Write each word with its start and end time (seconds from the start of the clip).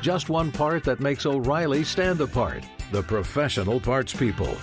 Just 0.00 0.28
one 0.28 0.52
part 0.52 0.84
that 0.84 1.00
makes 1.00 1.26
O'Reilly 1.26 1.84
stand 1.84 2.20
apart. 2.20 2.64
The 2.92 3.02
professional 3.02 3.80
parts 3.80 4.14
people. 4.14 4.56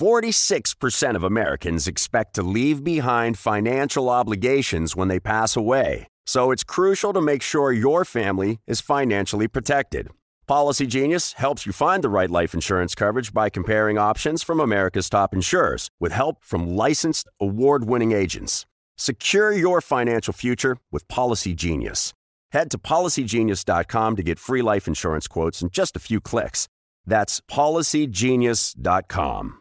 46% 0.00 1.14
of 1.14 1.24
Americans 1.24 1.86
expect 1.86 2.34
to 2.36 2.42
leave 2.42 2.82
behind 2.82 3.38
financial 3.38 4.08
obligations 4.08 4.96
when 4.96 5.08
they 5.08 5.20
pass 5.20 5.56
away. 5.56 6.06
So 6.24 6.52
it's 6.52 6.64
crucial 6.64 7.12
to 7.12 7.20
make 7.20 7.42
sure 7.42 7.70
your 7.70 8.06
family 8.06 8.60
is 8.66 8.80
financially 8.80 9.46
protected. 9.46 10.08
Policy 10.50 10.86
Genius 10.88 11.34
helps 11.34 11.64
you 11.64 11.70
find 11.70 12.02
the 12.02 12.08
right 12.08 12.28
life 12.28 12.54
insurance 12.54 12.96
coverage 12.96 13.32
by 13.32 13.50
comparing 13.50 13.98
options 13.98 14.42
from 14.42 14.58
America's 14.58 15.08
top 15.08 15.32
insurers 15.32 15.92
with 16.00 16.10
help 16.10 16.44
from 16.44 16.74
licensed 16.74 17.28
award 17.40 17.84
winning 17.84 18.10
agents. 18.10 18.66
Secure 18.98 19.52
your 19.52 19.80
financial 19.80 20.32
future 20.32 20.78
with 20.90 21.06
Policy 21.06 21.54
Genius. 21.54 22.14
Head 22.50 22.68
to 22.72 22.78
policygenius.com 22.78 24.16
to 24.16 24.22
get 24.24 24.40
free 24.40 24.60
life 24.60 24.88
insurance 24.88 25.28
quotes 25.28 25.62
in 25.62 25.70
just 25.70 25.94
a 25.94 26.00
few 26.00 26.20
clicks. 26.20 26.66
That's 27.06 27.40
policygenius.com. 27.42 29.56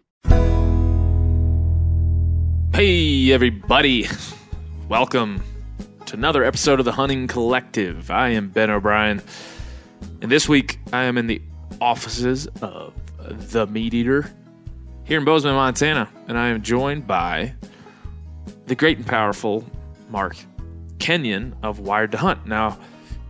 Hey, 2.74 3.32
everybody. 3.32 4.08
Welcome 4.88 5.44
to 6.08 6.16
another 6.16 6.44
episode 6.44 6.80
of 6.80 6.86
the 6.86 6.94
Hunting 6.94 7.28
Collective. 7.28 8.10
I 8.10 8.30
am 8.30 8.50
Ben 8.50 8.72
O'Brien, 8.72 9.22
and 10.22 10.32
this 10.32 10.50
week 10.50 10.80
I 10.92 11.04
am 11.04 11.18
in 11.18 11.28
the 11.28 11.42
offices 11.82 12.48
of 12.62 12.94
The 13.52 13.68
Meat 13.68 13.94
Eater 13.94 14.32
here 15.04 15.20
in 15.20 15.26
Bozeman, 15.26 15.56
Montana, 15.56 16.10
and 16.28 16.38
I 16.38 16.50
am 16.50 16.62
joined 16.62 17.08
by 17.08 17.54
the 18.68 18.76
great 18.76 18.98
and 18.98 19.08
powerful 19.08 19.66
Mark 20.10 20.36
Kenyon 21.00 21.56
of 21.64 21.80
Wired 21.80 22.12
to 22.12 22.18
Hunt. 22.18 22.46
Now, 22.46 22.78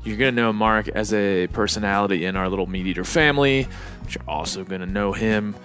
you're 0.03 0.17
going 0.17 0.35
to 0.35 0.41
know 0.41 0.51
Mark 0.51 0.87
as 0.89 1.13
a 1.13 1.47
personality 1.47 2.25
in 2.25 2.35
our 2.35 2.49
little 2.49 2.65
Meat 2.65 2.87
Eater 2.87 3.03
family, 3.03 3.67
but 4.03 4.15
you're 4.15 4.23
also 4.27 4.63
going 4.63 4.81
to 4.81 4.87
know 4.87 5.13
him 5.13 5.55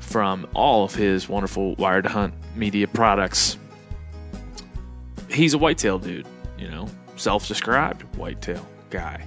from 0.00 0.46
all 0.54 0.84
of 0.84 0.94
his 0.94 1.28
wonderful 1.28 1.74
Wired 1.76 2.04
to 2.04 2.10
Hunt 2.10 2.34
media 2.54 2.86
products. 2.86 3.56
He's 5.30 5.54
a 5.54 5.58
whitetail 5.58 5.98
dude, 5.98 6.26
you 6.58 6.68
know, 6.68 6.88
self-described 7.16 8.02
whitetail 8.16 8.64
guy, 8.90 9.24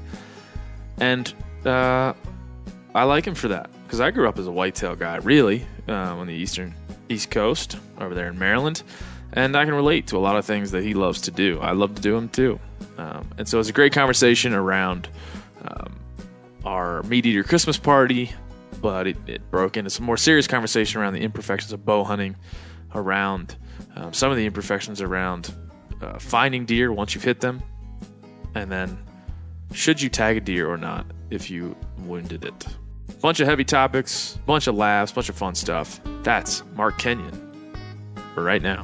and 0.99 1.33
uh, 1.67 2.13
I 2.93 3.03
like 3.03 3.25
him 3.25 3.35
for 3.35 3.47
that 3.49 3.69
because 3.83 3.99
I 3.99 4.11
grew 4.11 4.27
up 4.27 4.37
as 4.37 4.47
a 4.47 4.51
whitetail 4.51 4.95
guy, 4.95 5.17
really, 5.17 5.65
uh, 5.87 5.93
on 5.93 6.27
the 6.27 6.33
eastern 6.33 6.73
East 7.09 7.31
Coast 7.31 7.77
over 7.99 8.13
there 8.13 8.27
in 8.27 8.37
Maryland, 8.37 8.83
and 9.33 9.55
I 9.55 9.65
can 9.65 9.73
relate 9.73 10.07
to 10.07 10.17
a 10.17 10.19
lot 10.19 10.35
of 10.35 10.45
things 10.45 10.71
that 10.71 10.83
he 10.83 10.93
loves 10.93 11.21
to 11.21 11.31
do. 11.31 11.59
I 11.59 11.71
love 11.71 11.95
to 11.95 12.01
do 12.01 12.13
them 12.13 12.29
too, 12.29 12.59
um, 12.97 13.29
and 13.37 13.47
so 13.47 13.59
it's 13.59 13.69
a 13.69 13.73
great 13.73 13.93
conversation 13.93 14.53
around 14.53 15.07
um, 15.67 15.99
our 16.65 17.03
meat 17.03 17.25
eater 17.25 17.43
Christmas 17.43 17.77
party, 17.77 18.31
but 18.81 19.07
it, 19.07 19.17
it 19.27 19.51
broke 19.51 19.77
into 19.77 19.89
some 19.89 20.05
more 20.05 20.17
serious 20.17 20.47
conversation 20.47 20.99
around 20.99 21.13
the 21.13 21.21
imperfections 21.21 21.71
of 21.71 21.85
bow 21.85 22.03
hunting, 22.03 22.35
around 22.93 23.55
um, 23.95 24.11
some 24.11 24.31
of 24.31 24.37
the 24.37 24.45
imperfections 24.45 25.01
around 25.01 25.53
uh, 26.01 26.19
finding 26.19 26.65
deer 26.65 26.91
once 26.91 27.15
you've 27.15 27.23
hit 27.23 27.39
them, 27.39 27.61
and 28.53 28.71
then 28.71 28.97
should 29.71 30.01
you 30.01 30.09
tag 30.09 30.37
a 30.37 30.41
deer 30.41 30.69
or 30.69 30.77
not 30.77 31.05
if 31.29 31.49
you 31.49 31.75
wounded 31.99 32.45
it. 32.45 32.65
Bunch 33.21 33.39
of 33.39 33.47
heavy 33.47 33.63
topics, 33.63 34.37
bunch 34.45 34.67
of 34.67 34.75
laughs, 34.75 35.11
bunch 35.11 35.29
of 35.29 35.35
fun 35.35 35.55
stuff. 35.55 35.99
That's 36.23 36.63
Mark 36.75 36.97
Kenyon 36.97 37.47
for 38.33 38.43
right 38.43 38.61
now. 38.61 38.83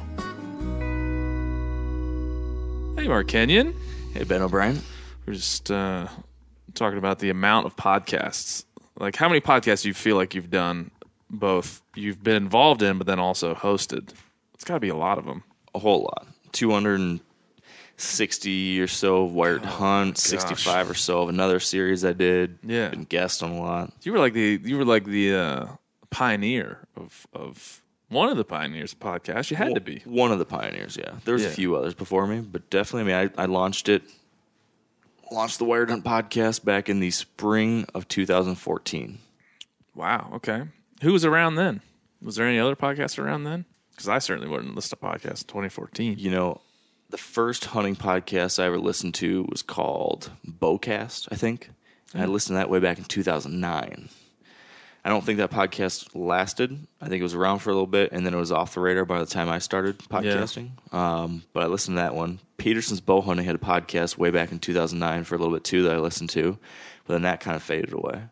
Hey, 2.96 3.08
Mark 3.08 3.28
Kenyon. 3.28 3.74
Hey, 4.12 4.24
Ben 4.24 4.42
O'Brien. 4.42 4.80
We're 5.26 5.34
just 5.34 5.70
uh, 5.70 6.08
talking 6.74 6.98
about 6.98 7.18
the 7.18 7.30
amount 7.30 7.66
of 7.66 7.76
podcasts. 7.76 8.64
Like, 8.98 9.16
how 9.16 9.28
many 9.28 9.40
podcasts 9.40 9.82
do 9.82 9.88
you 9.88 9.94
feel 9.94 10.16
like 10.16 10.34
you've 10.34 10.50
done? 10.50 10.90
Both 11.30 11.82
you've 11.94 12.22
been 12.22 12.36
involved 12.36 12.82
in, 12.82 12.98
but 12.98 13.06
then 13.06 13.18
also 13.18 13.54
hosted. 13.54 14.10
It's 14.54 14.64
got 14.64 14.74
to 14.74 14.80
be 14.80 14.88
a 14.88 14.96
lot 14.96 15.18
of 15.18 15.24
them. 15.24 15.42
A 15.74 15.78
whole 15.78 16.02
lot. 16.02 16.26
260 17.96 18.80
or 18.80 18.86
so 18.86 19.24
of 19.24 19.32
Wired 19.34 19.64
Hunt, 19.64 20.18
65 20.18 20.90
or 20.90 20.94
so 20.94 21.22
of 21.22 21.28
another 21.28 21.60
series 21.60 22.04
I 22.04 22.12
did. 22.12 22.58
Yeah. 22.62 22.88
Been 22.88 23.04
guest 23.04 23.42
on 23.42 23.50
a 23.52 23.60
lot. 23.60 23.92
You 24.02 24.12
were 24.12 24.18
like 24.18 24.32
the 24.32 24.60
you 24.62 24.76
were 24.78 24.84
like 24.84 25.04
the 25.04 25.34
uh, 25.34 25.66
pioneer 26.10 26.86
of 26.96 27.26
of 27.32 27.80
one 28.08 28.28
of 28.28 28.36
the 28.36 28.44
pioneers 28.44 28.92
of 28.92 29.00
podcasts. 29.00 29.50
You 29.50 29.56
had 29.56 29.74
to 29.74 29.80
be. 29.80 30.02
One 30.04 30.32
of 30.32 30.38
the 30.38 30.44
pioneers, 30.44 30.96
yeah. 30.96 31.12
There 31.24 31.34
was 31.34 31.42
Yeah. 31.42 31.48
a 31.48 31.52
few 31.52 31.76
others 31.76 31.94
before 31.94 32.26
me, 32.26 32.40
but 32.40 32.68
definitely, 32.70 33.12
I 33.14 33.24
mean, 33.24 33.32
I, 33.38 33.42
I 33.42 33.46
launched 33.46 33.88
it, 33.88 34.02
launched 35.32 35.58
the 35.58 35.64
Wired 35.64 35.90
Hunt 35.90 36.04
podcast 36.04 36.64
back 36.64 36.88
in 36.88 37.00
the 37.00 37.10
spring 37.10 37.86
of 37.94 38.06
2014. 38.08 39.18
Wow. 39.94 40.30
Okay. 40.34 40.62
Who 41.02 41.12
was 41.12 41.24
around 41.24 41.54
then? 41.56 41.80
Was 42.22 42.36
there 42.36 42.46
any 42.46 42.58
other 42.58 42.76
podcasts 42.76 43.18
around 43.18 43.44
then? 43.44 43.64
Because 43.90 44.08
I 44.08 44.18
certainly 44.18 44.48
wouldn't 44.50 44.74
listen 44.74 44.98
to 44.98 45.04
podcasts 45.04 45.42
in 45.42 45.48
2014. 45.48 46.18
You 46.18 46.30
know, 46.30 46.60
the 47.14 47.18
first 47.18 47.64
hunting 47.64 47.94
podcast 47.94 48.60
I 48.60 48.66
ever 48.66 48.76
listened 48.76 49.14
to 49.14 49.46
was 49.48 49.62
called 49.62 50.32
Bowcast, 50.44 51.28
I 51.30 51.36
think. 51.36 51.70
And 52.12 52.20
I 52.20 52.26
listened 52.26 52.54
to 52.54 52.58
that 52.58 52.68
way 52.68 52.80
back 52.80 52.98
in 52.98 53.04
2009. 53.04 54.08
I 55.04 55.08
don't 55.08 55.24
think 55.24 55.38
that 55.38 55.52
podcast 55.52 56.08
lasted. 56.16 56.76
I 57.00 57.06
think 57.06 57.20
it 57.20 57.22
was 57.22 57.36
around 57.36 57.60
for 57.60 57.70
a 57.70 57.72
little 57.72 57.86
bit, 57.86 58.10
and 58.10 58.26
then 58.26 58.34
it 58.34 58.36
was 58.36 58.50
off 58.50 58.74
the 58.74 58.80
radar 58.80 59.04
by 59.04 59.20
the 59.20 59.26
time 59.26 59.48
I 59.48 59.60
started 59.60 59.96
podcasting. 59.98 60.70
Um, 60.92 61.44
but 61.52 61.62
I 61.62 61.66
listened 61.66 61.98
to 61.98 62.00
that 62.00 62.16
one. 62.16 62.40
Petersen's 62.56 63.00
Bow 63.00 63.20
Hunting 63.20 63.46
had 63.46 63.54
a 63.54 63.58
podcast 63.58 64.18
way 64.18 64.32
back 64.32 64.50
in 64.50 64.58
2009 64.58 65.22
for 65.22 65.36
a 65.36 65.38
little 65.38 65.54
bit 65.54 65.62
too 65.62 65.84
that 65.84 65.94
I 65.94 65.98
listened 65.98 66.30
to, 66.30 66.58
but 67.06 67.12
then 67.12 67.22
that 67.22 67.38
kind 67.38 67.54
of 67.54 67.62
faded 67.62 67.92
away. 67.92 68.22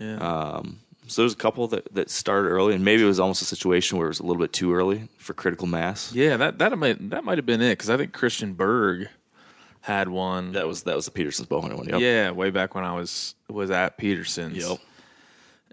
Yeah. 0.00 0.16
Um, 0.16 0.80
so 1.06 1.22
there's 1.22 1.32
a 1.32 1.36
couple 1.36 1.66
that, 1.68 1.92
that 1.94 2.10
started 2.10 2.48
early, 2.48 2.74
and 2.74 2.84
maybe 2.84 3.02
it 3.02 3.06
was 3.06 3.20
almost 3.20 3.42
a 3.42 3.44
situation 3.44 3.98
where 3.98 4.06
it 4.06 4.10
was 4.10 4.20
a 4.20 4.24
little 4.24 4.40
bit 4.40 4.52
too 4.52 4.74
early 4.74 5.08
for 5.18 5.34
critical 5.34 5.66
mass. 5.66 6.12
yeah. 6.12 6.36
That 6.36 6.58
that 6.58 6.76
might 6.78 7.10
that 7.10 7.24
might 7.24 7.38
have 7.38 7.46
been 7.46 7.60
it 7.60 7.70
because 7.72 7.90
I 7.90 7.96
think 7.96 8.12
Christian 8.12 8.54
Berg 8.54 9.08
had 9.80 10.08
one. 10.08 10.52
That 10.52 10.66
was 10.66 10.84
that 10.84 10.96
was 10.96 11.04
the 11.04 11.10
Petersen's 11.10 11.48
Bow 11.48 11.60
Hunting 11.60 11.78
one. 11.78 11.88
Yep. 11.88 12.00
Yeah, 12.00 12.30
way 12.30 12.50
back 12.50 12.74
when 12.74 12.84
I 12.84 12.94
was 12.94 13.34
was 13.48 13.70
at 13.70 13.98
Petersen's. 13.98 14.56
Yep. 14.56 14.78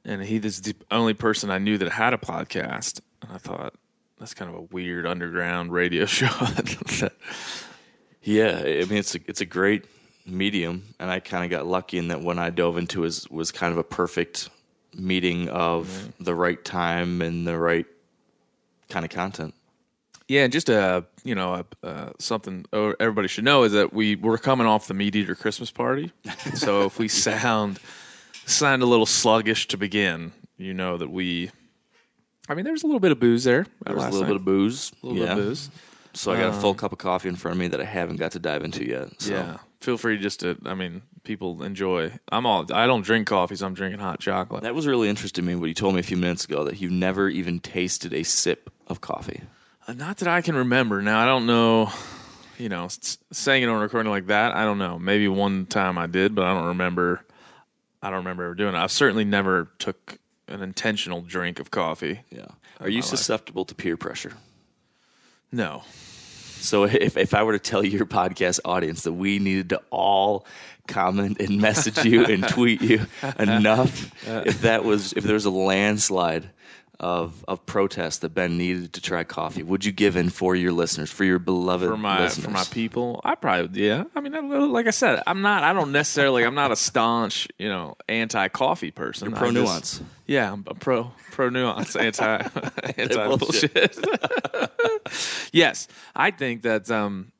And 0.03 0.21
he 0.21 0.39
was 0.39 0.61
the 0.61 0.75
only 0.89 1.13
person 1.13 1.51
I 1.51 1.59
knew 1.59 1.77
that 1.77 1.89
had 1.91 2.13
a 2.13 2.17
podcast. 2.17 3.01
And 3.21 3.31
I 3.31 3.37
thought 3.37 3.75
that's 4.19 4.33
kind 4.33 4.49
of 4.49 4.57
a 4.57 4.61
weird 4.61 5.05
underground 5.05 5.71
radio 5.71 6.05
show. 6.07 6.27
Yeah, 8.23 8.59
I 8.59 8.85
mean 8.85 8.99
it's 8.99 9.15
a 9.15 9.19
it's 9.27 9.41
a 9.41 9.45
great 9.45 9.85
medium, 10.27 10.83
and 10.99 11.09
I 11.09 11.19
kind 11.19 11.43
of 11.43 11.49
got 11.49 11.65
lucky 11.65 11.97
in 11.97 12.09
that 12.09 12.21
when 12.21 12.37
I 12.37 12.51
dove 12.51 12.77
into 12.77 13.01
was 13.01 13.27
was 13.31 13.51
kind 13.51 13.71
of 13.71 13.79
a 13.79 13.83
perfect 13.83 14.49
meeting 14.95 15.49
of 15.49 16.13
the 16.19 16.35
right 16.35 16.63
time 16.63 17.21
and 17.21 17.47
the 17.47 17.57
right 17.57 17.85
kind 18.89 19.05
of 19.05 19.11
content. 19.11 19.53
Yeah, 20.27 20.43
and 20.43 20.53
just 20.53 20.69
a 20.69 21.05
you 21.23 21.35
know, 21.35 21.53
uh, 21.53 21.85
uh, 21.85 22.11
something 22.19 22.65
uh, 22.71 22.93
everybody 22.99 23.27
should 23.27 23.43
know 23.43 23.63
is 23.63 23.73
that 23.73 23.93
we 23.93 24.15
we're 24.15 24.37
coming 24.37 24.65
off 24.65 24.87
the 24.87 24.93
meat 24.93 25.15
eater 25.15 25.35
Christmas 25.35 25.71
party, 25.71 26.11
so 26.55 26.85
if 26.85 26.99
we 26.99 27.07
sound 27.07 27.79
sound 28.45 28.81
a 28.81 28.85
little 28.85 29.05
sluggish 29.05 29.67
to 29.67 29.77
begin, 29.77 30.31
you 30.57 30.73
know 30.73 30.97
that 30.97 31.09
we. 31.09 31.51
I 32.49 32.55
mean, 32.55 32.65
there's 32.65 32.83
a 32.83 32.85
little 32.85 32.99
bit 32.99 33.11
of 33.11 33.19
booze 33.19 33.43
there. 33.43 33.65
There 33.85 33.95
was 33.95 34.05
a 34.05 34.09
little 34.09 34.27
bit 34.27 34.35
of 34.35 34.45
booze, 34.45 34.91
a 35.03 35.05
little 35.05 35.21
yeah. 35.21 35.35
bit 35.35 35.37
of 35.37 35.49
booze. 35.49 35.69
So 36.13 36.33
I 36.33 36.37
got 36.37 36.49
a 36.49 36.59
full 36.59 36.73
cup 36.73 36.91
of 36.91 36.97
coffee 36.97 37.29
in 37.29 37.35
front 37.35 37.55
of 37.55 37.59
me 37.59 37.67
that 37.69 37.79
I 37.79 37.85
haven't 37.85 38.17
got 38.17 38.31
to 38.33 38.39
dive 38.39 38.63
into 38.63 38.85
yet. 38.85 39.21
So. 39.21 39.33
Yeah. 39.33 39.57
Feel 39.81 39.97
free 39.97 40.17
just 40.17 40.41
to. 40.41 40.57
I 40.65 40.75
mean, 40.75 41.01
people 41.23 41.63
enjoy. 41.63 42.11
I'm 42.31 42.45
all. 42.45 42.71
I 42.73 42.85
don't 42.87 43.01
drink 43.01 43.27
coffee, 43.27 43.55
so 43.55 43.65
I'm 43.65 43.73
drinking 43.73 43.99
hot 43.99 44.19
chocolate. 44.19 44.63
That 44.63 44.75
was 44.75 44.87
really 44.87 45.09
interesting 45.09 45.43
to 45.43 45.47
me 45.47 45.55
what 45.55 45.65
you 45.67 45.73
told 45.73 45.95
me 45.95 45.99
a 45.99 46.03
few 46.03 46.17
minutes 46.17 46.45
ago 46.45 46.63
that 46.65 46.79
you've 46.79 46.91
never 46.91 47.27
even 47.27 47.59
tasted 47.59 48.13
a 48.13 48.23
sip 48.23 48.69
of 48.87 49.01
coffee. 49.01 49.41
Uh, 49.87 49.93
Not 49.93 50.17
that 50.17 50.27
I 50.27 50.41
can 50.41 50.55
remember. 50.55 51.01
Now 51.01 51.21
I 51.21 51.25
don't 51.25 51.47
know. 51.47 51.91
You 52.59 52.69
know, 52.69 52.89
saying 53.31 53.63
it 53.63 53.69
on 53.69 53.77
a 53.77 53.79
recording 53.79 54.11
like 54.11 54.27
that, 54.27 54.55
I 54.55 54.65
don't 54.65 54.77
know. 54.77 54.99
Maybe 54.99 55.27
one 55.27 55.65
time 55.65 55.97
I 55.97 56.05
did, 56.05 56.35
but 56.35 56.45
I 56.45 56.53
don't 56.53 56.67
remember. 56.67 57.25
I 58.03 58.09
don't 58.09 58.19
remember 58.19 58.43
ever 58.45 58.55
doing 58.55 58.75
it. 58.75 58.77
I've 58.77 58.91
certainly 58.91 59.25
never 59.25 59.71
took 59.79 60.19
an 60.47 60.61
intentional 60.61 61.21
drink 61.21 61.59
of 61.59 61.71
coffee. 61.71 62.21
Yeah. 62.29 62.45
Are 62.79 62.89
you 62.89 63.01
susceptible 63.01 63.65
to 63.65 63.75
peer 63.75 63.97
pressure? 63.97 64.33
No. 65.51 65.83
So 66.61 66.83
if, 66.85 67.17
if 67.17 67.33
I 67.33 67.43
were 67.43 67.53
to 67.53 67.59
tell 67.59 67.83
your 67.83 68.05
podcast 68.05 68.59
audience 68.65 69.03
that 69.03 69.13
we 69.13 69.39
needed 69.39 69.69
to 69.69 69.81
all 69.89 70.45
comment 70.87 71.39
and 71.39 71.61
message 71.61 72.03
you 72.03 72.25
and 72.25 72.47
tweet 72.47 72.81
you 72.81 73.05
enough, 73.39 74.11
if 74.27 74.61
that 74.61 74.83
was 74.83 75.13
if 75.13 75.23
there 75.23 75.35
was 75.35 75.45
a 75.45 75.51
landslide 75.51 76.49
of 76.99 77.43
of 77.47 77.65
protest 77.65 78.21
that 78.21 78.29
Ben 78.35 78.57
needed 78.57 78.93
to 78.93 79.01
try 79.01 79.23
coffee, 79.23 79.63
would 79.63 79.83
you 79.83 79.91
give 79.91 80.15
in 80.15 80.29
for 80.29 80.55
your 80.55 80.71
listeners, 80.71 81.09
for 81.11 81.23
your 81.23 81.39
beloved 81.39 81.89
for 81.89 81.97
my 81.97 82.21
listeners? 82.21 82.45
for 82.45 82.51
my 82.51 82.63
people, 82.65 83.21
I 83.23 83.33
probably 83.35 83.87
yeah. 83.87 84.03
I 84.15 84.21
mean, 84.21 84.35
I- 84.35 84.39
like 84.39 84.85
I 84.87 84.91
said, 84.91 85.23
I'm 85.25 85.41
not. 85.41 85.63
I 85.63 85.73
don't 85.73 85.91
necessarily. 85.91 86.43
I'm 86.43 86.53
not 86.55 86.71
a 86.71 86.75
staunch, 86.75 87.47
you 87.57 87.69
know, 87.69 87.95
anti 88.07 88.47
coffee 88.49 88.91
person. 88.91 89.29
You're 89.29 89.37
pro 89.37 89.49
I 89.49 89.53
just- 89.53 89.65
nuance. 89.65 90.01
Yeah, 90.27 90.53
I'm 90.53 90.63
a 90.67 90.75
pro 90.75 91.11
pro 91.31 91.49
nuance, 91.49 91.95
anti 91.95 92.23
anti 92.97 93.35
bullshit. 93.37 93.97
yes, 95.51 95.87
I 96.15 96.31
think 96.31 96.61
that 96.63 96.89
um, 96.91 97.31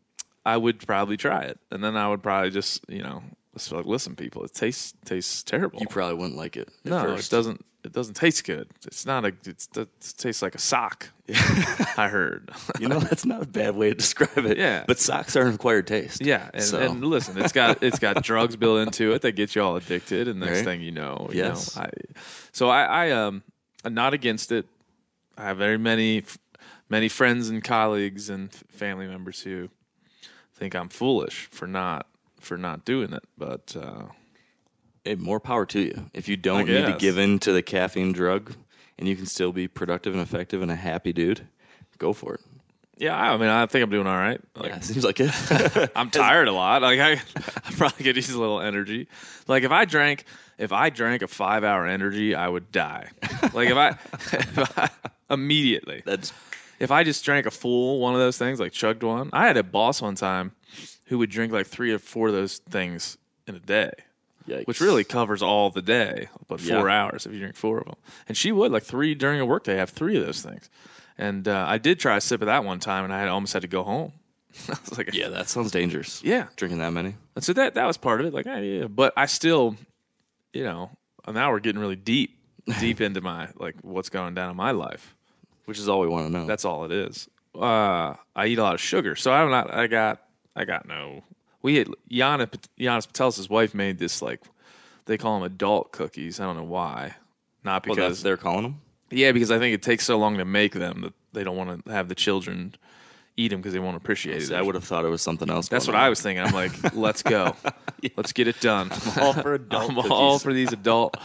I 0.46 0.58
would 0.58 0.86
probably 0.86 1.18
try 1.18 1.44
it, 1.44 1.60
and 1.72 1.84
then 1.84 1.96
I 1.96 2.10
would 2.10 2.24
probably 2.24 2.50
just 2.52 2.84
you 2.90 3.04
know, 3.04 3.24
just 3.54 3.72
like 3.72 3.86
listen, 3.86 4.16
people, 4.16 4.44
it 4.44 4.54
tastes 4.54 4.94
tastes 5.06 5.44
terrible. 5.44 5.80
You 5.80 5.88
probably 5.88 6.16
wouldn't 6.16 6.38
like 6.38 6.58
it. 6.58 6.70
No, 6.86 7.02
first. 7.02 7.32
it 7.32 7.36
doesn't. 7.36 7.66
It 7.84 7.94
doesn't 7.94 8.14
taste 8.14 8.44
good. 8.46 8.70
It's 8.86 9.08
not 9.08 9.26
a. 9.26 9.34
It's, 9.46 9.68
it 9.76 9.90
tastes 10.18 10.44
like 10.44 10.54
a 10.54 10.60
sock. 10.60 11.10
I 11.98 12.08
heard. 12.10 12.52
You 12.80 12.88
know, 12.88 13.00
that's 13.00 13.26
not 13.26 13.42
a 13.42 13.48
bad 13.48 13.76
way 13.76 13.90
to 13.90 13.96
describe 13.96 14.46
it. 14.46 14.58
Yeah. 14.60 14.84
But 14.88 15.00
socks 15.00 15.36
are 15.36 15.48
an 15.48 15.56
acquired 15.56 15.88
taste. 15.88 16.24
Yeah, 16.24 16.50
and, 16.54 16.64
So- 16.64 16.80
and 16.80 17.04
listen, 17.04 17.38
it's 17.40 17.52
got 17.54 17.82
it's 17.82 17.98
got 17.98 18.24
drugs 18.24 18.56
built 18.56 18.80
into 18.88 19.14
it 19.14 19.24
that 19.24 19.32
get 19.32 19.56
you 19.56 19.64
all 19.64 19.78
addicted, 19.78 20.28
and 20.28 20.40
next 20.40 20.58
Right. 20.58 20.66
thing 20.66 20.82
you 20.82 20.92
know, 20.92 21.28
you 21.32 21.40
Yes. 21.40 21.76
know, 21.76 21.82
I, 21.84 21.90
so 22.52 22.70
I, 22.70 22.84
I 22.84 23.12
um 23.12 23.42
I'm 23.84 23.96
not 23.96 24.14
against 24.14 24.52
it. 24.52 24.68
I 25.38 25.46
have 25.46 25.58
very 25.58 25.80
many 25.80 26.24
many 26.90 27.10
friends 27.10 27.50
and 27.50 27.64
colleagues 27.64 28.30
and 28.30 28.52
family 28.70 29.08
members 29.08 29.42
who 29.42 29.70
think 30.54 30.76
I'm 30.76 30.90
foolish 30.90 31.48
for 31.50 31.66
not 31.66 32.06
for 32.42 32.58
not 32.58 32.86
doing 32.86 33.14
it, 33.14 33.24
but 33.38 33.76
uh, 33.80 34.04
Hey, 35.04 35.16
more 35.16 35.40
power 35.40 35.66
to 35.68 35.80
you. 35.80 36.06
If 36.14 36.28
you 36.28 36.38
don't 36.38 36.68
need 36.68 36.86
to 36.86 36.98
give 37.00 37.18
in 37.18 37.40
to 37.40 37.52
the 37.54 37.64
caffeine 37.64 38.12
drug 38.12 38.54
and 39.00 39.08
you 39.08 39.16
can 39.16 39.26
still 39.26 39.52
be 39.52 39.68
productive 39.68 40.14
and 40.14 40.22
effective 40.22 40.62
and 40.62 40.70
a 40.70 40.76
happy 40.76 41.12
dude, 41.12 41.42
go 41.98 42.14
for 42.14 42.36
it. 42.36 42.42
yeah, 42.98 43.16
I 43.20 43.36
mean, 43.38 43.50
I 43.50 43.66
think 43.66 43.84
I'm 43.84 43.90
doing 43.90 44.06
all 44.06 44.18
right. 44.18 44.40
Like, 44.56 44.70
Yeah, 44.70 44.80
seems 44.82 45.04
like 45.04 45.20
it. 45.20 45.92
I'm 45.96 46.12
tired 46.12 46.48
a 46.48 46.52
lot. 46.52 46.84
Like 46.84 47.00
I, 47.00 47.12
I 47.66 47.72
probably 47.72 48.04
could 48.04 48.16
use 48.16 48.30
a 48.30 48.40
little 48.40 48.62
energy. 48.62 49.08
Like 49.48 49.64
if 49.64 49.72
I 49.72 49.86
drank, 49.86 50.26
if 50.60 50.72
I 50.72 50.92
drank 50.92 51.24
a 51.24 51.28
five 51.28 51.64
hour 51.64 51.88
energy, 51.88 52.36
I 52.36 52.48
would 52.48 52.72
die. 52.72 53.10
Like 53.54 53.70
if 53.70 53.78
I, 53.78 53.90
if 54.14 54.78
I 54.78 54.90
immediately. 55.32 56.04
That's 56.06 56.32
If 56.80 56.92
I 56.92 57.04
just 57.04 57.26
drank 57.26 57.48
a 57.48 57.52
full 57.52 58.00
one 58.00 58.14
of 58.14 58.20
those 58.20 58.38
things, 58.38 58.60
like 58.60 58.72
chugged 58.72 59.02
one, 59.02 59.32
I 59.34 59.48
had 59.48 59.58
a 59.58 59.64
boss 59.64 60.00
one 60.00 60.14
time 60.16 60.52
who 61.12 61.18
would 61.18 61.30
drink 61.30 61.52
like 61.52 61.68
three 61.68 61.92
or 61.92 62.00
four 62.00 62.30
of 62.30 62.34
those 62.34 62.60
things 62.70 63.18
in 63.46 63.54
a 63.56 63.60
day, 63.60 63.92
yikes. 64.48 64.66
which 64.66 64.80
really 64.80 65.04
covers 65.04 65.42
all 65.44 65.70
the 65.70 65.82
day, 65.82 66.30
but 66.48 66.62
four 66.62 66.88
Yeah. 66.88 67.04
hours 67.04 67.26
if 67.26 67.34
you 67.34 67.40
drink 67.40 67.58
four 67.58 67.80
of 67.80 67.86
them. 67.86 67.96
And 68.30 68.38
she 68.38 68.54
would 68.54 68.72
like 68.72 68.84
three 68.84 69.14
during 69.14 69.42
a 69.42 69.46
workday 69.46 69.76
have 69.76 69.90
three 69.90 70.16
of 70.18 70.26
those 70.26 70.42
things. 70.42 70.70
And 71.18 71.46
uh, 71.50 71.66
I 71.68 71.80
did 71.80 72.00
try 72.00 72.16
a 72.16 72.22
sip 72.22 72.40
of 72.42 72.46
that 72.46 72.64
one 72.64 72.80
time, 72.80 73.04
and 73.04 73.14
I 73.14 73.20
had 73.20 73.28
almost 73.28 73.52
had 73.52 73.64
to 73.64 73.68
go 73.68 73.84
home. 73.84 74.14
I 74.70 74.78
was 74.88 74.98
like, 74.98 75.14
Yeah, 75.14 75.28
that 75.28 75.50
sounds 75.50 75.72
dangerous. 75.72 76.24
yeah. 76.24 76.48
Drinking 76.56 76.80
that 76.80 76.92
many. 76.94 77.14
And 77.36 77.44
so 77.44 77.52
that 77.54 77.74
that 77.76 77.86
was 77.86 77.98
part 77.98 78.22
of 78.22 78.26
it. 78.28 78.34
Like, 78.34 78.48
eh, 78.48 78.60
yeah, 78.60 78.88
but 78.88 79.12
I 79.18 79.26
still, 79.26 79.76
you 80.54 80.64
know, 80.64 80.92
now 81.28 81.52
we're 81.52 81.60
getting 81.60 81.82
really 81.82 81.98
deep, 81.98 82.40
deep 82.80 83.02
into 83.08 83.20
my 83.20 83.50
like 83.58 83.76
what's 83.82 84.10
going 84.10 84.34
down 84.34 84.50
in 84.50 84.56
my 84.56 84.72
life. 84.72 85.14
Which 85.66 85.78
is 85.78 85.90
all 85.90 86.00
we 86.00 86.08
want 86.08 86.28
to 86.28 86.32
know. 86.32 86.46
That's 86.48 86.64
all 86.66 86.86
it 86.86 86.92
is. 86.94 87.28
Uh, 87.54 88.16
I 88.34 88.48
eat 88.48 88.58
a 88.60 88.64
lot 88.64 88.76
of 88.76 88.80
sugar, 88.82 89.16
so 89.18 89.34
I'm 89.34 89.50
not. 89.52 89.74
I 89.74 89.88
got. 89.88 90.22
I 90.56 90.66
got 90.66 90.88
no. 90.88 91.24
We 91.62 91.76
had 91.76 91.88
Yana 92.10 92.50
Janis 92.80 93.06
Putelis' 93.08 93.50
wife 93.50 93.74
made 93.74 93.98
this 94.00 94.22
like 94.22 94.42
they 95.06 95.18
call 95.18 95.40
them 95.40 95.44
adult 95.52 95.92
cookies. 95.92 96.40
I 96.40 96.46
don't 96.46 96.58
know 96.58 96.64
why. 96.64 97.16
Not 97.64 97.86
well, 97.86 97.96
because 97.96 98.18
that's 98.18 98.24
they're 98.24 98.38
calling 98.38 98.64
them. 98.64 98.82
yeah, 99.12 99.32
because 99.32 99.52
I 99.52 99.60
think 99.60 99.74
it 99.76 99.82
takes 99.84 100.06
so 100.06 100.18
long 100.18 100.38
to 100.38 100.46
make 100.46 100.74
them 100.74 101.02
that 101.02 101.14
they 101.34 101.44
don't 101.44 101.56
want 101.58 101.86
to 101.86 101.92
have 101.92 102.08
the 102.10 102.16
children 102.16 102.74
eat 103.38 103.50
them 103.50 103.62
because 103.62 103.74
they 103.74 103.80
won't 103.80 103.96
appreciate 103.96 104.42
it. 104.42 104.52
I 104.52 104.62
would 104.62 104.76
have 104.76 104.84
thought 104.84 105.06
it 105.06 105.10
was 105.10 105.22
something 105.22 105.50
else. 105.50 105.68
That's 105.70 105.88
what 105.88 105.94
going 105.94 106.04
I 106.04 106.10
was 106.10 106.22
thinking. 106.22 106.44
I'm 106.44 106.54
like, 106.54 106.72
let's 106.96 107.22
go. 107.24 107.56
Let's 108.18 108.34
get 108.34 108.48
it 108.48 108.60
done. 108.60 108.92
all 109.20 109.34
for 109.34 109.54
adult 109.56 109.92
I'm 109.92 110.12
all 110.12 110.40
for 110.40 110.54
these 110.54 110.74
adult 110.74 111.16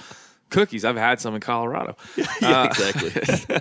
cookies. 0.51 0.85
I've 0.85 0.97
had 0.97 1.21
some 1.21 1.35
in 1.35 1.41
Colorado. 1.41 1.97
yeah, 2.17 2.27
Uh, 2.43 2.65
exactly. 2.67 3.57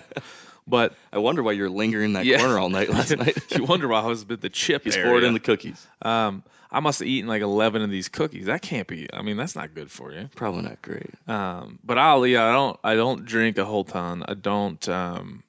But 0.67 0.95
I 1.13 1.19
wonder 1.19 1.43
why 1.43 1.51
you're 1.51 1.69
lingering 1.69 2.05
in 2.05 2.13
that 2.13 2.25
Yeah. 2.25 2.39
corner 2.39 2.57
all 2.57 2.69
night 2.69 2.89
last 2.89 3.15
night. 3.17 3.37
you 3.55 3.63
wonder 3.65 3.87
why 3.87 4.01
I 4.01 4.07
was 4.07 4.25
at 4.29 4.41
the 4.41 4.49
chip 4.49 4.83
He's 4.83 4.97
poured 4.97 5.23
in 5.23 5.33
the 5.33 5.39
cookies. 5.39 5.85
um, 6.01 6.43
I 6.71 6.79
must 6.79 6.99
have 6.99 7.07
eaten 7.07 7.29
like 7.29 7.41
11 7.43 7.83
of 7.83 7.89
these 7.91 8.09
cookies. 8.09 8.47
That 8.47 8.61
can't 8.61 8.87
be. 8.87 9.07
I 9.13 9.21
mean, 9.21 9.37
that's 9.37 9.55
not 9.55 9.73
good 9.75 9.89
for 9.91 10.11
you. 10.11 10.27
Probably 10.35 10.63
not 10.63 10.81
great. 10.81 11.09
Um, 11.27 11.79
but 11.83 11.97
I'll. 11.97 12.23
I 12.23 12.31
don't. 12.33 12.79
I 12.83 12.95
don't 12.95 13.23
drink 13.25 13.57
a 13.57 13.63
whole 13.65 13.83
ton. 13.85 14.23
I 14.27 14.33
don't. 14.33 14.89
Um, 14.89 15.43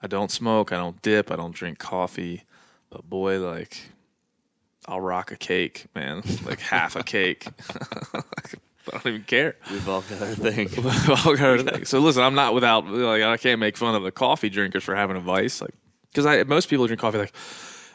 I 0.00 0.06
don't 0.06 0.30
smoke. 0.30 0.72
I 0.72 0.76
don't 0.76 1.02
dip. 1.02 1.30
I 1.32 1.36
don't 1.36 1.54
drink 1.54 1.78
coffee. 1.78 2.44
But 2.88 3.10
boy, 3.10 3.40
like, 3.40 3.76
I'll 4.86 5.00
rock 5.00 5.32
a 5.32 5.36
cake, 5.36 5.86
man. 5.94 6.22
Like 6.46 6.60
half 6.60 6.94
a 6.96 7.02
cake. 7.02 7.46
I 8.92 8.98
don't 8.98 9.06
even 9.06 9.24
care. 9.24 9.56
We've 9.70 9.88
all 9.88 10.02
got 10.02 10.20
our 10.22 10.34
thing. 10.34 10.68
We've 10.76 11.10
All 11.26 11.36
kind 11.36 11.60
of 11.60 11.68
things. 11.68 11.88
so 11.88 11.98
listen, 12.00 12.22
I'm 12.22 12.34
not 12.34 12.54
without. 12.54 12.86
Like, 12.86 13.22
I 13.22 13.36
can't 13.36 13.60
make 13.60 13.76
fun 13.76 13.94
of 13.94 14.02
the 14.02 14.10
coffee 14.10 14.48
drinkers 14.50 14.84
for 14.84 14.94
having 14.94 15.16
a 15.16 15.20
vice. 15.20 15.60
Like, 15.60 15.74
because 16.10 16.26
I 16.26 16.42
most 16.44 16.68
people 16.68 16.86
drink 16.86 17.00
coffee. 17.00 17.18
Like, 17.18 17.34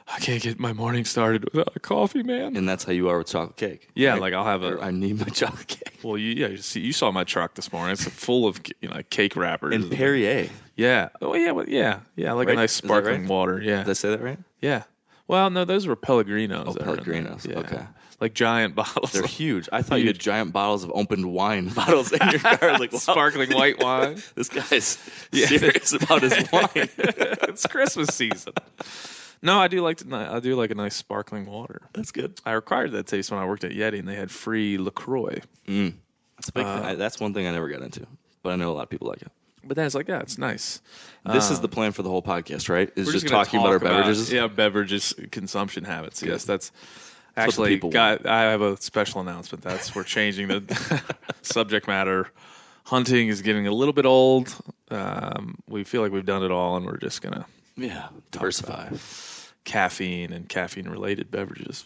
I 0.08 0.20
can't 0.20 0.44
get 0.44 0.60
my 0.60 0.74
morning 0.74 1.06
started 1.06 1.46
without 1.46 1.74
a 1.76 1.80
coffee, 1.80 2.24
man. 2.24 2.58
And 2.58 2.68
that's 2.68 2.84
how 2.84 2.92
you 2.92 3.08
are 3.10 3.18
with 3.18 3.28
chocolate 3.28 3.56
cake. 3.56 3.90
yeah, 3.96 4.12
right? 4.12 4.22
like 4.22 4.34
I'll 4.34 4.44
have 4.46 4.62
a. 4.64 4.78
I 4.82 4.92
need 4.92 5.20
my 5.20 5.26
chocolate 5.34 5.68
cake. 5.68 6.00
Well, 6.04 6.18
you 6.18 6.34
yeah, 6.34 6.48
you, 6.48 6.58
see, 6.58 6.82
you 6.82 6.92
saw 6.94 7.12
my 7.12 7.24
truck 7.24 7.56
this 7.56 7.72
morning. 7.72 7.94
It's 7.94 8.04
full 8.06 8.46
of 8.48 8.60
you 8.82 8.90
know 8.90 9.02
cake 9.10 9.36
wrappers. 9.36 9.74
And 9.76 9.90
Perrier. 9.92 10.50
yeah. 10.76 11.10
Oh 11.22 11.34
yeah, 11.36 11.52
well, 11.52 11.68
yeah, 11.70 12.00
yeah. 12.16 12.34
Like 12.34 12.48
Right? 12.48 12.54
a 12.54 12.62
nice 12.62 12.74
sparkling 12.74 13.22
right? 13.22 13.30
water. 13.30 13.62
Yeah, 13.62 13.80
Did 13.84 13.90
I 13.90 13.94
say 13.94 14.10
that 14.10 14.22
right? 14.22 14.40
yeah. 14.62 14.84
Well, 15.30 15.50
no, 15.50 15.64
those 15.64 15.88
were 15.88 15.96
Pellegrinos. 15.96 16.66
Oh, 16.68 16.74
that 16.74 16.86
were 16.86 16.96
in 17.14 17.24
there. 17.24 17.34
Pellegrinos. 17.34 17.50
Yeah. 17.50 17.60
Okay. 17.60 17.82
Like 18.24 18.34
giant 18.36 18.74
bottles. 18.82 19.12
They're 19.12 19.24
huge. 19.28 19.68
I 19.74 19.82
thought 19.82 20.00
you 20.00 20.08
had 20.08 20.18
giant 20.18 20.54
bottles 20.54 20.86
of 20.86 20.92
opened 20.96 21.30
wine 21.34 21.68
bottles 21.76 22.14
in 22.14 22.20
your 22.30 22.40
car. 22.40 22.58
I 22.62 22.72
was 22.72 22.80
like, 22.80 22.94
wow, 22.94 23.00
sparkling 23.00 23.52
white 23.52 23.84
wine. 23.84 24.24
this 24.36 24.48
guy's 24.48 24.98
Yeah. 25.34 25.48
serious 25.48 25.92
about 25.92 26.22
his 26.22 26.50
wine. 26.50 26.70
it's 26.74 27.68
Christmas 27.68 28.16
season. 28.16 28.54
No, 29.42 29.60
I 29.60 29.68
do 29.68 29.82
like 29.82 29.98
to, 29.98 30.16
I 30.16 30.40
do 30.40 30.56
like 30.56 30.72
a 30.72 30.76
nice 30.76 30.96
sparkling 30.96 31.46
water. 31.48 31.82
That's 31.92 32.14
good. 32.14 32.40
I 32.46 32.54
required 32.54 32.94
that 32.94 33.08
taste 33.08 33.30
when 33.30 33.42
I 33.42 33.46
worked 33.46 33.66
at 33.66 33.72
Yeti, 33.74 34.00
and 34.00 34.08
they 34.08 34.16
had 34.16 34.32
free 34.32 34.78
Lacroix. 34.78 35.42
That's, 35.68 36.48
a 36.48 36.52
big 36.54 36.66
Uh, 36.66 36.78
thing. 36.78 36.86
I, 36.86 36.96
that's 36.96 37.20
one 37.20 37.34
thing 37.34 37.46
I 37.46 37.52
never 37.52 37.68
got 37.68 37.82
into, 37.82 38.08
but 38.42 38.54
I 38.54 38.56
know 38.56 38.72
a 38.72 38.76
lot 38.76 38.84
of 38.84 38.90
people 38.90 39.10
like 39.10 39.22
it. 39.22 39.32
But 39.66 39.76
then 39.76 39.86
it's 39.86 39.96
like, 39.96 40.08
yeah, 40.08 40.20
it's 40.22 40.38
nice. 40.38 40.82
This 41.26 41.52
is 41.52 41.60
the 41.60 41.68
plan 41.68 41.92
for 41.92 42.04
the 42.04 42.10
whole 42.10 42.22
podcast, 42.24 42.70
right? 42.70 42.90
Is 42.96 43.12
just, 43.12 43.26
gonna 43.26 43.44
talking 43.44 43.60
about 43.60 43.74
our 43.74 43.80
talk 43.80 43.90
beverages. 43.90 44.32
yeah, 44.32 44.48
beverages 44.48 45.14
consumption 45.32 45.84
habits. 45.84 46.24
Yes, 46.24 46.46
that's 46.46 46.72
actually. 47.36 47.78
Got, 47.78 48.26
I 48.26 48.44
have 48.52 48.62
a 48.62 48.78
special 48.82 49.22
announcement. 49.22 49.64
That's 49.64 49.96
we're 49.96 50.04
changing 50.04 50.48
the 50.48 51.02
subject 51.42 51.88
matter. 51.88 52.30
Hunting 52.86 53.30
is 53.30 53.42
getting 53.42 53.66
a 53.68 53.72
little 53.72 53.94
bit 53.94 54.06
old. 54.06 54.54
Um, 54.90 55.56
we 55.68 55.84
feel 55.84 56.02
like 56.02 56.12
we've 56.12 56.26
done 56.26 56.44
it 56.44 56.52
all, 56.52 56.76
and 56.78 56.86
we're 56.86 56.98
just 56.98 57.22
gonna 57.22 57.46
Yeah, 57.78 58.10
diversify. 58.32 58.90
caffeine 59.64 60.34
and 60.34 60.48
caffeine 60.50 60.90
related 60.90 61.32
beverages. 61.32 61.86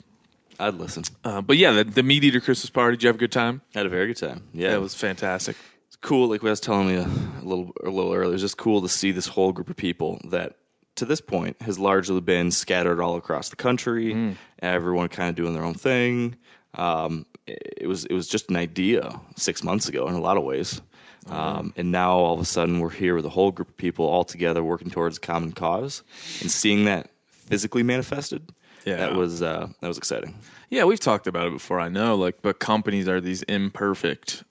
I'd 0.60 0.74
listen. 0.74 1.04
Uh, 1.24 1.42
but 1.42 1.58
yeah, 1.58 1.72
the, 1.72 1.84
the 1.84 2.02
meat 2.04 2.24
eater 2.24 2.40
Christmas 2.40 2.70
party. 2.72 2.98
Did 2.98 3.04
you 3.04 3.08
have 3.08 3.16
a 3.18 3.20
good 3.20 3.32
time? 3.32 3.62
Had 3.76 3.86
a 3.86 3.90
very 3.90 4.08
good 4.08 4.18
time. 4.18 4.44
Yeah, 4.54 4.72
That 4.72 4.82
was 4.82 4.96
fantastic. 4.96 5.56
it's 5.86 5.96
cool. 5.98 6.30
Like 6.30 6.44
I 6.44 6.50
was 6.50 6.60
telling 6.60 6.90
you 6.90 7.02
a 7.02 7.46
little 7.46 7.72
a 7.84 7.90
little 7.92 8.12
earlier, 8.14 8.34
it's 8.34 8.42
just 8.42 8.58
cool 8.58 8.82
to 8.82 8.90
see 8.90 9.12
this 9.12 9.28
whole 9.28 9.52
group 9.52 9.70
of 9.70 9.76
people 9.78 10.20
that, 10.32 10.56
to 10.98 11.06
this 11.06 11.22
point, 11.22 11.60
has 11.62 11.80
largely 11.80 12.22
been 12.22 12.52
scattered 12.52 13.00
all 13.00 13.16
across 13.16 13.50
the 13.50 13.56
country. 13.56 14.36
Everyone 14.60 15.08
kind 15.10 15.30
of 15.30 15.36
doing 15.36 15.54
their 15.54 15.64
own 15.64 15.74
thing. 15.74 16.36
Um, 16.76 17.26
it 17.48 17.78
it 17.78 17.88
was 17.88 18.06
it 18.06 18.14
was 18.14 18.28
just 18.28 18.50
an 18.50 18.56
idea 18.56 19.20
six 19.36 19.64
months 19.64 19.88
ago 19.88 20.08
in 20.08 20.16
a 20.16 20.20
lot 20.22 20.38
of 20.38 20.44
ways, 20.44 20.82
um, 21.30 21.74
and 21.78 21.92
now 21.92 22.12
all 22.12 22.34
of 22.34 22.42
a 22.42 22.46
sudden 22.46 22.80
we're 22.80 22.90
here 22.90 23.16
with 23.16 23.26
a 23.26 23.30
whole 23.30 23.52
group 23.52 23.70
of 23.70 23.78
people 23.78 24.06
all 24.06 24.24
together 24.24 24.64
working 24.64 24.90
towards 24.90 25.18
a 25.18 25.22
common 25.22 25.52
cause, 25.54 26.04
and 26.42 26.52
seeing 26.52 26.86
that 26.86 27.10
physically 27.28 27.84
manifested. 27.84 28.50
Yeah. 28.86 28.98
that 28.98 29.16
was 29.16 29.42
uh, 29.42 29.68
that 29.82 29.88
was 29.88 29.98
exciting. 29.98 30.36
Yeah, 30.70 30.84
we've 30.86 31.00
talked 31.00 31.28
about 31.28 31.48
it 31.48 31.54
before. 31.54 31.80
I 31.80 31.90
know, 31.90 32.16
like, 32.16 32.42
but 32.42 32.60
companies 32.60 33.08
are 33.08 33.22
these 33.22 33.44
imperfect, 33.44 34.44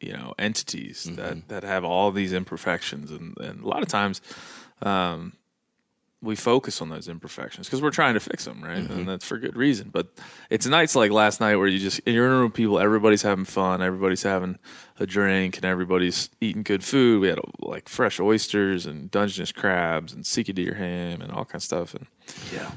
you 0.00 0.12
know, 0.12 0.34
entities 0.38 1.04
that 1.12 1.48
that 1.48 1.62
have 1.64 1.84
all 1.84 2.12
these 2.12 2.32
imperfections, 2.32 3.10
and, 3.10 3.36
and 3.38 3.62
a 3.62 3.66
lot 3.68 3.82
of 3.82 3.88
times, 3.88 4.20
um, 4.82 5.32
we 6.24 6.36
focus 6.36 6.80
on 6.80 6.88
those 6.88 7.08
imperfections 7.08 7.66
because 7.66 7.82
we're 7.82 7.90
trying 7.90 8.14
to 8.14 8.20
fix 8.20 8.44
them, 8.44 8.62
right? 8.62 8.78
And 8.78 9.08
that's 9.08 9.24
for 9.24 9.38
good 9.38 9.56
reason. 9.56 9.90
But 9.90 10.08
it's 10.50 10.66
nights 10.66 10.96
like 10.96 11.10
last 11.10 11.40
night 11.40 11.56
where 11.56 11.66
you 11.66 11.78
just 11.78 12.00
you're 12.06 12.26
in 12.26 12.32
a 12.32 12.34
room 12.36 12.44
with 12.44 12.54
people, 12.54 12.78
everybody's 12.78 13.22
having 13.22 13.44
fun, 13.44 13.82
everybody's 13.82 14.22
having 14.22 14.58
a 14.98 15.06
drink, 15.06 15.56
and 15.56 15.64
everybody's 15.64 16.30
eating 16.40 16.62
good 16.62 16.82
food. 16.82 17.20
We 17.20 17.28
had 17.28 17.38
like 17.60 17.88
fresh 17.88 18.18
oysters 18.20 18.86
and 18.86 19.10
Dungeness 19.10 19.52
crabs 19.52 20.12
and 20.12 20.24
Sika 20.24 20.52
deer 20.52 20.74
ham 20.74 21.20
and 21.20 21.30
all 21.30 21.44
kinds 21.44 21.64
of 21.70 21.90
stuff, 21.90 21.94
and 21.94 22.06
Yeah, 22.52 22.70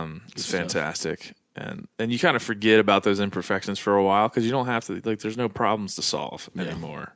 um, 0.00 0.22
it's 0.32 0.50
fantastic. 0.50 1.34
And 1.56 1.86
and 1.98 2.10
you 2.12 2.18
kind 2.18 2.36
of 2.36 2.42
forget 2.42 2.80
about 2.80 3.02
those 3.02 3.20
imperfections 3.20 3.78
for 3.78 3.96
a 3.96 4.02
while 4.02 4.28
because 4.28 4.44
you 4.44 4.50
don't 4.50 4.66
have 4.66 4.84
to 4.86 5.02
like. 5.04 5.18
There's 5.18 5.36
no 5.36 5.48
problems 5.48 5.96
to 5.96 6.02
solve 6.02 6.48
anymore. 6.56 7.14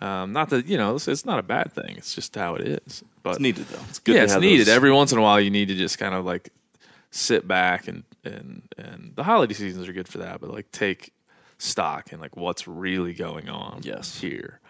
Um, 0.00 0.32
not 0.32 0.50
that 0.50 0.66
you 0.66 0.76
know 0.78 0.94
it's, 0.94 1.08
it's 1.08 1.24
not 1.24 1.38
a 1.38 1.42
bad 1.42 1.72
thing. 1.72 1.94
It's 1.96 2.14
just 2.14 2.34
how 2.36 2.54
it 2.54 2.66
is. 2.68 3.02
But 3.22 3.30
it's 3.30 3.40
needed 3.40 3.66
though. 3.66 3.80
It's 3.88 3.98
good. 3.98 4.14
yeah, 4.14 4.22
it's 4.24 4.36
needed. 4.36 4.66
those- 4.68 4.74
Every 4.74 4.92
once 4.92 5.12
in 5.12 5.18
a 5.18 5.22
while, 5.22 5.40
you 5.40 5.50
need 5.50 5.68
to 5.68 5.74
just 5.74 5.98
kind 5.98 6.14
of 6.14 6.24
like 6.24 6.50
sit 7.10 7.48
back 7.48 7.88
and 7.88 8.04
and 8.24 8.62
and 8.78 9.12
the 9.16 9.24
holiday 9.24 9.54
seasons 9.54 9.88
are 9.88 9.92
good 9.92 10.08
for 10.08 10.18
that. 10.18 10.40
But 10.40 10.50
like 10.50 10.70
take 10.70 11.12
stock 11.58 12.12
and 12.12 12.20
like 12.20 12.36
what's 12.36 12.68
really 12.68 13.12
going 13.14 13.48
on. 13.48 13.80
Yes. 13.82 14.18
here. 14.20 14.60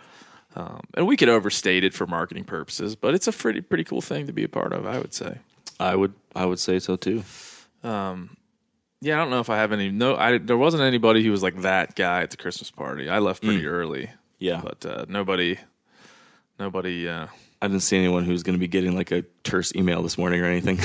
Um, 0.56 0.80
and 0.94 1.06
we 1.06 1.16
could 1.18 1.28
overstate 1.28 1.84
it 1.84 1.92
for 1.92 2.06
marketing 2.06 2.44
purposes, 2.44 2.96
but 2.96 3.14
it's 3.14 3.28
a 3.28 3.32
pretty 3.32 3.60
pretty 3.60 3.84
cool 3.84 4.00
thing 4.00 4.26
to 4.26 4.32
be 4.32 4.44
a 4.44 4.48
part 4.48 4.72
of. 4.72 4.86
I 4.86 4.98
would 4.98 5.12
say. 5.12 5.36
I 5.78 5.94
would 5.94 6.14
I 6.34 6.46
would 6.46 6.58
say 6.58 6.78
so 6.78 6.96
too. 6.96 7.22
Yeah, 9.00 9.14
I 9.14 9.18
don't 9.18 9.30
know 9.30 9.38
if 9.40 9.50
I 9.50 9.58
have 9.58 9.70
any. 9.72 9.90
No, 9.90 10.16
I 10.16 10.38
there 10.38 10.56
wasn't 10.56 10.82
anybody 10.82 11.22
who 11.22 11.30
was 11.30 11.42
like 11.42 11.60
that 11.62 11.94
guy 11.94 12.22
at 12.22 12.30
the 12.30 12.36
Christmas 12.36 12.70
party. 12.70 13.08
I 13.08 13.18
left 13.20 13.42
pretty 13.44 13.66
early, 13.66 14.10
Yeah, 14.38 14.60
but 14.62 14.84
uh, 14.86 15.04
nobody, 15.08 15.58
nobody 16.58 17.08
uh, 17.08 17.26
I 17.60 17.66
didn't 17.68 17.82
see 17.82 17.96
anyone 17.98 18.24
who's 18.24 18.42
going 18.42 18.54
to 18.56 18.60
be 18.60 18.68
getting 18.68 18.94
like 18.94 19.10
a 19.10 19.22
terse 19.42 19.74
email 19.74 20.02
this 20.02 20.16
morning 20.18 20.40
or 20.40 20.44
anything. 20.44 20.78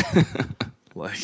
like, 0.95 1.19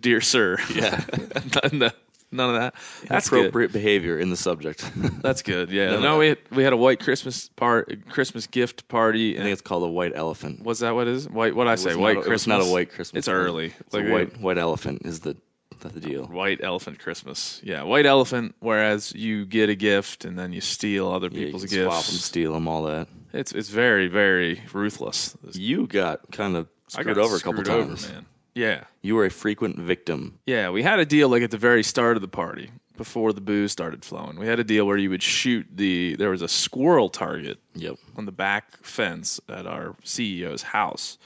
dear 0.00 0.20
sir. 0.20 0.58
yeah, 0.74 1.02
none, 1.72 1.90
none 2.30 2.54
of 2.54 2.60
that. 2.60 2.74
That's 3.08 3.30
good. 3.30 3.40
appropriate 3.40 3.72
behavior 3.72 4.18
in 4.18 4.28
the 4.30 4.36
subject. 4.36 4.88
That's 5.22 5.40
good. 5.42 5.70
Yeah. 5.70 5.92
None 5.92 6.02
No, 6.02 6.18
we 6.18 6.28
had, 6.28 6.38
we 6.50 6.62
had 6.62 6.72
a 6.74 6.76
white 6.76 7.00
Christmas 7.00 7.48
part, 7.56 8.06
Christmas 8.10 8.46
gift 8.46 8.86
party. 8.88 9.38
I 9.38 9.42
think 9.42 9.52
it's 9.52 9.62
called 9.62 9.84
a 9.84 9.88
white 9.90 10.12
elephant. 10.14 10.62
was 10.64 10.80
that 10.80 10.94
what 10.94 11.08
it 11.08 11.14
is? 11.14 11.28
White. 11.30 11.54
What 11.56 11.66
I 11.66 11.76
say? 11.76 11.94
White 11.96 12.18
a- 12.18 12.20
Christmas. 12.22 12.42
was 12.42 12.46
not 12.46 12.60
a 12.60 12.70
white 12.70 12.90
Christmas. 12.90 13.20
It's 13.20 13.28
early. 13.28 13.72
It's 13.80 13.94
Like 13.94 14.04
a 14.04 14.08
a- 14.08 14.12
white 14.12 14.40
white 14.40 14.58
elephant 14.58 15.02
is 15.06 15.20
the 15.20 15.34
that's 15.80 15.94
the 15.94 16.00
deal. 16.00 16.26
White 16.26 16.60
elephant 16.62 16.98
Christmas. 16.98 17.60
Yeah, 17.64 17.82
white 17.82 18.06
elephant. 18.06 18.54
Whereas 18.60 19.12
you 19.14 19.44
get 19.46 19.68
a 19.68 19.74
gift 19.74 20.24
and 20.24 20.38
then 20.38 20.52
you 20.52 20.60
steal 20.60 21.10
other 21.10 21.28
Yeah, 21.30 21.38
you 21.40 21.44
people's 21.46 21.64
can 21.66 21.84
swap 21.84 22.04
them, 22.04 22.14
steal 22.14 22.52
them, 22.54 22.68
all 22.68 22.82
that. 22.84 23.08
It's 23.32 23.52
it's 23.52 23.68
very 23.68 24.06
very 24.08 24.60
ruthless. 24.72 25.36
This 25.44 25.56
You 25.56 25.86
got 25.86 26.30
kind 26.32 26.56
of 26.56 26.68
I 26.96 27.02
screwed 27.02 27.16
got 27.16 27.24
over 27.24 27.36
a 27.36 27.40
couple 27.40 27.64
screwed 27.64 27.68
over, 27.68 27.86
times. 27.88 28.10
man. 28.12 28.26
Yeah, 28.54 28.82
You 29.02 29.14
were 29.14 29.26
a 29.26 29.30
frequent 29.30 29.78
victim. 29.78 30.38
yeah. 30.46 30.70
We 30.70 30.82
had 30.82 30.98
a 30.98 31.06
deal 31.06 31.28
like 31.28 31.42
at 31.42 31.52
the 31.52 31.56
very 31.56 31.84
start 31.84 32.16
of 32.16 32.20
the 32.20 32.26
party, 32.28 32.68
before 32.96 33.32
the 33.32 33.40
booze 33.40 33.70
started 33.70 34.04
flowing. 34.04 34.36
We 34.40 34.46
had 34.48 34.58
a 34.58 34.64
deal 34.64 34.86
where 34.88 34.96
you 34.96 35.08
would 35.10 35.22
shoot 35.22 35.66
the. 35.72 36.16
There 36.16 36.30
was 36.30 36.42
a 36.42 36.48
squirrel 36.48 37.08
target 37.08 37.58
Yep. 37.76 37.94
on 38.16 38.26
the 38.26 38.32
back 38.32 38.76
fence 38.84 39.40
at 39.48 39.66
our 39.66 39.94
CEO's 40.04 40.62
house, 40.62 41.16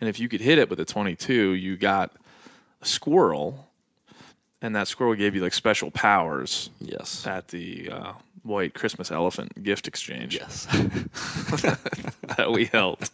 and 0.00 0.08
if 0.08 0.20
you 0.20 0.28
could 0.28 0.40
hit 0.40 0.58
it 0.60 0.70
with 0.70 0.78
a 0.78 0.84
22, 0.84 1.54
you 1.54 1.76
got 1.76 2.12
a 2.80 2.86
squirrel, 2.86 3.67
and 4.62 4.74
that 4.76 4.88
squirrel 4.88 5.14
gave 5.14 5.34
you 5.34 5.42
like 5.42 5.54
special 5.54 5.90
powers 5.90 6.70
Yes. 6.80 7.26
at 7.26 7.48
the 7.48 7.90
uh, 7.90 8.12
white 8.42 8.74
Christmas 8.74 9.10
elephant 9.10 9.62
gift 9.62 9.86
exchange. 9.88 10.34
Yes. 10.36 10.66
that 12.36 12.50
we 12.52 12.66
held. 12.66 13.10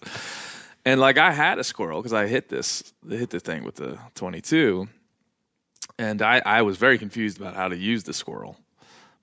And 0.85 1.01
like 1.01 1.17
I 1.19 1.33
had 1.33 1.59
a 1.59 1.65
squirrel 1.65 2.01
because 2.01 2.13
I 2.13 2.27
hit 2.27 2.49
this 2.49 2.93
hit 3.09 3.31
the 3.31 3.41
thing 3.41 3.65
with 3.65 3.77
the 3.77 3.99
22, 4.17 4.87
and 5.99 6.21
I 6.23 6.43
I 6.45 6.63
was 6.63 6.77
very 6.77 6.99
confused 6.99 7.39
about 7.41 7.55
how 7.55 7.69
to 7.69 7.77
use 7.77 8.05
the 8.05 8.13
squirrel, 8.13 8.57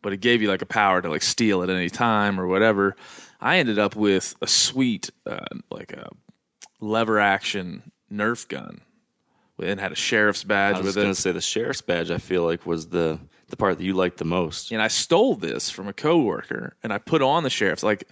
but 0.01 0.12
it 0.13 0.18
gave 0.22 0.42
you 0.42 0.48
like 0.50 0.62
a 0.63 0.66
power 0.68 1.01
to 1.01 1.10
like 1.10 1.22
steal 1.22 1.62
at 1.62 1.70
any 1.70 1.90
time 1.90 2.40
or 2.40 2.48
whatever. 2.48 2.96
I 3.40 3.58
ended 3.60 3.78
up 3.80 3.96
with 3.96 4.36
a 4.42 4.48
sweet 4.48 5.12
uh, 5.28 5.46
like 5.70 5.94
a 5.94 6.10
lever 6.80 7.20
action 7.20 7.92
Nerf 8.12 8.48
gun, 8.48 8.82
and 9.62 9.80
had 9.80 9.91
a 9.91 9.96
sheriff's 9.96 10.44
badge 10.44 10.75
I 10.75 10.80
was 10.80 10.88
with 10.88 10.96
going 10.96 11.08
it. 11.12 11.15
to 11.15 11.22
say 11.22 11.32
the 11.32 11.41
sheriff's 11.41 11.82
badge. 11.82 12.12
I 12.12 12.18
feel 12.18 12.44
like 12.44 12.65
was 12.65 12.88
the 12.88 13.20
the 13.50 13.58
part 13.58 13.77
that 13.77 13.84
you 13.84 13.94
liked 13.94 14.18
the 14.18 14.25
most. 14.25 14.72
and 14.72 14.82
I 14.82 14.88
stole 14.88 15.36
this 15.36 15.70
from 15.70 15.88
a 15.89 15.94
coworker, 15.94 16.75
and 16.84 16.94
I 16.94 16.98
put 17.00 17.22
on 17.22 17.44
the 17.44 17.50
sheriff's 17.50 17.84
like 17.84 18.08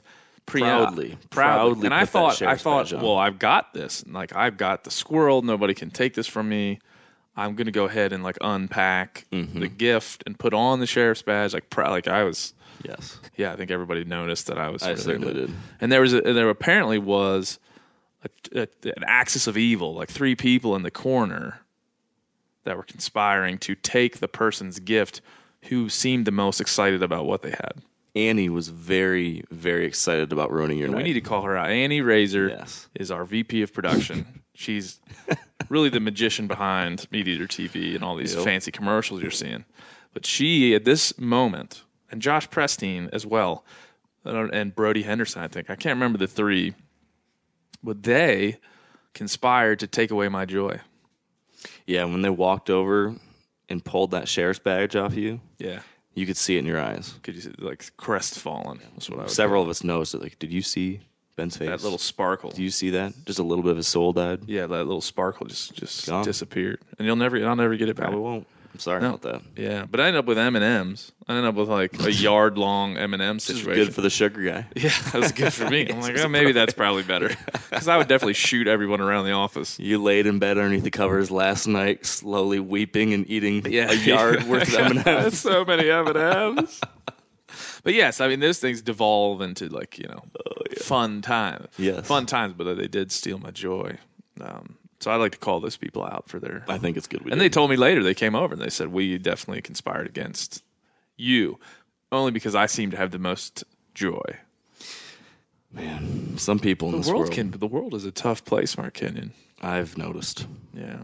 Proudly, 0.46 1.10
proudly. 1.10 1.18
proudly 1.30 1.86
And 1.86 1.94
I 1.94 2.06
thought, 2.06 2.42
I 2.42 2.56
thought, 2.56 2.92
well, 2.92 3.18
I've 3.18 3.38
got 3.38 3.72
this. 3.74 4.02
And, 4.02 4.14
Like 4.16 4.36
I've 4.36 4.58
got 4.58 4.84
the 4.84 4.90
squirrel. 4.90 5.44
Nobody 5.44 5.76
can 5.76 5.92
take 5.92 6.16
this 6.16 6.26
from 6.26 6.50
me. 6.50 6.80
I'm 7.38 7.54
gonna 7.56 7.70
go 7.72 7.86
ahead 7.86 8.14
and 8.14 8.24
like 8.24 8.38
unpack 8.42 9.26
Mm-hmm. 9.32 9.60
the 9.60 9.68
gift 9.68 10.24
and 10.26 10.38
put 10.40 10.56
on 10.56 10.80
the 10.80 10.88
sheriff's 10.88 11.22
badge. 11.22 11.54
Like, 11.54 11.70
prou- 11.70 11.90
like 11.90 12.08
I 12.08 12.24
was. 12.24 12.54
Yes. 12.84 13.20
Yeah, 13.38 13.54
I 13.54 13.58
think 13.58 13.70
everybody 13.72 14.04
noticed 14.06 14.48
that 14.48 14.58
I 14.58 14.70
was. 14.70 14.82
I 14.82 14.90
really 14.90 15.02
certainly 15.02 15.34
good. 15.34 15.48
did. 15.48 15.56
And 15.82 15.92
there 15.92 16.02
was, 16.02 16.14
a, 16.16 16.22
there 16.22 16.50
apparently 16.50 16.98
was 16.98 17.60
a, 18.24 18.60
a, 18.62 18.68
an 18.98 19.04
axis 19.06 19.48
of 19.48 19.58
evil, 19.58 19.94
like 19.94 20.10
three 20.10 20.36
people 20.36 20.76
in 20.76 20.84
the 20.84 20.92
corner 20.92 21.60
that 22.66 22.76
were 22.78 22.84
conspiring 22.84 23.58
to 23.60 23.76
take 23.76 24.20
the 24.20 24.28
person's 24.28 24.80
gift 24.80 25.22
who 25.64 25.90
seemed 25.90 26.26
the 26.26 26.32
most 26.32 26.62
excited 26.62 27.02
about 27.04 27.26
what 27.26 27.42
they 27.42 27.52
had. 27.52 27.74
Annie 28.16 28.50
was 28.50 28.68
very, 28.70 29.44
very 29.52 29.86
excited 29.86 30.32
about 30.34 30.52
ruining 30.52 30.78
your 30.78 30.88
And 30.88 30.96
night. 30.96 31.04
we 31.04 31.10
need 31.10 31.14
to 31.14 31.22
call 31.22 31.42
her 31.44 31.56
out. 31.56 31.70
Annie 31.70 32.02
Raser 32.02 32.50
Yes. 32.50 32.90
is 32.96 33.12
our 33.12 33.24
VP 33.24 33.62
of 33.62 33.74
production. 33.74 34.26
She's 34.56 35.00
really 35.70 35.90
the 35.90 36.00
magician 36.00 36.48
behind 36.48 37.08
Meat 37.12 37.28
Eater 37.28 37.46
TV 37.48 37.96
and 37.96 38.04
all 38.04 38.16
these 38.16 38.36
Yep. 38.36 38.44
fancy 38.44 38.72
commercials 38.72 39.22
you're 39.22 39.32
seeing. 39.32 39.64
But 40.14 40.26
she, 40.26 40.74
at 40.76 40.84
this 40.86 41.18
moment, 41.20 41.84
and 42.12 42.22
Josh 42.22 42.50
Prestine 42.50 43.10
as 43.14 43.26
well, 43.26 43.64
uh, 44.26 44.48
and 44.50 44.74
Brody 44.76 45.04
Henderson, 45.04 45.44
I 45.44 45.48
think. 45.48 45.70
I 45.70 45.76
can't 45.76 45.96
remember 45.96 46.18
the 46.18 46.28
three, 46.28 46.74
but 47.84 48.04
they 48.04 48.58
conspired 49.14 49.80
to 49.80 49.88
take 49.88 50.12
away 50.12 50.30
my 50.30 50.46
joy. 50.46 50.80
yeah, 51.88 52.04
when 52.06 52.22
they 52.22 52.30
walked 52.30 52.70
over 52.70 53.16
and 53.70 53.84
pulled 53.84 54.12
that 54.12 54.28
sheriff's 54.28 54.60
badge 54.60 54.96
off 54.96 55.16
you, 55.16 55.40
Yeah. 55.58 55.82
you 56.14 56.26
could 56.26 56.38
see 56.38 56.56
it 56.56 56.60
in 56.60 56.66
your 56.66 56.80
eyes. 56.82 57.14
Could 57.24 57.36
you 57.36 57.42
say, 57.42 57.52
like, 57.60 57.92
crestfallen? 57.98 58.80
That's 58.94 59.10
what 59.10 59.20
I 59.20 59.26
Several 59.28 59.62
of 59.64 59.70
us 59.70 59.84
noticed 59.84 60.14
it. 60.16 60.22
Like, 60.22 60.40
did 60.40 60.52
you 60.52 60.62
see 60.62 61.00
Ben's 61.36 61.58
face? 61.58 61.68
That 61.70 61.84
little 61.84 61.98
sparkle. 61.98 62.52
Do 62.52 62.64
you 62.64 62.70
see 62.72 62.90
that? 62.92 63.14
Just 63.26 63.40
a 63.40 63.44
little 63.44 63.64
bit 63.64 63.72
of 63.72 63.78
his 63.78 63.88
soul 63.88 64.14
died. 64.14 64.42
yeah, 64.48 64.68
that 64.68 64.86
little 64.86 65.02
sparkle 65.02 65.48
just 65.48 65.74
just 65.76 66.08
Gone. 66.08 66.24
disappeared, 66.24 66.80
and 66.98 67.06
you'll 67.06 67.16
never, 67.16 67.44
I'll 67.46 67.56
never 67.56 67.76
get 67.78 67.90
it 67.90 67.96
back. 67.96 68.06
Probably 68.08 68.22
won't. 68.22 68.48
I'm 68.74 68.80
sorry 68.80 69.02
No. 69.02 69.16
about 69.16 69.22
that. 69.24 69.42
Yeah, 69.56 69.86
but 69.90 70.00
I 70.00 70.08
ended 70.08 70.20
up 70.20 70.26
with 70.26 70.38
M 70.38 70.56
and 70.56 70.64
M's. 70.64 71.12
I 71.28 71.34
ended 71.34 71.46
up 71.50 71.56
with 71.56 71.70
like 71.70 72.00
a 72.06 72.12
yard 72.12 72.58
long 72.58 72.98
M 72.98 73.14
and 73.14 73.22
M 73.22 73.40
situation. 73.40 73.74
good 73.86 73.94
for 73.96 74.02
the 74.02 74.10
sugar 74.10 74.42
guy. 74.44 74.68
yeah, 74.76 74.92
that 75.12 75.16
was 75.16 75.32
good 75.32 75.52
for 75.52 75.70
me. 75.70 75.90
I'm 75.90 76.00
like, 76.02 76.18
oh, 76.20 76.28
maybe 76.28 76.52
that's 76.52 76.74
probably 76.74 77.04
better 77.04 77.30
because 77.70 77.88
I 77.88 77.98
would 77.98 78.08
definitely 78.08 78.34
shoot 78.36 78.68
everyone 78.68 79.02
around 79.02 79.26
the 79.26 79.32
office. 79.32 79.80
You 79.80 80.02
laid 80.02 80.28
in 80.28 80.40
bed 80.40 80.58
underneath 80.58 80.84
the 80.84 80.92
covers 80.92 81.32
last 81.32 81.68
night, 81.68 82.06
slowly 82.06 82.60
weeping 82.60 83.14
and 83.14 83.30
eating 83.30 83.66
Yeah, 83.66 83.90
a 83.92 83.96
yard 83.96 84.44
worth 84.44 84.74
of 84.78 84.98
M&Ms. 84.98 85.40
so 85.40 85.66
many 85.66 85.90
M 85.90 86.08
and 86.08 86.18
M's. 86.60 86.80
But 87.84 87.94
yes, 87.94 88.22
I 88.22 88.28
mean 88.28 88.40
those 88.40 88.60
things 88.60 88.82
devolve 88.82 89.42
into 89.42 89.68
like 89.70 89.98
you 89.98 90.08
know 90.08 90.24
fun 90.82 91.22
times. 91.22 91.68
Yes. 91.78 92.06
fun 92.08 92.26
times, 92.26 92.54
but 92.58 92.76
they 92.76 92.88
did 92.88 93.12
steal 93.12 93.40
my 93.40 93.52
joy. 93.52 93.98
Um, 94.42 94.76
so 95.00 95.12
I 95.12 95.16
like 95.16 95.32
to 95.34 95.38
call 95.38 95.60
those 95.60 95.78
people 95.78 96.04
out 96.06 96.28
for 96.28 96.40
their 96.40 96.64
I 96.68 96.78
think 96.78 96.98
it's 96.98 97.08
good. 97.08 97.22
We 97.24 97.32
And 97.32 97.40
did. 97.40 97.46
they 97.46 97.50
told 97.54 97.70
me 97.70 97.76
later, 97.78 98.04
they 98.04 98.14
came 98.14 98.36
over 98.36 98.54
and 98.54 98.62
they 98.62 98.70
said, 98.70 98.90
We 98.90 99.18
definitely 99.18 99.62
conspired 99.62 100.08
against 100.08 100.64
you, 101.18 101.60
only 102.12 102.32
because 102.32 102.56
I 102.56 102.66
seem 102.68 102.92
to 102.92 102.98
have 102.98 103.12
the 103.12 103.20
most 103.20 103.64
joy. 103.94 104.22
man, 105.72 106.38
some 106.38 106.60
people 106.60 106.88
in 106.90 106.92
The 106.94 106.98
this 107.00 107.08
world 107.08 107.20
world, 107.22 107.32
can, 107.34 107.52
the 107.52 107.68
world 107.68 107.94
is 107.94 108.06
a 108.06 108.12
tough 108.12 108.44
place, 108.46 108.78
Mark 108.78 108.94
Kenyon. 108.94 109.32
I've 109.62 109.98
noticed, 109.98 110.48
Yeah. 110.74 111.00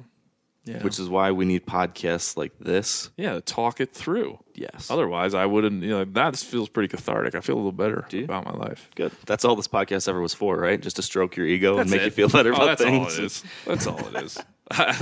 Yeah. 0.65 0.81
which 0.83 0.97
is 0.99 1.07
why 1.07 1.31
we 1.31 1.45
need 1.45 1.65
podcasts 1.65 2.35
like 2.37 2.51
this. 2.59 3.11
yeah, 3.17 3.33
to 3.33 3.41
talk 3.41 3.79
it 3.81 3.93
through. 3.93 4.39
Yes, 4.55 4.89
Otherwise, 4.89 5.33
I 5.35 5.45
wouldn't, 5.45 5.83
you 5.83 5.89
know, 5.89 6.05
that 6.05 6.35
feels 6.37 6.69
pretty 6.69 6.87
cathartic. 6.87 7.35
I 7.35 7.41
feel 7.41 7.55
a 7.55 7.57
little 7.57 7.71
better 7.71 8.05
about 8.23 8.45
my 8.45 8.53
life. 8.53 8.89
good. 8.95 9.11
That's 9.27 9.45
all 9.45 9.55
this 9.55 9.67
podcast 9.67 10.07
ever 10.09 10.19
was 10.21 10.33
for, 10.33 10.57
right? 10.57 10.81
Just 10.81 10.95
to 10.95 11.01
stroke 11.03 11.35
your 11.37 11.45
ego 11.45 11.77
and 11.77 11.89
make 11.89 12.01
it. 12.01 12.05
you 12.05 12.11
feel 12.11 12.29
better 12.29 12.51
Oh, 12.51 12.55
about 12.55 12.65
that's 12.65 12.83
things. 12.83 12.97
all 12.97 13.23
it 13.23 13.25
is. 13.25 13.43
That's 13.65 13.85
all 13.85 13.99
it 14.07 14.23
is. 14.23 14.37
I 14.71 14.93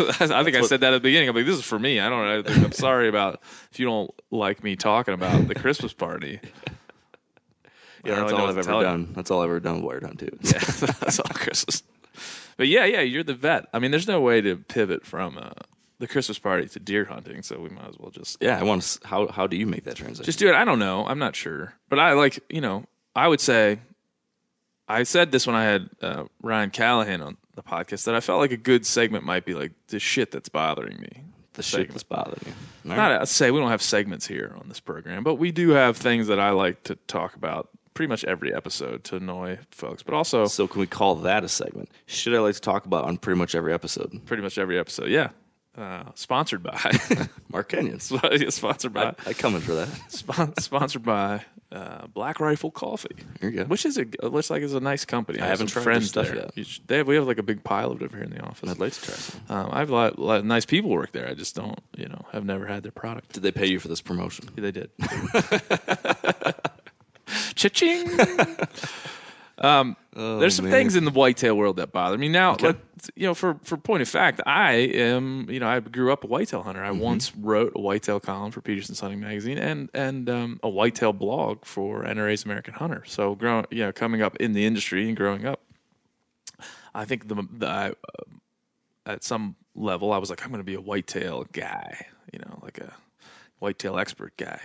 think 0.43 0.57
I 0.57 0.61
said 0.63 0.81
that 0.81 0.91
at 0.93 0.97
the 0.97 0.99
beginning. 1.07 1.29
I'm 1.29 1.35
like, 1.35 1.45
this 1.45 1.57
is 1.57 1.63
for 1.63 1.79
me. 1.79 1.99
I 2.01 2.09
don't. 2.09 2.27
I 2.27 2.41
think, 2.41 2.65
I'm 2.65 2.71
sorry 2.73 3.07
about 3.07 3.39
if 3.71 3.79
you 3.79 3.85
don't 3.85 4.11
like 4.31 4.61
me 4.63 4.75
talking 4.75 5.13
about 5.13 5.47
the 5.47 5.55
Christmas 5.55 5.93
party. 5.93 6.39
Yeah, 8.05 8.15
that's 8.15 8.31
really 8.33 8.41
all 8.43 8.49
I've 8.49 8.57
ever 8.57 8.63
tell 8.67 8.77
you. 8.79 8.83
done. 8.83 9.13
That's 9.15 9.31
all 9.31 9.39
I've 9.41 9.45
ever 9.49 9.61
done 9.61 9.81
Wired 9.81 10.03
Hunt 10.03 10.19
too. 10.19 10.37
Yeah, 10.41 10.59
that's 10.59 11.19
all 11.19 11.29
Christmas. 11.33 11.83
But 12.57 12.67
yeah, 12.67 12.85
yeah, 12.85 13.01
you're 13.01 13.23
the 13.23 13.33
vet. 13.33 13.65
I 13.73 13.79
mean, 13.79 13.91
there's 13.91 14.07
no 14.07 14.21
way 14.21 14.41
to 14.41 14.57
pivot 14.57 15.05
from 15.05 15.37
uh, 15.37 15.51
the 15.99 16.07
Christmas 16.07 16.37
party 16.39 16.67
to 16.67 16.79
deer 16.79 17.05
hunting, 17.05 17.41
so 17.43 17.59
we 17.59 17.69
might 17.69 17.87
as 17.87 17.97
well 17.97 18.11
just 18.11 18.37
Yeah, 18.41 18.59
I 18.59 18.63
want 18.63 18.81
to. 18.83 19.07
How 19.07 19.27
how 19.27 19.47
do 19.47 19.57
you 19.57 19.65
make 19.65 19.83
that 19.85 19.95
transition? 19.95 20.25
just 20.25 20.39
do 20.39 20.47
it. 20.49 20.55
I 20.55 20.65
don't 20.65 20.79
know. 20.79 21.05
I'm 21.05 21.19
not 21.19 21.35
sure, 21.35 21.73
but 21.89 21.99
I 21.99 22.13
like 22.13 22.39
you 22.49 22.61
know. 22.61 22.85
I 23.15 23.27
would 23.27 23.39
say, 23.41 23.79
I 24.87 25.03
said 25.03 25.31
this 25.31 25.45
when 25.45 25.55
I 25.55 25.63
had 25.63 25.89
uh, 26.01 26.23
Ryan 26.41 26.71
Callaghan 26.71 27.21
on 27.21 27.37
the 27.55 27.61
podcast 27.61 28.05
that 28.05 28.15
I 28.15 28.19
felt 28.19 28.39
like 28.39 28.51
a 28.51 28.57
good 28.57 28.85
segment 28.85 29.23
might 29.23 29.45
be 29.45 29.53
like 29.53 29.71
the 29.87 29.99
shit 29.99 30.31
that's 30.31 30.49
bothering 30.49 30.99
me. 30.99 31.23
the 31.53 31.61
shit 31.61 31.89
that's 31.89 32.01
bothering 32.01 32.41
you. 32.45 32.91
All 32.91 32.97
Not 32.97 33.19
to 33.19 33.25
say 33.27 33.51
we 33.51 33.59
don't 33.59 33.69
have 33.69 33.81
segments 33.83 34.25
here 34.25 34.55
on 34.59 34.67
this 34.67 34.79
program, 34.79 35.23
but 35.23 35.35
we 35.35 35.51
do 35.51 35.69
have 35.69 35.95
things 35.95 36.27
that 36.27 36.39
I 36.39 36.49
like 36.49 36.81
to 36.85 36.95
talk 37.07 37.35
about 37.35 37.69
pretty 37.93 38.09
much 38.09 38.23
every 38.23 38.53
episode 38.53 39.03
to 39.05 39.17
annoy 39.17 39.57
folks, 39.71 40.03
but 40.03 40.13
also 40.13 40.45
So 40.45 40.67
can 40.67 40.79
we 40.81 40.87
call 40.87 41.15
that 41.15 41.43
a 41.43 41.49
segment? 41.49 41.89
Shit, 42.05 42.33
I 42.33 42.39
like 42.39 42.55
to 42.55 42.61
talk 42.61 42.85
about 42.85 43.05
on 43.05 43.17
pretty 43.17 43.37
much 43.39 43.55
every 43.55 43.73
episode. 43.73 44.19
pretty 44.25 44.43
much 44.43 44.57
every 44.57 44.79
episode. 44.79 45.09
Yeah. 45.09 45.29
Uh, 45.75 46.03
sponsored 46.13 46.61
by, 46.61 46.79
Mark 47.51 47.69
Kenyon's. 47.71 48.11
sponsored 48.55 48.93
by, 48.93 49.05
I, 49.05 49.15
I 49.27 49.33
come 49.33 49.55
in 49.55 49.61
for 49.61 49.73
that. 49.73 49.87
spon- 50.11 50.53
sponsored 50.59 51.01
by 51.01 51.43
uh, 51.71 52.05
Black 52.13 52.39
Rifle 52.39 52.69
Coffee. 52.69 53.15
Here 53.41 53.49
you 53.49 53.57
go. 53.57 53.65
Which 53.65 53.83
is 53.87 53.97
a 53.97 54.01
it 54.01 54.25
looks 54.25 54.51
like 54.51 54.61
is 54.61 54.75
a 54.75 54.79
nice 54.79 55.03
company. 55.03 55.39
I 55.39 55.45
have 55.47 55.53
haven't 55.53 55.69
some 55.69 55.81
tried 55.81 55.85
their 55.85 55.93
friends 55.95 56.09
stuff 56.09 56.27
there. 56.27 56.35
yet. 56.35 56.51
You 56.53 56.63
should- 56.63 56.87
they 56.87 56.97
have, 56.97 57.07
we 57.07 57.15
have 57.15 57.25
like 57.25 57.39
a 57.39 57.43
big 57.43 57.63
pile 57.63 57.89
of 57.91 58.03
it 58.03 58.05
over 58.05 58.15
here 58.17 58.23
in 58.23 58.29
the 58.29 58.41
office. 58.41 58.69
I'd 58.69 58.77
like 58.77 58.93
to 58.93 59.01
try 59.01 59.15
some. 59.15 59.41
Um, 59.49 59.69
I 59.71 59.79
have 59.79 59.89
a 59.89 59.93
lot, 59.95 60.19
lot 60.19 60.37
of 60.41 60.45
nice 60.45 60.65
people 60.67 60.91
work 60.91 61.11
there. 61.11 61.27
I 61.27 61.33
just 61.33 61.55
don't, 61.55 61.79
you 61.97 62.07
know, 62.07 62.23
have 62.31 62.45
never 62.45 62.67
had 62.67 62.83
their 62.83 62.91
product. 62.91 63.33
Did 63.33 63.41
they 63.41 63.51
pay 63.51 63.65
you 63.65 63.79
for 63.79 63.87
this 63.87 63.99
promotion? 64.01 64.49
They 64.55 64.71
did. 64.71 64.91
Cha-ching. 67.55 68.09
um, 69.57 69.95
there's 70.13 70.55
some 70.55 70.65
man. 70.65 70.71
things 70.71 70.95
in 70.95 71.05
the 71.05 71.11
whitetail 71.11 71.55
world 71.55 71.77
that 71.77 71.91
bother 71.91 72.17
me. 72.17 72.27
Now, 72.29 72.53
Okay. 72.53 72.67
let, 72.67 72.77
you 73.15 73.27
know, 73.27 73.33
for 73.33 73.59
for 73.63 73.77
point 73.77 74.01
of 74.01 74.07
fact, 74.09 74.41
I 74.45 74.73
am, 74.73 75.47
you 75.49 75.59
know, 75.59 75.67
I 75.67 75.79
grew 75.79 76.11
up 76.11 76.23
a 76.23 76.27
whitetail 76.27 76.61
hunter. 76.63 76.83
I 76.83 76.91
once 76.91 77.35
wrote 77.35 77.73
a 77.75 77.79
whitetail 77.81 78.19
column 78.19 78.51
for 78.51 78.61
Petersen's 78.61 78.99
Hunting 78.99 79.19
Magazine 79.19 79.57
and 79.57 79.89
and 79.93 80.29
um, 80.29 80.59
a 80.63 80.69
whitetail 80.69 81.13
blog 81.13 81.65
for 81.65 82.03
NRA's 82.03 82.45
American 82.45 82.73
Hunter. 82.73 83.03
So, 83.05 83.35
growing, 83.35 83.65
you 83.71 83.79
know, 83.83 83.91
coming 83.91 84.21
up 84.21 84.35
in 84.37 84.53
the 84.53 84.65
industry 84.65 85.07
and 85.07 85.17
growing 85.17 85.45
up, 85.45 85.59
I 86.95 87.05
think 87.05 87.27
the, 87.27 87.47
the 87.51 87.67
I, 87.67 87.89
uh, 87.89 87.93
at 89.05 89.23
some 89.23 89.55
level, 89.75 90.13
I 90.13 90.17
was 90.17 90.29
like, 90.29 90.43
I'm 90.43 90.49
going 90.49 90.59
to 90.59 90.63
be 90.65 90.75
a 90.75 90.81
whitetail 90.81 91.45
guy, 91.51 92.05
you 92.31 92.39
know, 92.39 92.59
like 92.61 92.77
a 92.77 92.93
whitetail 93.59 93.97
expert 93.97 94.37
guy, 94.37 94.59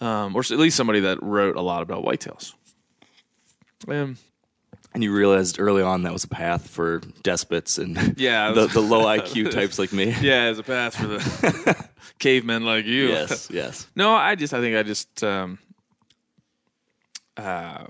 um, 0.00 0.34
or 0.36 0.40
at 0.40 0.50
least 0.50 0.76
somebody 0.76 1.00
that 1.00 1.22
wrote 1.22 1.56
a 1.56 1.60
lot 1.62 1.82
about 1.82 2.04
whitetails. 2.04 2.54
Um, 3.86 4.16
And 4.94 5.04
you 5.04 5.12
realized 5.14 5.60
early 5.60 5.82
on 5.82 6.02
that 6.02 6.12
was 6.12 6.24
a 6.24 6.28
path 6.28 6.68
for 6.68 7.00
despots 7.22 7.78
and 7.78 8.18
Yeah, 8.18 8.50
it 8.50 8.54
the, 8.56 8.66
the 8.66 8.80
low 8.80 9.04
IQ 9.18 9.50
types 9.50 9.78
like 9.78 9.92
me. 9.92 10.14
yeah, 10.20 10.44
as 10.44 10.58
a 10.58 10.62
path 10.62 10.96
for 10.96 11.06
the 11.06 11.86
cavemen 12.18 12.64
like 12.64 12.86
you. 12.86 13.08
Yes, 13.08 13.48
yes. 13.50 13.86
No, 13.94 14.14
I 14.14 14.34
just 14.34 14.52
I 14.54 14.60
think 14.60 14.76
I 14.76 14.82
just 14.82 15.22
um, 15.22 15.58
uh, 17.36 17.84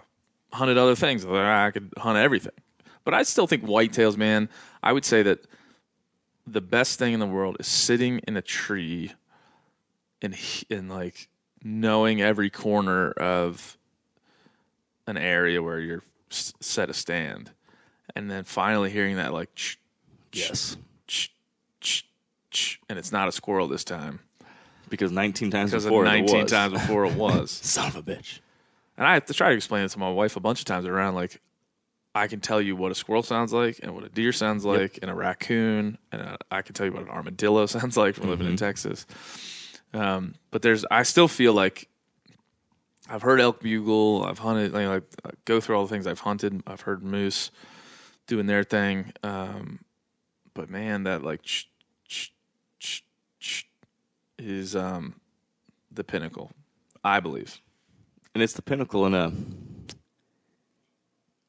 hunted 0.53 0.77
other 0.79 0.95
things. 0.95 1.25
I 1.25 1.71
could 1.71 1.93
hunt 1.97 2.19
everything, 2.19 2.53
but 3.05 3.15
I 3.15 3.23
still 3.23 3.47
think 3.47 3.65
whitetails, 3.65 4.17
man. 4.17 4.49
I 4.83 4.93
would 4.93 5.05
say 5.05 5.23
that 5.23 5.47
the 6.47 6.61
best 6.61 6.99
thing 6.99 7.13
in 7.15 7.21
the 7.21 7.27
world 7.27 7.57
is 7.61 7.67
sitting 7.67 8.19
in 8.27 8.37
a 8.37 8.43
tree 8.43 9.13
and 10.23 10.37
and 10.71 10.91
like 10.91 11.29
knowing 11.63 12.21
every 12.23 12.51
corner 12.51 13.11
of 13.13 13.77
an 15.07 15.17
area 15.17 15.63
where 15.63 15.81
you're 15.81 16.03
s- 16.31 16.53
set 16.61 16.91
a 16.91 16.95
stand, 16.95 17.51
and 18.15 18.31
then 18.31 18.45
finally 18.45 18.91
hearing 18.91 19.17
that 19.17 19.33
like 19.33 19.55
ch- 19.55 19.79
Yes. 20.33 20.77
ch- 21.07 21.33
ch- 21.81 22.07
ch- 22.51 22.81
and 22.89 22.99
it's 22.99 23.13
not 23.13 23.29
a 23.29 23.33
squirrel 23.33 23.67
this 23.69 23.85
time 23.85 24.21
Because 24.91 25.11
19 25.11 25.51
times 25.51 25.71
because 25.71 25.85
before 25.85 26.05
it 26.05 26.09
19 26.09 26.43
was. 26.43 26.51
times 26.51 26.73
before 26.75 27.07
it 27.07 27.15
was. 27.15 27.51
Son 27.63 27.87
of 27.89 27.97
a 27.97 28.03
bitch. 28.03 28.41
and 28.99 29.07
I 29.07 29.15
have 29.15 29.25
to 29.27 29.35
try 29.35 29.49
to 29.51 29.55
explain 29.57 29.85
it 29.85 29.89
to 29.91 29.99
my 29.99 30.11
wife 30.11 30.37
a 30.37 30.41
bunch 30.41 30.59
of 30.61 30.65
times 30.67 30.87
around 30.87 31.15
like 31.15 31.41
I 32.15 32.27
can 32.27 32.41
tell 32.41 32.61
you 32.61 32.75
what 32.75 32.91
a 32.91 32.95
squirrel 32.95 33.23
sounds 33.23 33.53
like 33.53 33.81
and 33.83 33.95
what 33.95 34.03
a 34.05 34.09
deer 34.09 34.33
sounds 34.33 34.65
like 34.65 34.99
and 35.03 35.11
a 35.11 35.15
raccoon 35.15 35.97
and 36.13 36.21
a, 36.23 36.39
I 36.51 36.63
can 36.63 36.75
tell 36.75 36.87
you 36.87 36.93
what 36.93 37.03
an 37.03 37.09
armadillo 37.11 37.65
sounds 37.67 37.97
like 37.97 38.15
from 38.15 38.29
living 38.29 38.47
in 38.47 38.55
mm-hmm. 38.55 38.65
Texas. 38.65 39.07
Um, 39.95 40.35
but 40.51 40.63
there's 40.63 40.85
I 40.91 41.03
still 41.03 41.29
feel 41.29 41.53
like 41.55 41.89
I've 43.09 43.23
heard 43.23 43.41
elk 43.41 43.61
bugle, 43.61 44.25
I've 44.25 44.39
hunted 44.39 44.73
like, 44.73 45.03
I 45.25 45.31
go 45.47 45.61
through 45.61 45.77
all 45.77 45.87
the 45.87 45.91
things 45.91 46.07
I've 46.07 46.21
hunted. 46.21 46.63
I've 46.67 46.83
heard 46.83 47.03
moose 47.03 47.51
doing 48.27 48.47
their 48.47 48.65
thing. 48.65 49.13
Um, 49.23 49.81
but 50.55 50.69
man, 50.69 51.05
that 51.05 51.23
like 51.23 51.43
ch- 51.43 51.71
ch- 52.07 52.35
ch- 53.41 53.69
is 54.39 54.77
um 54.77 55.15
the 55.93 56.05
pinnacle, 56.05 56.51
I 57.03 57.21
believe. 57.21 57.61
and 58.35 58.43
it's 58.43 58.53
the 58.53 58.63
pinnacle 58.63 59.07
in 59.07 59.15
a 59.15 59.33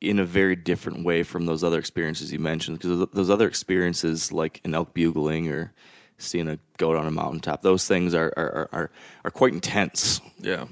in 0.01 0.19
a 0.19 0.25
very 0.25 0.55
different 0.55 1.03
way 1.03 1.23
from 1.23 1.45
those 1.45 1.61
other 1.63 1.77
experiences 1.77 2.31
you 2.31 2.39
mentioned 2.39 2.79
because 2.79 3.05
those 3.11 3.29
other 3.29 3.47
experiences 3.47 4.31
like 4.31 4.61
an 4.63 4.73
elk 4.73 4.93
bugling 4.93 5.49
or 5.49 5.73
seeing 6.19 6.47
a 6.47 6.59
goat 6.77 6.95
on 6.95 7.07
a 7.07 7.11
mountaintop 7.11 7.61
those 7.61 7.87
things 7.87 8.13
are 8.13 8.31
are 8.37 8.69
are, 8.71 8.91
are, 9.23 9.31
quite 9.31 9.53
intense 9.53 10.21
Yeah. 10.37 10.65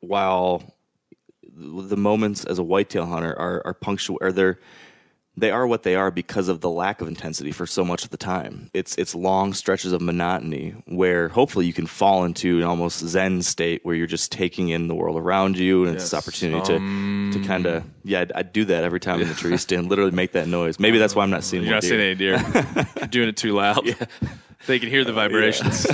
while 0.00 0.62
the 1.58 1.96
moments 1.96 2.44
as 2.44 2.58
a 2.58 2.62
whitetail 2.62 3.06
hunter 3.06 3.38
are 3.38 3.62
are 3.64 3.74
punctual 3.74 4.18
are 4.20 4.32
they're 4.32 4.58
they 5.38 5.50
are 5.50 5.66
what 5.66 5.82
they 5.82 5.94
are 5.96 6.10
because 6.10 6.48
of 6.48 6.60
the 6.62 6.70
lack 6.70 7.00
of 7.02 7.08
intensity 7.08 7.52
for 7.52 7.66
so 7.66 7.84
much 7.84 8.04
of 8.04 8.10
the 8.10 8.16
time. 8.16 8.70
It's 8.72 8.96
it's 8.96 9.14
long 9.14 9.52
stretches 9.52 9.92
of 9.92 10.00
monotony 10.00 10.70
where 10.86 11.28
hopefully 11.28 11.66
you 11.66 11.72
can 11.74 11.86
fall 11.86 12.24
into 12.24 12.56
an 12.58 12.62
almost 12.64 13.00
zen 13.06 13.42
state 13.42 13.84
where 13.84 13.94
you're 13.94 14.06
just 14.06 14.32
taking 14.32 14.70
in 14.70 14.88
the 14.88 14.94
world 14.94 15.16
around 15.18 15.58
you 15.58 15.84
and 15.84 15.94
it's 15.94 16.04
this 16.04 16.12
Yes. 16.14 16.22
opportunity 16.26 16.60
to 16.66 16.78
to 16.78 17.38
um, 17.38 17.44
kind 17.44 17.66
of 17.66 17.84
yeah 18.04 18.24
I'd 18.34 18.52
do 18.52 18.64
that 18.66 18.82
every 18.84 19.00
time 19.00 19.20
in 19.20 19.28
the 19.28 19.34
tree 19.34 19.56
stand 19.58 19.88
literally 19.90 20.10
make 20.12 20.32
that 20.32 20.48
noise. 20.48 20.78
Maybe 20.80 20.98
that's 20.98 21.14
why 21.14 21.22
I'm 21.22 21.30
not 21.30 21.44
seeing 21.44 21.62
You're 21.64 21.72
more 21.72 21.76
not 21.76 21.82
deer. 21.82 21.90
seeing 21.90 22.00
any 22.00 22.14
deer. 22.14 22.86
You're 22.96 23.06
doing 23.08 23.28
it 23.28 23.36
too 23.36 23.52
loud. 23.52 23.84
They 24.66 24.80
can 24.80 24.88
hear 24.88 25.04
the 25.04 25.12
oh, 25.12 25.14
vibrations. 25.14 25.86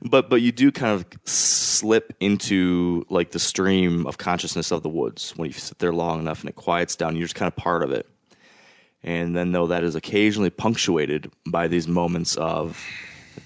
but 0.00 0.30
but 0.30 0.36
you 0.40 0.50
do 0.52 0.70
kind 0.72 0.94
of 0.94 1.04
slip 1.28 2.14
into 2.20 3.04
like 3.10 3.32
the 3.32 3.38
stream 3.38 4.06
of 4.06 4.16
consciousness 4.18 4.70
of 4.70 4.82
the 4.82 4.88
woods 4.88 5.32
when 5.36 5.48
you 5.48 5.52
sit 5.52 5.78
there 5.78 5.92
long 5.92 6.20
enough 6.20 6.40
and 6.40 6.48
it 6.48 6.56
quiets 6.56 6.96
down 6.96 7.16
you're 7.16 7.24
just 7.26 7.34
kind 7.34 7.48
of 7.48 7.56
part 7.56 7.82
of 7.82 7.90
it 7.90 8.06
and 9.04 9.36
then 9.36 9.52
though 9.52 9.66
that 9.66 9.84
is 9.84 9.94
occasionally 9.94 10.50
punctuated 10.50 11.30
by 11.46 11.66
these 11.68 11.88
moments 11.88 12.36
of 12.36 12.82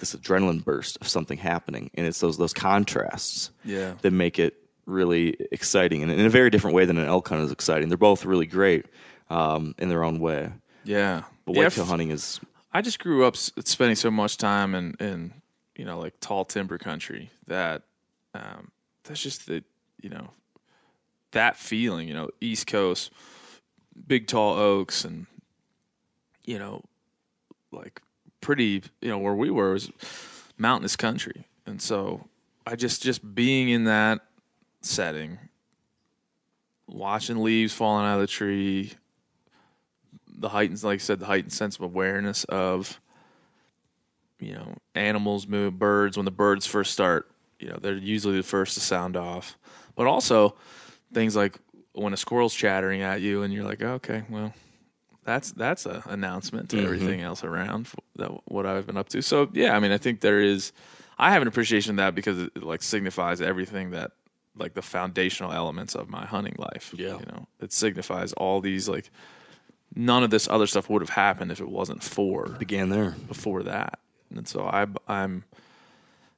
this 0.00 0.14
adrenaline 0.14 0.62
burst 0.64 0.98
of 1.00 1.08
something 1.08 1.38
happening 1.38 1.90
and 1.94 2.06
it's 2.06 2.20
those 2.20 2.36
those 2.38 2.52
contrasts 2.52 3.50
Yeah. 3.64 3.94
that 4.02 4.10
make 4.12 4.38
it 4.38 4.54
really 4.86 5.36
exciting 5.52 6.02
and 6.02 6.12
in 6.12 6.26
a 6.26 6.30
very 6.30 6.50
different 6.50 6.74
way 6.76 6.84
than 6.84 6.98
an 6.98 7.06
elk 7.06 7.28
hunt 7.28 7.42
is 7.42 7.50
exciting 7.52 7.88
they're 7.88 7.96
both 7.98 8.24
really 8.24 8.46
great 8.46 8.86
um, 9.30 9.74
in 9.78 9.88
their 9.88 10.04
own 10.04 10.20
way 10.20 10.50
Yeah. 10.84 11.22
but 11.44 11.54
Yeah, 11.54 11.62
whitetail 11.64 11.84
hunting 11.86 12.10
is 12.10 12.40
I 12.72 12.82
just 12.82 12.98
grew 12.98 13.24
up 13.24 13.36
spending 13.36 13.96
so 13.96 14.10
much 14.10 14.36
time 14.36 14.74
in, 14.74 14.94
in 15.00 15.32
you 15.76 15.84
know, 15.86 15.98
like 15.98 16.18
tall 16.20 16.44
timber 16.44 16.76
country 16.78 17.30
that 17.46 17.82
um, 18.34 18.70
that's 19.04 19.22
just 19.22 19.46
the, 19.46 19.64
you 20.02 20.10
know, 20.10 20.28
that 21.32 21.56
feeling, 21.56 22.06
you 22.06 22.12
know, 22.14 22.28
East 22.42 22.66
Coast, 22.66 23.12
big 24.06 24.26
tall 24.26 24.58
oaks 24.58 25.04
and, 25.06 25.26
you 26.46 26.58
know, 26.58 26.82
like 27.72 28.00
pretty, 28.40 28.82
you 29.02 29.08
know, 29.08 29.18
where 29.18 29.34
we 29.34 29.50
were 29.50 29.72
was 29.72 29.90
mountainous 30.56 30.96
country. 30.96 31.44
And 31.66 31.82
so 31.82 32.26
I 32.66 32.76
just, 32.76 33.02
just 33.02 33.34
being 33.34 33.68
in 33.68 33.84
that 33.84 34.20
setting, 34.80 35.38
watching 36.86 37.42
leaves 37.42 37.72
falling 37.72 38.06
out 38.06 38.14
of 38.14 38.20
the 38.20 38.26
tree, 38.26 38.92
the 40.38 40.48
heightened, 40.48 40.82
like 40.84 41.00
I 41.00 41.02
said, 41.02 41.18
the 41.18 41.26
heightened 41.26 41.52
sense 41.52 41.76
of 41.76 41.82
awareness 41.82 42.44
of, 42.44 42.98
you 44.38 44.52
know, 44.54 44.74
animals 44.94 45.46
move, 45.46 45.78
birds. 45.78 46.16
When 46.16 46.24
the 46.24 46.30
birds 46.30 46.66
first 46.66 46.92
start, 46.92 47.30
you 47.58 47.68
know, 47.68 47.78
they're 47.80 47.96
usually 47.96 48.36
the 48.36 48.42
first 48.42 48.74
to 48.74 48.80
sound 48.80 49.16
off. 49.16 49.58
But 49.96 50.06
also 50.06 50.56
things 51.14 51.34
like 51.34 51.58
when 51.92 52.12
a 52.12 52.16
squirrel's 52.16 52.54
chattering 52.54 53.00
at 53.00 53.22
you, 53.22 53.42
and 53.42 53.52
you're 53.52 53.64
like, 53.64 53.82
okay, 53.82 54.22
well, 54.28 54.52
that's 55.26 55.52
that's 55.52 55.84
a 55.86 56.02
announcement 56.06 56.70
to 56.70 56.82
everything 56.82 57.20
else 57.20 57.44
around 57.44 57.88
that 58.14 58.30
what 58.46 58.64
I've 58.64 58.86
been 58.86 58.96
up 58.96 59.08
to. 59.10 59.20
So 59.20 59.50
yeah, 59.52 59.76
I 59.76 59.80
mean, 59.80 59.90
I 59.90 59.98
think 59.98 60.20
there 60.20 60.40
is. 60.40 60.72
I 61.18 61.32
have 61.32 61.42
an 61.42 61.48
appreciation 61.48 61.90
of 61.92 61.96
that 61.96 62.14
because 62.14 62.38
it, 62.38 62.52
it 62.54 62.62
like 62.62 62.82
signifies 62.82 63.40
everything 63.40 63.90
that 63.90 64.12
like 64.56 64.74
the 64.74 64.82
foundational 64.82 65.52
elements 65.52 65.94
of 65.94 66.08
my 66.08 66.24
hunting 66.24 66.54
life. 66.58 66.94
Yeah. 66.96 67.18
you 67.18 67.26
know, 67.26 67.46
it 67.60 67.72
signifies 67.72 68.32
all 68.34 68.60
these 68.60 68.88
like 68.88 69.10
none 69.94 70.22
of 70.22 70.30
this 70.30 70.48
other 70.48 70.66
stuff 70.66 70.88
would 70.88 71.02
have 71.02 71.10
happened 71.10 71.50
if 71.50 71.60
it 71.60 71.68
wasn't 71.68 72.02
for 72.02 72.46
began 72.58 72.88
there 72.88 73.16
before 73.28 73.64
that. 73.64 73.98
And 74.34 74.46
so 74.46 74.64
I, 74.64 74.86
I'm 75.08 75.44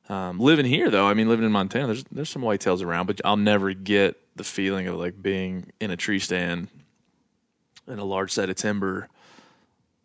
um, 0.09 0.39
living 0.39 0.67
here 0.67 0.91
though. 0.91 1.07
I 1.07 1.15
mean, 1.15 1.29
living 1.29 1.45
in 1.45 1.53
Montana, 1.53 1.89
there's 1.89 2.05
there's 2.11 2.31
some 2.31 2.43
whitetails 2.43 2.83
around, 2.83 3.07
but 3.07 3.21
I'll 3.25 3.37
never 3.37 3.75
get 3.75 4.17
the 4.37 4.45
feeling 4.45 4.87
of 4.87 4.95
like 4.95 5.21
being 5.21 5.73
in 5.81 5.91
a 5.91 5.97
tree 5.97 6.21
stand 6.21 6.69
in 7.89 7.99
a 7.99 8.05
large 8.05 8.31
set 8.33 8.51
of 8.51 8.57
timber, 8.57 9.09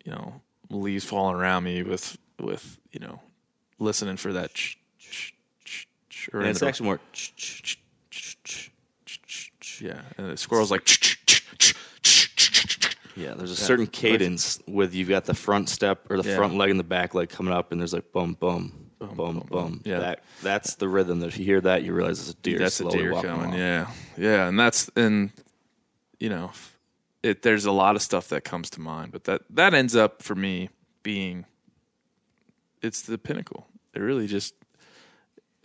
you 0.04 0.12
know, 0.12 0.40
leaves 0.70 1.04
falling 1.04 1.36
around 1.36 1.64
me 1.64 1.82
with 1.82 2.16
with 2.40 2.78
you 2.92 3.00
know 3.00 3.20
listening 3.78 4.16
for 4.16 4.32
that. 4.32 4.52
Ch- 4.54 4.78
ch- 4.98 5.34
ch- 5.64 5.88
ch- 6.10 6.28
or 6.32 6.40
And 6.40 6.48
it's 6.50 6.62
actually 6.62 6.86
more. 6.86 7.00
yeah, 9.80 10.00
and 10.18 10.30
the 10.30 10.36
squirrel's 10.36 10.70
like. 10.70 10.84
ch- 10.84 11.00
ch- 11.00 11.24
ch- 11.26 11.40
Yeah, 13.16 13.34
there's 13.34 13.52
a 13.52 13.56
certain 13.56 13.86
cadence 13.86 14.58
with 14.66 14.92
you've 14.92 15.08
got 15.08 15.24
the 15.24 15.34
front 15.34 15.68
step 15.68 16.04
or 16.10 16.20
the 16.20 16.28
Yeah. 16.28 16.36
front 16.36 16.56
leg 16.56 16.70
and 16.70 16.80
the 16.80 16.84
back 16.84 17.14
leg 17.14 17.28
coming 17.28 17.52
up, 17.54 17.70
and 17.70 17.80
there's 17.80 17.92
like 17.92 18.10
boom, 18.12 18.34
boom, 18.34 18.90
boom, 18.98 19.14
boom, 19.14 19.46
boom. 19.48 19.80
Yeah. 19.84 20.00
That 20.00 20.24
that's 20.42 20.74
the 20.76 20.88
rhythm. 20.88 21.20
That 21.20 21.28
if 21.28 21.38
you 21.38 21.44
hear 21.44 21.60
that, 21.60 21.84
you 21.84 21.92
realize 21.94 22.18
it's 22.18 22.30
a 22.30 22.34
deer. 22.42 22.58
that's 22.58 22.80
a 22.80 22.88
deer 22.90 23.12
coming. 23.12 23.30
along. 23.30 23.54
Yeah, 23.54 23.86
yeah, 24.16 24.48
and 24.48 24.58
that's 24.58 24.90
and 24.96 25.30
you 26.18 26.28
know, 26.28 26.50
it. 27.24 27.42
There's 27.42 27.64
a 27.64 27.72
lot 27.72 27.96
of 27.96 28.02
stuff 28.02 28.28
that 28.28 28.44
comes 28.44 28.70
to 28.70 28.80
mind, 28.80 29.10
but 29.12 29.24
that 29.24 29.42
that 29.50 29.74
ends 29.74 29.96
up 29.96 30.22
for 30.22 30.34
me 30.34 30.68
being. 31.02 31.44
It's 32.82 33.02
the 33.02 33.18
pinnacle. 33.18 33.66
It 33.94 34.00
really 34.00 34.26
just. 34.26 34.54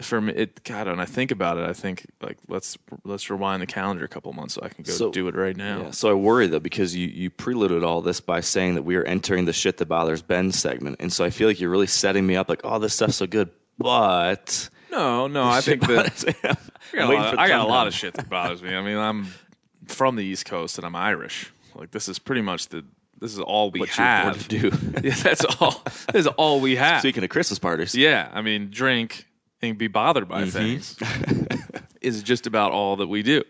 For 0.01 0.21
me, 0.21 0.31
it 0.31 0.63
God, 0.63 0.87
when 0.87 1.01
I 1.01 1.05
think 1.05 1.29
about 1.31 1.57
it, 1.57 1.65
I 1.65 1.73
think 1.73 2.05
like 2.21 2.37
let's 2.47 2.77
let's 3.03 3.29
rewind 3.29 3.61
the 3.61 3.65
calendar 3.67 4.05
a 4.05 4.07
couple 4.07 4.31
months 4.31 4.53
so 4.53 4.61
I 4.63 4.69
can 4.69 4.85
go 4.85 4.93
So- 4.93 5.11
do 5.11 5.27
it 5.27 5.35
right 5.35 5.57
now. 5.57 5.81
Yeah, 5.81 5.91
so 5.91 6.09
I 6.09 6.13
worry 6.13 6.47
though 6.47 6.61
because 6.61 6.95
you 6.95 7.07
you 7.09 7.29
preluded 7.29 7.83
all 7.83 8.01
this 8.01 8.21
by 8.21 8.39
saying 8.39 8.75
that 8.75 8.83
we 8.83 8.95
are 8.95 9.03
entering 9.03 9.43
the 9.43 9.51
shit 9.51 9.75
that 9.77 9.87
bothers 9.87 10.21
Ben 10.21 10.53
segment, 10.53 10.95
and 11.01 11.11
so 11.11 11.25
I 11.25 11.29
feel 11.29 11.49
like 11.49 11.59
you're 11.59 11.69
really 11.69 11.85
setting 11.87 12.25
me 12.25 12.37
up 12.37 12.47
like, 12.47 12.61
oh, 12.63 12.79
this 12.79 12.93
stuff's 12.93 13.17
so 13.17 13.27
good, 13.27 13.49
but 13.77 14.69
No, 14.89 15.27
no, 15.27 15.43
I 15.49 15.59
think 15.59 15.85
that 15.87 16.23
I 16.93 16.97
got, 16.97 17.09
a 17.09 17.13
lot, 17.13 17.37
I 17.37 17.47
got 17.49 17.59
a 17.67 17.69
lot 17.69 17.87
of 17.87 17.93
shit 17.93 18.13
that 18.13 18.29
bothers 18.29 18.63
me. 18.63 18.73
I 18.73 18.81
mean, 18.81 18.97
I'm 18.97 19.27
from 19.89 20.15
the 20.15 20.23
East 20.23 20.45
Coast 20.45 20.77
and 20.77 20.85
I'm 20.85 20.95
Irish. 20.95 21.51
Like 21.75 21.91
this 21.91 22.07
is 22.09 22.19
pretty 22.19 22.41
much 22.41 22.67
the 22.67 22.83
this 23.19 23.33
is 23.33 23.39
all 23.39 23.69
we 23.71 23.81
what 23.81 23.89
have. 23.89 24.47
to 24.47 24.69
do. 24.69 24.77
yeah, 25.03 25.13
that's 25.15 25.43
all. 25.59 25.83
That's 26.13 26.27
all 26.27 26.61
we 26.61 26.75
have. 26.77 26.99
Speaking 27.01 27.23
of 27.23 27.29
Christmas 27.29 27.59
parties, 27.59 27.93
Yeah, 27.93 28.29
I 28.33 28.41
mean, 28.41 28.69
drink 28.71 29.25
and 29.61 29.77
be 29.77 29.87
bothered 29.87 30.27
by 30.29 30.43
Mm-hmm. 30.43 30.49
things 30.49 30.97
is 32.01 32.23
just 32.23 32.47
about 32.47 32.71
all 32.71 32.95
that 32.97 33.07
we 33.07 33.21
do. 33.23 33.43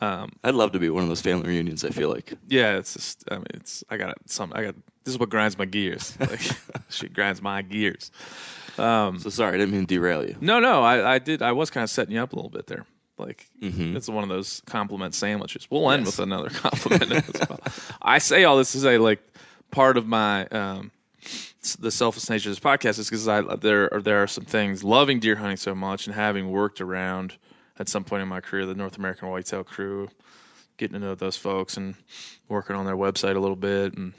I'd 0.00 0.54
love 0.54 0.72
to 0.72 0.78
be 0.80 0.90
one 0.90 1.02
of 1.04 1.08
those 1.08 1.20
family 1.22 1.48
reunions. 1.48 1.84
I 1.84 1.90
feel 1.90 2.10
like 2.10 2.32
Yeah, 2.48 2.76
it's 2.78 2.94
just. 2.94 3.24
I 3.30 3.36
mean, 3.36 3.46
it's. 3.54 3.84
I 3.90 3.96
got 3.96 4.14
some. 4.26 4.52
I 4.54 4.64
got. 4.64 4.74
This 5.04 5.14
is 5.14 5.18
what 5.20 5.30
grinds 5.30 5.56
my 5.56 5.64
gears. 5.66 6.16
Like, 6.18 6.40
shit 6.90 7.12
grinds 7.14 7.40
my 7.40 7.62
gears. 7.62 8.10
so 8.76 9.14
sorry, 9.28 9.54
I 9.54 9.58
didn't 9.58 9.70
mean 9.72 9.86
to 9.86 9.94
derail 9.94 10.26
you. 10.26 10.36
No, 10.40 10.58
no, 10.58 10.82
I, 10.82 11.14
I 11.14 11.18
did. 11.20 11.42
I 11.42 11.52
was 11.52 11.70
kind 11.70 11.84
of 11.84 11.90
setting 11.90 12.14
you 12.14 12.20
up 12.22 12.32
a 12.32 12.36
little 12.36 12.50
bit 12.50 12.66
there. 12.66 12.84
Like 13.18 13.46
Mm-hmm. 13.62 13.96
it's 13.96 14.08
one 14.08 14.22
of 14.22 14.28
those 14.28 14.60
compliment 14.66 15.14
sandwiches. 15.14 15.66
We'll 15.70 15.90
end 15.90 16.04
with 16.06 16.18
another 16.18 16.48
compliment 16.52 17.12
as 17.12 17.48
well. 17.48 17.60
I 18.02 18.18
say 18.18 18.44
all 18.44 18.56
this 18.58 18.72
to 18.72 18.78
say 18.78 18.98
like 18.98 19.20
part 19.70 19.96
of 19.96 20.06
my 20.06 20.46
um, 20.48 20.90
the 21.80 21.90
selfish 21.90 22.28
nature 22.28 22.50
of 22.50 22.56
this 22.56 22.60
podcast 22.64 22.98
is 22.98 23.08
because 23.08 23.26
I 23.26 23.40
there 23.56 23.92
are 23.94 24.00
there 24.02 24.22
are 24.22 24.26
some 24.26 24.44
things 24.44 24.84
loving 24.84 25.18
deer 25.20 25.34
hunting 25.36 25.56
so 25.56 25.74
much 25.74 26.06
and 26.06 26.14
having 26.14 26.50
worked 26.50 26.80
around 26.80 27.36
at 27.78 27.88
some 27.88 28.04
point 28.04 28.22
in 28.22 28.28
my 28.28 28.40
career 28.40 28.66
the 28.66 28.74
North 28.74 28.98
American 28.98 29.28
Whitetail 29.28 29.64
Crew, 29.64 30.08
getting 30.76 30.94
to 31.00 31.04
know 31.04 31.14
those 31.14 31.36
folks 31.36 31.76
and 31.76 31.94
working 32.48 32.76
on 32.76 32.84
their 32.86 32.96
website 32.96 33.36
a 33.36 33.40
little 33.40 33.56
bit 33.56 33.94
and 33.94 34.12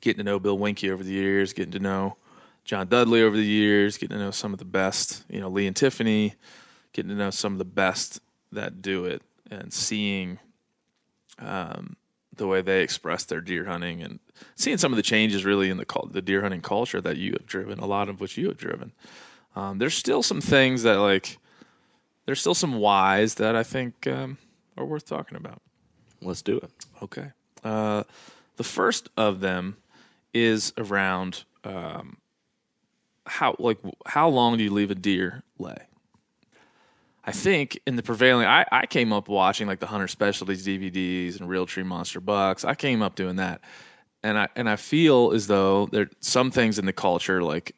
getting 0.00 0.18
to 0.18 0.24
know 0.24 0.38
Bill 0.38 0.58
Winke 0.58 0.90
over 0.90 1.02
the 1.04 1.12
years, 1.12 1.52
getting 1.52 1.72
to 1.72 1.78
know 1.78 2.16
John 2.64 2.88
Dudley 2.88 3.22
over 3.22 3.36
the 3.36 3.44
years, 3.44 3.96
getting 3.98 4.16
to 4.18 4.22
know 4.24 4.30
some 4.30 4.52
of 4.52 4.58
the 4.58 4.64
best, 4.64 5.24
you 5.30 5.40
know, 5.40 5.48
Lee 5.48 5.66
and 5.66 5.74
Tiffany, 5.76 6.34
getting 6.98 7.10
to 7.10 7.14
know 7.14 7.30
some 7.30 7.52
of 7.52 7.58
the 7.58 7.64
best 7.64 8.20
that 8.50 8.82
do 8.82 9.04
it, 9.04 9.22
and 9.52 9.72
seeing 9.72 10.36
um, 11.38 11.96
the 12.34 12.48
way 12.48 12.60
they 12.60 12.82
express 12.82 13.24
their 13.24 13.40
deer 13.40 13.64
hunting, 13.64 14.02
and 14.02 14.18
seeing 14.56 14.78
some 14.78 14.92
of 14.92 14.96
the 14.96 15.02
changes 15.02 15.44
really 15.44 15.70
in 15.70 15.76
the 15.76 15.86
the 16.10 16.20
deer 16.20 16.42
hunting 16.42 16.60
culture 16.60 17.00
that 17.00 17.16
you 17.16 17.34
have 17.34 17.46
driven, 17.46 17.78
a 17.78 17.86
lot 17.86 18.08
of 18.08 18.20
which 18.20 18.36
you 18.36 18.48
have 18.48 18.56
driven. 18.56 18.90
Um, 19.54 19.78
there's 19.78 19.94
still 19.94 20.24
some 20.24 20.40
things 20.40 20.82
that 20.82 20.96
like, 20.96 21.38
there's 22.26 22.40
still 22.40 22.54
some 22.54 22.80
whys 22.80 23.36
that 23.36 23.54
I 23.54 23.62
think 23.62 24.08
um, 24.08 24.38
are 24.76 24.84
worth 24.84 25.06
talking 25.06 25.36
about. 25.36 25.62
Let's 26.20 26.42
do 26.42 26.56
it. 26.56 26.70
Okay. 27.00 27.30
Uh, 27.62 28.02
the 28.56 28.64
first 28.64 29.08
of 29.16 29.38
them 29.38 29.76
is 30.34 30.72
around 30.76 31.44
um, 31.62 32.16
how 33.24 33.54
like 33.60 33.78
how 34.04 34.28
long 34.28 34.58
do 34.58 34.64
you 34.64 34.72
leave 34.72 34.90
a 34.90 34.96
deer 34.96 35.44
lay? 35.60 35.78
I 37.28 37.32
think 37.32 37.78
in 37.86 37.96
the 37.96 38.02
prevailing, 38.02 38.46
I, 38.46 38.64
I 38.72 38.86
came 38.86 39.12
up 39.12 39.28
watching 39.28 39.66
like 39.66 39.80
the 39.80 39.86
Hunter 39.86 40.08
Specialties 40.08 40.66
DVDs 40.66 41.38
and 41.38 41.46
Realtree 41.50 41.84
Monster 41.84 42.20
Bucks. 42.20 42.64
I 42.64 42.74
came 42.74 43.02
up 43.02 43.16
doing 43.16 43.36
that, 43.36 43.60
and 44.22 44.38
I 44.38 44.48
and 44.56 44.66
I 44.66 44.76
feel 44.76 45.32
as 45.32 45.46
though 45.46 45.88
there 45.92 46.08
some 46.20 46.50
things 46.50 46.78
in 46.78 46.86
the 46.86 46.92
culture 46.94 47.42
like 47.42 47.76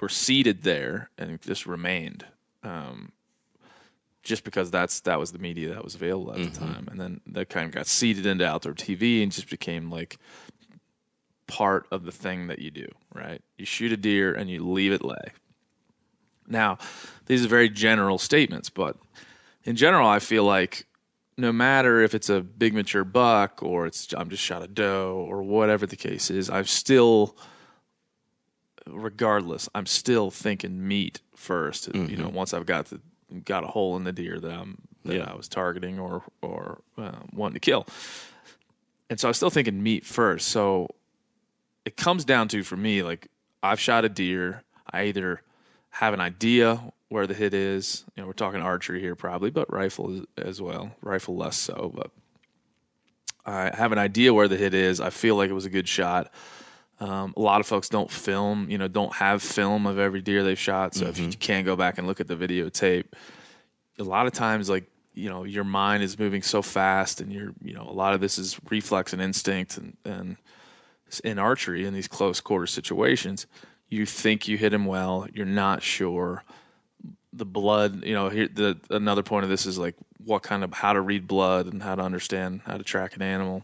were 0.00 0.08
seeded 0.08 0.62
there 0.62 1.10
and 1.18 1.42
just 1.42 1.66
remained. 1.66 2.24
Um, 2.62 3.10
just 4.22 4.44
because 4.44 4.70
that's 4.70 5.00
that 5.00 5.18
was 5.18 5.32
the 5.32 5.40
media 5.40 5.70
that 5.74 5.82
was 5.82 5.96
available 5.96 6.32
at 6.32 6.38
the 6.38 6.56
time, 6.56 6.86
and 6.88 7.00
then 7.00 7.20
that 7.26 7.48
kind 7.48 7.66
of 7.66 7.72
got 7.72 7.88
seeded 7.88 8.26
into 8.26 8.46
outdoor 8.46 8.74
TV 8.74 9.24
and 9.24 9.32
just 9.32 9.50
became 9.50 9.90
like 9.90 10.18
part 11.48 11.88
of 11.90 12.04
the 12.04 12.12
thing 12.12 12.46
that 12.46 12.60
you 12.60 12.70
do. 12.70 12.86
Right? 13.12 13.42
You 13.58 13.66
shoot 13.66 13.90
a 13.90 13.96
deer 13.96 14.34
and 14.34 14.48
you 14.48 14.64
leave 14.64 14.92
it 14.92 15.04
lay. 15.04 15.32
Now, 16.48 16.78
these 17.26 17.44
are 17.44 17.48
very 17.48 17.68
general 17.68 18.18
statements, 18.18 18.70
but 18.70 18.96
in 19.64 19.76
general, 19.76 20.08
I 20.08 20.18
feel 20.18 20.44
like 20.44 20.86
no 21.38 21.52
matter 21.52 22.00
if 22.00 22.14
it's 22.14 22.30
a 22.30 22.40
big 22.40 22.72
mature 22.72 23.04
buck 23.04 23.62
or 23.62 23.86
it's 23.86 24.12
I'm 24.16 24.30
just 24.30 24.42
shot 24.42 24.62
a 24.62 24.68
doe 24.68 25.26
or 25.28 25.42
whatever 25.42 25.86
the 25.86 25.96
case 25.96 26.30
is, 26.30 26.48
I'm 26.48 26.64
still 26.64 27.36
regardless, 28.86 29.68
I'm 29.74 29.86
still 29.86 30.30
thinking 30.30 30.86
meat 30.86 31.20
1st 31.36 32.10
You 32.10 32.16
know, 32.16 32.28
once 32.28 32.54
I've 32.54 32.66
got 32.66 32.86
the 32.86 33.00
got 33.44 33.64
a 33.64 33.66
hole 33.66 33.96
in 33.96 34.04
the 34.04 34.12
deer 34.12 34.38
that 34.38 34.50
I'm 34.50 34.78
that 35.04 35.16
Yeah. 35.16 35.30
I 35.30 35.34
was 35.34 35.48
targeting 35.48 35.98
or 35.98 36.22
or 36.42 36.80
uh, 36.96 37.12
wanting 37.32 37.54
to 37.54 37.60
kill, 37.60 37.86
and 39.10 39.18
so 39.18 39.28
I 39.28 39.30
was 39.30 39.36
still 39.36 39.50
thinking 39.50 39.82
meat 39.82 40.04
first. 40.04 40.48
So 40.48 40.88
it 41.84 41.96
comes 41.96 42.24
down 42.24 42.48
to 42.48 42.62
for 42.62 42.76
me 42.76 43.02
like 43.02 43.28
I've 43.62 43.80
shot 43.80 44.04
a 44.04 44.08
deer. 44.08 44.62
I 44.90 45.04
either 45.04 45.42
have 45.96 46.12
an 46.12 46.20
idea 46.20 46.78
where 47.08 47.26
the 47.26 47.32
hit 47.32 47.54
is. 47.54 48.04
You 48.14 48.22
know, 48.22 48.26
we're 48.26 48.34
talking 48.34 48.60
archery 48.60 49.00
here 49.00 49.16
probably, 49.16 49.48
but 49.50 49.72
rifle 49.72 50.26
as, 50.36 50.60
well. 50.60 50.94
Rifle 51.00 51.36
less 51.36 51.56
so, 51.56 51.90
but 51.94 52.10
I 53.46 53.74
have 53.74 53.92
an 53.92 53.98
idea 53.98 54.34
where 54.34 54.46
the 54.46 54.58
hit 54.58 54.74
is. 54.74 55.00
I 55.00 55.08
feel 55.08 55.36
like 55.36 55.48
it 55.48 55.54
was 55.54 55.64
a 55.64 55.70
good 55.70 55.88
shot. 55.88 56.34
Um, 57.00 57.32
a 57.34 57.40
lot 57.40 57.60
of 57.60 57.66
folks 57.66 57.88
don't 57.88 58.10
film, 58.10 58.68
you 58.68 58.76
know, 58.76 58.88
don't 58.88 59.14
have 59.14 59.42
film 59.42 59.86
of 59.86 59.98
every 59.98 60.20
deer 60.20 60.44
they've 60.44 60.58
shot. 60.58 60.94
So 60.94 61.06
if 61.06 61.18
you 61.18 61.28
can't 61.28 61.64
go 61.64 61.76
back 61.76 61.96
and 61.96 62.06
look 62.06 62.20
at 62.20 62.28
the 62.28 62.36
videotape, 62.36 63.06
a 63.98 64.04
lot 64.04 64.26
of 64.26 64.34
times, 64.34 64.68
like 64.68 64.84
you 65.14 65.30
know, 65.30 65.44
your 65.44 65.64
mind 65.64 66.02
is 66.02 66.18
moving 66.18 66.42
so 66.42 66.60
fast, 66.60 67.22
and 67.22 67.32
you're, 67.32 67.54
you 67.62 67.72
know, 67.72 67.88
a 67.88 67.92
lot 67.92 68.12
of 68.12 68.20
this 68.20 68.36
is 68.36 68.60
reflex 68.68 69.14
and 69.14 69.22
instinct, 69.22 69.78
and 69.78 69.96
and 70.04 70.36
in 71.24 71.38
archery 71.38 71.86
in 71.86 71.94
these 71.94 72.08
close 72.08 72.40
quarter 72.40 72.66
situations, 72.66 73.46
you 73.88 74.06
think 74.06 74.48
you 74.48 74.56
hit 74.56 74.72
him 74.72 74.86
well, 74.86 75.26
you're 75.32 75.46
not 75.46 75.82
sure. 75.82 76.42
The 77.32 77.44
blood, 77.44 78.04
you 78.04 78.14
know, 78.14 78.28
here 78.28 78.48
the 78.48 78.78
another 78.90 79.22
point 79.22 79.44
of 79.44 79.50
this 79.50 79.66
is 79.66 79.78
like 79.78 79.94
what 80.24 80.42
kind 80.42 80.64
of 80.64 80.72
how 80.72 80.92
to 80.92 81.00
read 81.00 81.26
blood 81.26 81.66
and 81.66 81.82
how 81.82 81.94
to 81.94 82.02
understand 82.02 82.62
how 82.64 82.76
to 82.78 82.84
track 82.84 83.14
an 83.16 83.22
animal. 83.22 83.62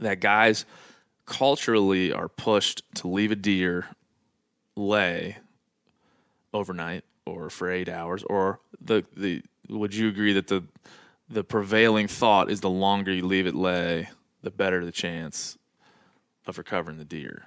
That 0.00 0.20
guys 0.20 0.64
culturally 1.26 2.12
are 2.12 2.28
pushed 2.28 2.82
to 2.96 3.08
leave 3.08 3.30
a 3.30 3.36
deer 3.36 3.86
lay 4.76 5.36
overnight 6.52 7.04
or 7.26 7.48
for 7.48 7.70
eight 7.70 7.88
hours 7.88 8.22
or 8.24 8.60
the 8.80 9.04
the 9.16 9.42
would 9.68 9.94
you 9.94 10.08
agree 10.08 10.32
that 10.34 10.48
the 10.48 10.62
the 11.30 11.42
prevailing 11.42 12.06
thought 12.06 12.50
is 12.50 12.60
the 12.60 12.68
longer 12.68 13.12
you 13.12 13.24
leave 13.24 13.46
it 13.46 13.54
lay 13.54 14.08
the 14.42 14.50
better 14.50 14.84
the 14.84 14.92
chance 14.92 15.56
of 16.46 16.58
recovering 16.58 16.98
the 16.98 17.04
deer 17.04 17.46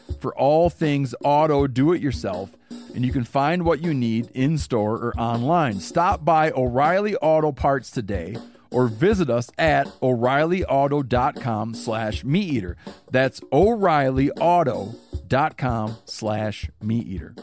for 0.21 0.37
all 0.37 0.69
things 0.69 1.13
auto 1.23 1.67
do 1.67 1.91
it 1.91 2.01
yourself, 2.01 2.55
and 2.93 3.05
you 3.05 3.11
can 3.11 3.23
find 3.23 3.63
what 3.63 3.83
you 3.83 3.93
need 3.93 4.29
in 4.33 4.57
store 4.57 4.95
or 4.95 5.13
online. 5.19 5.79
Stop 5.79 6.23
by 6.23 6.51
O'Reilly 6.51 7.15
Auto 7.17 7.51
Parts 7.51 7.91
today 7.91 8.37
or 8.71 8.87
visit 8.87 9.29
us 9.29 9.51
at 9.57 9.87
o'reillyauto.com 10.01 11.73
slash 11.73 12.23
meat 12.23 12.53
eater 12.53 12.77
that's 13.11 13.41
o'reillyauto.com 13.51 15.97
slash 16.05 16.69
meat 16.81 17.05
eater 17.05 17.35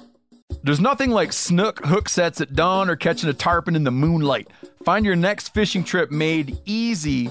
there's 0.62 0.80
nothing 0.80 1.10
like 1.10 1.32
snook 1.32 1.84
hook 1.84 2.08
sets 2.08 2.40
at 2.40 2.54
dawn 2.54 2.90
or 2.90 2.96
catching 2.96 3.28
a 3.28 3.34
tarpon 3.34 3.76
in 3.76 3.84
the 3.84 3.90
moonlight. 3.90 4.48
Find 4.82 5.06
your 5.06 5.14
next 5.14 5.54
fishing 5.54 5.84
trip 5.84 6.10
made 6.10 6.58
easy 6.64 7.30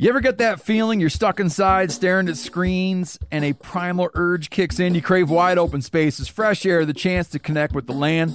You 0.00 0.08
ever 0.08 0.22
get 0.22 0.38
that 0.38 0.62
feeling 0.62 0.98
you're 0.98 1.10
stuck 1.10 1.40
inside 1.40 1.92
staring 1.92 2.26
at 2.30 2.38
screens 2.38 3.18
and 3.30 3.44
a 3.44 3.52
primal 3.52 4.08
urge 4.14 4.48
kicks 4.48 4.80
in? 4.80 4.94
You 4.94 5.02
crave 5.02 5.28
wide 5.28 5.58
open 5.58 5.82
spaces, 5.82 6.26
fresh 6.26 6.64
air, 6.64 6.86
the 6.86 6.94
chance 6.94 7.28
to 7.28 7.38
connect 7.38 7.74
with 7.74 7.86
the 7.86 7.92
land. 7.92 8.34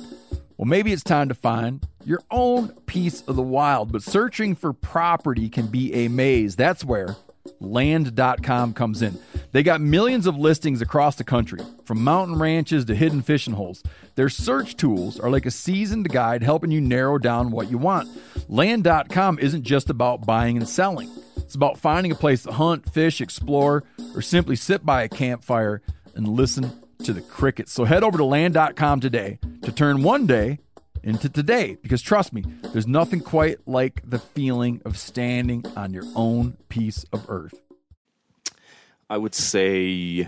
Well, 0.57 0.67
maybe 0.67 0.93
it's 0.93 1.01
time 1.01 1.27
to 1.29 1.33
find 1.33 1.83
your 2.03 2.21
own 2.29 2.67
piece 2.85 3.21
of 3.21 3.35
the 3.35 3.41
wild, 3.41 3.91
but 3.91 4.03
searching 4.03 4.53
for 4.53 4.73
property 4.73 5.49
can 5.49 5.65
be 5.65 5.91
a 5.91 6.07
maze. 6.07 6.55
That's 6.55 6.85
where 6.85 7.15
land.com 7.59 8.75
comes 8.75 9.01
in. 9.01 9.17
They 9.51 9.63
got 9.63 9.81
millions 9.81 10.27
of 10.27 10.37
listings 10.37 10.83
across 10.83 11.15
the 11.15 11.23
country, 11.23 11.61
from 11.83 12.03
mountain 12.03 12.37
ranches 12.37 12.85
to 12.85 12.93
hidden 12.93 13.23
fishing 13.23 13.55
holes. 13.55 13.81
Their 14.13 14.29
search 14.29 14.77
tools 14.77 15.19
are 15.19 15.31
like 15.31 15.47
a 15.47 15.51
seasoned 15.51 16.09
guide 16.09 16.43
helping 16.43 16.69
you 16.69 16.79
narrow 16.79 17.17
down 17.17 17.49
what 17.49 17.71
you 17.71 17.79
want. 17.79 18.07
Land.com 18.49 19.39
isn't 19.39 19.63
just 19.63 19.89
about 19.89 20.27
buying 20.27 20.57
and 20.57 20.69
selling. 20.69 21.09
It's 21.45 21.53
about 21.53 21.77
finding 21.77 22.11
a 22.11 22.15
place 22.15 22.41
to 22.43 22.51
hunt, 22.51 22.91
fish, 22.91 23.21
explore, 23.21 23.83
or 24.15 24.21
simply 24.23 24.55
sit 24.55 24.83
by 24.83 25.03
a 25.03 25.07
campfire 25.07 25.83
and 26.15 26.27
listen 26.27 26.71
to 27.03 27.13
the 27.13 27.21
crickets. 27.21 27.71
So 27.71 27.85
head 27.85 28.03
over 28.03 28.17
to 28.17 28.25
land.com 28.25 28.99
today 28.99 29.37
to 29.61 29.71
turn 29.71 30.01
one 30.01 30.25
day 30.25 30.57
into 31.03 31.29
today 31.29 31.77
because 31.83 32.01
trust 32.01 32.33
me, 32.33 32.43
there's 32.73 32.87
nothing 32.87 33.19
quite 33.19 33.59
like 33.67 34.01
the 34.09 34.17
feeling 34.17 34.81
of 34.85 34.97
standing 34.97 35.63
on 35.77 35.93
your 35.93 36.05
own 36.15 36.57
piece 36.67 37.05
of 37.13 37.29
earth. 37.29 37.61
I 39.07 39.17
would 39.17 39.35
say 39.35 40.27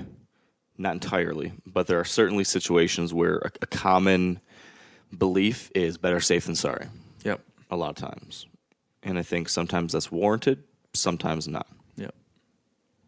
not 0.77 0.93
entirely, 0.93 1.51
but 1.65 1.88
there 1.88 1.99
are 1.99 2.06
certainly 2.06 2.43
situations 2.43 3.12
where 3.12 3.38
a, 3.38 3.51
a 3.63 3.65
common 3.65 4.39
belief 5.17 5.71
is 5.73 5.97
better 5.97 6.19
safe 6.19 6.45
than 6.45 6.53
sorry. 6.53 6.86
Yep. 7.23 7.41
A 7.71 7.75
lot 7.75 7.89
of 7.89 7.95
times. 7.95 8.45
And 9.01 9.17
I 9.17 9.23
think 9.23 9.49
sometimes 9.49 9.93
that's 9.93 10.12
warranted, 10.12 10.63
sometimes 11.00 11.48
not. 11.48 11.68
Yep. 11.98 12.14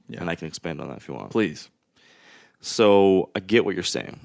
Yeah. 0.10 0.22
And 0.22 0.30
I 0.30 0.36
can 0.36 0.48
expand 0.48 0.82
on 0.82 0.88
that 0.90 0.98
if 0.98 1.08
you 1.08 1.14
want. 1.14 1.32
Please. 1.32 1.70
So 2.62 3.30
I 3.36 3.40
get 3.40 3.66
what 3.66 3.74
you're 3.76 3.84
saying. 3.84 4.20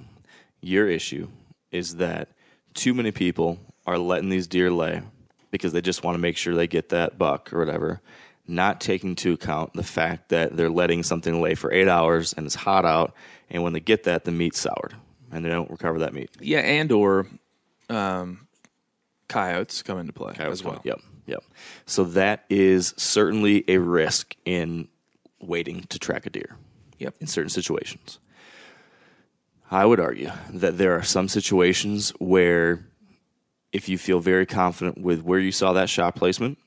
Your 0.60 0.88
issue 0.88 1.28
is 1.70 1.96
that 1.96 2.28
too 2.74 2.94
many 2.94 3.12
people 3.12 3.58
are 3.86 3.98
letting 3.98 4.28
these 4.30 4.46
deer 4.46 4.70
lay 4.70 5.02
because 5.50 5.72
they 5.72 5.80
just 5.80 6.02
want 6.02 6.14
to 6.14 6.18
make 6.20 6.36
sure 6.36 6.54
they 6.54 6.66
get 6.66 6.88
that 6.88 7.18
buck 7.18 7.52
or 7.52 7.58
whatever, 7.58 8.00
not 8.48 8.80
taking 8.80 9.10
into 9.10 9.32
account 9.34 9.72
the 9.74 9.82
fact 9.84 10.30
that 10.30 10.56
they're 10.56 10.70
letting 10.70 11.02
something 11.02 11.40
lay 11.40 11.54
for 11.54 11.70
eight 11.72 11.86
hours 11.88 12.32
and 12.32 12.46
it's 12.46 12.54
hot 12.56 12.84
out, 12.84 13.14
and 13.50 13.62
when 13.62 13.72
they 13.72 13.80
get 13.80 14.04
that, 14.04 14.24
the 14.24 14.32
meat's 14.32 14.58
soured 14.58 14.94
and 15.30 15.44
they 15.44 15.48
don't 15.50 15.70
recover 15.70 16.00
that 16.00 16.12
meat. 16.14 16.30
Yeah, 16.40 16.58
and 16.60 16.90
or 16.90 17.26
um, 17.88 18.48
coyotes 19.28 19.82
come 19.82 19.98
into 19.98 20.12
play 20.12 20.32
Coyotes 20.34 20.60
as 20.60 20.64
well. 20.64 20.74
come- 20.74 20.82
Yep, 20.84 21.00
yep. 21.26 21.42
So 21.86 22.04
that 22.04 22.44
is 22.48 22.94
certainly 22.96 23.64
a 23.68 23.78
risk 23.78 24.34
in 24.44 24.88
waiting 25.40 25.84
to 25.90 25.98
track 25.98 26.26
a 26.26 26.30
deer. 26.30 26.56
Yep. 26.98 27.16
In 27.20 27.26
certain 27.26 27.50
situations. 27.50 28.18
I 29.70 29.84
would 29.84 30.00
argue 30.00 30.30
that 30.50 30.78
there 30.78 30.96
are 30.96 31.02
some 31.02 31.28
situations 31.28 32.10
where 32.18 32.86
if 33.72 33.88
you 33.88 33.98
feel 33.98 34.20
very 34.20 34.46
confident 34.46 34.98
with 34.98 35.22
where 35.22 35.40
you 35.40 35.50
saw 35.50 35.72
that 35.72 35.90
shot 35.90 36.14
placement, 36.14 36.58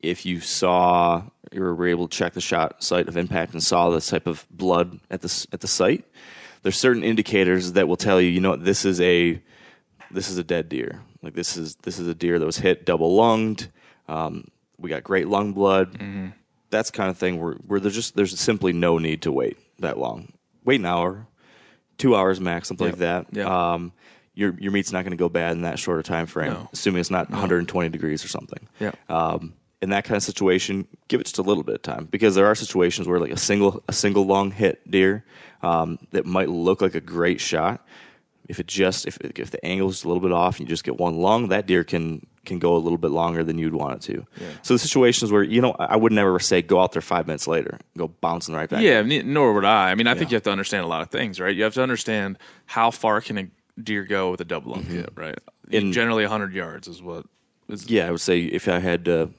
if 0.00 0.26
you 0.26 0.40
saw 0.40 1.22
you 1.52 1.60
were 1.60 1.86
able 1.86 2.08
to 2.08 2.16
check 2.16 2.32
the 2.32 2.40
shot 2.40 2.82
site 2.82 3.08
of 3.08 3.16
impact 3.16 3.52
and 3.52 3.62
saw 3.62 3.90
this 3.90 4.08
type 4.08 4.26
of 4.26 4.46
blood 4.50 4.98
at 5.10 5.20
the 5.20 5.46
at 5.52 5.60
the 5.60 5.68
site, 5.68 6.04
there's 6.62 6.76
certain 6.76 7.04
indicators 7.04 7.72
that 7.72 7.86
will 7.86 7.96
tell 7.96 8.20
you, 8.20 8.28
you 8.28 8.40
know, 8.40 8.50
what, 8.50 8.64
this 8.64 8.84
is 8.84 9.00
a 9.00 9.40
this 10.10 10.28
is 10.28 10.38
a 10.38 10.44
dead 10.44 10.68
deer. 10.68 11.00
Like 11.22 11.34
this 11.34 11.56
is 11.56 11.76
this 11.76 11.98
is 11.98 12.08
a 12.08 12.14
deer 12.14 12.38
that 12.38 12.46
was 12.46 12.58
hit 12.58 12.84
double 12.84 13.14
lunged. 13.14 13.68
Um, 14.10 14.48
we 14.78 14.90
got 14.90 15.04
great 15.04 15.28
lung 15.28 15.52
blood. 15.52 15.98
That's 16.70 16.90
kind 16.90 17.10
of 17.10 17.18
thing 17.18 17.40
where 17.40 17.54
where 17.66 17.80
there's 17.80 17.94
just 17.94 18.16
there's 18.16 18.38
simply 18.38 18.72
no 18.72 18.98
need 18.98 19.22
to 19.22 19.32
wait 19.32 19.58
that 19.80 19.98
long. 19.98 20.32
Wait 20.64 20.78
an 20.80 20.86
hour, 20.86 21.26
two 21.98 22.14
hours 22.14 22.40
max, 22.40 22.68
something 22.68 22.86
like 22.88 22.98
that. 22.98 23.26
Yep. 23.32 23.46
Um, 23.46 23.92
your 24.34 24.54
your 24.58 24.70
meat's 24.72 24.92
not 24.92 25.02
going 25.02 25.10
to 25.10 25.16
go 25.16 25.28
bad 25.28 25.52
in 25.52 25.62
that 25.62 25.78
shorter 25.78 26.02
time 26.02 26.26
frame, 26.26 26.52
No. 26.52 26.68
assuming 26.72 27.00
it's 27.00 27.10
not 27.10 27.28
120 27.30 27.88
degrees 27.88 28.24
or 28.24 28.28
something. 28.28 28.68
Yep. 28.78 28.96
Um, 29.10 29.54
in 29.82 29.90
that 29.90 30.04
kind 30.04 30.16
of 30.16 30.22
situation, 30.22 30.86
give 31.08 31.20
it 31.20 31.24
just 31.24 31.38
a 31.38 31.42
little 31.42 31.62
bit 31.64 31.74
of 31.76 31.82
time 31.82 32.04
because 32.10 32.34
there 32.34 32.46
are 32.46 32.54
situations 32.54 33.08
where 33.08 33.18
like 33.18 33.32
a 33.32 33.36
single 33.36 33.82
a 33.88 33.92
single 33.92 34.24
long 34.26 34.50
hit 34.50 34.88
deer 34.90 35.24
um, 35.62 35.98
that 36.12 36.24
might 36.26 36.48
look 36.50 36.80
like 36.82 36.94
a 36.94 37.00
great 37.00 37.40
shot. 37.40 37.84
If 38.48 38.60
it 38.60 38.66
just 38.66 39.06
if 39.06 39.18
if 39.22 39.50
the 39.50 39.64
angle's 39.64 39.94
just 39.94 40.04
a 40.04 40.08
little 40.08 40.22
bit 40.22 40.32
off, 40.32 40.58
and 40.58 40.68
you 40.68 40.72
just 40.72 40.84
get 40.84 40.98
one 41.00 41.16
lung, 41.18 41.48
that 41.48 41.66
deer 41.66 41.82
can 41.84 42.26
can 42.46 42.58
go 42.58 42.74
a 42.74 42.78
little 42.78 42.98
bit 42.98 43.10
longer 43.10 43.44
than 43.44 43.58
you'd 43.58 43.74
want 43.74 43.96
it 43.96 44.12
to. 44.12 44.26
So 44.62 44.74
the 44.74 44.78
situations 44.78 45.30
where 45.30 45.42
you 45.42 45.60
know 45.60 45.74
I 45.78 45.96
would 45.96 46.12
never 46.12 46.38
say 46.38 46.62
go 46.62 46.80
out 46.80 46.92
there 46.92 47.02
five 47.02 47.26
minutes 47.26 47.46
later, 47.46 47.78
go 47.96 48.08
bouncing 48.08 48.54
right 48.54 48.68
back. 48.68 48.82
Yeah, 48.82 49.02
nor 49.02 49.52
would 49.54 49.64
I. 49.64 49.90
I 49.90 49.94
mean, 49.94 50.06
I 50.06 50.14
think 50.14 50.30
you 50.30 50.36
have 50.36 50.42
to 50.44 50.50
understand 50.52 50.84
a 50.84 50.88
lot 50.88 51.02
of 51.02 51.10
things, 51.10 51.38
right? 51.38 51.54
You 51.54 51.64
have 51.64 51.74
to 51.74 51.82
understand 51.82 52.38
how 52.66 52.90
far 52.90 53.20
can 53.20 53.38
a 53.38 53.46
deer 53.82 54.04
go 54.04 54.30
with 54.30 54.40
a 54.40 54.44
double 54.44 54.72
lung 54.72 54.84
hit, 54.84 55.10
right? 55.16 55.38
In- 55.70 55.92
Generally, 55.92 56.24
100 56.24 56.52
yards 56.52 56.88
is 56.88 57.02
what 57.02 57.26
is. 57.68 57.88
Yeah, 57.90 58.08
I 58.08 58.10
would 58.10 58.20
say 58.20 58.40
if 58.40 58.68
I 58.68 58.78
had 58.78 59.04
to 59.04 59.30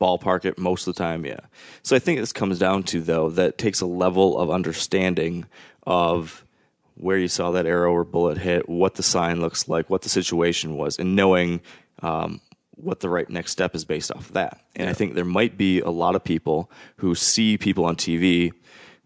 ballpark 0.00 0.44
it 0.44 0.58
most 0.58 0.86
of 0.86 0.94
the 0.94 0.98
time, 0.98 1.24
yeah. 1.26 1.40
So 1.82 1.96
I 1.96 1.98
think 1.98 2.20
this 2.20 2.32
comes 2.32 2.58
down 2.58 2.82
to 2.84 3.00
though 3.00 3.30
that 3.30 3.58
takes 3.58 3.80
a 3.80 3.86
level 3.86 4.38
of 4.38 4.50
understanding 4.50 5.46
of 5.86 6.44
where 6.94 7.16
you 7.16 7.28
saw 7.28 7.50
that 7.52 7.66
arrow 7.66 7.92
or 7.92 8.04
bullet 8.04 8.36
hit, 8.38 8.68
what 8.68 8.94
the 8.94 9.02
sign 9.02 9.40
looks 9.40 9.68
like, 9.68 9.88
what 9.88 10.02
the 10.02 10.08
situation 10.10 10.76
was, 10.76 10.98
and 10.98 11.16
knowing 11.16 11.60
um, 12.02 12.40
what 12.82 13.00
the 13.00 13.08
right 13.08 13.28
next 13.28 13.52
step 13.52 13.74
is 13.74 13.84
based 13.84 14.10
off 14.12 14.28
of 14.28 14.32
that. 14.34 14.60
And 14.76 14.88
I 14.88 14.92
think 14.92 15.14
there 15.14 15.24
might 15.24 15.56
be 15.56 15.80
a 15.80 15.90
lot 15.90 16.14
of 16.14 16.24
people 16.24 16.70
who 16.96 17.14
see 17.14 17.58
people 17.58 17.84
on 17.84 17.96
TV. 17.96 18.52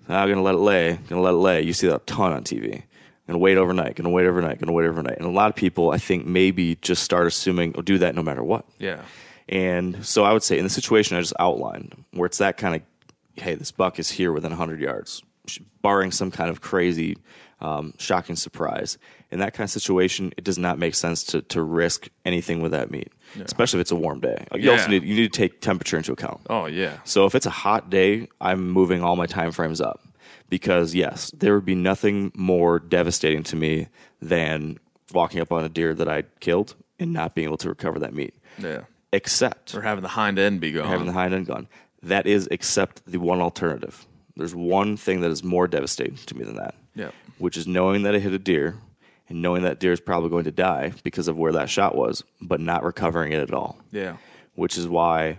I'm 0.08 0.14
ah, 0.14 0.26
gonna 0.26 0.42
let 0.42 0.54
it 0.54 0.58
lay. 0.58 0.98
Gonna 1.08 1.22
let 1.22 1.34
it 1.34 1.38
lay. 1.38 1.62
You 1.62 1.72
see 1.72 1.86
that 1.88 1.96
a 1.96 2.04
ton 2.04 2.32
on 2.32 2.44
TV. 2.44 2.82
Gonna 3.26 3.38
wait 3.38 3.56
overnight. 3.56 3.96
Gonna 3.96 4.10
wait 4.10 4.26
overnight. 4.26 4.60
Gonna 4.60 4.72
wait 4.72 4.86
overnight. 4.86 5.16
And 5.16 5.26
a 5.26 5.30
lot 5.30 5.48
of 5.48 5.56
people, 5.56 5.90
I 5.90 5.98
think, 5.98 6.26
maybe 6.26 6.76
just 6.76 7.02
start 7.02 7.26
assuming, 7.26 7.74
oh, 7.76 7.82
do 7.82 7.98
that 7.98 8.14
no 8.14 8.22
matter 8.22 8.42
what. 8.42 8.66
Yeah. 8.78 9.02
And 9.48 10.04
so 10.04 10.24
I 10.24 10.32
would 10.32 10.42
say 10.42 10.58
in 10.58 10.64
the 10.64 10.70
situation 10.70 11.16
I 11.16 11.20
just 11.20 11.34
outlined, 11.38 12.04
where 12.12 12.26
it's 12.26 12.38
that 12.38 12.56
kind 12.56 12.76
of, 12.76 13.42
hey, 13.42 13.54
this 13.54 13.70
buck 13.70 13.98
is 13.98 14.10
here 14.10 14.32
within 14.32 14.50
100 14.50 14.80
yards, 14.80 15.22
barring 15.82 16.10
some 16.10 16.30
kind 16.30 16.50
of 16.50 16.60
crazy, 16.60 17.16
um, 17.64 17.94
shocking 17.98 18.36
surprise. 18.36 18.98
In 19.30 19.38
that 19.40 19.54
kind 19.54 19.64
of 19.64 19.70
situation, 19.70 20.32
it 20.36 20.44
does 20.44 20.58
not 20.58 20.78
make 20.78 20.94
sense 20.94 21.24
to, 21.24 21.42
to 21.42 21.62
risk 21.62 22.08
anything 22.24 22.62
with 22.62 22.70
that 22.72 22.90
meat, 22.90 23.10
especially 23.40 23.78
if 23.80 23.82
it's 23.82 23.90
a 23.90 23.96
warm 23.96 24.20
day. 24.20 24.46
You 24.54 24.70
also 24.70 24.88
need 24.88 25.02
you 25.02 25.16
need 25.16 25.32
to 25.32 25.36
take 25.36 25.60
temperature 25.60 25.96
into 25.96 26.12
account. 26.12 26.40
Oh, 26.48 26.66
yeah. 26.66 26.98
So 27.04 27.26
if 27.26 27.34
it's 27.34 27.46
a 27.46 27.50
hot 27.50 27.90
day, 27.90 28.28
I'm 28.40 28.70
moving 28.70 29.02
all 29.02 29.16
my 29.16 29.26
time 29.26 29.50
frames 29.50 29.80
up 29.80 30.00
because 30.50 30.94
yes, 30.94 31.32
there 31.36 31.54
would 31.54 31.64
be 31.64 31.74
nothing 31.74 32.30
more 32.36 32.78
devastating 32.78 33.42
to 33.44 33.56
me 33.56 33.88
than 34.22 34.78
walking 35.12 35.40
up 35.40 35.50
on 35.50 35.64
a 35.64 35.68
deer 35.68 35.94
that 35.94 36.08
I 36.08 36.22
killed 36.40 36.76
and 37.00 37.12
not 37.12 37.34
being 37.34 37.46
able 37.48 37.56
to 37.58 37.68
recover 37.68 37.98
that 38.00 38.14
meat. 38.14 38.34
Yeah. 38.58 38.82
Except 39.12 39.74
Or 39.74 39.80
having 39.80 40.02
the 40.02 40.08
hind 40.08 40.38
end 40.38 40.60
be 40.60 40.70
gone. 40.72 40.86
having 40.86 41.06
the 41.06 41.12
hind 41.12 41.34
end 41.34 41.46
gone. 41.46 41.66
That 42.02 42.26
is 42.26 42.46
except 42.52 43.02
the 43.06 43.18
one 43.18 43.40
alternative. 43.40 44.06
There's 44.36 44.54
one 44.54 44.96
thing 44.96 45.20
that 45.22 45.30
is 45.30 45.42
more 45.42 45.66
devastating 45.66 46.16
to 46.26 46.36
me 46.36 46.44
than 46.44 46.56
that. 46.56 46.74
Yeah. 46.94 47.10
Which 47.38 47.56
is 47.56 47.66
knowing 47.66 48.02
that 48.02 48.14
I 48.14 48.18
hit 48.18 48.32
a 48.32 48.38
deer 48.38 48.76
and 49.28 49.40
knowing 49.42 49.62
that 49.62 49.80
deer 49.80 49.92
is 49.92 50.00
probably 50.00 50.30
going 50.30 50.44
to 50.44 50.50
die 50.52 50.92
because 51.02 51.28
of 51.28 51.36
where 51.36 51.52
that 51.52 51.68
shot 51.70 51.96
was, 51.96 52.22
but 52.40 52.60
not 52.60 52.84
recovering 52.84 53.32
it 53.32 53.40
at 53.40 53.52
all. 53.54 53.78
Yeah. 53.90 54.16
which 54.54 54.78
is 54.78 54.86
why 54.86 55.38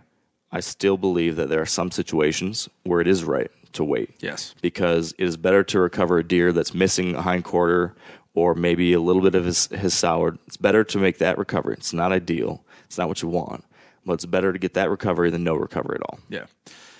I 0.52 0.60
still 0.60 0.98
believe 0.98 1.36
that 1.38 1.50
there 1.50 1.62
are 1.62 1.66
some 1.66 1.92
situations 1.92 2.68
where 2.84 3.00
it 3.02 3.08
is 3.08 3.24
right 3.24 3.50
to 3.74 3.84
wait. 3.84 4.10
Yes. 4.20 4.54
Because 4.62 5.14
it 5.18 5.26
is 5.26 5.38
better 5.38 5.64
to 5.64 5.80
recover 5.80 6.18
a 6.18 6.24
deer 6.24 6.52
that's 6.52 6.74
missing 6.74 7.16
a 7.16 7.22
hind 7.22 7.44
quarter 7.44 7.96
or 8.34 8.54
maybe 8.56 8.92
a 8.94 9.00
little 9.00 9.22
bit 9.22 9.36
of 9.36 9.46
his, 9.46 9.68
his 9.68 9.94
soured. 9.94 10.38
It's 10.48 10.58
better 10.58 10.84
to 10.84 10.98
make 10.98 11.20
that 11.20 11.38
recovery. 11.38 11.76
It's 11.78 11.94
not 11.94 12.12
ideal. 12.12 12.64
It's 12.86 12.98
not 12.98 13.08
what 13.08 13.22
you 13.22 13.30
want. 13.30 13.64
But 14.06 14.14
it's 14.14 14.26
better 14.26 14.52
to 14.54 14.60
get 14.60 14.74
that 14.76 14.90
recovery 14.90 15.30
than 15.30 15.44
no 15.44 15.56
recovery 15.56 15.98
at 16.02 16.10
all. 16.10 16.20
Yeah. 16.30 16.46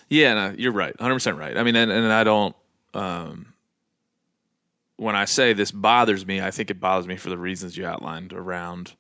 Yeah, 0.10 0.34
no, 0.34 0.54
you're 0.58 0.72
right. 0.72 0.96
100% 0.98 1.38
right. 1.38 1.58
I 1.58 1.64
mean, 1.64 1.76
and, 1.76 1.92
and 1.92 2.12
I 2.12 2.24
don't, 2.24 2.56
um, 2.94 3.54
when 4.98 5.16
I 5.16 5.26
say 5.26 5.54
this 5.54 5.72
bothers 5.72 6.26
me, 6.26 6.42
I 6.42 6.52
think 6.52 6.70
it 6.72 6.80
bothers 6.80 7.08
me 7.08 7.18
for 7.18 7.30
the 7.30 7.38
reasons 7.38 7.76
you 7.78 7.86
outlined 7.86 8.34
around 8.34 8.94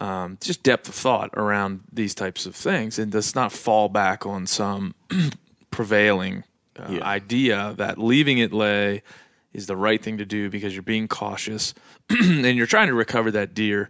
um, 0.00 0.36
just 0.42 0.62
depth 0.62 0.88
of 0.88 0.94
thought 0.94 1.30
around 1.34 1.80
these 1.92 2.14
types 2.14 2.44
of 2.46 2.54
things 2.54 2.98
and 2.98 3.10
does 3.10 3.34
not 3.34 3.50
fall 3.52 3.88
back 3.88 4.26
on 4.26 4.46
some 4.46 4.94
prevailing 5.70 6.44
uh, 6.78 6.86
Yeah. 6.90 7.04
idea 7.04 7.74
that 7.78 7.96
leaving 7.98 8.38
it 8.38 8.52
lay 8.52 9.02
is 9.54 9.66
the 9.66 9.76
right 9.76 10.02
thing 10.02 10.18
to 10.18 10.26
do 10.26 10.50
because 10.50 10.74
you're 10.74 10.82
being 10.82 11.08
cautious 11.08 11.72
and 12.10 12.56
you're 12.56 12.66
trying 12.66 12.88
to 12.88 12.94
recover 12.94 13.30
that 13.30 13.54
deer 13.54 13.88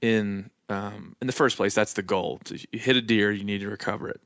in 0.00 0.50
um, 0.68 1.14
in 1.20 1.26
the 1.26 1.32
first 1.32 1.56
place. 1.56 1.74
That's 1.74 1.92
the 1.92 2.02
goal. 2.02 2.40
So 2.46 2.54
you 2.72 2.78
hit 2.78 2.96
a 2.96 3.02
deer, 3.02 3.30
you 3.30 3.44
need 3.44 3.60
to 3.60 3.68
recover 3.68 4.08
it. 4.08 4.20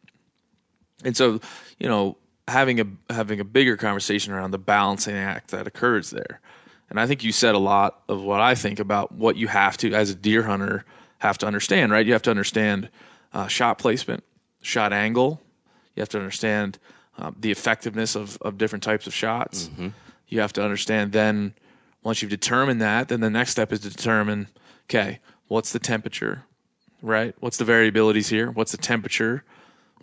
And 1.04 1.16
so, 1.16 1.40
you 1.78 1.88
know, 1.88 2.16
having 2.48 2.80
a 2.80 2.86
having 3.12 3.40
a 3.40 3.44
bigger 3.44 3.76
conversation 3.76 4.32
around 4.32 4.50
the 4.52 4.58
balancing 4.58 5.16
act 5.16 5.50
that 5.50 5.66
occurs 5.66 6.10
there. 6.10 6.40
And 6.88 7.00
I 7.00 7.06
think 7.06 7.24
you 7.24 7.32
said 7.32 7.54
a 7.54 7.58
lot 7.58 8.02
of 8.08 8.22
what 8.22 8.40
I 8.40 8.54
think 8.54 8.78
about 8.78 9.12
what 9.12 9.36
you 9.36 9.48
have 9.48 9.76
to, 9.78 9.92
as 9.92 10.10
a 10.10 10.14
deer 10.14 10.42
hunter, 10.42 10.84
have 11.18 11.38
to 11.38 11.46
understand. 11.46 11.90
Right? 11.92 12.06
You 12.06 12.12
have 12.12 12.22
to 12.22 12.30
understand 12.30 12.88
uh, 13.32 13.48
shot 13.48 13.78
placement, 13.78 14.22
shot 14.62 14.92
angle. 14.92 15.40
You 15.94 16.00
have 16.00 16.08
to 16.10 16.18
understand 16.18 16.78
um, 17.18 17.34
the 17.40 17.50
effectiveness 17.50 18.14
of 18.14 18.38
of 18.42 18.58
different 18.58 18.82
types 18.82 19.06
of 19.06 19.14
shots. 19.14 19.68
You 20.28 20.40
have 20.40 20.52
to 20.54 20.62
understand 20.62 21.12
then 21.12 21.54
once 22.02 22.22
you've 22.22 22.30
determined 22.30 22.80
that, 22.80 23.08
then 23.08 23.20
the 23.20 23.30
next 23.30 23.50
step 23.50 23.72
is 23.72 23.80
to 23.80 23.90
determine, 23.90 24.46
okay, 24.84 25.18
what's 25.48 25.72
the 25.72 25.78
temperature, 25.80 26.44
right? 27.02 27.34
What's 27.40 27.56
the 27.56 27.64
variabilities 27.64 28.28
here? 28.28 28.52
What's 28.52 28.70
the 28.70 28.78
temperature? 28.78 29.42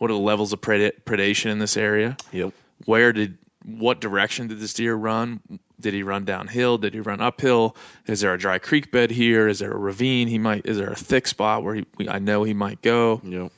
What 0.04 0.12
are 0.12 0.16
the 0.16 0.20
levels 0.20 0.52
of 0.52 0.60
preda- 0.60 1.02
predation 1.06 1.50
in 1.50 1.60
this 1.60 1.78
area? 1.78 2.18
Yep. 2.34 2.54
Where 2.84 3.14
did 3.14 3.38
what 3.64 4.02
direction 4.02 4.50
did 4.50 4.60
this 4.60 4.74
deer 4.74 4.96
run? 4.96 5.40
Did 5.80 5.94
he 5.94 6.04
run 6.04 6.26
downhill? 6.26 6.78
Did 6.78 6.94
he 6.94 7.00
run 7.00 7.22
uphill? 7.22 7.78
Is 8.06 8.20
there 8.20 8.34
a 8.34 8.38
dry 8.38 8.60
creek 8.60 8.92
bed 8.92 9.12
here? 9.12 9.48
Is 9.48 9.60
there 9.60 9.72
a 9.72 9.78
ravine? 9.78 10.28
He 10.28 10.38
might. 10.38 10.66
Is 10.66 10.76
there 10.76 10.90
a 10.90 10.96
thick 10.96 11.26
spot 11.26 11.64
where 11.64 11.76
he, 11.76 11.86
we, 11.98 12.10
I 12.10 12.20
know 12.20 12.44
he 12.44 12.54
might 12.54 12.82
go? 12.82 13.22
Yep. 13.24 13.54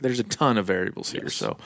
there's 0.00 0.18
a 0.18 0.24
ton 0.24 0.58
of 0.58 0.66
variables 0.66 1.08
here. 1.08 1.28
So, 1.28 1.56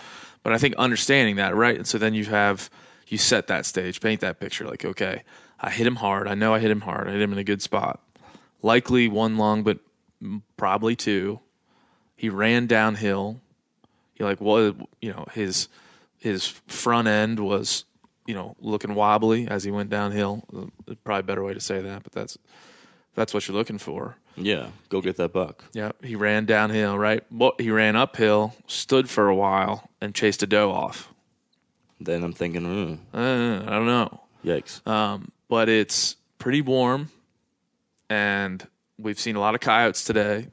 but 0.43 0.53
I 0.53 0.59
think 0.59 0.75
understanding 0.75 1.37
that, 1.37 1.57
right? 1.57 1.77
And 1.77 1.87
so 1.87 1.97
then 1.97 2.13
you 2.13 2.27
have 2.27 2.69
you 3.07 3.17
set 3.17 3.47
that 3.47 3.65
stage, 3.65 4.03
paint 4.03 4.21
that 4.21 4.39
picture. 4.39 4.67
Like, 4.67 4.85
okay, 4.85 5.23
I 5.61 5.71
hit 5.71 5.87
him 5.87 5.97
hard. 5.97 6.29
I 6.29 6.35
know 6.35 6.53
I 6.53 6.59
hit 6.59 6.71
him 6.71 6.83
hard. 6.83 7.09
I 7.09 7.13
hit 7.13 7.23
him 7.23 7.33
in 7.33 7.39
a 7.39 7.45
good 7.45 7.63
spot. 7.63 8.03
Likely 8.61 9.09
one 9.09 9.39
long, 9.39 9.63
but 9.63 9.79
probably 10.59 10.95
two. 10.95 11.41
He 12.17 12.29
ran 12.29 12.67
downhill. 12.67 13.41
He 14.21 14.25
like 14.25 14.39
well, 14.43 14.75
you 15.01 15.13
know, 15.15 15.25
his 15.33 15.69
his 16.19 16.47
front 16.47 17.09
end 17.09 17.41
was 17.41 17.87
you 18.27 18.35
know 18.35 18.55
looking 18.61 18.95
wobbly 18.95 19.49
as 19.49 19.65
he 19.65 19.71
went 19.71 19.89
downhill. 19.89 20.45
Uh, 20.55 20.95
Probably 21.05 21.21
a 21.21 21.23
better 21.23 21.43
way 21.43 21.55
to 21.55 21.61
say 21.61 21.81
that, 21.81 22.03
but 22.03 22.13
that's 22.13 22.37
that's 23.15 23.33
what 23.33 23.49
you're 23.49 23.57
looking 23.57 23.79
for. 23.79 24.15
Yeah. 24.37 24.69
Go 24.91 25.01
get 25.01 25.17
that 25.17 25.33
buck. 25.33 25.65
Yeah, 25.73 25.93
he 26.03 26.17
ran 26.17 26.45
downhill, 26.45 26.99
right? 26.99 27.25
Well, 27.31 27.53
he 27.59 27.71
ran 27.71 27.97
uphill, 27.97 28.55
stood 28.67 29.09
for 29.09 29.29
a 29.29 29.35
while, 29.35 29.89
and 30.03 30.15
chased 30.15 30.43
a 30.43 30.47
doe 30.47 30.71
off. 30.71 31.09
Then 31.99 32.23
I'm 32.23 32.35
thinking, 32.35 32.61
mm, 32.63 32.99
Uh, 33.15 33.65
I 33.67 33.71
don't 33.71 33.87
know, 33.87 34.21
yikes. 34.45 34.87
um, 34.87 35.33
but 35.49 35.71
it's 35.71 36.15
pretty 36.39 36.61
warm, 36.61 37.09
and 38.11 38.67
we've 38.99 39.19
seen 39.19 39.37
a 39.37 39.41
lot 39.41 39.55
of 39.55 39.63
coyotes 39.63 40.05
today. 40.05 40.49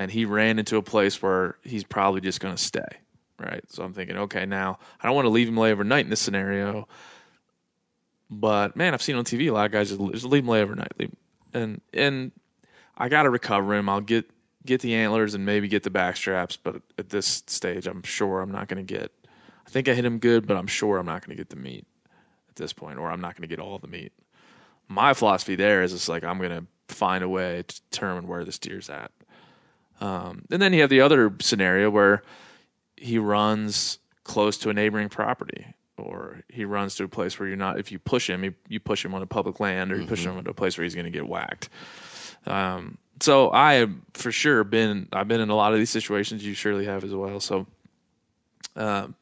And 0.00 0.10
he 0.10 0.24
ran 0.24 0.58
into 0.58 0.78
a 0.78 0.82
place 0.82 1.20
where 1.20 1.58
he's 1.62 1.84
probably 1.84 2.22
just 2.22 2.40
going 2.40 2.56
to 2.56 2.62
stay, 2.62 2.88
right? 3.38 3.62
So 3.68 3.82
I'm 3.84 3.92
thinking, 3.92 4.16
okay, 4.16 4.46
now 4.46 4.78
I 4.98 5.06
don't 5.06 5.14
want 5.14 5.26
to 5.26 5.30
leave 5.30 5.46
him 5.46 5.58
lay 5.58 5.72
overnight 5.72 6.04
in 6.04 6.10
this 6.10 6.20
scenario, 6.20 6.88
but 8.30 8.76
man, 8.76 8.94
I've 8.94 9.02
seen 9.02 9.16
on 9.16 9.24
TV 9.24 9.50
a 9.50 9.52
lot 9.52 9.66
of 9.66 9.72
guys 9.72 9.90
just, 9.90 10.24
leave 10.24 10.42
him 10.42 10.48
lay 10.48 10.62
overnight, 10.62 10.98
leave, 10.98 11.12
and 11.52 11.82
and 11.92 12.32
I 12.96 13.10
got 13.10 13.24
to 13.24 13.30
recover 13.30 13.74
him. 13.74 13.90
I'll 13.90 14.00
get 14.00 14.24
get 14.64 14.80
the 14.80 14.94
antlers 14.94 15.34
and 15.34 15.44
maybe 15.44 15.68
get 15.68 15.82
the 15.82 15.90
back 15.90 16.16
straps, 16.16 16.56
but 16.56 16.80
at 16.96 17.10
this 17.10 17.42
stage, 17.46 17.86
I'm 17.86 18.02
sure 18.02 18.40
I'm 18.40 18.52
not 18.52 18.68
going 18.68 18.84
to 18.86 18.94
get. 18.94 19.12
I 19.66 19.68
think 19.68 19.86
I 19.86 19.92
hit 19.92 20.06
him 20.06 20.18
good, 20.18 20.46
but 20.46 20.56
I'm 20.56 20.66
sure 20.66 20.96
I'm 20.96 21.04
not 21.04 21.26
going 21.26 21.36
to 21.36 21.40
get 21.40 21.50
the 21.50 21.56
meat 21.56 21.86
at 22.48 22.56
this 22.56 22.72
point, 22.72 22.98
or 22.98 23.10
I'm 23.10 23.20
not 23.20 23.36
going 23.36 23.46
to 23.46 23.54
get 23.54 23.62
all 23.62 23.78
the 23.78 23.86
meat. 23.86 24.12
My 24.88 25.12
philosophy 25.12 25.56
there 25.56 25.82
is 25.82 25.92
it's 25.92 26.08
like 26.08 26.24
I'm 26.24 26.38
going 26.38 26.58
to 26.58 26.94
find 26.94 27.22
a 27.22 27.28
way 27.28 27.64
to 27.68 27.80
determine 27.90 28.26
where 28.26 28.46
this 28.46 28.58
deer's 28.58 28.88
at. 28.88 29.10
Um, 30.00 30.44
and 30.50 30.60
then 30.62 30.72
you 30.72 30.80
have 30.80 30.90
the 30.90 31.00
other 31.02 31.32
scenario 31.40 31.90
where 31.90 32.22
he 32.96 33.18
runs 33.18 33.98
close 34.24 34.56
to 34.58 34.70
a 34.70 34.72
neighboring 34.74 35.08
property 35.08 35.66
or 35.98 36.40
he 36.48 36.64
runs 36.64 36.94
to 36.96 37.04
a 37.04 37.08
place 37.08 37.38
where 37.38 37.46
you're 37.48 37.56
not 37.56 37.78
if 37.78 37.92
you 37.92 37.98
push 37.98 38.28
him 38.30 38.44
you, 38.44 38.54
you 38.68 38.80
push 38.80 39.04
him 39.04 39.14
on 39.14 39.20
a 39.22 39.26
public 39.26 39.60
land 39.60 39.92
or 39.92 39.96
you 39.98 40.06
push 40.06 40.24
him 40.24 40.38
into 40.38 40.50
a 40.50 40.54
place 40.54 40.78
where 40.78 40.84
he's 40.84 40.94
going 40.94 41.04
to 41.04 41.10
get 41.10 41.26
whacked. 41.28 41.68
Um, 42.46 42.96
so 43.20 43.50
i 43.50 43.74
have 43.74 43.90
for 44.14 44.32
sure 44.32 44.64
been 44.64 45.06
i've 45.12 45.28
been 45.28 45.42
in 45.42 45.50
a 45.50 45.54
lot 45.54 45.72
of 45.72 45.78
these 45.78 45.90
situations. 45.90 46.44
You 46.44 46.54
surely 46.54 46.86
have 46.86 47.04
as 47.04 47.14
well. 47.14 47.40
So 47.40 47.66
um, 48.76 49.14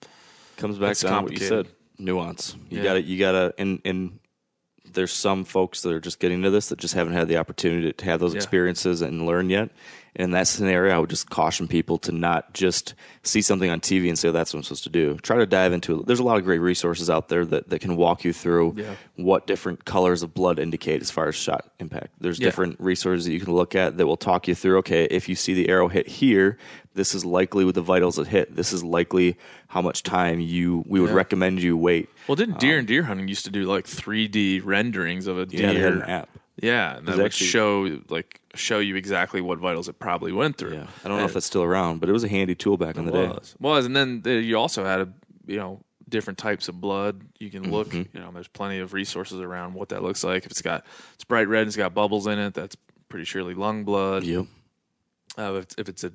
comes 0.57 0.79
back 0.79 0.97
to 0.99 1.21
what 1.23 1.33
you 1.33 1.39
said 1.39 1.69
nuance. 1.99 2.57
You 2.71 2.79
Yeah. 2.79 2.85
gotta 2.85 3.03
you 3.03 3.19
gotta 3.19 3.55
and 3.59 3.81
and 3.85 4.19
there's 4.93 5.13
some 5.13 5.45
folks 5.45 5.83
that 5.83 5.93
are 5.93 6.01
just 6.01 6.19
getting 6.21 6.43
to 6.43 6.51
this 6.51 6.69
that 6.69 6.79
just 6.79 6.95
haven't 6.95 7.13
had 7.13 7.29
the 7.29 7.37
opportunity 7.37 7.93
to 7.93 8.05
have 8.05 8.21
those 8.21 8.35
Yeah. 8.35 8.39
experiences 8.39 9.03
and 9.03 9.27
learn 9.27 9.51
yet 9.51 9.71
in 10.19 10.33
that 10.33 10.47
scenario 10.49 10.95
i 10.95 10.99
would 10.99 11.09
just 11.09 11.31
caution 11.31 11.67
people 11.69 11.97
to 11.97 12.13
not 12.13 12.53
just 12.53 12.95
see 13.23 13.41
something 13.41 13.71
on 13.71 13.81
tv 13.81 14.09
and 14.09 14.19
say 14.19 14.31
that's 14.31 14.53
what 14.53 14.59
i'm 14.59 14.63
supposed 14.65 14.83
to 14.83 14.91
do 14.91 15.17
try 15.19 15.37
to 15.37 15.47
dive 15.47 15.73
into 15.73 16.01
it 16.01 16.07
there's 16.07 16.19
a 16.19 16.25
lot 16.25 16.37
of 16.37 16.45
great 16.45 16.59
resources 16.59 17.09
out 17.09 17.29
there 17.29 17.45
that, 17.47 17.71
that 17.71 17.81
can 17.81 17.97
walk 17.97 18.25
you 18.25 18.33
through 18.33 18.75
Yeah. 18.77 18.95
what 19.17 19.47
different 19.47 19.85
colors 19.85 20.23
of 20.23 20.35
blood 20.35 20.59
indicate 20.59 21.01
as 21.01 21.11
far 21.11 21.29
as 21.29 21.35
shot 21.37 21.71
impact 21.79 22.09
there's 22.21 22.39
Yeah. 22.39 22.49
different 22.49 22.79
resources 22.81 23.25
that 23.27 23.33
you 23.33 23.41
can 23.41 23.55
look 23.55 23.75
at 23.75 23.97
that 23.97 24.07
will 24.07 24.17
talk 24.17 24.49
you 24.49 24.55
through 24.55 24.79
okay 24.79 25.05
if 25.11 25.29
you 25.29 25.35
see 25.37 25.55
the 25.55 25.69
arrow 25.69 25.89
hit 25.89 26.07
here 26.09 26.59
this 26.95 27.15
is 27.15 27.25
likely 27.25 27.65
with 27.65 27.77
the 27.77 27.81
vitals 27.83 28.17
that 28.17 28.27
hit 28.27 28.57
this 28.57 28.73
is 28.73 28.83
likely 28.83 29.37
how 29.69 29.81
much 29.81 30.03
time 30.03 30.41
you 30.41 30.83
we 30.89 31.01
would 31.01 31.11
Yeah. 31.11 31.17
recommend 31.17 31.63
you 31.63 31.77
wait 31.77 32.09
well 32.27 32.35
didn't 32.37 32.59
deer 32.59 32.75
um, 32.75 32.79
and 32.81 32.89
deer 32.89 33.05
hunting 33.05 33.29
used 33.29 33.45
to 33.45 33.51
do 33.53 33.65
like 33.65 33.85
3d 33.87 34.63
renderings 34.65 35.27
of 35.29 35.39
a 35.39 35.47
deer 35.47 35.61
yeah 35.63 35.73
they 35.73 35.81
had 35.81 35.93
an 35.95 36.03
app 36.03 36.29
Yeah, 36.61 36.97
and 36.97 37.07
that 37.07 37.17
would 37.17 37.27
actually- 37.27 37.47
show 37.49 38.01
like 38.09 38.41
show 38.55 38.79
you 38.81 38.97
exactly 38.97 39.41
what 39.41 39.59
vitals 39.59 39.89
it 39.89 39.99
probably 39.99 40.33
went 40.33 40.57
through. 40.57 40.73
yeah 40.75 40.87
i 41.05 41.09
don't 41.09 41.19
know 41.19 41.25
if 41.25 41.35
that's 41.35 41.47
still 41.47 41.63
around 41.63 42.01
but 42.01 42.09
it 42.09 42.13
was 42.13 42.25
a 42.25 42.29
handy 42.29 42.55
tool 42.55 42.77
back 42.77 42.97
in 42.97 43.05
the 43.05 43.13
day 43.13 43.29
was 43.29 43.55
was, 43.61 43.87
and 43.87 43.95
then 43.95 44.21
the, 44.23 44.33
you 44.33 44.59
also 44.59 44.85
had 44.85 45.01
a 45.01 45.09
you 45.47 45.57
know 45.57 45.81
different 46.09 46.39
types 46.39 46.69
of 46.69 46.81
blood. 46.81 47.21
You 47.39 47.51
can 47.51 47.71
look. 47.71 47.89
Mm-hmm. 47.89 48.17
You 48.17 48.25
know, 48.25 48.31
there's 48.33 48.49
plenty 48.49 48.79
of 48.79 48.95
resources 48.95 49.41
around 49.41 49.75
what 49.75 49.91
that 49.91 50.03
looks 50.03 50.25
like. 50.25 50.45
If 50.47 50.51
it's 50.51 50.63
got 50.63 50.87
it's 51.15 51.25
bright 51.25 51.49
red, 51.49 51.61
and 51.61 51.69
it's 51.69 51.77
got 51.77 51.93
bubbles 51.95 52.27
in 52.27 52.39
it. 52.39 52.55
That's 52.55 52.77
pretty 53.09 53.27
surely 53.27 53.55
lung 53.55 53.85
blood. 53.85 54.25
yep 54.25 54.47
Uh, 55.39 55.53
if, 55.55 55.63
it's, 55.65 55.75
if 55.79 55.89
it's 55.89 56.05
a 56.05 56.13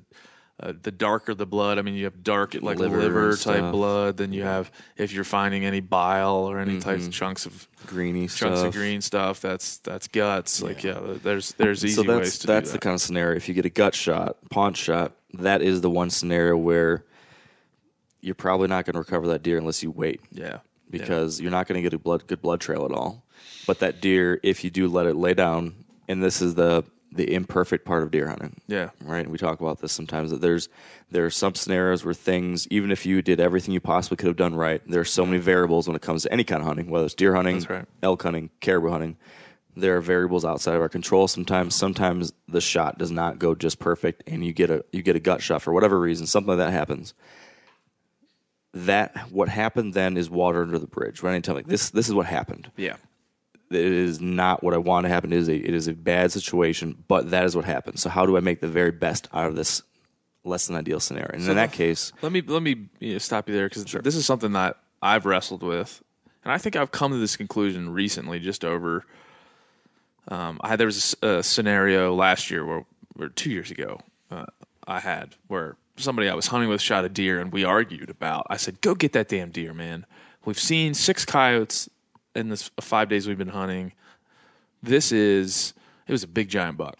uh, 0.60 0.72
the 0.82 0.92
darker 0.92 1.34
the 1.34 1.46
blood, 1.46 1.78
I 1.78 1.82
mean, 1.82 1.94
you 1.94 2.04
have 2.04 2.22
dark 2.22 2.54
like 2.54 2.78
Liver 2.78 2.98
liver, 2.98 3.30
type 3.32 3.38
stuff. 3.38 3.72
blood. 3.72 4.16
Then 4.16 4.32
you 4.32 4.42
have 4.42 4.70
if 4.96 5.12
you're 5.12 5.24
finding 5.24 5.64
any 5.64 5.80
bile 5.80 6.48
or 6.48 6.58
any 6.60 6.78
types 6.78 7.06
of 7.06 7.12
chunks 7.12 7.44
of 7.46 7.66
greeny 7.86 8.28
chunks 8.28 8.40
Mm-hmm. 8.40 8.54
stuff 8.54 8.66
of 8.66 8.72
green 8.72 9.00
stuff. 9.00 9.40
That's 9.40 9.78
that's 9.78 10.06
guts. 10.06 10.62
Like 10.62 10.84
yeah, 10.84 11.00
there's 11.22 11.52
there's 11.54 11.84
easy 11.84 11.94
so 11.94 12.02
that's 12.04 12.20
ways 12.20 12.38
to 12.38 12.46
that's 12.46 12.70
do 12.70 12.72
the 12.74 12.78
kind 12.78 12.94
of 12.94 13.00
scenario. 13.00 13.36
If 13.36 13.48
you 13.48 13.54
get 13.54 13.64
a 13.64 13.70
gut 13.70 13.94
shot, 13.94 14.36
paunch 14.50 14.76
shot, 14.76 15.12
that 15.34 15.60
is 15.60 15.80
the 15.80 15.90
one 15.90 16.10
scenario 16.10 16.56
where 16.56 17.04
you're 18.20 18.34
probably 18.34 18.68
not 18.68 18.84
going 18.84 18.94
to 18.94 19.00
recover 19.00 19.26
that 19.28 19.42
deer 19.42 19.58
unless 19.58 19.82
you 19.82 19.90
wait, 19.90 20.20
yeah 20.30 20.58
because 20.90 21.40
you're 21.40 21.50
not 21.50 21.66
going 21.66 21.76
to 21.76 21.82
get 21.82 21.92
a 21.92 21.98
blood 21.98 22.26
good 22.28 22.40
blood 22.40 22.60
trail 22.60 22.84
at 22.84 22.92
all. 22.92 23.24
But 23.66 23.80
that 23.80 24.00
deer, 24.00 24.38
if 24.42 24.62
you 24.62 24.70
do 24.70 24.86
let 24.88 25.06
it 25.06 25.16
lay 25.16 25.34
down, 25.34 25.74
and 26.08 26.22
this 26.22 26.40
is 26.40 26.54
the 26.54 26.84
the 27.14 27.32
imperfect 27.32 27.84
part 27.84 28.02
of 28.02 28.10
deer 28.10 28.28
hunting, 28.28 28.60
yeah 28.66 28.90
right? 29.02 29.20
And 29.20 29.30
we 29.30 29.38
talk 29.38 29.60
about 29.60 29.80
this 29.80 29.92
sometimes 29.92 30.30
that 30.30 30.40
there's 30.40 30.68
there 31.10 31.24
are 31.24 31.30
some 31.30 31.54
scenarios 31.54 32.04
where 32.04 32.14
things, 32.14 32.66
even 32.68 32.90
if 32.90 33.06
you 33.06 33.22
did 33.22 33.40
everything 33.40 33.72
you 33.72 33.80
possibly 33.80 34.16
could 34.16 34.26
have 34.26 34.36
done 34.36 34.54
right, 34.54 34.82
there 34.88 35.00
are 35.00 35.04
so 35.04 35.24
many 35.24 35.38
variables 35.38 35.86
when 35.86 35.96
it 35.96 36.02
comes 36.02 36.24
to 36.24 36.32
any 36.32 36.44
kind 36.44 36.60
of 36.60 36.66
hunting, 36.66 36.90
whether 36.90 37.04
it's 37.04 37.14
deer 37.14 37.34
hunting, 37.34 37.64
right. 37.70 37.86
elk 38.02 38.22
hunting, 38.22 38.50
caribou 38.60 38.90
hunting. 38.90 39.16
There 39.76 39.96
are 39.96 40.00
variables 40.00 40.44
outside 40.44 40.74
of 40.76 40.80
our 40.82 40.88
control. 40.88 41.26
Sometimes, 41.26 41.74
sometimes 41.74 42.32
the 42.46 42.60
shot 42.60 42.98
does 42.98 43.10
not 43.10 43.38
go 43.38 43.54
just 43.54 43.80
perfect, 43.80 44.22
and 44.26 44.44
you 44.44 44.52
get 44.52 44.70
a 44.70 44.84
you 44.92 45.02
get 45.02 45.16
a 45.16 45.20
gut 45.20 45.42
shot 45.42 45.62
for 45.62 45.72
whatever 45.72 45.98
reason. 45.98 46.26
Something 46.26 46.56
like 46.56 46.58
that 46.58 46.72
happens. 46.72 47.14
That 48.72 49.16
what 49.30 49.48
happened 49.48 49.94
then 49.94 50.16
is 50.16 50.28
water 50.30 50.62
under 50.62 50.78
the 50.78 50.86
bridge. 50.86 51.22
Right? 51.22 51.32
Anytime 51.32 51.56
like 51.56 51.66
this, 51.66 51.90
this 51.90 52.08
is 52.08 52.14
what 52.14 52.26
happened 52.26 52.70
yeah 52.76 52.96
it 53.74 53.92
is 53.92 54.20
not 54.20 54.62
what 54.62 54.74
I 54.74 54.78
want 54.78 55.04
to 55.04 55.08
happen. 55.08 55.32
It 55.32 55.38
is 55.38 55.48
a 55.48 55.56
it 55.56 55.74
is 55.74 55.88
a 55.88 55.94
bad 55.94 56.32
situation, 56.32 57.02
but 57.08 57.30
that 57.30 57.44
is 57.44 57.56
what 57.56 57.64
happened. 57.64 57.98
So 57.98 58.08
how 58.10 58.26
do 58.26 58.36
I 58.36 58.40
make 58.40 58.60
the 58.60 58.68
very 58.68 58.92
best 58.92 59.28
out 59.32 59.46
of 59.46 59.56
this 59.56 59.82
less 60.44 60.66
than 60.66 60.76
ideal 60.76 61.00
scenario. 61.00 61.30
And 61.32 61.48
in 61.48 61.56
that 61.56 61.72
case, 61.72 62.12
Let 62.22 62.32
me 62.32 62.42
let 62.42 62.62
me 62.62 62.86
you 63.00 63.12
know, 63.12 63.18
stop 63.18 63.48
you 63.48 63.54
there 63.54 63.68
because 63.68 63.84
this 63.84 64.14
is 64.14 64.26
something 64.26 64.52
that 64.52 64.76
I've 65.02 65.26
wrestled 65.26 65.62
with, 65.62 66.02
and 66.44 66.52
I 66.52 66.58
think 66.58 66.76
I've 66.76 66.92
come 66.92 67.12
to 67.12 67.18
this 67.18 67.36
conclusion 67.36 67.90
recently, 67.90 68.38
just 68.38 68.64
over. 68.64 69.04
Um, 70.28 70.58
I 70.62 70.76
there 70.76 70.86
was 70.86 71.16
a 71.22 71.42
scenario 71.42 72.14
last 72.14 72.50
year 72.50 72.64
where, 72.64 72.84
or 73.18 73.28
two 73.28 73.50
years 73.50 73.70
ago, 73.70 74.00
uh, 74.30 74.46
I 74.86 75.00
had 75.00 75.34
where 75.48 75.76
somebody 75.96 76.28
I 76.28 76.34
was 76.34 76.46
hunting 76.46 76.68
with 76.68 76.80
shot 76.80 77.04
a 77.04 77.08
deer, 77.08 77.40
and 77.40 77.52
we 77.52 77.64
argued 77.64 78.10
about. 78.10 78.46
I 78.50 78.56
said, 78.56 78.80
"Go 78.80 78.94
get 78.94 79.12
that 79.12 79.28
damn 79.28 79.50
deer, 79.50 79.74
man. 79.74 80.06
We've 80.44 80.58
seen 80.58 80.94
six 80.94 81.24
coyotes 81.24 81.88
in 82.34 82.48
this 82.48 82.70
five 82.80 83.08
days 83.08 83.26
we've 83.28 83.38
been 83.38 83.48
hunting. 83.48 83.92
This 84.82 85.12
is 85.12 85.74
it 86.06 86.12
was 86.12 86.22
a 86.22 86.28
big 86.28 86.48
giant 86.48 86.76
buck. 86.76 86.96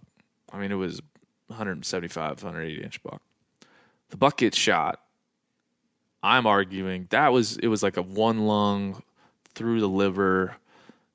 I 0.52 0.58
mean, 0.58 0.70
it 0.72 0.76
was 0.76 1.00
175, 1.48 2.42
180 2.42 2.82
inch 2.82 3.02
buck. 3.02 3.20
The 4.10 4.16
buck 4.16 4.38
gets 4.38 4.56
shot. 4.56 5.00
I'm 6.22 6.46
arguing 6.46 7.06
that 7.10 7.32
was 7.32 7.56
it 7.58 7.66
was 7.68 7.82
like 7.82 7.96
a 7.96 8.02
one 8.02 8.46
lung 8.46 9.02
through 9.54 9.80
the 9.80 9.88
liver, 9.88 10.56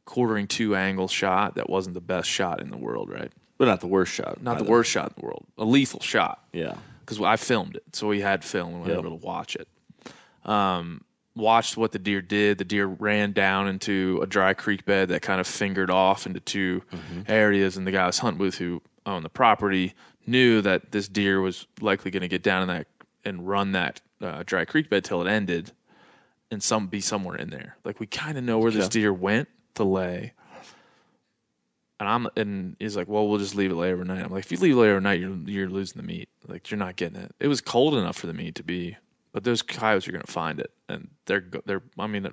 quartering 0.05 0.47
two 0.47 0.75
angle 0.75 1.07
shot. 1.07 1.55
That 1.55 1.69
wasn't 1.69 1.95
the 1.95 2.01
best 2.01 2.29
shot 2.29 2.61
in 2.61 2.69
the 2.69 2.77
world, 2.77 3.09
right? 3.09 3.31
but 3.57 3.65
not 3.65 3.81
the 3.81 3.87
worst 3.87 4.13
shot. 4.13 4.41
Not 4.41 4.57
the 4.57 4.63
worst 4.63 4.89
shot 4.89 5.09
in 5.09 5.15
the 5.19 5.25
world. 5.25 5.45
A 5.57 5.65
lethal 5.65 5.99
shot 5.99 6.45
Yeah. 6.53 6.75
because 7.01 7.19
I 7.19 7.35
filmed 7.35 7.75
it, 7.75 7.83
so 7.91 8.07
we 8.07 8.21
had 8.21 8.41
film 8.41 8.69
and 8.75 8.83
we 8.83 8.87
were 8.87 8.95
Yep. 8.95 9.05
able 9.05 9.19
to 9.19 9.25
watch 9.25 9.57
it. 9.57 9.67
Um, 10.45 11.01
watched 11.35 11.77
what 11.77 11.91
the 11.91 11.99
deer 11.99 12.21
did. 12.21 12.57
The 12.57 12.65
deer 12.65 12.85
ran 12.85 13.31
down 13.31 13.67
into 13.67 14.19
a 14.21 14.27
dry 14.27 14.53
creek 14.53 14.85
bed 14.85 15.09
that 15.09 15.21
kind 15.21 15.39
of 15.39 15.47
fingered 15.47 15.89
off 15.89 16.25
into 16.25 16.39
2 16.39 16.81
areas, 17.27 17.77
and 17.77 17.85
the 17.87 17.91
guy 17.91 18.03
I 18.03 18.07
was 18.07 18.19
hunting 18.19 18.39
with, 18.39 18.55
who 18.55 18.81
owned 19.05 19.23
the 19.25 19.29
property, 19.29 19.93
knew 20.27 20.61
that 20.61 20.91
this 20.91 21.07
deer 21.07 21.41
was 21.41 21.65
likely 21.81 22.11
going 22.11 22.21
to 22.21 22.27
get 22.27 22.43
down 22.43 22.61
in 22.63 22.67
that 22.67 22.87
and 23.25 23.47
run 23.47 23.71
that 23.73 24.01
uh, 24.21 24.43
dry 24.45 24.65
creek 24.65 24.89
bed 24.89 25.03
till 25.03 25.21
it 25.25 25.29
ended, 25.29 25.71
and 26.51 26.61
some 26.61 26.87
be 26.87 27.01
somewhere 27.01 27.35
in 27.37 27.49
there. 27.49 27.77
Like 27.85 27.99
we 27.99 28.07
kind 28.07 28.37
of 28.37 28.43
know 28.43 28.59
where 28.59 28.71
this 28.71 28.89
deer 28.89 29.13
went 29.13 29.47
to 29.75 29.83
lay. 29.83 30.33
And 31.99 32.07
I'm 32.07 32.27
and 32.37 32.77
he's 32.79 32.95
like, 32.95 33.09
well, 33.09 33.27
we'll 33.27 33.39
just 33.39 33.55
leave 33.55 33.71
it 33.71 33.75
lay 33.75 33.91
overnight. 33.91 34.23
I'm 34.23 34.31
like, 34.31 34.45
if 34.45 34.51
you 34.51 34.57
leave 34.57 34.73
it 34.73 34.79
lay 34.79 34.89
overnight, 34.89 35.19
you're 35.19 35.35
you're 35.45 35.69
losing 35.69 36.01
the 36.01 36.07
meat. 36.07 36.29
Like 36.47 36.71
you're 36.71 36.77
not 36.77 36.95
getting 36.95 37.19
it. 37.19 37.33
It 37.41 37.47
was 37.49 37.59
cold 37.59 37.93
enough 37.93 38.15
for 38.17 38.27
the 38.27 38.33
meat 38.33 38.55
to 38.55 38.63
be, 38.63 38.95
but 39.31 39.43
those 39.43 39.61
coyotes 39.61 40.07
are 40.07 40.11
gonna 40.11 40.23
find 40.25 40.59
it, 40.59 40.71
and 40.87 41.09
they're 41.25 41.45
they're. 41.65 41.81
I 41.97 42.07
mean, 42.07 42.27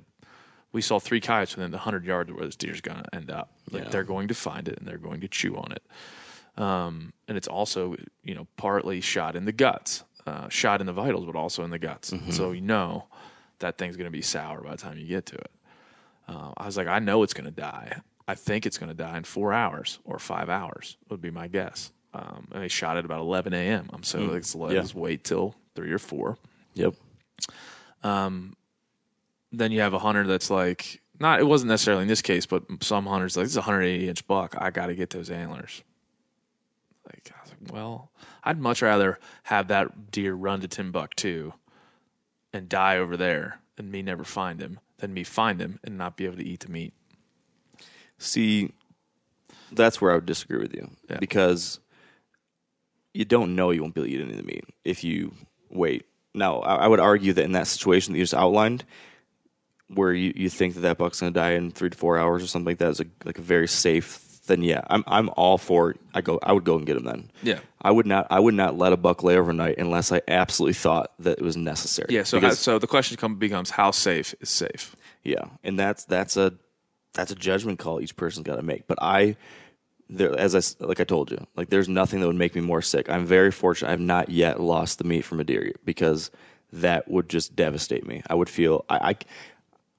we 0.73 0.83
saw 0.83 0.99
three 0.99 1.21
coyotes 1.21 1.57
within 1.57 1.71
the 1.71 1.79
hundred 1.79 2.05
yards 2.05 2.31
of 2.31 2.37
where 2.37 2.47
this 2.47 2.57
deer's 2.57 2.81
gonna 2.81 3.05
end 3.13 3.31
up. 3.31 3.53
Like 3.71 3.85
Yeah. 3.85 3.89
they're 3.91 4.05
going 4.05 4.29
to 4.29 4.35
find 4.35 4.69
it 4.69 4.79
and 4.79 4.87
they're 4.87 4.99
going 4.99 5.21
to 5.21 5.29
chew 5.29 5.57
on 5.57 5.73
it. 5.73 5.83
Um, 6.61 7.13
and 7.29 7.37
it's 7.37 7.49
also 7.49 7.97
you 8.23 8.35
know 8.35 8.47
partly 8.57 9.01
shot 9.01 9.37
in 9.37 9.45
the 9.45 9.53
guts, 9.53 10.05
uh, 10.27 10.49
shot 10.49 10.81
in 10.81 10.87
the 10.87 10.93
vitals, 10.93 11.27
but 11.27 11.37
also 11.37 11.65
in 11.65 11.71
the 11.71 11.79
guts. 11.79 12.13
So 12.31 12.53
you 12.53 12.61
know 12.63 13.07
that 13.59 13.79
thing's 13.79 13.97
gonna 13.97 14.11
be 14.11 14.23
sour 14.23 14.63
by 14.63 14.71
the 14.71 14.77
time 14.77 14.99
you 14.99 15.07
get 15.07 15.27
to 15.27 15.37
it. 15.37 15.51
Uh, 16.29 16.53
I 16.57 16.67
was 16.67 16.77
like, 16.77 16.89
I 16.89 16.99
know 16.99 17.23
it's 17.23 17.35
going 17.35 17.45
to 17.45 17.53
die. 17.53 18.01
I 18.27 18.35
think 18.35 18.67
it's 18.67 18.79
going 18.79 18.89
to 18.89 18.95
die 18.97 19.17
in 19.17 19.23
four 19.23 19.53
hours 19.53 20.01
or 20.05 20.19
five 20.19 20.49
hours 20.49 20.97
would 21.09 21.21
be 21.21 21.31
my 21.31 21.47
guess. 21.47 21.93
Um, 22.15 22.49
and 22.51 22.65
they 22.65 22.69
shot 22.69 22.97
it 22.97 23.05
about 23.05 23.21
11 23.21 23.53
a.m. 23.55 23.89
I'm 23.93 24.03
so 24.03 24.19
let's, 24.19 24.53
let's 24.57 24.93
yeah. 24.93 25.01
wait 25.01 25.23
till 25.23 25.55
three 25.77 25.93
or 25.93 25.99
four. 26.01 26.37
Yep. 26.77 26.95
Um, 28.03 28.55
then 29.53 29.73
you 29.73 29.81
have 29.81 29.95
a 29.95 29.99
hunter 29.99 30.27
that's 30.27 30.51
like, 30.51 31.01
not 31.19 31.41
it 31.41 31.45
wasn't 31.45 31.71
necessarily 31.71 32.03
in 32.03 32.09
this 32.09 32.23
case, 32.23 32.47
but 32.47 32.63
some 32.81 33.07
hunters 33.07 33.37
like 33.37 33.45
this 33.45 33.53
is 33.53 33.57
a 33.57 33.61
180 33.61 34.09
inch 34.09 34.27
buck. 34.27 34.55
I 34.59 34.71
got 34.71 34.87
to 34.87 34.95
get 34.95 35.11
those 35.11 35.31
antlers. 35.31 35.83
Like 37.07 37.33
like, 37.47 37.73
well, 37.73 38.11
I'd 38.45 38.61
much 38.61 38.83
rather 38.83 39.19
have 39.45 39.69
that 39.69 40.11
deer 40.11 40.35
run 40.35 40.61
to 40.61 40.69
Timbuktu 40.69 41.53
and 42.53 42.69
die 42.69 42.99
over 42.99 43.17
there 43.17 43.59
and 43.79 43.91
me 43.91 44.03
never 44.03 44.25
find 44.25 44.61
him 44.61 44.79
than 44.99 45.15
me 45.15 45.25
find 45.25 45.61
him 45.61 45.79
and 45.85 45.97
not 45.99 46.17
be 46.17 46.27
able 46.27 46.37
to 46.37 46.47
eat 46.47 46.61
the 46.61 46.69
meat. 46.71 46.93
See, 48.19 48.73
that's 49.73 50.01
where 50.01 50.13
I 50.13 50.17
would 50.17 50.27
disagree 50.27 50.59
with 50.59 50.75
you 50.75 50.91
Yeah. 51.09 51.19
because 51.19 51.81
you 53.15 53.25
don't 53.25 53.55
know 53.57 53.71
you 53.71 53.83
won't 53.83 53.95
be 53.95 54.01
able 54.03 54.09
to 54.09 54.15
eat 54.17 54.21
any 54.23 54.31
of 54.33 54.37
the 54.39 54.43
meat 54.43 54.65
if 54.85 55.05
you 55.05 55.33
wait. 55.71 56.05
Now, 56.37 56.61
I, 56.61 56.77
I 56.77 56.87
would 56.87 57.01
argue 57.01 57.33
that 57.33 57.45
in 57.45 57.53
that 57.53 57.67
situation 57.67 58.13
that 58.13 58.19
you 58.19 58.23
just 58.25 58.35
outlined, 58.35 58.85
where 59.89 60.13
you, 60.13 60.33
you 60.37 60.49
think 60.51 60.75
that 60.75 60.81
that 60.81 60.99
buck's 60.99 61.21
going 61.21 61.33
to 61.33 61.39
die 61.41 61.53
in 61.53 61.71
three 61.71 61.91
to 61.91 61.97
four 61.97 62.19
hours 62.19 62.43
or 62.43 62.47
something 62.47 62.67
like 62.67 62.79
that 62.79 62.91
is 62.91 63.01
a, 63.01 63.07
like 63.25 63.39
a 63.39 63.43
very 63.43 63.69
safe. 63.69 64.23
Then 64.47 64.63
yeah, 64.63 64.83
I'm 64.89 65.03
I'm 65.09 65.29
all 65.37 65.59
for. 65.59 65.97
I 66.15 66.21
go. 66.21 66.39
I 66.41 66.53
would 66.53 66.63
go 66.63 66.77
and 66.77 66.87
get 66.87 66.97
him 66.97 67.03
then. 67.05 67.31
Yeah. 67.43 67.59
I 67.83 67.91
would 67.91 68.07
not. 68.07 68.29
I 68.31 68.39
would 68.39 68.55
not 68.55 68.79
let 68.79 68.93
a 68.93 68.97
buck 68.97 69.25
lay 69.25 69.37
overnight 69.37 69.79
unless 69.79 70.13
I 70.13 70.23
absolutely 70.29 70.75
thought 70.75 71.13
that 71.19 71.39
it 71.39 71.43
was 71.43 71.57
necessary. 71.57 72.09
Yeah. 72.15 72.23
So, 72.23 72.39
Because- 72.39 72.61
so 72.61 72.79
the 72.79 72.87
question 72.87 73.17
come, 73.17 73.35
becomes 73.37 73.71
how 73.71 73.91
safe 73.91 74.35
is 74.41 74.49
safe? 74.49 74.95
Yeah, 75.25 75.47
and 75.65 75.77
that's 75.77 76.05
that's 76.05 76.37
a 76.37 76.53
that's 77.15 77.33
a 77.33 77.35
judgment 77.35 77.81
call 77.81 78.01
each 78.01 78.15
person's 78.15 78.47
got 78.47 78.57
to 78.57 78.63
make. 78.63 78.87
But 78.87 78.99
I, 79.03 79.37
there, 80.09 80.39
as 80.39 80.55
I 80.55 80.85
like 80.85 81.01
I 81.01 81.05
told 81.05 81.31
you, 81.31 81.45
like 81.57 81.71
there's 81.71 81.89
nothing 81.89 82.21
that 82.21 82.27
would 82.27 82.37
make 82.37 82.55
me 82.55 82.61
more 82.61 82.83
sick. 82.83 83.09
I'm 83.11 83.27
very 83.27 83.51
fortunate. 83.51 83.91
I've 83.91 84.01
not 84.01 84.29
yet 84.31 84.61
lost 84.61 84.99
the 84.99 85.05
meat 85.05 85.23
from 85.23 85.41
a 85.41 85.45
deer 85.45 85.73
because 85.85 86.31
that 86.73 87.09
would 87.09 87.29
just 87.29 87.57
devastate 87.57 88.07
me. 88.07 88.23
I 88.29 88.35
would 88.35 88.49
feel 88.49 88.85
I, 88.89 89.17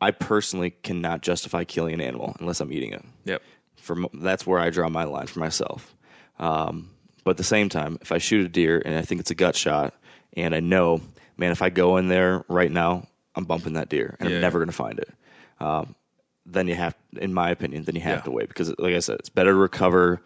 I, 0.02 0.08
I 0.08 0.12
personally 0.12 0.72
cannot 0.84 1.22
justify 1.22 1.64
killing 1.64 1.94
an 1.94 2.02
animal 2.02 2.36
unless 2.40 2.60
I'm 2.60 2.72
eating 2.72 2.94
it. 2.94 3.04
Yep. 3.26 3.42
For 3.76 3.98
that's 4.14 4.46
where 4.46 4.60
I 4.60 4.70
draw 4.70 4.90
my 4.90 5.04
line 5.06 5.28
for 5.28 5.40
myself. 5.40 5.96
Um, 6.40 6.90
but 7.24 7.32
at 7.32 7.38
the 7.38 7.44
same 7.44 7.68
time, 7.70 7.98
if 8.02 8.12
I 8.12 8.18
shoot 8.18 8.46
a 8.46 8.50
deer 8.50 8.82
and 8.86 8.96
I 8.96 9.02
think 9.02 9.20
it's 9.22 9.32
a 9.32 9.36
gut 9.36 9.56
shot, 9.56 9.94
and 10.36 10.54
I 10.54 10.60
know, 10.60 11.02
man, 11.38 11.52
if 11.52 11.62
I 11.62 11.70
go 11.70 11.98
in 11.98 12.08
there 12.08 12.44
right 12.48 12.72
now, 12.72 13.08
I'm 13.36 13.44
bumping 13.46 13.74
that 13.74 13.90
deer, 13.90 14.16
and 14.20 14.30
Yeah. 14.30 14.36
I'm 14.36 14.42
never 14.42 14.60
going 14.60 14.70
to 14.70 14.74
find 14.74 15.00
it. 15.00 15.10
Um, 15.60 15.96
then 16.50 16.68
you 16.68 16.76
have, 16.76 16.96
in 17.20 17.34
my 17.34 17.50
opinion, 17.50 17.84
then 17.84 17.96
you 17.96 18.02
have 18.02 18.20
Yeah. 18.20 18.22
to 18.24 18.32
wait 18.32 18.48
because, 18.48 18.70
like 18.80 18.94
I 18.96 19.00
said, 19.00 19.20
it's 19.20 19.30
better 19.30 19.52
to 19.52 19.58
recover, 19.58 20.22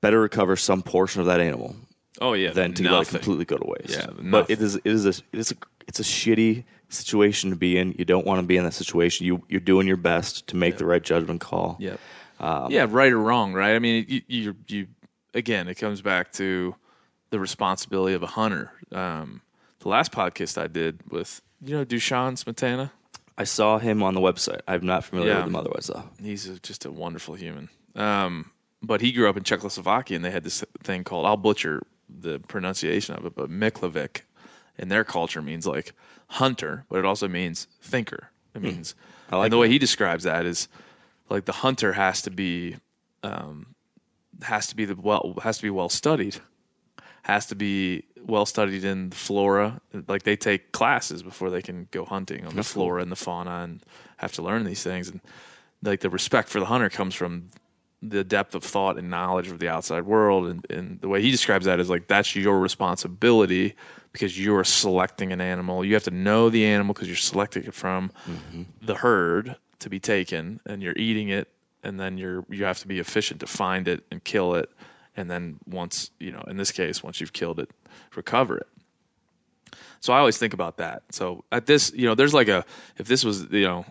better 0.00 0.20
recover 0.20 0.56
some 0.56 0.82
portion 0.82 1.20
of 1.20 1.26
that 1.26 1.40
animal 1.40 1.74
Oh 2.20 2.32
yeah. 2.34 2.52
than 2.52 2.72
to 2.74 2.82
let 2.84 2.88
it 2.90 2.94
nothing. 2.96 3.20
completely 3.20 3.44
go 3.44 3.56
to 3.58 3.66
waste. 3.66 3.98
Yeah, 3.98 4.06
but 4.30 4.50
it 4.50 4.60
is 4.60 4.76
it 4.76 4.86
is 4.86 5.04
a 5.06 5.10
it 5.10 5.38
is 5.38 5.52
a 5.52 5.56
it's 5.86 6.00
a 6.00 6.04
shitty 6.04 6.64
situation 6.88 7.50
to 7.50 7.56
be 7.56 7.76
in. 7.78 7.94
You 7.98 8.04
don't 8.04 8.26
want 8.26 8.40
to 8.40 8.46
be 8.46 8.56
in 8.56 8.64
that 8.64 8.74
situation. 8.74 9.26
You 9.26 9.42
you're 9.48 9.60
doing 9.60 9.86
your 9.86 9.96
best 9.96 10.46
to 10.48 10.56
make 10.56 10.78
the 10.78 10.86
right 10.86 11.02
judgment 11.02 11.40
call. 11.40 11.76
Yeah, 11.80 11.96
Um, 12.40 12.70
yeah, 12.70 12.86
right 12.88 13.12
or 13.12 13.18
wrong, 13.18 13.52
right? 13.52 13.74
I 13.74 13.78
mean, 13.78 14.04
you, 14.08 14.22
you, 14.26 14.56
you 14.68 14.86
again, 15.34 15.68
it 15.68 15.74
comes 15.76 16.00
back 16.02 16.32
to 16.34 16.74
the 17.30 17.38
responsibility 17.40 18.14
of 18.14 18.22
a 18.22 18.26
hunter. 18.26 18.72
Um, 18.92 19.40
the 19.80 19.88
last 19.88 20.12
podcast 20.12 20.60
I 20.60 20.66
did 20.66 21.00
with, 21.10 21.40
you 21.64 21.76
know, 21.76 21.84
Dushan 21.84 22.42
Smetana, 22.42 22.90
I 23.38 23.44
saw 23.44 23.78
him 23.78 24.02
on 24.02 24.14
the 24.14 24.20
website. 24.20 24.60
I'm 24.68 24.84
not 24.84 25.04
familiar 25.04 25.30
Yeah. 25.32 25.36
with 25.38 25.46
him 25.46 25.56
otherwise 25.56 25.86
though. 25.86 26.02
he's 26.22 26.46
a, 26.48 26.58
just 26.58 26.84
a 26.84 26.90
wonderful 26.90 27.34
human. 27.34 27.68
Um, 27.94 28.50
but 28.82 29.00
he 29.00 29.12
grew 29.12 29.28
up 29.30 29.36
in 29.36 29.44
Czechoslovakia, 29.44 30.16
and 30.16 30.24
they 30.24 30.30
had 30.30 30.44
this 30.44 30.64
thing 30.82 31.04
called 31.04 31.24
I'll 31.24 31.36
butcher 31.36 31.82
the 32.08 32.40
pronunciation 32.40 33.14
of 33.16 33.24
it, 33.26 33.34
but 33.34 33.48
Miklavik 33.50 34.22
in 34.78 34.88
their 34.88 35.04
culture 35.04 35.40
means 35.42 35.66
like 35.66 35.92
hunter, 36.28 36.84
but 36.88 36.98
it 36.98 37.04
also 37.04 37.28
means 37.28 37.66
thinker. 37.82 38.28
It 38.54 38.62
means, 38.62 38.94
Hmm. 39.28 39.34
I 39.34 39.38
like 39.38 39.44
and 39.46 39.52
the 39.52 39.58
way 39.58 39.68
he 39.68 39.78
describes 39.78 40.24
that 40.24 40.44
is 40.46 40.68
like 41.30 41.44
the 41.44 41.52
hunter 41.52 41.92
has 41.92 42.22
to 42.22 42.30
be, 42.30 42.76
um, 43.22 43.74
has 44.42 44.66
to 44.68 44.76
be 44.76 44.84
the 44.84 44.94
well 44.96 45.34
has 45.42 45.56
to 45.58 45.62
be 45.62 45.70
well 45.70 45.88
studied, 45.88 46.36
has 47.22 47.46
to 47.46 47.54
be 47.54 48.04
well 48.26 48.46
studied 48.46 48.84
in 48.84 49.10
the 49.10 49.16
flora. 49.16 49.80
Like 50.06 50.22
they 50.22 50.36
take 50.36 50.72
classes 50.72 51.22
before 51.22 51.50
they 51.50 51.62
can 51.62 51.88
go 51.90 52.04
hunting 52.04 52.46
on 52.46 52.56
the 52.56 52.62
flora 52.62 53.02
and 53.02 53.12
the 53.12 53.16
fauna 53.16 53.62
and 53.64 53.82
have 54.16 54.32
to 54.32 54.42
learn 54.42 54.64
these 54.64 54.82
things. 54.82 55.08
And 55.08 55.20
like 55.82 56.00
the 56.00 56.10
respect 56.10 56.48
for 56.48 56.60
the 56.60 56.66
hunter 56.66 56.90
comes 56.90 57.14
from 57.14 57.50
the 58.00 58.22
depth 58.22 58.54
of 58.54 58.62
thought 58.62 58.96
and 58.96 59.10
knowledge 59.10 59.48
of 59.48 59.58
the 59.58 59.68
outside 59.68 60.04
world. 60.04 60.46
And, 60.46 60.66
and 60.70 61.00
the 61.00 61.08
way 61.08 61.20
he 61.22 61.30
describes 61.30 61.66
that 61.66 61.80
is 61.80 61.90
like 61.90 62.08
that's 62.08 62.34
your 62.34 62.60
responsibility 62.60 63.74
because 64.12 64.38
you're 64.38 64.64
selecting 64.64 65.32
an 65.32 65.40
animal. 65.40 65.84
You 65.84 65.94
have 65.94 66.04
to 66.04 66.10
know 66.10 66.50
the 66.50 66.64
animal 66.64 66.94
because 66.94 67.08
you're 67.08 67.16
selecting 67.16 67.64
it 67.64 67.74
from 67.74 68.10
mm-hmm. 68.28 68.62
the 68.82 68.94
herd 68.94 69.56
to 69.80 69.90
be 69.90 70.00
taken, 70.00 70.60
and 70.66 70.82
you're 70.82 70.96
eating 70.96 71.28
it, 71.28 71.48
and 71.82 72.00
then 72.00 72.18
you're 72.18 72.44
you 72.48 72.64
have 72.64 72.78
to 72.80 72.88
be 72.88 72.98
efficient 72.98 73.40
to 73.40 73.46
find 73.46 73.86
it 73.88 74.04
and 74.10 74.22
kill 74.24 74.54
it, 74.54 74.70
and 75.18 75.28
then 75.28 75.58
once 75.66 76.12
you 76.20 76.30
know, 76.30 76.44
in 76.46 76.56
this 76.56 76.70
case, 76.70 77.02
once 77.02 77.20
you've 77.20 77.32
killed 77.32 77.58
it, 77.58 77.68
recover 78.14 78.56
it. 78.58 78.68
So 80.00 80.12
I 80.12 80.18
always 80.20 80.38
think 80.38 80.54
about 80.54 80.76
that. 80.76 81.02
So 81.10 81.44
at 81.50 81.66
this, 81.66 81.92
you 81.92 82.06
know, 82.06 82.14
there's 82.14 82.32
like 82.32 82.46
a 82.46 82.64
if 82.98 83.08
this 83.08 83.24
was 83.24 83.50
you 83.50 83.66
know 83.66 83.84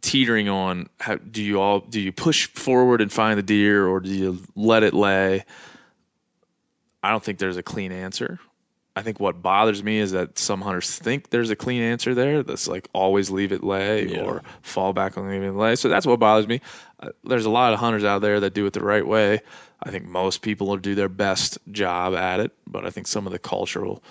teetering 0.00 0.48
on 0.48 0.88
how 0.98 1.16
do 1.16 1.40
you 1.40 1.60
all 1.60 1.80
do 1.80 2.00
you 2.00 2.10
push 2.10 2.48
forward 2.48 3.00
and 3.00 3.12
find 3.12 3.38
the 3.38 3.44
deer 3.44 3.86
or 3.86 4.00
do 4.00 4.10
you 4.10 4.42
let 4.56 4.82
it 4.82 4.92
lay? 4.92 5.44
I 7.02 7.10
don't 7.12 7.22
think 7.22 7.38
there's 7.38 7.56
a 7.56 7.62
clean 7.62 7.92
answer. 7.92 8.40
I 8.96 9.02
think 9.02 9.20
what 9.20 9.40
bothers 9.40 9.84
me 9.84 9.98
is 9.98 10.10
that 10.12 10.38
some 10.38 10.60
hunters 10.60 10.98
think 10.98 11.30
there's 11.30 11.50
a 11.50 11.56
clean 11.56 11.80
answer 11.80 12.14
there. 12.14 12.42
That's 12.42 12.66
like 12.66 12.88
always 12.92 13.30
leave 13.30 13.52
it 13.52 13.62
lay 13.62 14.06
Yeah. 14.08 14.22
or 14.22 14.42
fall 14.62 14.92
back 14.92 15.16
on 15.16 15.28
leaving 15.28 15.50
it 15.50 15.54
lay. 15.56 15.76
So 15.76 15.88
that's 15.88 16.06
what 16.06 16.18
bothers 16.18 16.48
me. 16.48 16.60
Uh, 16.98 17.10
there's 17.24 17.44
a 17.46 17.50
lot 17.50 17.72
of 17.72 17.78
hunters 17.78 18.04
out 18.04 18.20
there 18.20 18.40
that 18.40 18.52
do 18.52 18.66
it 18.66 18.72
the 18.72 18.82
right 18.84 19.06
way. 19.06 19.40
I 19.82 19.90
think 19.90 20.06
most 20.06 20.42
people 20.42 20.66
will 20.66 20.76
do 20.76 20.94
their 20.94 21.08
best 21.08 21.56
job 21.70 22.14
at 22.14 22.40
it, 22.40 22.52
but 22.66 22.84
I 22.84 22.90
think 22.90 23.06
some 23.06 23.26
of 23.26 23.32
the 23.32 23.38
cultural, 23.38 24.02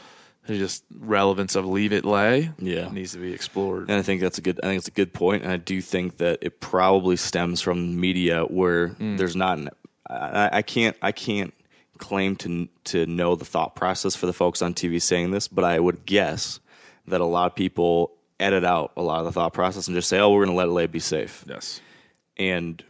just 0.48 0.84
relevance 0.98 1.56
of 1.56 1.66
leave 1.66 1.94
it 1.94 2.06
lay, 2.06 2.50
Yeah. 2.58 2.90
needs 2.90 3.12
to 3.12 3.20
be 3.20 3.34
explored. 3.34 3.90
And 3.90 4.00
I 4.00 4.02
think 4.02 4.22
that's 4.22 4.38
a 4.40 4.42
good. 4.42 4.60
I 4.64 4.68
think 4.68 4.80
it's 4.80 4.88
a 4.88 4.92
good 4.92 5.14
point, 5.14 5.44
and 5.44 5.52
I 5.52 5.58
do 5.58 5.82
think 5.82 6.18
that 6.18 6.40
it 6.42 6.60
probably 6.62 7.18
stems 7.18 7.62
from 7.62 8.00
media 8.00 8.46
where 8.46 8.96
there's 9.00 9.36
not. 9.36 9.60
An, 9.60 9.70
I, 10.10 10.50
I 10.54 10.62
can't. 10.64 10.96
I 11.04 11.12
can't 11.12 11.54
claim 12.00 12.36
to 12.38 12.68
to 12.86 13.06
know 13.06 13.36
the 13.36 13.46
thought 13.46 13.76
process 13.76 14.16
for 14.16 14.26
the 14.26 14.34
folks 14.34 14.62
on 14.62 14.74
TV 14.74 15.02
saying 15.02 15.32
this, 15.32 15.48
but 15.48 15.64
I 15.64 15.80
would 15.80 16.06
guess 16.06 16.60
that 17.08 17.22
a 17.22 17.26
lot 17.26 17.52
of 17.52 17.56
people 17.56 18.12
edit 18.40 18.64
out 18.64 18.94
a 18.98 19.04
lot 19.04 19.20
of 19.20 19.26
the 19.26 19.32
thought 19.32 19.54
process 19.54 19.88
and 19.88 19.96
just 19.96 20.10
say, 20.10 20.20
"Oh, 20.20 20.32
we're 20.32 20.46
going 20.46 20.56
to 20.56 20.58
let 20.58 20.68
it 20.68 20.72
lay, 20.72 20.88
be 20.88 21.00
safe." 21.00 21.46
yes. 21.48 21.82
and 22.38 22.84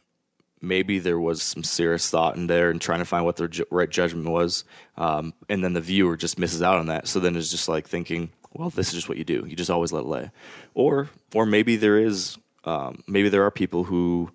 maybe 0.62 1.00
there 1.00 1.20
was 1.20 1.42
some 1.42 1.64
serious 1.64 2.10
thought 2.10 2.36
in 2.36 2.48
there 2.48 2.70
and 2.70 2.82
trying 2.82 3.00
to 3.00 3.06
find 3.06 3.26
what 3.26 3.38
their 3.38 3.48
ju- 3.48 3.66
right 3.72 3.90
judgment 3.90 4.28
was 4.30 4.64
um, 4.98 5.34
and 5.48 5.64
then 5.64 5.74
the 5.74 5.82
viewer 5.82 6.18
just 6.18 6.38
misses 6.38 6.62
out 6.62 6.78
on 6.78 6.88
that 6.88 7.08
so 7.08 7.20
then 7.20 7.36
it's 7.36 7.50
just 7.50 7.70
like 7.70 7.88
thinking 7.88 8.30
well 8.54 8.70
this 8.70 8.90
is 8.90 8.94
just 8.94 9.10
what 9.10 9.18
you 9.18 9.24
do 9.24 9.46
you 9.48 9.56
just 9.56 9.70
always 9.70 9.94
let 9.94 10.02
it 10.02 10.08
lay 10.08 10.30
or 10.74 11.10
or 11.34 11.46
maybe 11.46 11.76
there 11.76 11.98
is 11.98 12.38
um, 12.66 13.02
maybe 13.08 13.30
there 13.30 13.46
are 13.46 13.52
people 13.52 13.84
who 13.84 14.30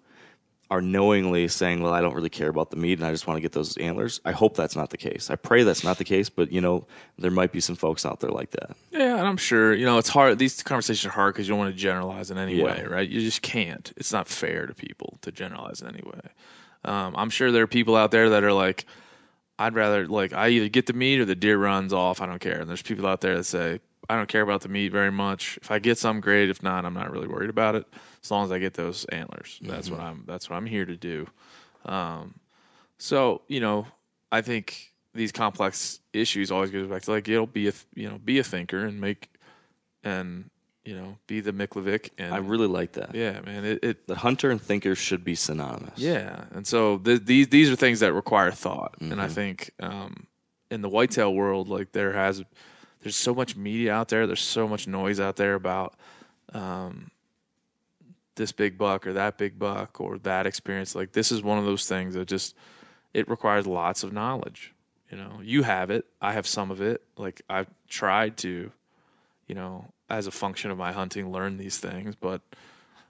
are 0.71 0.81
knowingly 0.81 1.47
saying 1.47 1.83
well 1.83 1.93
i 1.93 2.01
don't 2.01 2.15
really 2.15 2.31
care 2.31 2.49
about 2.49 2.71
the 2.71 2.77
meat 2.77 2.99
and 2.99 3.07
i 3.07 3.11
just 3.11 3.27
want 3.27 3.37
to 3.37 3.41
get 3.41 3.53
those 3.53 3.77
antlers 3.77 4.21
i 4.25 4.33
hope 4.33 4.57
that's 4.57 4.75
not 4.75 4.91
the 4.91 4.97
case 4.97 5.31
i 5.31 5.37
pray 5.37 5.63
that's 5.63 5.85
not 5.85 5.99
the 5.99 6.05
case 6.05 6.29
but 6.31 6.51
you 6.51 6.61
know 6.61 6.87
there 7.19 7.31
might 7.31 7.53
be 7.53 7.61
some 7.61 7.77
folks 7.77 8.05
out 8.07 8.21
there 8.21 8.31
like 8.31 8.51
that 8.51 8.75
Yeah, 8.91 9.19
and 9.19 9.27
I'm 9.29 9.37
sure 9.37 9.75
you 9.75 9.85
know 9.85 9.99
it's 9.99 10.09
hard. 10.09 10.39
These 10.39 10.63
conversations 10.63 11.07
are 11.07 11.15
hard 11.15 11.35
because 11.35 11.47
you 11.47 11.53
don't 11.53 11.59
want 11.59 11.75
to 11.75 11.81
generalize 11.81 12.31
in 12.31 12.39
any 12.39 12.57
Yeah. 12.57 12.65
way, 12.65 12.85
right? 12.89 13.09
You 13.09 13.21
just 13.21 13.43
can't. 13.43 13.93
It's 13.97 14.13
not 14.13 14.27
fair 14.27 14.67
to 14.67 14.75
people 14.75 15.19
to 15.23 15.31
generalize 15.31 15.81
in 15.83 15.89
any 15.89 16.03
way. 16.05 16.21
Um, 16.85 17.15
I'm 17.17 17.31
sure 17.31 17.53
there 17.53 17.63
are 17.63 17.67
people 17.69 17.95
out 17.97 18.11
there 18.11 18.31
that 18.31 18.43
are 18.45 18.53
like, 18.53 18.87
I'd 19.59 19.75
rather 19.75 20.07
like 20.09 20.33
I 20.33 20.49
either 20.49 20.69
get 20.69 20.87
the 20.87 20.93
meat 20.93 21.21
or 21.21 21.25
the 21.25 21.35
deer 21.37 21.59
runs 21.59 21.93
off. 21.93 22.21
I 22.21 22.27
don't 22.27 22.41
care. 22.41 22.61
And 22.61 22.69
there's 22.69 22.83
people 22.83 23.07
out 23.07 23.21
there 23.21 23.37
that 23.37 23.45
say 23.45 23.81
I 24.09 24.17
don't 24.17 24.29
care 24.29 24.43
about 24.43 24.63
the 24.63 24.69
meat 24.69 24.91
very 24.93 25.13
much. 25.13 25.59
If 25.63 25.71
I 25.71 25.79
get 25.79 25.99
some, 25.99 26.21
great. 26.21 26.51
If 26.51 26.63
not, 26.63 26.85
I'm 26.85 26.95
not 26.95 27.11
really 27.11 27.29
worried 27.29 27.51
about 27.51 27.75
it. 27.75 27.87
As 28.25 28.31
long 28.31 28.45
as 28.45 28.51
I 28.51 28.59
get 28.59 28.75
those 28.75 29.05
antlers, 29.07 29.61
that's 29.63 29.91
what 29.91 30.01
I'm. 30.01 30.25
That's 30.27 30.49
what 30.51 30.57
I'm 30.57 30.67
here 30.67 30.87
to 30.87 30.97
do. 30.97 31.27
Um, 31.85 32.35
so 32.99 33.43
you 33.49 33.61
know, 33.61 33.87
I 34.33 34.41
think 34.41 34.93
these 35.15 35.31
complex 35.31 36.01
issues 36.13 36.51
always 36.51 36.71
goes 36.71 36.89
back 36.89 37.03
to 37.03 37.11
like 37.11 37.29
you'll 37.29 37.47
be 37.47 37.69
a 37.69 37.73
you 37.95 38.09
know 38.09 38.19
be 38.25 38.39
a 38.39 38.45
thinker 38.45 38.85
and 38.85 39.01
make 39.01 39.31
and 40.03 40.51
you 40.85 40.95
know 40.97 41.17
be 41.27 41.41
the 41.41 41.53
Miklovic 41.53 42.11
and 42.19 42.35
i 42.35 42.39
really 42.39 42.67
like 42.67 42.93
that 42.93 43.15
yeah 43.15 43.41
man 43.41 43.65
it, 43.65 43.83
it 43.83 44.07
the 44.07 44.15
hunter 44.15 44.51
and 44.51 44.61
thinker 44.61 44.95
should 44.95 45.25
be 45.25 45.35
synonymous 45.35 45.99
yeah 45.99 46.45
and 46.53 46.67
so 46.67 46.99
th- 46.99 47.25
these 47.25 47.49
these 47.49 47.71
are 47.71 47.77
things 47.77 48.01
that 48.01 48.13
require 48.13 48.51
thought 48.51 48.97
and 49.01 49.13
Mm-hmm. 49.13 49.21
I 49.21 49.29
think 49.29 49.71
um, 49.81 50.27
in 50.71 50.83
the 50.83 50.89
whitetail 50.89 51.33
world 51.33 51.69
like 51.69 51.93
there 51.93 52.13
has 52.13 52.43
there's 53.03 53.17
so 53.17 53.35
much 53.35 53.57
media 53.57 53.95
out 53.95 54.09
there 54.09 54.27
there's 54.27 54.43
so 54.43 54.69
much 54.69 54.87
noise 54.87 55.21
out 55.21 55.37
there 55.37 55.55
about 55.55 55.95
um, 56.53 57.11
this 58.37 58.53
big 58.53 58.77
buck 58.79 59.07
or 59.07 59.13
that 59.15 59.39
big 59.39 59.59
buck 59.59 60.01
or 60.01 60.19
that 60.19 60.47
experience 60.47 60.95
like 60.95 61.13
this 61.13 61.31
is 61.33 61.43
one 61.43 61.59
of 61.59 61.65
those 61.65 61.87
things 61.87 62.15
that 62.15 62.27
just 62.29 62.55
it 63.13 63.29
requires 63.29 63.67
lots 63.67 64.03
of 64.03 64.13
knowledge 64.13 64.73
you 65.11 65.19
know? 65.19 65.39
You 65.43 65.63
have 65.63 65.91
it. 65.91 66.07
I 66.21 66.33
have 66.33 66.47
some 66.47 66.71
of 66.71 66.81
it. 66.81 67.03
Like 67.17 67.43
i've 67.49 67.69
tried 67.89 68.37
to 68.39 68.71
you 69.47 69.55
know 69.55 69.85
as 70.11 70.27
a 70.27 70.31
function 70.31 70.71
of 70.71 70.79
my 70.79 70.93
hunting 70.93 71.31
learn 71.33 71.57
these 71.57 71.79
things 71.79 72.15
but 72.17 72.41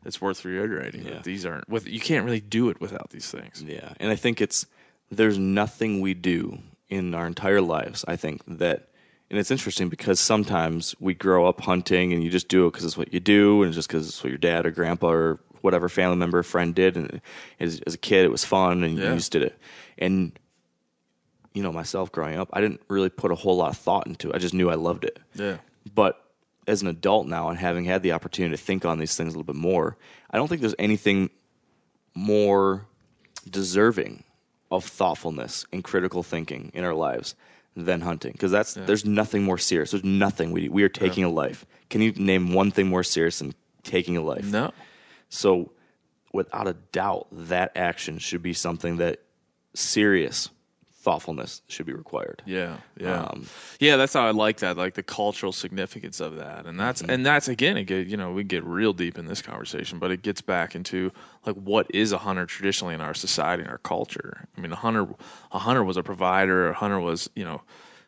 it's 0.04 0.20
worth 0.20 0.44
reiterating 0.44 1.04
Yeah. 1.06 1.14
that 1.14 1.24
these 1.24 1.46
aren't 1.46 1.68
with 1.68 1.86
you 1.86 2.00
can't 2.00 2.24
really 2.26 2.40
do 2.40 2.68
it 2.68 2.80
without 2.80 3.10
these 3.10 3.30
things. 3.30 3.62
Yeah, 3.66 3.94
and 3.98 4.10
I 4.10 4.16
think 4.16 4.40
it's 4.42 4.66
there's 5.10 5.38
nothing 5.38 6.00
we 6.02 6.12
do 6.14 6.58
in 6.90 7.14
our 7.14 7.26
entire 7.26 7.60
lives. 7.62 8.04
I 8.06 8.16
think 8.16 8.42
that, 8.58 8.88
and 9.34 9.40
it's 9.40 9.50
interesting 9.50 9.88
because 9.88 10.20
sometimes 10.20 10.94
we 11.00 11.12
grow 11.12 11.44
up 11.44 11.60
hunting 11.60 12.12
and 12.12 12.22
you 12.22 12.30
just 12.30 12.46
do 12.46 12.68
it 12.68 12.70
because 12.70 12.84
it's 12.84 12.96
what 12.96 13.12
you 13.12 13.18
do, 13.18 13.64
and 13.64 13.72
just 13.72 13.88
because 13.88 14.06
it's 14.06 14.22
what 14.22 14.28
your 14.30 14.38
dad 14.38 14.64
or 14.64 14.70
grandpa 14.70 15.08
or 15.10 15.40
whatever 15.60 15.88
family 15.88 16.14
member 16.16 16.38
or 16.38 16.44
friend 16.44 16.72
did, 16.72 16.96
and 16.96 17.20
as, 17.58 17.80
as 17.84 17.94
a 17.94 17.98
kid 17.98 18.24
it 18.24 18.30
was 18.30 18.44
fun 18.44 18.84
and 18.84 18.96
Yeah. 18.96 19.08
you 19.08 19.14
just 19.16 19.32
did 19.32 19.42
it. 19.42 19.58
And 19.98 20.38
you 21.52 21.64
know, 21.64 21.72
myself 21.72 22.12
growing 22.12 22.38
up, 22.38 22.48
I 22.52 22.60
didn't 22.60 22.80
really 22.86 23.08
put 23.08 23.32
a 23.32 23.34
whole 23.34 23.56
lot 23.56 23.70
of 23.70 23.76
thought 23.76 24.06
into 24.06 24.30
it. 24.30 24.36
I 24.36 24.38
just 24.38 24.54
knew 24.54 24.70
I 24.70 24.76
loved 24.76 25.02
it. 25.04 25.18
yeah 25.34 25.56
But 25.96 26.22
as 26.68 26.80
an 26.82 26.86
adult 26.86 27.26
now 27.26 27.48
and 27.48 27.58
having 27.58 27.84
had 27.84 28.04
the 28.04 28.12
opportunity 28.12 28.56
to 28.56 28.62
think 28.62 28.84
on 28.84 29.00
these 29.00 29.16
things 29.16 29.34
a 29.34 29.36
little 29.36 29.52
bit 29.52 29.56
more, 29.60 29.96
I 30.30 30.36
don't 30.36 30.46
think 30.46 30.60
there's 30.60 30.76
anything 30.78 31.30
more 32.14 32.86
deserving 33.50 34.22
of 34.70 34.84
thoughtfulness 34.84 35.66
and 35.72 35.82
critical 35.82 36.22
thinking 36.22 36.70
in 36.72 36.84
our 36.84 36.94
lives 36.94 37.34
than 37.76 38.00
hunting 38.00 38.32
because 38.32 38.52
that's 38.52 38.74
there's 38.74 39.04
nothing 39.04 39.42
more 39.42 39.58
serious. 39.58 39.90
There's 39.90 40.04
nothing 40.04 40.52
we 40.52 40.68
we 40.68 40.82
are 40.82 40.88
taking 40.88 41.24
a 41.24 41.28
life. 41.28 41.66
Can 41.90 42.00
you 42.00 42.12
name 42.12 42.52
one 42.52 42.70
thing 42.70 42.88
more 42.88 43.02
serious 43.02 43.38
than 43.40 43.54
taking 43.82 44.16
a 44.16 44.22
life? 44.22 44.44
no 44.44 44.72
So, 45.28 45.72
without 46.32 46.68
a 46.68 46.74
doubt, 46.92 47.26
that 47.32 47.72
action 47.76 48.18
should 48.18 48.42
be 48.42 48.52
something 48.52 48.98
that 48.98 49.20
serious 49.74 50.50
thoughtfulness 51.04 51.60
should 51.68 51.84
be 51.84 51.92
required. 51.92 52.42
Yeah, 52.46 52.78
yeah, 52.98 53.24
Um, 53.24 53.46
yeah. 53.78 53.96
That's 53.96 54.14
how 54.14 54.26
I 54.26 54.30
like 54.30 54.56
that, 54.58 54.78
like 54.78 54.94
the 54.94 55.02
cultural 55.02 55.52
significance 55.52 56.18
of 56.18 56.36
that, 56.36 56.64
and 56.64 56.80
that's 56.80 57.02
mm-hmm. 57.02 57.10
and 57.10 57.26
that's 57.26 57.46
again, 57.46 57.76
it 57.76 57.84
get, 57.84 58.06
you 58.06 58.16
know, 58.16 58.32
we 58.32 58.42
get 58.42 58.64
real 58.64 58.94
deep 58.94 59.18
in 59.18 59.26
this 59.26 59.42
conversation, 59.42 59.98
but 59.98 60.10
it 60.10 60.22
gets 60.22 60.40
back 60.40 60.74
into 60.74 61.12
like 61.46 61.54
what 61.56 61.86
is 61.90 62.12
a 62.12 62.18
hunter 62.18 62.46
traditionally 62.46 62.94
in 62.94 63.02
our 63.02 63.14
society 63.14 63.62
and 63.62 63.70
our 63.70 63.78
culture. 63.78 64.48
I 64.56 64.60
mean, 64.60 64.72
a 64.72 64.76
hunter, 64.76 65.06
a 65.52 65.58
hunter 65.58 65.84
was 65.84 65.98
a 65.98 66.02
provider. 66.02 66.70
A 66.70 66.74
hunter 66.74 66.98
was, 66.98 67.28
you 67.36 67.44
know, 67.44 67.60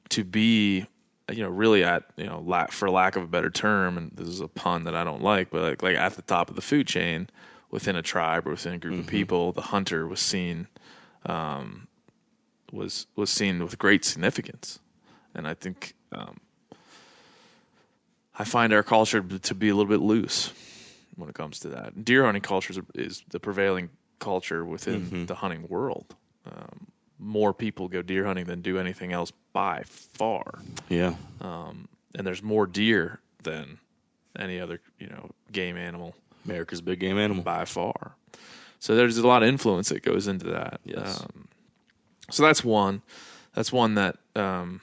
to 0.08 0.24
be, 0.24 0.86
you 1.30 1.42
know, 1.42 1.50
really 1.50 1.84
at, 1.84 2.04
you 2.16 2.24
know, 2.24 2.42
la- 2.46 2.66
for 2.66 2.90
lack 2.90 3.16
of 3.16 3.22
a 3.22 3.28
better 3.28 3.50
term, 3.50 3.98
and 3.98 4.10
this 4.14 4.28
is 4.28 4.40
a 4.40 4.48
pun 4.48 4.84
that 4.84 4.96
I 4.96 5.04
don't 5.04 5.22
like, 5.22 5.50
but 5.50 5.62
like 5.62 5.82
like 5.82 5.96
at 5.96 6.14
the 6.14 6.22
top 6.22 6.48
of 6.48 6.56
the 6.56 6.62
food 6.62 6.86
chain 6.86 7.28
within 7.70 7.96
a 7.96 8.02
tribe 8.02 8.46
or 8.46 8.52
within 8.52 8.74
a 8.74 8.78
group 8.78 8.94
of 8.94 9.00
mm-hmm. 9.00 9.10
people, 9.10 9.52
the 9.52 9.60
hunter 9.60 10.06
was 10.06 10.20
seen 10.20 10.66
um, 11.26 11.85
was 12.76 13.06
was 13.16 13.30
seen 13.30 13.62
with 13.62 13.78
great 13.78 14.04
significance, 14.04 14.78
and 15.34 15.46
I 15.48 15.54
think 15.54 15.94
um, 16.12 16.36
I 18.38 18.44
find 18.44 18.72
our 18.72 18.82
culture 18.82 19.22
to 19.22 19.54
be 19.54 19.68
a 19.68 19.74
little 19.74 19.90
bit 19.90 20.00
loose 20.00 20.52
when 21.16 21.28
it 21.28 21.34
comes 21.34 21.60
to 21.60 21.68
that. 21.68 22.04
Deer 22.04 22.24
hunting 22.24 22.42
culture 22.42 22.72
is, 22.72 22.80
is 22.94 23.24
the 23.30 23.40
prevailing 23.40 23.88
culture 24.18 24.64
within 24.64 25.26
the 25.26 25.34
hunting 25.34 25.66
world. 25.68 26.14
Um, 26.46 26.86
more 27.18 27.54
people 27.54 27.88
go 27.88 28.02
deer 28.02 28.26
hunting 28.26 28.44
than 28.44 28.60
do 28.60 28.78
anything 28.78 29.12
else 29.12 29.32
by 29.52 29.82
far, 29.86 30.60
yeah. 30.88 31.14
and 31.40 32.26
there's 32.26 32.42
more 32.42 32.66
deer 32.66 33.20
than 33.42 33.78
any 34.38 34.60
other 34.60 34.80
you 34.98 35.06
know 35.06 35.30
game 35.50 35.76
animal 35.76 36.14
America's 36.46 36.80
big 36.80 37.00
game 37.00 37.18
animal. 37.18 37.42
by 37.42 37.64
far. 37.64 38.14
So 38.78 38.94
there's 38.94 39.18
a 39.18 39.26
lot 39.26 39.42
of 39.42 39.48
influence 39.48 39.88
that 39.88 40.02
goes 40.02 40.28
into 40.28 40.46
that. 40.50 40.80
Yes. 40.84 41.20
Um, 41.20 41.48
so 42.30 42.42
that's 42.42 42.64
one. 42.64 43.02
That's 43.54 43.72
one 43.72 43.94
that 43.94 44.16
um, 44.34 44.80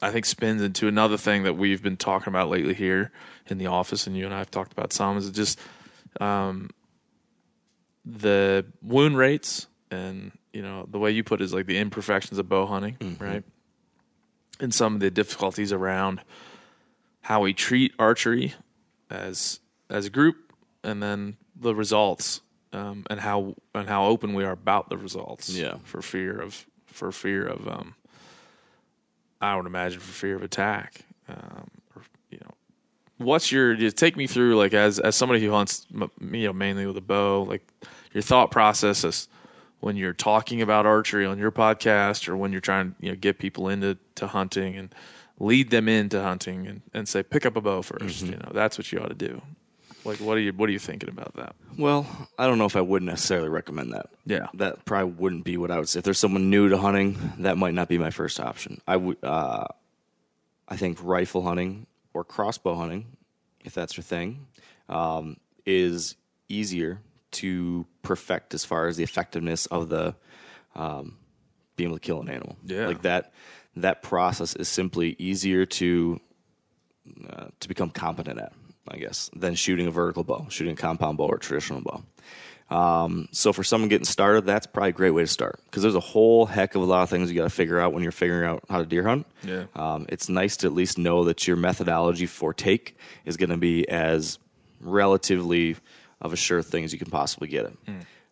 I 0.00 0.10
think 0.10 0.24
spins 0.24 0.62
into 0.62 0.88
another 0.88 1.16
thing 1.16 1.44
that 1.44 1.54
we've 1.54 1.82
been 1.82 1.96
talking 1.96 2.28
about 2.28 2.48
lately 2.48 2.74
here 2.74 3.12
in 3.48 3.58
the 3.58 3.66
office, 3.66 4.06
and 4.06 4.16
you 4.16 4.24
and 4.24 4.34
I 4.34 4.38
have 4.38 4.50
talked 4.50 4.72
about 4.72 4.92
some. 4.92 5.16
Is 5.16 5.30
just 5.30 5.58
um, 6.20 6.70
the 8.04 8.64
wound 8.82 9.16
rates, 9.16 9.66
and 9.90 10.32
you 10.52 10.62
know 10.62 10.86
the 10.90 10.98
way 10.98 11.10
you 11.10 11.22
put 11.22 11.40
it 11.40 11.44
is 11.44 11.54
like 11.54 11.66
the 11.66 11.78
imperfections 11.78 12.38
of 12.38 12.48
bow 12.48 12.66
hunting, 12.66 12.96
right? 13.20 13.44
And 14.60 14.72
some 14.72 14.94
of 14.94 15.00
the 15.00 15.10
difficulties 15.10 15.72
around 15.72 16.20
how 17.20 17.40
we 17.42 17.52
treat 17.54 17.92
archery 17.98 18.54
as 19.10 19.60
as 19.90 20.06
a 20.06 20.10
group, 20.10 20.36
and 20.82 21.02
then 21.02 21.36
the 21.56 21.74
results, 21.74 22.40
um, 22.72 23.04
and 23.10 23.20
how 23.20 23.54
and 23.74 23.88
how 23.88 24.06
open 24.06 24.34
we 24.34 24.44
are 24.44 24.52
about 24.52 24.88
the 24.88 24.96
results. 24.96 25.48
Yeah. 25.50 25.76
For 25.84 26.02
fear 26.02 26.40
of 26.40 26.64
for 26.86 27.12
fear 27.12 27.46
of 27.46 27.66
um, 27.68 27.94
I 29.40 29.56
would 29.56 29.66
imagine 29.66 30.00
for 30.00 30.12
fear 30.12 30.36
of 30.36 30.42
attack. 30.42 31.04
Um, 31.28 31.70
or, 31.96 32.02
you 32.30 32.38
know, 32.38 32.50
what's 33.18 33.50
your 33.50 33.74
just 33.74 33.96
take 33.96 34.16
me 34.16 34.26
through 34.26 34.56
like 34.56 34.74
as 34.74 34.98
as 34.98 35.16
somebody 35.16 35.40
who 35.44 35.50
hunts 35.50 35.86
you 35.92 36.46
know 36.46 36.52
mainly 36.52 36.86
with 36.86 36.96
a 36.96 37.02
bow, 37.02 37.42
like 37.42 37.66
your 38.12 38.22
thought 38.22 38.50
process 38.50 39.04
is 39.04 39.28
when 39.80 39.96
you're 39.96 40.12
talking 40.12 40.62
about 40.62 40.86
archery 40.86 41.26
on 41.26 41.38
your 41.38 41.50
podcast 41.50 42.28
or 42.28 42.36
when 42.36 42.52
you're 42.52 42.60
trying 42.60 42.90
to 42.90 42.96
you 43.00 43.10
know 43.10 43.16
get 43.16 43.38
people 43.38 43.68
into 43.68 43.98
to 44.14 44.26
hunting 44.26 44.76
and 44.76 44.94
lead 45.40 45.70
them 45.70 45.88
into 45.88 46.22
hunting 46.22 46.66
and, 46.68 46.82
and 46.94 47.08
say 47.08 47.22
pick 47.22 47.44
up 47.44 47.56
a 47.56 47.60
bow 47.60 47.80
1st 47.80 48.26
you 48.26 48.36
know 48.36 48.50
that's 48.54 48.78
what 48.78 48.92
you 48.92 49.00
ought 49.00 49.08
to 49.08 49.14
do 49.14 49.42
like 50.04 50.18
what 50.18 50.36
are 50.36 50.40
you 50.40 50.52
what 50.52 50.68
are 50.68 50.72
you 50.72 50.78
thinking 50.78 51.08
about 51.08 51.34
that 51.36 51.54
Well, 51.78 52.06
I 52.38 52.46
don't 52.46 52.58
know 52.58 52.66
if 52.66 52.76
I 52.76 52.80
would 52.80 53.02
necessarily 53.02 53.48
recommend 53.48 53.92
that. 53.92 54.06
Yeah. 54.26 54.46
that 54.54 54.84
probably 54.84 55.12
wouldn't 55.12 55.44
be 55.44 55.56
what 55.56 55.70
I 55.70 55.78
would 55.78 55.88
say. 55.88 55.98
If 55.98 56.04
there's 56.04 56.18
someone 56.18 56.50
new 56.50 56.68
to 56.68 56.76
hunting, 56.78 57.16
that 57.38 57.56
might 57.58 57.74
not 57.74 57.88
be 57.88 57.98
my 57.98 58.10
first 58.10 58.40
option. 58.40 58.80
I 58.86 58.96
would. 58.96 59.16
Uh, 59.22 59.66
I 60.68 60.76
think 60.76 60.98
rifle 61.02 61.42
hunting 61.42 61.86
or 62.14 62.24
crossbow 62.24 62.74
hunting, 62.74 63.16
if 63.64 63.74
that's 63.74 63.96
your 63.96 64.04
thing, 64.04 64.46
um, 64.88 65.36
is 65.66 66.16
easier 66.48 67.00
to 67.32 67.86
perfect 68.02 68.54
as 68.54 68.64
far 68.64 68.86
as 68.86 68.96
the 68.96 69.02
effectiveness 69.04 69.66
of 69.66 69.88
the 69.88 70.14
um, 70.74 71.16
being 71.76 71.88
able 71.90 71.98
to 71.98 72.00
kill 72.06 72.20
an 72.20 72.28
animal. 72.28 72.56
Yeah. 72.64 72.86
like 72.86 73.02
that. 73.02 73.32
That 73.76 74.02
process 74.02 74.54
is 74.56 74.68
simply 74.68 75.16
easier 75.18 75.64
to 75.66 76.20
uh, 77.28 77.46
to 77.60 77.68
become 77.68 77.90
competent 77.90 78.38
at, 78.38 78.52
I 78.88 78.96
guess, 78.96 79.30
than 79.34 79.54
shooting 79.54 79.86
a 79.86 79.90
vertical 79.90 80.24
bow, 80.24 80.46
shooting 80.48 80.72
a 80.74 80.76
compound 80.76 81.18
bow 81.18 81.26
or 81.26 81.36
a 81.36 81.40
traditional 81.40 81.80
bow. 81.80 82.02
Um, 82.72 83.28
so 83.32 83.52
for 83.52 83.62
someone 83.62 83.90
getting 83.90 84.06
started, 84.06 84.46
that's 84.46 84.66
probably 84.66 84.90
a 84.90 84.92
great 84.92 85.10
way 85.10 85.22
to 85.22 85.28
start 85.28 85.60
because 85.66 85.82
there's 85.82 85.94
a 85.94 86.00
whole 86.00 86.46
heck 86.46 86.74
of 86.74 86.80
a 86.82 86.84
lot 86.86 87.02
of 87.02 87.10
things 87.10 87.30
you 87.30 87.36
got 87.36 87.44
to 87.44 87.50
figure 87.50 87.78
out 87.78 87.92
when 87.92 88.02
you're 88.02 88.12
figuring 88.12 88.48
out 88.48 88.64
how 88.70 88.78
to 88.78 88.86
deer 88.86 89.06
hunt. 89.06 89.26
Yeah. 89.42 89.64
Um, 89.76 90.06
it's 90.08 90.30
nice 90.30 90.56
to 90.58 90.68
at 90.68 90.72
least 90.72 90.96
know 90.96 91.24
that 91.24 91.46
your 91.46 91.56
methodology 91.56 92.24
for 92.24 92.54
take 92.54 92.96
is 93.26 93.36
going 93.36 93.50
to 93.50 93.58
be 93.58 93.86
as 93.88 94.38
relatively 94.80 95.76
of 96.22 96.32
a 96.32 96.36
sure 96.36 96.62
thing 96.62 96.84
as 96.84 96.92
you 96.94 96.98
can 96.98 97.10
possibly 97.10 97.48
get 97.48 97.66
it. 97.66 97.76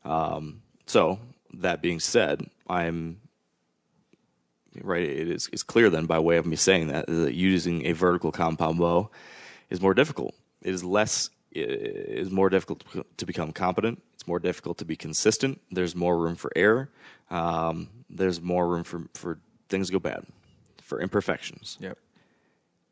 Um, 0.04 0.62
so 0.86 1.18
that 1.54 1.82
being 1.82 2.00
said, 2.00 2.48
I'm 2.66 3.20
right. 4.82 5.02
It 5.02 5.28
is 5.28 5.50
it's 5.52 5.62
clear 5.62 5.90
then 5.90 6.06
by 6.06 6.18
way 6.18 6.38
of 6.38 6.46
me 6.46 6.56
saying 6.56 6.88
that 6.88 7.06
that 7.08 7.34
using 7.34 7.84
a 7.86 7.92
vertical 7.92 8.32
compound 8.32 8.78
bow 8.78 9.10
is 9.68 9.82
more 9.82 9.92
difficult. 9.92 10.34
It 10.62 10.74
is 10.74 10.84
less. 10.84 11.30
It 11.52 11.68
is 11.68 12.30
more 12.30 12.48
difficult 12.48 12.84
to- 13.16 13.26
become 13.26 13.52
competent. 13.52 14.00
It's 14.14 14.26
more 14.26 14.38
difficult 14.38 14.78
to 14.78 14.84
be 14.84 14.96
consistent. 14.96 15.60
There's 15.70 15.96
more 15.96 16.16
room 16.18 16.36
for 16.36 16.52
error. 16.54 16.90
Um, 17.30 17.88
there's 18.08 18.40
more 18.40 18.68
room 18.68 18.84
for 18.84 19.02
for 19.14 19.38
things 19.68 19.88
to 19.88 19.92
go 19.92 19.98
bad, 19.98 20.24
for 20.80 21.00
imperfections. 21.00 21.78
Yep. 21.80 21.98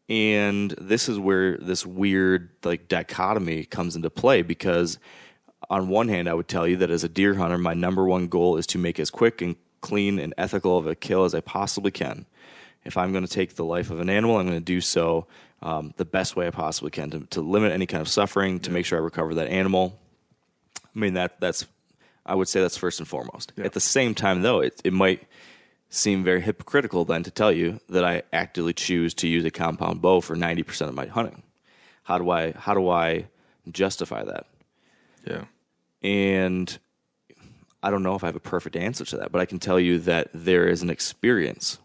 And 0.09 0.71
this 0.81 1.09
is 1.09 1.19
where 1.19 1.59
this 1.59 1.85
weird 1.85 2.51
like 2.65 2.89
dichotomy 2.89 3.65
comes 3.65 3.95
into 3.95 4.11
play 4.11 4.43
because 4.43 4.99
on 5.69 5.89
one 5.89 6.09
hand 6.09 6.29
I 6.29 6.35
would 6.35 6.49
tell 6.49 6.67
you 6.67 6.77
that 6.77 6.91
as 6.91 7.05
a 7.05 7.09
deer 7.09 7.35
hunter 7.35 7.59
my 7.59 7.75
number 7.75 8.07
one 8.07 8.29
goal 8.29 8.57
is 8.57 8.67
to 8.69 8.79
make 8.79 8.99
as 8.99 9.11
quick 9.11 9.43
and 9.43 9.55
clean 9.81 10.19
and 10.19 10.33
ethical 10.39 10.79
of 10.79 10.87
a 10.87 10.95
kill 10.95 11.25
as 11.25 11.35
I 11.35 11.41
possibly 11.41 11.91
can. 11.91 12.27
If 12.85 12.97
I'm 12.97 13.13
going 13.13 13.27
to 13.27 13.31
take 13.31 13.55
the 13.55 13.65
life 13.65 13.91
of 13.91 14.01
an 14.01 14.09
animal, 14.09 14.39
I'm 14.39 14.47
going 14.47 14.59
to 14.59 14.65
do 14.65 14.81
so 14.81 15.27
um, 15.63 15.93
the 15.97 16.05
best 16.05 16.37
way 16.37 16.47
I 16.47 16.51
possibly 16.51 16.91
can 16.91 17.11
to, 17.11 17.21
to 17.31 17.41
limit 17.41 17.73
any 17.73 17.87
kind 17.87 18.01
of 18.01 18.09
suffering, 18.09 18.61
to 18.61 18.71
make 18.71 18.87
sure 18.87 18.99
I 18.99 19.03
recover 19.03 19.35
that 19.35 19.49
animal. 19.49 19.99
I 20.85 20.99
mean 20.99 21.15
that 21.15 21.41
that's 21.41 21.67
I 22.25 22.35
would 22.35 22.49
say 22.49 22.61
that's 22.61 22.77
first 22.77 23.01
and 23.01 23.09
foremost. 23.09 23.53
At 23.59 23.73
the 23.73 23.81
same 23.81 24.15
time 24.15 24.43
though, 24.43 24.61
it 24.61 24.81
it 24.85 24.93
might 24.93 25.27
seem 25.91 26.23
very 26.23 26.41
hypocritical 26.41 27.05
then 27.05 27.23
to 27.23 27.31
tell 27.31 27.51
you 27.51 27.81
that 27.89 28.05
I 28.05 28.23
actively 28.33 28.75
choose 28.75 29.15
to 29.15 29.29
use 29.29 29.45
a 29.45 29.51
compound 29.51 30.03
bow 30.03 30.21
for 30.21 30.37
90% 30.37 30.89
of 30.89 30.95
my 30.95 31.07
hunting. 31.07 31.43
How 32.03 32.19
do 32.19 32.31
I 32.31 32.53
how 32.53 32.75
do 32.75 32.89
I 32.89 33.27
justify 33.71 34.25
that? 34.25 34.47
Yeah. 35.27 35.45
And 36.03 36.79
I 37.83 37.91
don't 37.91 38.03
know 38.03 38.15
if 38.15 38.25
I 38.25 38.27
have 38.27 38.37
a 38.37 38.41
perfect 38.41 38.77
answer 38.77 39.05
to 39.07 39.19
that, 39.19 39.33
but 39.33 39.41
I 39.41 39.47
can 39.47 39.59
tell 39.59 39.79
you 39.79 40.01
that 40.01 40.29
there 40.35 40.69
is 40.69 40.83
an 40.83 40.91
experience. 40.91 41.79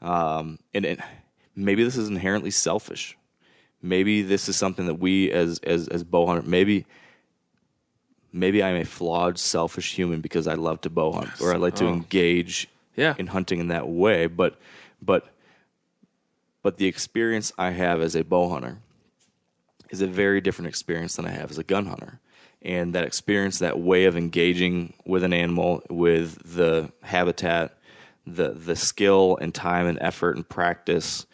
Um, 0.00 0.58
and, 0.72 0.84
and 0.84 1.02
maybe 1.58 1.84
this 1.84 1.96
is 1.96 2.08
inherently 2.08 2.50
selfish. 2.50 3.16
Maybe 3.82 4.22
this 4.22 4.48
is 4.48 4.56
something 4.56 4.86
that 4.86 4.94
we 4.94 5.30
as 5.30 5.58
as 5.60 5.88
as 5.88 6.04
bow 6.04 6.26
hunter 6.26 6.48
maybe 6.48 6.86
maybe 8.32 8.62
I'm 8.62 8.76
a 8.76 8.84
flawed, 8.84 9.38
selfish 9.38 9.94
human 9.94 10.20
because 10.20 10.46
I 10.46 10.54
love 10.54 10.80
to 10.82 10.90
bow 10.90 11.12
hunt 11.12 11.30
or 11.40 11.52
I 11.52 11.56
like 11.56 11.76
to 11.76 11.86
oh. 11.86 11.92
engage 11.92 12.68
Yeah. 12.96 13.14
in 13.18 13.26
hunting 13.26 13.60
in 13.60 13.68
that 13.68 13.88
way. 13.88 14.26
But 14.26 14.58
but 15.02 15.28
but 16.62 16.76
the 16.76 16.86
experience 16.86 17.52
I 17.58 17.70
have 17.70 18.00
as 18.00 18.14
a 18.16 18.24
bow 18.24 18.48
hunter 18.48 18.78
is 19.90 20.00
a 20.02 20.06
very 20.06 20.40
different 20.40 20.68
experience 20.68 21.16
than 21.16 21.24
I 21.24 21.30
have 21.30 21.50
as 21.50 21.58
a 21.58 21.64
gun 21.64 21.86
hunter. 21.86 22.20
And 22.60 22.94
that 22.94 23.04
experience, 23.04 23.60
that 23.60 23.78
way 23.78 24.06
of 24.06 24.16
engaging 24.16 24.92
with 25.06 25.22
an 25.22 25.32
animal, 25.32 25.80
with 25.88 26.54
the 26.56 26.90
habitat, 27.02 27.78
the 28.26 28.50
the 28.50 28.74
skill 28.74 29.38
and 29.40 29.54
time 29.54 29.86
and 29.86 29.96
effort 30.00 30.34
and 30.36 30.46
practice, 30.46 31.24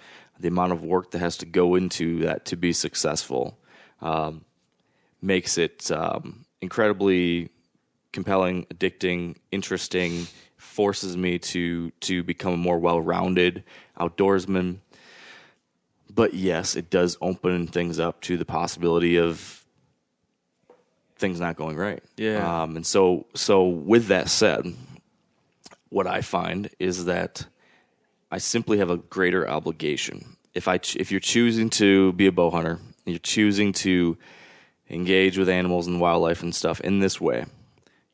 the 0.40 0.48
amount 0.48 0.72
of 0.72 0.82
work 0.82 1.10
that 1.12 1.18
has 1.18 1.36
to 1.38 1.46
go 1.46 1.74
into 1.74 2.20
that 2.20 2.44
to 2.46 2.56
be 2.56 2.72
successful, 2.72 3.58
um, 4.00 4.44
makes 5.22 5.58
it 5.58 5.90
um, 5.90 6.44
incredibly 6.60 7.48
compelling, 8.12 8.64
addicting, 8.66 9.36
interesting, 9.50 10.26
forces 10.56 11.16
me 11.16 11.38
to 11.38 11.90
to 12.00 12.22
become 12.22 12.54
a 12.54 12.56
more 12.56 12.78
well-rounded 12.78 13.64
outdoorsman. 13.98 14.78
But 16.12 16.34
yes, 16.34 16.76
it 16.76 16.90
does 16.90 17.16
open 17.20 17.66
things 17.66 17.98
up 17.98 18.20
to 18.22 18.36
the 18.36 18.44
possibility 18.44 19.16
of 19.16 19.64
things 21.16 21.40
not 21.40 21.56
going 21.56 21.76
right. 21.76 22.02
Yeah. 22.16 22.62
Um, 22.62 22.76
and 22.76 22.86
so 22.86 23.26
so 23.34 23.66
with 23.66 24.06
that 24.08 24.28
said, 24.28 24.74
what 25.90 26.06
I 26.06 26.20
find 26.20 26.70
is 26.78 27.04
that 27.04 27.46
I 28.34 28.38
simply 28.38 28.78
have 28.78 28.90
a 28.90 28.96
greater 28.96 29.48
obligation. 29.48 30.36
If 30.54 30.66
I 30.66 30.80
if 30.96 31.12
you're 31.12 31.20
choosing 31.20 31.70
to 31.70 32.12
be 32.14 32.26
a 32.26 32.32
bow 32.32 32.50
hunter, 32.50 32.80
you're 33.06 33.20
choosing 33.20 33.72
to 33.74 34.18
engage 34.90 35.38
with 35.38 35.48
animals 35.48 35.86
and 35.86 36.00
wildlife 36.00 36.42
and 36.42 36.52
stuff 36.52 36.80
in 36.80 36.98
this 36.98 37.20
way, 37.20 37.44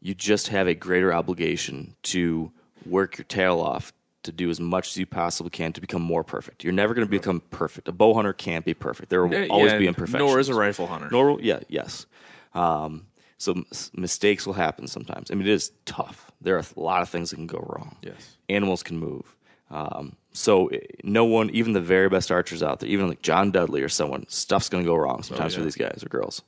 you 0.03 0.13
just 0.15 0.49
have 0.49 0.69
a 0.69 0.75
greater 0.75 1.11
obligation 1.15 1.97
to 2.03 2.53
work 2.85 3.17
your 3.17 3.25
tail 3.25 3.61
off 3.61 3.95
to 4.25 4.31
do 4.31 4.51
as 4.51 4.61
much 4.61 4.89
as 4.89 4.99
you 4.99 5.07
possibly 5.07 5.49
can 5.49 5.73
to 5.73 5.81
become 5.81 6.03
more 6.03 6.23
perfect. 6.23 6.65
You're 6.65 6.75
never 6.75 6.93
going 6.93 7.07
to 7.07 7.11
become 7.11 7.41
perfect. 7.49 7.89
A 7.89 7.93
bow 7.93 8.13
hunter 8.13 8.35
can't 8.35 8.67
be 8.67 8.75
perfect. 8.75 9.09
There 9.09 9.27
will 9.27 9.35
Yeah, 9.35 9.47
always 9.49 9.73
be 9.73 9.87
imperfections. 9.87 10.19
Nor 10.29 10.39
is 10.39 10.51
a 10.51 10.55
rifle 10.55 10.87
hunter. 10.87 11.09
Nor, 11.11 11.41
yeah, 11.41 11.61
yes. 11.69 12.05
Um, 12.53 13.07
so 13.39 13.55
mis- 13.55 13.91
mistakes 13.95 14.47
will 14.47 14.53
happen 14.53 14.87
sometimes. 14.87 15.31
I 15.31 15.35
mean, 15.35 15.49
it 15.49 15.53
is 15.53 15.73
tough. 15.87 16.31
There 16.43 16.57
are 16.57 16.65
a 16.77 16.81
lot 16.81 17.01
of 17.01 17.09
things 17.09 17.31
that 17.31 17.37
can 17.37 17.47
go 17.47 17.65
wrong. 17.75 17.97
Yes. 18.03 18.37
Animals 18.51 18.83
can 18.83 18.99
move. 18.99 19.35
Um, 19.71 20.17
so 20.33 20.69
eh, 20.69 20.79
no 21.05 21.25
one, 21.25 21.51
even 21.51 21.73
the 21.73 21.81
very 21.81 22.09
best 22.09 22.31
archers 22.31 22.63
out 22.63 22.81
there, 22.81 22.89
even 22.89 23.09
like 23.09 23.23
John 23.23 23.51
Dudley 23.51 23.83
or 23.83 23.89
someone, 23.89 24.27
stuff's 24.29 24.69
going 24.69 24.85
to 24.85 24.89
go 24.89 24.97
wrong 24.97 25.23
sometimes 25.23 25.55
for 25.55 25.61
yeah. 25.61 25.65
these 25.65 25.77
guys 25.77 26.03
or 26.05 26.09
girls. 26.09 26.43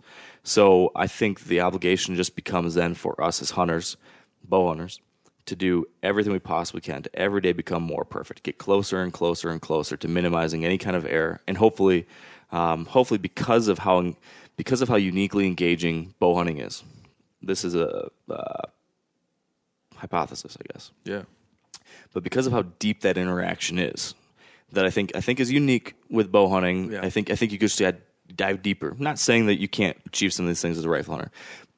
So 0.44 0.90
I 0.96 1.06
think 1.06 1.44
the 1.44 1.60
obligation 1.60 2.16
just 2.16 2.34
becomes 2.34 2.74
then 2.74 2.94
for 2.94 3.22
us 3.22 3.40
as 3.40 3.50
hunters, 3.50 3.96
bow 4.44 4.68
hunters, 4.68 5.00
to 5.46 5.56
do 5.56 5.86
everything 6.02 6.32
we 6.32 6.38
possibly 6.38 6.80
can 6.80 7.02
to 7.02 7.16
every 7.16 7.40
day 7.40 7.52
become 7.52 7.82
more 7.82 8.04
perfect, 8.04 8.42
get 8.42 8.58
closer 8.58 9.02
and 9.02 9.12
closer 9.12 9.50
and 9.50 9.60
closer 9.60 9.96
to 9.96 10.08
minimizing 10.08 10.64
any 10.64 10.78
kind 10.78 10.96
of 10.96 11.04
error, 11.06 11.40
and 11.46 11.56
hopefully, 11.56 12.06
um, 12.52 12.84
hopefully 12.86 13.18
because 13.18 13.68
of 13.68 13.78
how 13.78 14.14
because 14.56 14.82
of 14.82 14.88
how 14.88 14.96
uniquely 14.96 15.46
engaging 15.46 16.14
bow 16.20 16.34
hunting 16.34 16.58
is, 16.58 16.84
this 17.40 17.64
is 17.64 17.74
a 17.74 18.10
uh, 18.30 18.62
hypothesis, 19.96 20.56
I 20.60 20.72
guess 20.72 20.90
Yeah. 21.04 21.22
But 22.12 22.22
because 22.22 22.46
of 22.46 22.52
how 22.52 22.62
deep 22.78 23.00
that 23.02 23.18
interaction 23.18 23.78
is, 23.78 24.14
that 24.72 24.84
I 24.84 24.90
think 24.90 25.12
I 25.14 25.20
think 25.20 25.40
is 25.40 25.50
unique 25.50 25.94
with 26.10 26.32
bow 26.32 26.48
hunting. 26.48 26.92
Yeah. 26.92 27.00
I 27.02 27.10
think 27.10 27.30
I 27.30 27.36
think 27.36 27.52
you 27.52 27.58
could 27.58 27.70
just 27.70 27.96
dive 28.34 28.62
deeper. 28.62 28.90
I'm 28.90 29.02
not 29.02 29.18
saying 29.18 29.46
that 29.46 29.60
you 29.60 29.68
can't 29.68 29.96
achieve 30.06 30.32
some 30.32 30.46
of 30.46 30.48
these 30.48 30.62
things 30.62 30.78
as 30.78 30.84
a 30.84 30.88
rifle 30.88 31.14
hunter, 31.14 31.30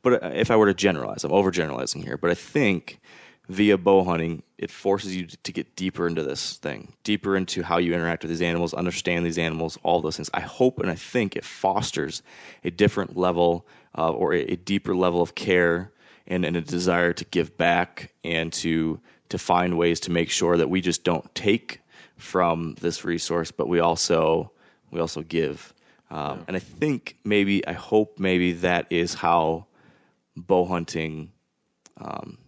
but 0.03 0.22
uh, 0.22 0.30
if 0.35 0.51
I 0.51 0.57
were 0.57 0.66
to 0.66 0.74
generalize, 0.74 1.24
I'm 1.24 1.30
overgeneralizing 1.30 2.05
here. 2.05 2.16
But 2.16 2.30
I 2.30 2.35
think 2.35 3.01
via 3.49 3.76
bow 3.76 4.05
hunting, 4.05 4.43
it 4.59 4.70
forces 4.70 5.14
you 5.14 5.26
to 5.26 5.53
get 5.53 5.76
deeper 5.76 6.07
into 6.07 6.22
this 6.22 6.57
thing, 6.59 6.93
deeper 7.03 7.37
into 7.37 7.62
how 7.62 7.78
you 7.78 7.93
interact 7.93 8.22
with 8.22 8.30
these 8.30 8.43
animals, 8.43 8.72
understand 8.72 9.26
these 9.26 9.39
animals, 9.39 9.78
all 9.82 10.01
those 10.01 10.16
things. 10.16 10.30
I 10.32 10.41
hope 10.41 10.78
and 10.78 10.91
I 10.91 10.95
think 10.95 11.37
it 11.37 11.45
fosters 11.45 12.22
a 12.64 12.70
different 12.70 13.16
level 13.16 13.66
uh, 13.99 14.11
or 14.11 14.32
a, 14.32 14.41
a 14.53 14.57
deeper 14.57 14.97
level 14.97 15.20
of 15.20 15.35
care 15.35 15.93
and, 16.26 16.45
and 16.45 16.57
a 16.57 16.61
desire 16.61 17.12
to 17.12 17.24
give 17.26 17.57
back 17.59 18.12
and 18.22 18.53
to 18.55 18.99
to 19.35 19.39
find 19.39 19.76
ways 19.76 19.99
to 20.01 20.11
make 20.12 20.30
sure 20.30 20.57
that 20.57 20.70
we 20.70 20.80
just 20.80 21.03
don't 21.03 21.35
take 21.35 21.80
from 22.16 22.76
this 22.80 23.05
resource, 23.05 23.51
but 23.51 23.68
we 23.68 23.80
also 23.80 24.51
we 24.93 25.01
also 25.01 25.22
give. 25.22 25.74
Um, 26.11 26.45
And 26.47 26.57
I 26.57 26.61
think 26.61 27.16
maybe 27.24 27.66
I 27.66 27.72
hope 27.72 28.20
maybe 28.20 28.53
that 28.53 28.87
is 28.91 29.14
how 29.14 29.66
bow 30.37 30.64
hunting 30.64 31.32
um, 31.97 32.39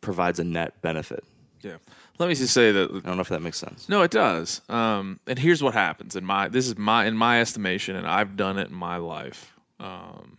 provides 0.00 0.38
a 0.38 0.44
net 0.44 0.82
benefit. 0.82 1.24
Yeah. 1.62 1.78
Let 2.18 2.28
me 2.28 2.34
just 2.34 2.52
say 2.52 2.72
that 2.72 2.90
I 2.90 3.00
don't 3.00 3.16
know 3.16 3.22
if 3.22 3.28
that 3.28 3.40
makes 3.40 3.58
sense. 3.58 3.88
No, 3.88 4.02
it 4.02 4.10
does. 4.10 4.60
Um, 4.68 5.18
and 5.26 5.38
here's 5.38 5.62
what 5.62 5.74
happens 5.74 6.14
in 6.14 6.24
my 6.24 6.48
this 6.48 6.66
is 6.66 6.76
my 6.76 7.06
in 7.06 7.16
my 7.16 7.40
estimation, 7.40 7.96
and 7.96 8.06
I've 8.06 8.36
done 8.36 8.58
it 8.58 8.68
in 8.68 8.74
my 8.74 8.98
life. 8.98 9.52
Um, 9.80 10.36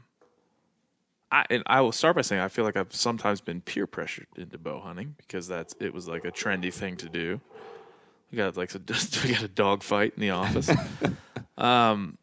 I 1.32 1.46
and 1.50 1.64
I 1.66 1.82
will 1.82 1.92
start 1.92 2.16
by 2.16 2.22
saying 2.22 2.42
I 2.42 2.48
feel 2.48 2.66
like 2.66 2.78
I've 2.78 2.94
sometimes 2.94 3.42
been 3.42 3.62
peer 3.62 3.88
pressured 3.88 4.28
into 4.38 4.58
bow 4.58 4.80
hunting 4.80 5.16
because 5.18 5.48
that's 5.48 5.76
it 5.80 5.94
was 5.94 6.08
like 6.08 6.26
a 6.26 6.32
trendy 6.32 6.74
thing 6.74 6.98
to 6.98 7.10
do. 7.10 7.40
We 8.32 8.38
got 8.38 8.58
like 8.58 8.74
a, 8.76 8.80
we 9.24 9.32
got 9.32 9.44
a 9.44 9.48
dog 9.48 9.84
fight 9.84 10.14
in 10.16 10.22
the 10.22 10.32
office. 10.32 10.70
um, 11.58 12.18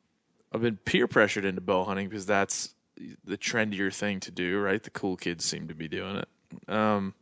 I've 0.53 0.61
been 0.61 0.76
peer 0.76 1.07
pressured 1.07 1.44
into 1.44 1.61
bow 1.61 1.84
hunting 1.84 2.09
because 2.09 2.26
that's 2.26 2.74
the 3.24 3.36
trendier 3.36 3.92
thing 3.92 4.20
to 4.20 4.30
do, 4.30 4.61
right? 4.61 4.82
The 4.82 4.90
cool 4.90 5.16
kids 5.16 5.44
seem 5.44 5.68
to 5.68 5.74
be 5.74 5.88
doing 5.88 6.16
it. 6.16 6.28
Um, 6.68 7.14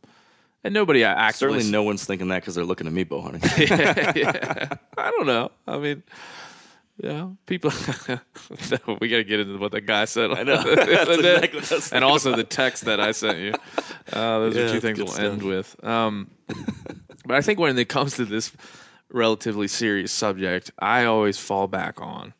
and 0.63 0.73
nobody 0.73 1.03
actively 1.03 1.53
Certainly, 1.55 1.71
no 1.71 1.83
one's 1.83 2.05
thinking 2.05 2.27
that 2.27 2.41
because 2.41 2.55
they're 2.55 2.65
looking 2.65 2.87
at 2.87 2.93
me 2.93 3.03
bow 3.03 3.21
hunting. 3.21 3.41
yeah, 3.57 4.11
yeah. 4.15 4.73
I 4.97 5.11
don't 5.11 5.25
know. 5.25 5.51
I 5.67 5.77
mean, 5.77 6.03
yeah, 7.01 7.29
people. 7.47 7.71
we 8.99 9.07
got 9.07 9.17
to 9.17 9.23
get 9.23 9.39
into 9.39 9.57
what 9.57 9.71
that 9.71 9.85
guy 9.87 10.05
said. 10.05 10.31
I 10.31 10.43
know. 10.43 10.61
Exactly 10.77 11.17
what 11.17 11.71
I 11.71 11.71
was 11.75 11.91
and 11.91 12.03
also 12.03 12.33
the 12.35 12.43
text 12.43 12.85
that 12.85 12.99
I 12.99 13.11
sent 13.11 13.39
you. 13.39 13.53
Uh, 14.13 14.39
those 14.39 14.55
Yeah, 14.55 14.63
are 14.63 14.69
two 14.69 14.79
things 14.79 14.99
we'll 14.99 15.07
stuff. 15.07 15.23
end 15.33 15.43
with. 15.43 15.83
Um, 15.83 16.29
but 17.25 17.35
I 17.37 17.41
think 17.41 17.59
when 17.59 17.77
it 17.77 17.89
comes 17.89 18.15
to 18.17 18.25
this 18.25 18.51
relatively 19.09 19.67
serious 19.67 20.11
subject, 20.11 20.71
I 20.79 21.05
always 21.05 21.37
fall 21.37 21.67
back 21.67 22.01
on 22.01 22.33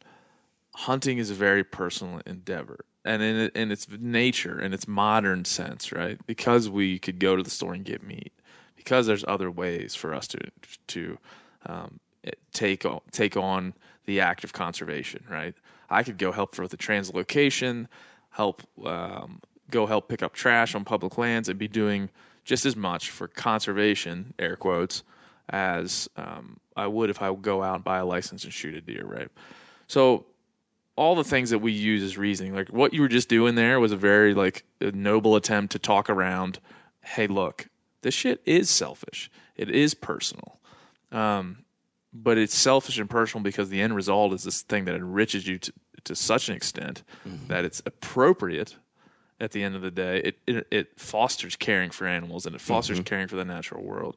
hunting 0.75 1.17
is 1.17 1.29
a 1.29 1.35
very 1.35 1.63
personal 1.63 2.21
endeavor. 2.25 2.85
And 3.03 3.21
in, 3.21 3.49
in 3.55 3.71
its 3.71 3.87
nature, 3.99 4.61
in 4.61 4.73
its 4.73 4.87
modern 4.87 5.43
sense, 5.45 5.91
right? 5.91 6.19
Because 6.27 6.69
we 6.69 6.99
could 6.99 7.19
go 7.19 7.35
to 7.35 7.43
the 7.43 7.49
store 7.49 7.73
and 7.73 7.83
get 7.83 8.03
meat, 8.03 8.31
because 8.75 9.07
there's 9.07 9.25
other 9.27 9.49
ways 9.49 9.95
for 9.95 10.13
us 10.13 10.27
to 10.27 10.39
to 10.87 11.17
um, 11.65 11.99
take 12.53 12.85
take 13.11 13.37
on 13.37 13.73
the 14.05 14.19
act 14.19 14.43
of 14.43 14.53
conservation, 14.53 15.23
right? 15.29 15.55
I 15.89 16.03
could 16.03 16.17
go 16.17 16.31
help 16.31 16.55
for 16.55 16.67
the 16.67 16.77
translocation, 16.77 17.87
help 18.29 18.61
um, 18.85 19.41
go 19.69 19.85
help 19.85 20.09
pick 20.09 20.23
up 20.23 20.33
trash 20.33 20.75
on 20.75 20.83
public 20.83 21.17
lands, 21.17 21.49
and 21.49 21.59
be 21.59 21.67
doing 21.67 22.09
just 22.43 22.65
as 22.65 22.75
much 22.75 23.09
for 23.09 23.27
conservation, 23.27 24.33
air 24.39 24.55
quotes, 24.55 25.03
as 25.49 26.09
um, 26.15 26.57
I 26.75 26.87
would 26.87 27.09
if 27.09 27.21
I 27.21 27.29
would 27.29 27.41
go 27.41 27.61
out 27.61 27.75
and 27.75 27.83
buy 27.83 27.99
a 27.99 28.05
license 28.05 28.43
and 28.43 28.53
shoot 28.53 28.73
a 28.73 28.81
deer, 28.81 29.05
right? 29.05 29.29
So 29.87 30.25
all 30.95 31.15
the 31.15 31.23
things 31.23 31.49
that 31.49 31.59
we 31.59 31.71
use 31.71 32.03
as 32.03 32.17
reasoning, 32.17 32.53
like 32.53 32.69
what 32.69 32.93
you 32.93 33.01
were 33.01 33.07
just 33.07 33.29
doing 33.29 33.55
there, 33.55 33.79
was 33.79 33.91
a 33.91 33.97
very 33.97 34.33
like 34.33 34.63
a 34.79 34.91
noble 34.91 35.35
attempt 35.35 35.73
to 35.73 35.79
talk 35.79 36.09
around. 36.09 36.59
Hey, 37.03 37.27
look, 37.27 37.67
this 38.01 38.13
shit 38.13 38.41
is 38.45 38.69
selfish. 38.69 39.29
It 39.55 39.69
is 39.69 39.93
personal, 39.93 40.59
um, 41.11 41.63
but 42.13 42.37
it's 42.37 42.55
selfish 42.55 42.97
and 42.97 43.09
personal 43.09 43.43
because 43.43 43.69
the 43.69 43.81
end 43.81 43.95
result 43.95 44.33
is 44.33 44.43
this 44.43 44.61
thing 44.63 44.85
that 44.85 44.95
enriches 44.95 45.47
you 45.47 45.57
to, 45.59 45.73
to 46.05 46.15
such 46.15 46.49
an 46.49 46.55
extent 46.55 47.03
that 47.47 47.65
it's 47.65 47.81
appropriate. 47.85 48.75
At 49.39 49.51
the 49.53 49.63
end 49.63 49.75
of 49.75 49.81
the 49.81 49.89
day, 49.89 50.21
it 50.23 50.37
it, 50.45 50.67
it 50.69 50.99
fosters 50.99 51.55
caring 51.55 51.89
for 51.89 52.05
animals 52.05 52.45
and 52.45 52.53
it 52.55 52.61
fosters 52.61 52.99
caring 53.05 53.27
for 53.27 53.37
the 53.37 53.45
natural 53.45 53.83
world. 53.83 54.15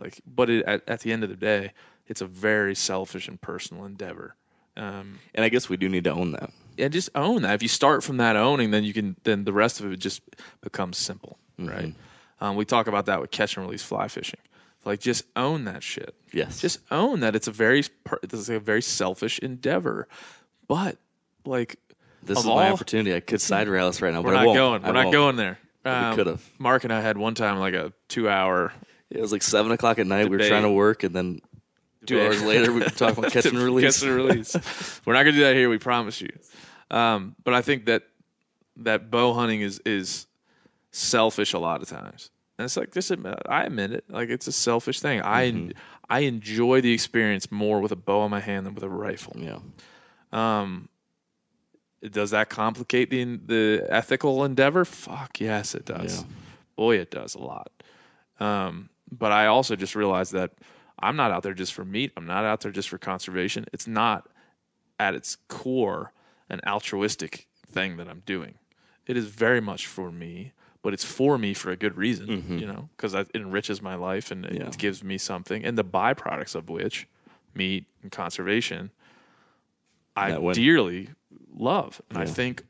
Like, 0.00 0.22
but 0.26 0.48
it, 0.48 0.64
at 0.64 0.82
at 0.88 1.00
the 1.00 1.12
end 1.12 1.22
of 1.24 1.28
the 1.28 1.36
day, 1.36 1.72
it's 2.06 2.22
a 2.22 2.26
very 2.26 2.74
selfish 2.74 3.28
and 3.28 3.38
personal 3.38 3.84
endeavor. 3.84 4.34
Um, 4.78 5.18
and 5.34 5.44
I 5.44 5.50
guess 5.50 5.68
we 5.68 5.76
do 5.76 5.90
need 5.90 6.04
to 6.04 6.12
own 6.12 6.32
that. 6.32 6.50
yeah, 6.78 6.88
just 6.88 7.10
own 7.14 7.42
that. 7.42 7.52
If 7.54 7.62
you 7.62 7.68
start 7.68 8.02
from 8.02 8.16
that 8.16 8.34
owning, 8.36 8.70
then 8.70 8.82
you 8.82 8.94
can 8.94 9.14
then 9.24 9.44
the 9.44 9.52
rest 9.52 9.80
of 9.80 9.92
it 9.92 9.98
just 9.98 10.22
becomes 10.62 10.96
simple, 10.96 11.36
right? 11.58 11.94
Um, 12.40 12.56
we 12.56 12.64
talk 12.64 12.86
about 12.86 13.04
that 13.06 13.20
with 13.20 13.30
catch 13.30 13.58
and 13.58 13.66
release 13.66 13.82
fly 13.82 14.08
fishing. 14.08 14.40
Like 14.84 15.00
just 15.00 15.24
own 15.36 15.64
that 15.64 15.82
shit. 15.82 16.14
Yes. 16.32 16.60
Just 16.60 16.80
own 16.90 17.20
that 17.20 17.36
it's 17.36 17.46
a 17.48 17.52
very 17.52 17.84
per- 18.04 18.18
it's 18.22 18.48
a 18.48 18.58
very 18.58 18.82
selfish 18.82 19.38
endeavor, 19.38 20.08
but 20.66 20.96
like 21.44 21.76
This 22.22 22.38
is 22.38 22.44
my 22.46 22.70
opportunity. 22.70 23.14
I 23.14 23.20
could 23.20 23.40
side 23.50 23.68
rail 23.68 23.86
us 23.86 24.00
right 24.02 24.12
now, 24.12 24.22
we're 24.22 24.32
but 24.32 24.38
I 24.40 24.44
not 24.46 24.54
going. 24.54 24.84
I 24.84 24.88
We're 24.88 24.92
not 24.94 25.04
won't. 25.06 25.12
going 25.12 25.36
there. 25.36 25.58
But 25.84 25.90
we 26.00 26.06
Um, 26.08 26.16
could've. 26.16 26.50
Mark 26.58 26.84
and 26.84 26.92
I 26.92 27.00
had 27.00 27.16
one 27.16 27.34
time 27.34 27.58
like 27.58 27.74
a 27.74 27.92
two 28.08 28.28
hour 28.28 28.72
It 29.10 29.20
was 29.20 29.30
like 29.32 29.42
seven 29.42 29.70
o'clock 29.72 29.98
at 29.98 30.06
night. 30.06 30.28
We 30.28 30.36
were 30.36 30.48
trying 30.48 30.62
to 30.62 30.70
work, 30.70 31.02
and 31.04 31.14
then 31.14 31.40
two 32.06 32.16
Debate. 32.16 32.26
hours 32.26 32.42
later, 32.42 32.72
we 32.72 32.80
were 32.80 32.86
talking 32.86 33.18
about 33.18 33.30
catch 33.32 33.46
and 33.46 33.58
release. 33.58 34.00
Catch 34.00 34.08
and 34.08 34.16
release. 34.16 34.56
We're 35.04 35.12
not 35.12 35.22
going 35.24 35.34
to 35.34 35.40
do 35.40 35.44
that 35.44 35.54
here. 35.54 35.68
We 35.70 35.78
promise 35.78 36.20
you. 36.20 36.30
Um, 36.90 37.36
but 37.44 37.54
I 37.54 37.62
think 37.62 37.86
that 37.86 38.02
that 38.78 39.10
bow 39.10 39.32
hunting 39.34 39.60
is 39.60 39.80
is 39.86 40.26
selfish 40.90 41.52
a 41.52 41.58
lot 41.58 41.82
of 41.82 41.88
times, 41.88 42.30
and 42.62 42.66
it's 42.66 42.76
like 42.76 42.92
just 42.92 43.10
admit, 43.10 43.34
I 43.48 43.64
admit 43.64 43.90
it. 43.90 44.04
Like 44.08 44.28
it's 44.28 44.46
a 44.46 44.52
selfish 44.52 45.00
thing. 45.00 45.20
Mm-hmm. 45.20 45.70
I 46.08 46.16
I 46.16 46.20
enjoy 46.20 46.80
the 46.80 46.92
experience 46.92 47.50
more 47.50 47.80
with 47.80 47.90
a 47.90 47.96
bow 47.96 48.24
in 48.24 48.30
my 48.30 48.38
hand 48.38 48.66
than 48.66 48.74
with 48.74 48.84
a 48.84 48.88
rifle. 48.88 49.34
Yeah. 49.36 49.58
Um, 50.30 50.88
does 52.08 52.30
that 52.30 52.50
complicate 52.50 53.10
the 53.10 53.24
the 53.24 53.86
ethical 53.88 54.44
endeavor? 54.44 54.84
Fuck 54.84 55.40
yes, 55.40 55.74
it 55.74 55.86
does. 55.86 56.20
Yeah. 56.20 56.26
Boy, 56.76 56.98
it 56.98 57.10
does 57.10 57.34
a 57.34 57.40
lot. 57.40 57.72
Um, 58.38 58.88
but 59.10 59.32
I 59.32 59.46
also 59.46 59.74
just 59.74 59.96
realized 59.96 60.32
that 60.32 60.52
I'm 61.00 61.16
not 61.16 61.32
out 61.32 61.42
there 61.42 61.54
just 61.54 61.74
for 61.74 61.84
meat. 61.84 62.12
I'm 62.16 62.26
not 62.26 62.44
out 62.44 62.60
there 62.60 62.70
just 62.70 62.88
for 62.88 62.98
conservation. 62.98 63.66
It's 63.72 63.88
not 63.88 64.28
at 65.00 65.16
its 65.16 65.36
core 65.48 66.12
an 66.48 66.60
altruistic 66.64 67.48
thing 67.66 67.96
that 67.96 68.08
I'm 68.08 68.22
doing. 68.24 68.54
It 69.08 69.16
is 69.16 69.26
very 69.26 69.60
much 69.60 69.88
for 69.88 70.12
me, 70.12 70.52
but 70.82 70.92
it's 70.92 71.04
for 71.04 71.38
me 71.38 71.54
for 71.54 71.70
a 71.70 71.76
good 71.76 71.96
reason, 71.96 72.58
you 72.58 72.66
know, 72.66 72.88
because 72.96 73.14
it 73.14 73.28
enriches 73.34 73.80
my 73.80 73.94
life 73.94 74.30
and 74.30 74.44
it 74.44 74.52
Mm-hmm. 74.52 74.62
Yeah. 74.62 74.70
gives 74.76 75.02
me 75.04 75.16
something. 75.18 75.64
And 75.64 75.78
the 75.78 75.84
byproducts 75.84 76.54
of 76.54 76.68
which, 76.68 77.06
meat 77.54 77.84
and 78.02 78.10
conservation, 78.12 78.90
I 80.16 80.30
dearly 80.56 81.08
love, 81.56 82.00
and 82.10 82.18
I 82.18 82.24
think 82.26 82.64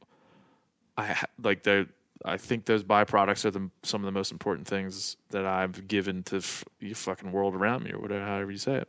I 0.97 1.17
like 1.43 1.63
the. 1.63 1.89
I 2.25 2.37
think 2.37 2.67
those 2.67 2.85
byproducts 2.85 3.45
are 3.45 3.51
the, 3.51 3.69
some 3.83 4.01
of 4.03 4.05
the 4.07 4.13
most 4.13 4.31
important 4.31 4.69
things 4.69 5.17
that 5.31 5.45
I've 5.45 5.89
given 5.89 6.23
to 6.25 6.37
f- 6.37 6.65
the 6.79 6.93
fucking 6.93 7.33
world 7.33 7.57
around 7.57 7.83
me, 7.83 7.91
or 7.91 7.99
whatever, 7.99 8.25
however 8.25 8.53
you 8.53 8.59
say 8.59 8.75
it. 8.77 8.89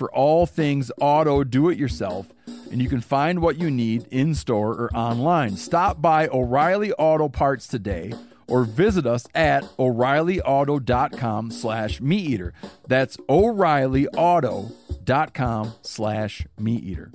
for 0.00 0.10
all 0.12 0.46
things 0.46 0.90
auto 0.98 1.44
do 1.44 1.68
it 1.68 1.76
yourself, 1.76 2.32
and 2.72 2.80
you 2.80 2.88
can 2.88 3.02
find 3.02 3.42
what 3.42 3.60
you 3.60 3.70
need 3.70 4.06
in 4.10 4.34
store 4.34 4.72
or 4.72 4.88
online. 4.96 5.58
Stop 5.58 6.00
by 6.00 6.26
O'Reilly 6.28 6.94
Auto 6.94 7.28
Parts 7.28 7.66
today 7.66 8.14
or 8.48 8.64
visit 8.64 9.04
us 9.04 9.26
at 9.34 9.62
o'reillyauto.com 9.78 11.50
slash 11.50 12.00
meat 12.00 12.30
eater. 12.30 12.54
That's 12.88 13.18
o'reillyauto.com 13.28 15.72
slash 15.82 16.46
meat 16.58 16.82
eater. 16.82 17.12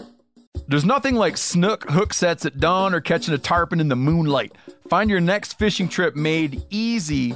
There's 0.67 0.85
nothing 0.85 1.15
like 1.15 1.37
snook 1.37 1.89
hook 1.89 2.13
sets 2.13 2.45
at 2.45 2.59
dawn 2.59 2.93
or 2.93 3.01
catching 3.01 3.33
a 3.33 3.39
tarpon 3.39 3.79
in 3.79 3.87
the 3.87 3.95
moonlight. 3.95 4.51
Find 4.91 5.09
your 5.09 5.21
next 5.21 5.57
fishing 5.57 5.89
trip 5.89 6.15
made 6.15 6.61
easy 6.69 7.35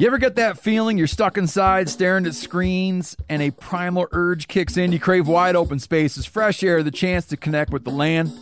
You 0.00 0.06
ever 0.06 0.16
get 0.16 0.36
that 0.36 0.58
feeling 0.58 0.96
you're 0.96 1.06
stuck 1.06 1.36
inside 1.36 1.90
staring 1.90 2.24
at 2.24 2.34
screens 2.34 3.18
and 3.28 3.42
a 3.42 3.50
primal 3.50 4.08
urge 4.12 4.48
kicks 4.48 4.78
in? 4.78 4.92
You 4.92 4.98
crave 4.98 5.28
wide 5.28 5.56
open 5.56 5.78
spaces, 5.78 6.24
fresh 6.24 6.62
air, 6.62 6.82
the 6.82 6.90
chance 6.90 7.26
to 7.26 7.36
connect 7.36 7.70
with 7.70 7.84
the 7.84 7.90
land? 7.90 8.32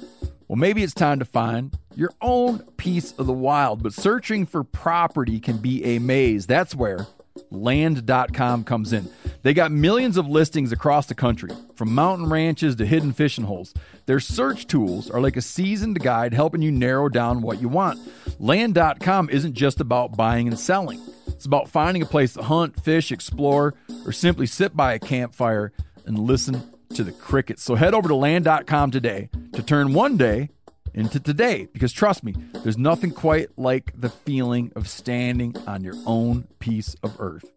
Well, 0.47 0.55
maybe 0.55 0.85
it's 0.85 0.95
time 0.95 1.19
to 1.19 1.25
find 1.25 1.77
your 1.97 2.13
own 2.21 2.61
piece 2.77 3.11
of 3.11 3.27
the 3.27 3.33
wild, 3.33 3.83
but 3.83 3.93
searching 3.93 4.47
for 4.47 4.63
property 4.63 5.41
can 5.41 5.57
be 5.57 5.85
a 5.85 5.99
maze. 5.99 6.47
That's 6.47 6.77
where 6.77 7.09
land.com 7.51 8.63
comes 8.63 8.93
in. 8.93 9.11
They 9.43 9.53
got 9.53 9.73
millions 9.73 10.17
of 10.17 10.29
listings 10.29 10.71
across 10.71 11.07
the 11.07 11.17
country, 11.17 11.51
from 11.75 11.93
mountain 11.93 12.29
ranches 12.29 12.77
to 12.77 12.87
hidden 12.87 13.13
fishing 13.13 13.47
holes. 13.47 13.75
Their 14.07 14.21
search 14.21 14.69
tools 14.69 15.11
are 15.11 15.21
like 15.21 15.37
a 15.37 15.43
seasoned 15.43 15.99
guide 15.99 16.35
helping 16.35 16.63
you 16.63 16.71
narrow 16.71 17.09
down 17.09 17.43
what 17.43 17.61
you 17.61 17.69
want. 17.69 17.99
Land.com 18.39 19.29
isn't 19.31 19.55
just 19.55 19.81
about 19.81 20.17
buying 20.17 20.47
and 20.47 20.57
selling. 20.57 21.01
It's 21.39 21.47
about 21.47 21.69
finding 21.69 22.03
a 22.03 22.07
place 22.07 22.33
to 22.33 22.43
hunt, 22.43 22.83
fish, 22.83 23.13
explore, 23.13 23.75
or 24.05 24.11
simply 24.11 24.45
sit 24.45 24.77
by 24.77 24.95
a 24.95 24.99
campfire 24.99 25.71
and 26.05 26.19
listen 26.19 26.61
to 26.95 27.05
the 27.05 27.13
crickets. 27.13 27.63
So 27.63 27.77
head 27.77 27.95
over 27.95 28.09
to 28.09 28.17
land.com 28.17 28.91
today 28.91 29.31
to 29.53 29.63
turn 29.63 29.95
one 29.95 30.17
day 30.17 30.51
into 30.95 31.21
today 31.21 31.69
because 31.73 31.93
trust 31.93 32.25
me, 32.25 32.35
there's 32.65 32.77
nothing 32.77 33.13
quite 33.13 33.57
like 33.57 33.93
the 33.95 34.09
feeling 34.09 34.73
of 34.75 34.89
standing 34.89 35.57
on 35.69 35.85
your 35.85 35.95
own 36.07 36.49
piece 36.59 36.97
of 37.05 37.21
earth. 37.21 37.49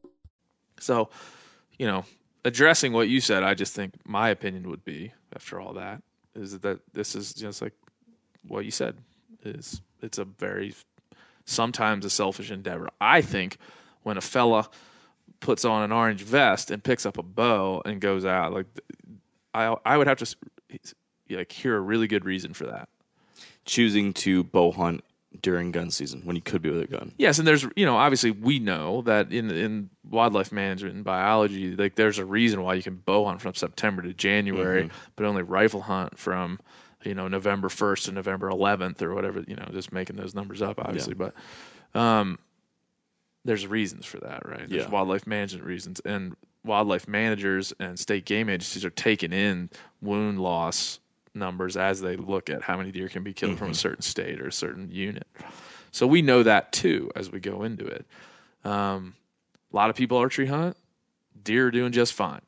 So, 0.80 1.10
you 1.80 1.88
know, 1.88 2.06
addressing 2.46 2.94
what 2.94 3.10
you 3.10 3.20
said, 3.20 3.42
I 3.42 3.56
just 3.56 3.74
think 3.74 3.96
my 4.06 4.30
opinion 4.30 4.70
would 4.70 4.86
be 4.86 5.12
after 5.36 5.60
all 5.60 5.74
that 5.74 6.04
is 6.36 6.60
that 6.60 6.82
this 6.94 7.16
is 7.16 7.34
just 7.34 7.64
like 7.64 7.74
what 8.48 8.64
you 8.64 8.70
said 8.70 9.00
is 9.44 9.82
it's 10.04 10.20
a 10.20 10.26
very 10.26 10.76
sometimes 11.46 12.06
a 12.06 12.10
selfish 12.10 12.52
endeavor. 12.52 12.90
I 13.00 13.22
think 13.22 13.58
when 14.04 14.18
a 14.18 14.22
fella 14.22 14.70
puts 15.40 15.66
on 15.66 15.84
an 15.84 15.92
orange 15.92 16.22
vest 16.22 16.72
and 16.72 16.84
picks 16.84 17.06
up 17.06 17.18
a 17.18 17.24
bow 17.24 17.82
and 17.86 18.00
goes 18.00 18.26
out, 18.26 18.54
like 18.54 18.68
I 19.54 19.76
I 19.86 19.98
would 19.98 20.08
have 20.08 20.20
to 20.20 20.36
like 21.30 21.52
hear 21.52 21.76
a 21.76 21.80
really 21.80 22.08
good 22.08 22.26
reason 22.26 22.54
for 22.54 22.66
that. 22.68 22.90
Choosing 23.66 24.14
to 24.14 24.44
bow 24.44 24.72
hunt 24.72 25.04
during 25.42 25.72
gun 25.72 25.92
season 25.92 26.22
when 26.26 26.36
you 26.36 26.42
could 26.42 26.62
be 26.62 26.70
with 26.70 26.82
a 26.82 26.88
gun. 26.88 27.14
Yes, 27.18 27.40
and 27.40 27.48
there's 27.48 27.66
you 27.76 27.86
know 27.86 27.98
obviously 27.98 28.32
we 28.32 28.60
know 28.60 29.02
that 29.04 29.32
in 29.32 29.50
in 29.52 29.90
wildlife 30.10 30.52
management 30.52 30.96
and 30.96 31.04
biology, 31.04 31.76
like 31.76 31.96
there's 31.96 32.20
a 32.20 32.26
reason 32.26 32.62
why 32.64 32.74
you 32.74 32.84
can 32.84 32.96
bow 32.96 33.26
hunt 33.26 33.42
from 33.42 33.54
September 33.54 34.02
to 34.02 34.14
January, 34.14 34.84
mm-hmm. 34.84 34.98
but 35.16 35.26
only 35.26 35.44
rifle 35.44 35.82
hunt 35.82 36.18
from 36.18 36.60
you 37.04 37.14
know 37.14 37.28
November 37.28 37.68
1st 37.68 38.06
to 38.06 38.12
November 38.12 38.50
11th 38.50 39.02
or 39.02 39.14
whatever. 39.14 39.44
You 39.48 39.56
know, 39.56 39.68
just 39.72 39.92
making 39.92 40.16
those 40.16 40.36
numbers 40.36 40.62
up, 40.62 40.80
obviously, 40.80 41.16
yeah. 41.18 41.30
but 41.94 42.00
um, 42.00 42.40
there's 43.46 43.68
reasons 43.68 44.06
for 44.06 44.20
that, 44.20 44.48
right? 44.48 44.70
There's 44.70 44.84
yeah. 44.84 44.90
wildlife 44.90 45.26
management 45.28 45.66
reasons, 45.66 46.00
and 46.02 46.36
wildlife 46.64 47.08
managers 47.08 47.74
and 47.80 47.98
state 48.00 48.26
game 48.26 48.50
agencies 48.50 48.86
are 48.86 48.92
taking 48.92 49.34
in 49.34 49.70
wound 50.02 50.40
loss 50.40 51.00
numbers 51.34 51.78
as 51.78 52.02
they 52.02 52.16
look 52.18 52.50
at 52.50 52.62
how 52.62 52.78
many 52.78 52.92
deer 52.92 53.08
can 53.08 53.24
be 53.24 53.34
killed 53.34 53.52
mm-hmm. 53.52 53.60
from 53.60 53.68
a 53.68 53.72
mm-hmm. 53.72 53.76
certain 53.76 54.02
state 54.02 54.42
or 54.42 54.48
a 54.48 54.52
certain 54.52 54.90
unit. 54.92 55.28
So 55.92 56.08
we 56.08 56.22
know 56.22 56.44
that 56.44 56.72
too 56.72 57.12
as 57.16 57.32
we 57.32 57.40
go 57.40 57.64
into 57.64 57.86
it. 57.86 58.06
Um, 58.64 59.16
a 59.72 59.76
lot 59.76 59.90
of 59.90 59.96
people 59.96 60.18
archery 60.18 60.46
hunt, 60.46 60.78
deer 61.42 61.68
are 61.68 61.72
doing 61.72 61.92
just 61.92 62.14
fine, 62.14 62.42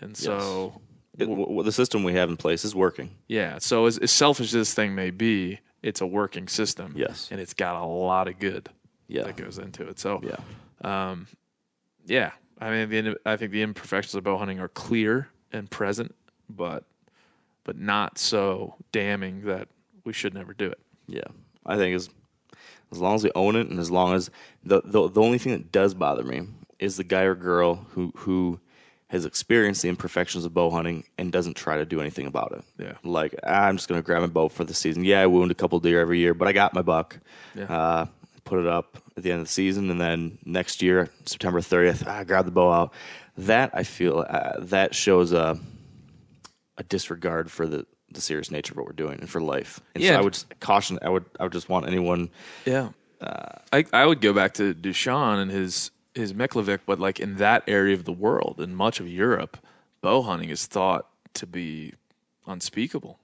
and 0.00 0.16
so 0.16 0.72
yes. 0.74 0.82
It, 1.18 1.26
w- 1.26 1.62
the 1.62 1.72
system 1.72 2.04
we 2.04 2.14
have 2.14 2.30
in 2.30 2.36
place 2.36 2.64
is 2.64 2.74
working. 2.74 3.10
Yeah. 3.26 3.58
So 3.58 3.86
as, 3.86 3.98
as 3.98 4.10
selfish 4.10 4.46
as 4.46 4.52
this 4.52 4.74
thing 4.74 4.94
may 4.94 5.10
be, 5.10 5.60
it's 5.82 6.00
a 6.00 6.06
working 6.06 6.48
system. 6.48 6.94
Yes. 6.96 7.28
And 7.30 7.40
it's 7.40 7.54
got 7.54 7.76
a 7.80 7.84
lot 7.84 8.28
of 8.28 8.38
good 8.38 8.68
yeah. 9.08 9.24
that 9.24 9.36
goes 9.36 9.58
into 9.58 9.88
it. 9.88 9.98
So 9.98 10.20
yeah, 10.22 11.10
um, 11.10 11.26
yeah. 12.06 12.32
I 12.60 12.70
mean, 12.70 12.88
the, 12.88 13.16
I 13.24 13.36
think 13.36 13.52
the 13.52 13.62
imperfections 13.62 14.14
of 14.14 14.24
bow 14.24 14.36
hunting 14.36 14.60
are 14.60 14.68
clear 14.68 15.28
and 15.52 15.70
present, 15.70 16.14
but 16.48 16.84
but 17.64 17.76
not 17.76 18.18
so 18.18 18.74
damning 18.92 19.42
that 19.42 19.68
we 20.04 20.12
should 20.12 20.34
never 20.34 20.54
do 20.54 20.66
it. 20.66 20.78
Yeah, 21.06 21.28
I 21.66 21.76
think 21.76 21.94
as 21.94 22.10
as 22.92 22.98
long 22.98 23.14
as 23.14 23.24
we 23.24 23.30
own 23.34 23.56
it, 23.56 23.68
and 23.68 23.78
as 23.78 23.90
long 23.90 24.14
as 24.14 24.30
the 24.64 24.82
the, 24.84 25.08
the 25.08 25.20
only 25.20 25.38
thing 25.38 25.52
that 25.52 25.72
does 25.72 25.94
bother 25.94 26.24
me 26.24 26.42
is 26.78 26.96
the 26.96 27.04
guy 27.04 27.22
or 27.22 27.34
girl 27.34 27.86
who 27.90 28.12
who 28.16 28.60
has 29.08 29.24
experienced 29.24 29.82
the 29.82 29.88
imperfections 29.88 30.44
of 30.44 30.52
bow 30.52 30.70
hunting 30.70 31.02
and 31.16 31.32
doesn't 31.32 31.56
try 31.56 31.78
to 31.78 31.84
do 31.84 32.00
anything 32.00 32.26
about 32.26 32.52
it. 32.52 32.62
Yeah. 32.78 32.92
Like, 33.02 33.34
I'm 33.42 33.76
just 33.76 33.88
going 33.88 34.00
to 34.00 34.04
grab 34.04 34.20
my 34.20 34.28
bow 34.28 34.48
for 34.48 34.64
the 34.64 34.74
season. 34.74 35.02
Yeah, 35.04 35.22
I 35.22 35.26
wound 35.26 35.50
a 35.50 35.54
couple 35.54 35.80
deer 35.80 36.00
every 36.00 36.18
year, 36.18 36.34
but 36.34 36.46
I 36.46 36.52
got 36.52 36.74
my 36.74 36.82
buck. 36.82 37.18
Yeah. 37.54 37.64
Uh, 37.64 38.06
put 38.44 38.58
it 38.58 38.66
up 38.66 39.02
at 39.16 39.22
the 39.22 39.30
end 39.30 39.40
of 39.40 39.46
the 39.46 39.52
season, 39.52 39.90
and 39.90 40.00
then 40.00 40.38
next 40.44 40.82
year, 40.82 41.10
September 41.24 41.60
30th, 41.60 42.06
I 42.06 42.24
grab 42.24 42.44
the 42.44 42.50
bow 42.50 42.70
out. 42.70 42.92
That 43.38 43.70
I 43.72 43.84
feel 43.84 44.26
uh, 44.28 44.54
that 44.58 44.94
shows 44.94 45.32
a 45.32 45.58
a 46.76 46.82
disregard 46.82 47.50
for 47.50 47.66
the 47.66 47.86
the 48.10 48.20
serious 48.20 48.50
nature 48.50 48.72
of 48.72 48.78
what 48.78 48.86
we're 48.86 48.92
doing 48.92 49.20
and 49.20 49.28
for 49.28 49.40
life. 49.40 49.80
And 49.94 50.02
yeah. 50.02 50.14
so 50.14 50.18
I 50.18 50.22
would 50.22 50.60
caution. 50.60 50.98
I 51.02 51.08
would 51.08 51.24
I 51.38 51.44
would 51.44 51.52
just 51.52 51.68
want 51.68 51.86
anyone. 51.86 52.30
Yeah. 52.64 52.90
Uh, 53.20 53.58
I 53.72 53.84
I 53.92 54.06
would 54.06 54.20
go 54.20 54.32
back 54.32 54.54
to 54.54 54.74
Dushan 54.74 55.40
and 55.40 55.50
his 55.50 55.90
his 56.18 56.34
Miklavik, 56.34 56.80
but 56.86 57.00
like 57.00 57.20
in 57.20 57.36
that 57.36 57.64
area 57.66 57.94
of 57.94 58.04
the 58.04 58.12
world, 58.12 58.60
in 58.60 58.74
much 58.74 59.00
of 59.00 59.08
Europe, 59.08 59.56
bow 60.00 60.22
hunting 60.22 60.50
is 60.50 60.66
thought 60.66 61.08
to 61.34 61.46
be 61.46 61.94
unspeakable. 62.46 63.18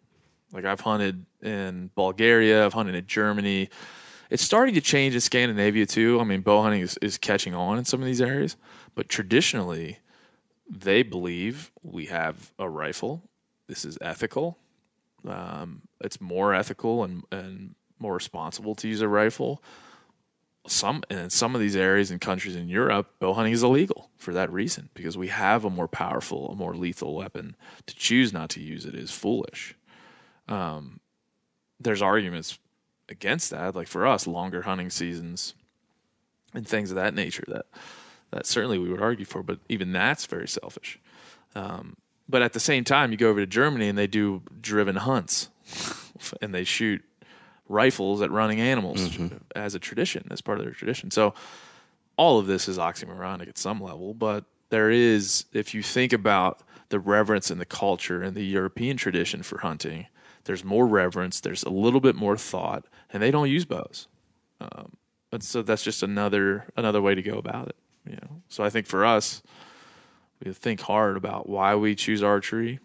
Like 0.53 0.65
I've 0.65 0.81
hunted 0.81 1.25
in 1.43 1.91
Bulgaria, 1.95 2.65
I've 2.65 2.73
hunted 2.73 2.95
in 2.95 3.07
Germany. 3.07 3.69
It's 4.31 4.43
starting 4.43 4.75
to 4.75 4.81
change 4.81 5.15
in 5.15 5.21
Scandinavia 5.21 5.87
too. 5.87 6.21
I 6.21 6.25
mean, 6.25 6.41
bow 6.41 6.63
hunting 6.63 6.81
is, 6.81 6.97
is 7.03 7.19
catching 7.19 7.55
on 7.55 7.79
in 7.79 7.85
some 7.85 8.01
of 8.01 8.07
these 8.07 8.23
areas, 8.23 8.57
but 8.95 9.09
traditionally, 9.09 9.99
they 10.69 11.03
believe 11.03 11.71
we 11.83 12.07
have 12.07 12.53
a 12.59 12.69
rifle. 12.69 13.23
This 13.69 13.85
is 13.85 13.99
ethical. 14.01 14.59
Um, 15.27 15.83
it's 16.01 16.21
more 16.21 16.55
ethical 16.55 17.05
and, 17.05 17.23
and 17.33 17.75
more 17.99 18.15
responsible 18.15 18.75
to 18.77 18.89
use 18.89 19.01
a 19.01 19.09
rifle 19.09 19.63
some 20.67 21.03
in 21.11 21.31
some 21.31 21.55
of 21.55 21.61
these 21.61 21.77
areas 21.77 22.11
and 22.11 22.21
countries 22.21 22.57
in 22.57 22.69
Europe, 22.69 23.11
bow 23.19 23.35
hunting 23.35 23.53
is 23.53 23.63
illegal 23.63 24.11
for 24.17 24.35
that 24.35 24.53
reason 24.53 24.89
because 24.95 25.17
we 25.17 25.29
have 25.29 25.65
a 25.65 25.71
more 25.71 25.89
powerful, 25.89 26.51
a 26.51 26.55
more 26.55 26.75
lethal 26.75 27.15
weapon. 27.15 27.55
To 27.87 27.95
choose 27.95 28.33
not 28.33 28.51
to 28.51 28.61
use 28.61 28.87
it 28.87 28.95
is 28.95 29.11
foolish. 29.11 29.77
Um, 30.49 31.01
there's 31.81 32.03
arguments 32.03 32.59
against 33.09 33.51
that, 33.51 33.75
like 33.75 33.89
for 33.89 34.07
us, 34.07 34.27
longer 34.27 34.63
hunting 34.63 34.91
seasons 34.91 35.55
and 36.55 36.67
things 36.67 36.91
of 36.91 36.97
that 36.97 37.15
nature. 37.15 37.45
That 37.49 37.67
that 38.31 38.47
certainly 38.47 38.79
we 38.79 38.89
would 38.91 39.03
argue 39.03 39.27
for, 39.27 39.43
but 39.43 39.59
even 39.69 39.93
that's 39.93 40.27
very 40.27 40.49
selfish. 40.49 40.99
Um, 41.55 41.97
but 42.29 42.43
at 42.43 42.53
the 42.53 42.61
same 42.61 42.85
time, 42.85 43.13
you 43.13 43.19
go 43.19 43.29
over 43.29 43.41
to 43.41 43.47
Germany 43.47 43.89
and 43.89 43.99
they 43.99 44.07
do 44.07 44.43
driven 44.61 44.97
hunts, 44.97 45.51
and 46.43 46.55
they 46.55 46.65
shoot 46.65 47.05
rifles 47.69 48.23
at 48.23 48.31
running 48.31 48.61
animals 48.61 49.01
mm-hmm. 49.01 49.37
as 49.57 49.75
a 49.75 49.79
tradition, 49.79 50.27
as 50.31 50.41
part 50.41 50.59
of 50.59 50.65
their 50.65 50.75
tradition. 50.75 51.11
So 51.11 51.35
all 52.17 52.39
of 52.39 52.47
this 52.47 52.69
is 52.69 52.79
oxymoronic 52.79 53.49
at 53.49 53.59
some 53.59 53.83
level, 53.83 54.15
but 54.15 54.45
there 54.71 54.91
is, 54.91 55.45
if 55.53 55.75
you 55.75 55.83
think 55.83 56.13
about 56.13 56.63
the 56.89 56.99
reverence 57.01 57.51
and 57.51 57.61
the 57.61 57.67
culture 57.67 58.23
and 58.23 58.37
the 58.37 58.45
European 58.45 58.97
tradition 58.97 59.43
for 59.43 59.59
hunting, 59.59 60.07
there's 60.45 60.65
more 60.65 60.87
reverence, 60.87 61.41
there's 61.41 61.63
a 61.63 61.71
little 61.71 62.01
bit 62.01 62.15
more 62.15 62.37
thought, 62.37 62.85
and 63.13 63.23
they 63.23 63.31
don't 63.31 63.49
use 63.49 63.65
bows. 63.65 64.09
Um, 64.61 64.93
and 65.33 65.43
so 65.43 65.63
that's 65.63 65.83
just 65.83 66.03
another 66.03 66.65
another 66.77 67.03
way 67.03 67.15
to 67.15 67.23
go 67.23 67.39
about 67.39 67.69
it. 67.69 67.77
You 68.07 68.17
know, 68.17 68.43
so 68.49 68.63
I 68.63 68.71
think 68.71 68.87
for 68.87 69.05
us, 69.05 69.43
we 70.45 70.53
think 70.53 70.81
hard 70.81 71.17
about 71.17 71.49
why 71.49 71.75
we 71.75 71.95
choose 71.95 72.23
archery. 72.23 72.79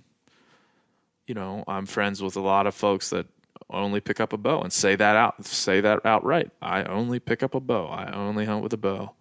You 1.27 1.35
know, 1.35 1.63
I'm 1.67 1.85
friends 1.85 2.23
with 2.23 2.37
a 2.37 2.41
lot 2.41 2.65
of 2.65 2.73
folks 2.73 3.09
that 3.11 3.27
only 3.69 3.99
pick 3.99 4.19
up 4.19 4.33
a 4.33 4.37
bow 4.37 4.61
and 4.61 4.73
say 4.73 4.95
that 4.95 5.15
out 5.15 5.45
say 5.45 5.81
that 5.81 6.05
outright. 6.05 6.51
I 6.61 6.83
only 6.83 7.19
pick 7.19 7.43
up 7.43 7.55
a 7.55 7.59
bow. 7.59 7.87
I 7.87 8.11
only 8.11 8.45
hunt 8.45 8.63
with 8.63 8.73
a 8.73 8.77
bow. 8.77 9.13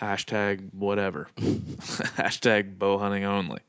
Hashtag 0.00 0.72
whatever. 0.72 1.28
Hashtag 1.36 2.78
bow 2.78 2.98
hunting 2.98 3.24
only. 3.24 3.60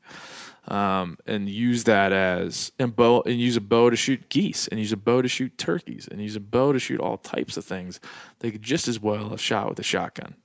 Um, 0.68 1.18
and 1.26 1.48
use 1.48 1.84
that 1.84 2.12
as 2.12 2.70
and 2.78 2.94
bow 2.94 3.22
and 3.26 3.40
use 3.40 3.56
a 3.56 3.60
bow 3.60 3.90
to 3.90 3.96
shoot 3.96 4.28
geese 4.28 4.68
and 4.68 4.78
use 4.78 4.92
a 4.92 4.96
bow 4.96 5.22
to 5.22 5.28
shoot 5.28 5.56
turkeys 5.58 6.06
and 6.08 6.20
use 6.20 6.36
a 6.36 6.40
bow 6.40 6.72
to 6.72 6.78
shoot 6.78 7.00
all 7.00 7.16
types 7.16 7.56
of 7.56 7.64
things. 7.64 7.98
They 8.38 8.50
could 8.50 8.62
just 8.62 8.86
as 8.86 9.00
well 9.00 9.30
have 9.30 9.40
shot 9.40 9.68
with 9.68 9.78
a 9.80 9.82
shotgun 9.82 10.36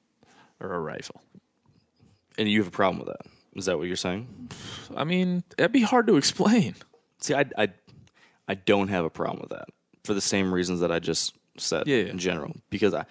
or 0.59 0.73
a 0.73 0.79
rifle. 0.79 1.21
And 2.37 2.49
you 2.49 2.59
have 2.59 2.67
a 2.67 2.71
problem 2.71 2.99
with 2.99 3.07
that? 3.07 3.31
Is 3.55 3.65
that 3.65 3.77
what 3.77 3.87
you're 3.87 3.95
saying? 3.95 4.27
I 4.95 5.03
mean, 5.03 5.43
that'd 5.57 5.71
be 5.71 5.81
hard 5.81 6.07
to 6.07 6.17
explain. 6.17 6.75
See, 7.19 7.33
I, 7.33 7.45
I 7.57 7.69
I 8.47 8.55
don't 8.55 8.89
have 8.89 9.05
a 9.05 9.09
problem 9.09 9.41
with 9.41 9.51
that 9.51 9.69
for 10.03 10.13
the 10.13 10.21
same 10.21 10.53
reasons 10.53 10.79
that 10.81 10.91
I 10.91 10.99
just 10.99 11.33
said 11.57 11.87
yeah, 11.87 11.97
yeah. 11.97 12.09
in 12.09 12.17
general. 12.17 12.55
Because 12.69 12.93
I, 12.93 13.05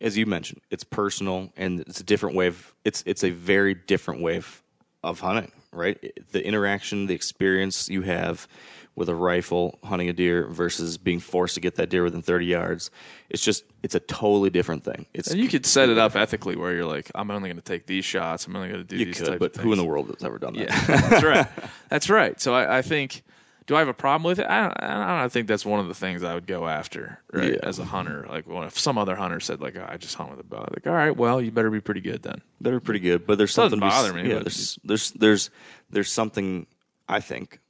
as 0.00 0.16
you 0.16 0.26
mentioned, 0.26 0.60
it's 0.70 0.84
personal 0.84 1.52
and 1.56 1.80
it's 1.80 2.00
a 2.00 2.04
different 2.04 2.36
way 2.36 2.48
of 2.48 2.74
it's 2.84 3.02
it's 3.06 3.24
a 3.24 3.30
very 3.30 3.74
different 3.74 4.20
way 4.20 4.36
of, 4.36 4.62
of 5.02 5.20
hunting, 5.20 5.52
right? 5.72 6.12
The 6.32 6.44
interaction, 6.44 7.06
the 7.06 7.14
experience 7.14 7.88
you 7.88 8.02
have 8.02 8.48
with 8.96 9.10
a 9.10 9.14
rifle 9.14 9.78
hunting 9.84 10.08
a 10.08 10.12
deer 10.12 10.48
versus 10.48 10.96
being 10.96 11.20
forced 11.20 11.54
to 11.54 11.60
get 11.60 11.74
that 11.74 11.90
deer 11.90 12.02
within 12.02 12.22
30 12.22 12.46
yards. 12.46 12.90
It's 13.28 13.44
just 13.44 13.64
it's 13.82 13.94
a 13.94 14.00
totally 14.00 14.48
different 14.48 14.84
thing. 14.84 15.06
It's 15.12 15.30
and 15.30 15.38
you 15.38 15.48
could 15.48 15.66
set 15.66 15.90
it 15.90 15.98
up 15.98 16.16
ethically 16.16 16.56
where 16.56 16.74
you're 16.74 16.86
like, 16.86 17.10
I'm 17.14 17.30
only 17.30 17.50
going 17.50 17.58
to 17.58 17.62
take 17.62 17.86
these 17.86 18.06
shots. 18.06 18.46
I'm 18.46 18.56
only 18.56 18.68
going 18.68 18.80
to 18.80 18.86
do 18.86 18.96
you 18.96 19.04
these 19.04 19.20
could, 19.20 19.38
but 19.38 19.54
who 19.56 19.72
in 19.72 19.78
the 19.78 19.84
world 19.84 20.08
has 20.08 20.24
ever 20.24 20.38
done 20.38 20.54
that? 20.54 20.70
Yeah, 20.70 20.96
that's 21.08 21.24
right. 21.24 21.46
That's 21.90 22.10
right. 22.10 22.40
So 22.40 22.54
I, 22.54 22.78
I 22.78 22.82
think 22.82 23.22
Do 23.66 23.74
I 23.74 23.80
have 23.80 23.88
a 23.88 23.94
problem 23.94 24.22
with 24.22 24.38
it? 24.38 24.46
I 24.48 24.62
don't, 24.62 24.82
I 24.82 25.20
don't 25.20 25.32
think 25.32 25.48
that's 25.48 25.66
one 25.66 25.80
of 25.80 25.88
the 25.88 25.94
things 25.94 26.22
I 26.22 26.34
would 26.34 26.46
go 26.46 26.68
after 26.68 27.18
right, 27.32 27.54
Yeah. 27.54 27.58
as 27.64 27.78
a 27.80 27.84
hunter. 27.84 28.24
Like, 28.28 28.46
well, 28.46 28.62
if 28.62 28.78
some 28.78 28.96
other 28.96 29.16
hunter 29.16 29.40
said, 29.40 29.60
like, 29.60 29.76
oh, 29.76 29.84
I 29.88 29.96
just 29.96 30.14
hunt 30.14 30.30
with 30.30 30.38
a 30.40 30.44
bow, 30.44 30.68
like, 30.72 30.86
all 30.86 30.92
right, 30.92 31.16
well, 31.16 31.42
you 31.42 31.50
better 31.50 31.70
be 31.70 31.80
pretty 31.80 32.00
good 32.00 32.22
then. 32.22 32.42
They're 32.60 32.78
pretty 32.78 33.00
good, 33.00 33.26
but 33.26 33.38
there's 33.38 33.52
something. 33.52 33.80
to 33.80 34.12
be 34.14 34.22
me, 34.22 34.28
Yeah, 34.30 34.38
there's 34.40 34.78
there's 34.84 35.10
there's 35.12 35.50
there's 35.90 36.12
something. 36.12 36.66
I 37.08 37.20
think. 37.20 37.60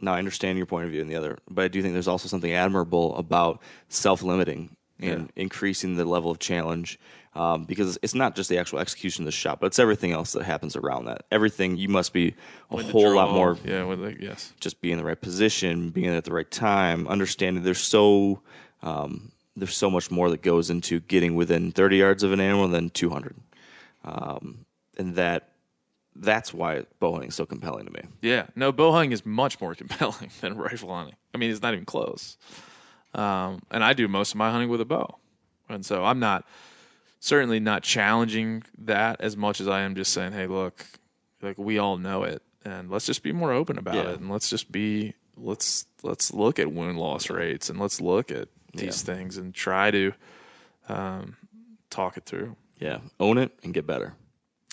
Now 0.00 0.14
I 0.14 0.18
understand 0.18 0.58
your 0.58 0.66
point 0.66 0.84
of 0.84 0.90
view 0.90 1.00
and 1.00 1.08
the 1.10 1.16
other, 1.16 1.38
but 1.48 1.64
I 1.64 1.68
do 1.68 1.80
think 1.80 1.94
there's 1.94 2.06
also 2.08 2.28
something 2.28 2.52
admirable 2.52 3.16
about 3.16 3.62
self-limiting 3.88 4.76
and 5.00 5.30
increasing 5.36 5.96
the 5.96 6.04
level 6.04 6.30
of 6.30 6.38
challenge, 6.38 6.98
um, 7.36 7.64
because 7.64 7.98
it's 8.02 8.14
not 8.14 8.34
just 8.34 8.48
the 8.48 8.58
actual 8.58 8.78
execution 8.78 9.22
of 9.22 9.26
the 9.26 9.32
shot, 9.32 9.60
but 9.60 9.66
it's 9.66 9.78
everything 9.78 10.12
else 10.12 10.32
that 10.32 10.42
happens 10.44 10.74
around 10.74 11.04
that. 11.04 11.26
Everything 11.30 11.76
you 11.76 11.88
must 11.88 12.12
be 12.12 12.34
a 12.70 12.76
When 12.76 12.88
whole 12.90 13.14
lot 13.14 13.32
more 13.32 13.56
Yeah, 13.64 13.84
with 13.84 14.00
like, 14.00 14.20
yes. 14.20 14.52
just 14.60 14.80
be 14.80 14.90
in 14.90 14.98
the 14.98 15.04
right 15.04 15.20
position, 15.20 15.90
being 15.90 16.08
at 16.08 16.24
the 16.24 16.32
right 16.32 16.50
time, 16.50 17.06
understanding 17.08 17.62
there's 17.62 17.78
so 17.78 18.40
um, 18.82 19.30
there's 19.56 19.76
so 19.76 19.90
much 19.90 20.10
more 20.10 20.30
that 20.30 20.42
goes 20.42 20.70
into 20.70 21.00
getting 21.00 21.34
within 21.34 21.72
30 21.72 21.96
yards 21.96 22.22
of 22.22 22.32
an 22.32 22.40
animal 22.40 22.68
than 22.68 22.90
200, 22.90 23.34
um, 24.04 24.64
and 24.98 25.14
that 25.16 25.50
that's 26.14 26.54
why 26.54 26.84
bow 27.00 27.12
hunting 27.12 27.28
is 27.28 27.34
so 27.34 27.44
compelling 27.44 27.84
to 27.86 27.92
me. 27.92 28.00
Yeah, 28.22 28.46
no, 28.54 28.72
bow 28.72 28.92
hunting 28.92 29.12
is 29.12 29.26
much 29.26 29.60
more 29.60 29.74
compelling 29.82 30.30
than 30.40 30.56
rifle 30.56 30.94
hunting. 30.94 31.16
I 31.34 31.38
mean, 31.38 31.50
it's 31.50 31.62
not 31.62 31.74
even 31.74 31.84
close. 31.84 32.36
Um, 33.14 33.60
and 33.70 33.82
I 33.84 33.92
do 33.92 34.08
most 34.08 34.32
of 34.32 34.36
my 34.36 34.50
hunting 34.50 34.68
with 34.68 34.80
a 34.80 34.84
bow, 34.84 35.18
and 35.68 35.84
so 35.84 36.04
I'm 36.04 36.18
not 36.20 36.44
certainly 37.20 37.60
not 37.60 37.82
challenging 37.82 38.62
that 38.78 39.20
as 39.20 39.36
much 39.36 39.60
as 39.60 39.68
I 39.68 39.82
am 39.82 39.94
just 39.94 40.12
saying, 40.12 40.32
hey, 40.32 40.46
look, 40.46 40.84
like 41.42 41.58
we 41.58 41.78
all 41.78 41.96
know 41.98 42.22
it, 42.24 42.42
and 42.64 42.90
let's 42.90 43.06
just 43.06 43.22
be 43.22 43.32
more 43.32 43.52
open 43.52 43.78
about 43.78 43.94
Yeah. 43.94 44.10
it, 44.12 44.20
and 44.20 44.30
let's 44.30 44.50
just 44.50 44.70
be 44.70 45.14
let's 45.36 45.86
let's 46.02 46.32
look 46.32 46.58
at 46.58 46.72
wound 46.72 46.98
loss 46.98 47.28
rates, 47.30 47.68
and 47.70 47.78
let's 47.78 48.00
look 48.00 48.30
at 48.30 48.48
these 48.74 49.02
things 49.02 49.36
and 49.38 49.54
try 49.54 49.90
to 49.90 50.12
um, 50.88 51.36
talk 51.90 52.16
it 52.16 52.24
through. 52.24 52.56
Yeah, 52.78 52.98
own 53.18 53.38
it 53.38 53.52
and 53.64 53.72
get 53.72 53.86
better. 53.86 54.14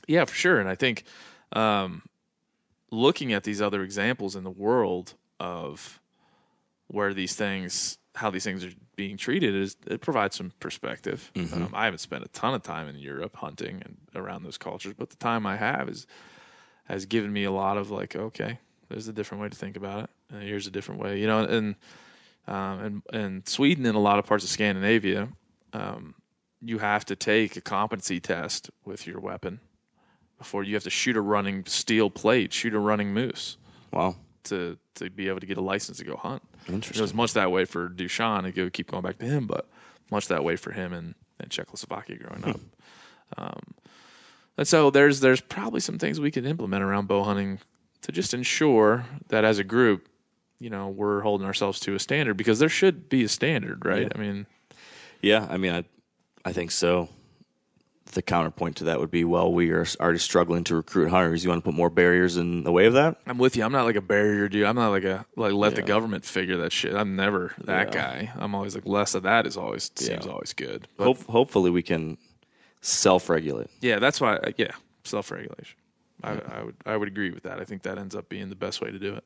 Yeah, 0.07 0.25
for 0.25 0.35
sure. 0.35 0.59
And 0.59 0.67
I 0.67 0.75
think 0.75 1.05
um, 1.53 2.03
looking 2.91 3.31
at 3.33 3.43
these 3.43 3.61
other 3.61 3.81
examples 3.81 4.35
in 4.35 4.43
the 4.43 4.49
world 4.51 5.13
of 5.39 5.99
where 6.87 7.13
these 7.13 7.35
things, 7.35 7.97
how 8.15 8.29
these 8.29 8.43
things 8.43 8.63
are 8.63 8.71
being 8.95 9.17
treated, 9.17 9.55
is 9.55 9.75
it 9.87 10.01
provides 10.01 10.35
some 10.35 10.51
perspective. 10.59 11.31
Um, 11.63 11.69
I 11.73 11.85
haven't 11.85 11.99
spent 11.99 12.23
a 12.23 12.27
ton 12.29 12.53
of 12.53 12.61
time 12.61 12.87
in 12.87 12.95
Europe 12.97 13.35
hunting 13.35 13.81
and 13.83 13.97
around 14.15 14.43
those 14.43 14.57
cultures, 14.57 14.93
but 14.97 15.09
the 15.09 15.15
time 15.15 15.45
I 15.45 15.55
have 15.57 15.89
is 15.89 16.07
has 16.85 17.05
given 17.05 17.31
me 17.31 17.45
a 17.45 17.51
lot 17.51 17.77
of 17.77 17.91
like, 17.91 18.15
okay, 18.15 18.59
there's 18.89 19.07
a 19.07 19.13
different 19.13 19.41
way 19.41 19.49
to 19.49 19.55
think 19.55 19.77
about 19.77 20.03
it, 20.03 20.09
and 20.31 20.43
here's 20.43 20.67
a 20.67 20.71
different 20.71 21.01
way, 21.01 21.19
you 21.19 21.27
know. 21.27 21.39
And 21.39 21.75
um, 22.47 22.79
and 22.79 23.01
and 23.13 23.49
Sweden 23.49 23.85
and 23.85 23.95
a 23.95 23.99
lot 23.99 24.19
of 24.19 24.25
parts 24.25 24.43
of 24.43 24.49
Scandinavia, 24.49 25.29
um, 25.73 26.13
you 26.61 26.77
have 26.77 27.05
to 27.05 27.15
take 27.15 27.55
a 27.57 27.61
competency 27.61 28.19
test 28.19 28.69
with 28.85 29.07
your 29.07 29.19
weapon 29.19 29.59
before 30.37 30.63
you 30.63 30.73
have 30.73 30.83
to 30.83 30.89
shoot 30.89 31.15
a 31.15 31.21
running 31.21 31.65
steel 31.65 32.09
plate, 32.09 32.51
shoot 32.51 32.73
a 32.73 32.79
running 32.79 33.13
moose 33.13 33.57
Wow, 33.93 34.15
to 34.45 34.77
to 34.95 35.09
be 35.09 35.27
able 35.27 35.39
to 35.39 35.45
get 35.45 35.57
a 35.57 35.61
license 35.61 35.97
to 35.97 36.05
go 36.05 36.15
hunt. 36.15 36.41
Interesting. 36.67 36.99
It 36.99 37.01
was 37.01 37.13
much 37.13 37.33
that 37.33 37.51
way 37.51 37.65
for 37.65 37.89
Dushan. 37.89 38.45
I 38.45 38.51
go 38.51 38.69
keep 38.69 38.91
going 38.91 39.03
back 39.03 39.17
to 39.19 39.25
him, 39.25 39.47
but 39.47 39.67
much 40.11 40.27
that 40.27 40.43
way 40.43 40.55
for 40.55 40.71
him 40.71 40.93
in, 40.93 41.15
in 41.41 41.49
Czechoslovakia 41.49 42.17
growing 42.17 42.45
up. 42.45 42.59
Um, 43.37 43.59
and 44.57 44.67
so 44.67 44.91
there's 44.91 45.19
there's 45.19 45.41
probably 45.41 45.79
some 45.79 45.97
things 45.97 46.19
we 46.19 46.29
could 46.31 46.45
implement 46.45 46.83
around 46.83 47.07
bow 47.07 47.23
hunting 47.23 47.59
to 48.01 48.11
just 48.11 48.33
ensure 48.33 49.05
that 49.29 49.43
as 49.43 49.59
a 49.59 49.63
group, 49.63 50.07
you 50.59 50.69
know, 50.69 50.89
we're 50.89 51.21
holding 51.21 51.47
ourselves 51.47 51.79
to 51.81 51.95
a 51.95 51.99
standard 51.99 52.35
because 52.37 52.59
there 52.59 52.69
should 52.69 53.09
be 53.09 53.23
a 53.23 53.29
standard, 53.29 53.85
right? 53.85 54.11
I 54.13 54.17
mean, 54.19 54.45
Yeah, 55.21 55.47
I 55.49 55.57
mean, 55.57 55.73
I 55.73 55.83
I 56.45 56.53
think 56.53 56.71
so. 56.71 57.09
The 58.11 58.21
counterpoint 58.21 58.75
to 58.77 58.83
that 58.83 58.99
would 58.99 59.09
be, 59.09 59.23
well, 59.23 59.51
we 59.51 59.71
are 59.71 59.85
already 59.99 60.19
struggling 60.19 60.63
to 60.65 60.75
recruit 60.75 61.09
hunters. 61.09 61.43
You 61.43 61.49
want 61.49 61.63
to 61.63 61.67
put 61.71 61.75
more 61.75 61.89
barriers 61.89 62.37
in 62.37 62.63
the 62.63 62.71
way 62.71 62.85
of 62.85 62.93
that? 62.93 63.17
I'm 63.25 63.37
with 63.39 63.55
you. 63.55 63.63
I'm 63.63 63.71
not 63.71 63.85
like 63.85 63.95
a 63.95 64.01
barrier 64.01 64.47
dude. 64.49 64.65
I'm 64.65 64.75
not 64.75 64.89
like 64.89 65.03
a 65.05 65.25
like 65.35 65.53
let 65.53 65.75
the 65.75 65.81
government 65.81 66.23
figure 66.23 66.57
that 66.57 66.71
shit. 66.71 66.93
I'm 66.93 67.15
never 67.15 67.53
that 67.63 67.87
Yeah. 67.87 68.01
guy. 68.01 68.31
I'm 68.35 68.53
always 68.53 68.75
like 68.75 68.85
less 68.85 69.15
of 69.15 69.23
that 69.23 69.47
is 69.47 69.57
always 69.57 69.89
seems 69.95 70.25
Yeah. 70.25 70.31
always 70.31 70.53
good. 70.53 70.87
But 70.97 71.05
Hope, 71.05 71.23
hopefully, 71.25 71.71
we 71.71 71.81
can 71.81 72.17
self-regulate. 72.81 73.69
yeah, 73.81 73.99
that's 73.99 74.19
why. 74.21 74.35
Uh, 74.35 74.51
yeah, 74.57 74.71
self 75.03 75.31
regulation. 75.31 75.77
I, 76.23 76.31
I 76.33 76.63
would 76.63 76.75
I 76.85 76.97
would 76.97 77.07
agree 77.07 77.31
with 77.31 77.43
that. 77.43 77.59
I 77.59 77.63
think 77.65 77.83
that 77.83 77.97
ends 77.97 78.15
up 78.15 78.29
being 78.29 78.49
the 78.49 78.55
best 78.55 78.81
way 78.81 78.91
to 78.91 78.99
do 78.99 79.15
it. 79.15 79.23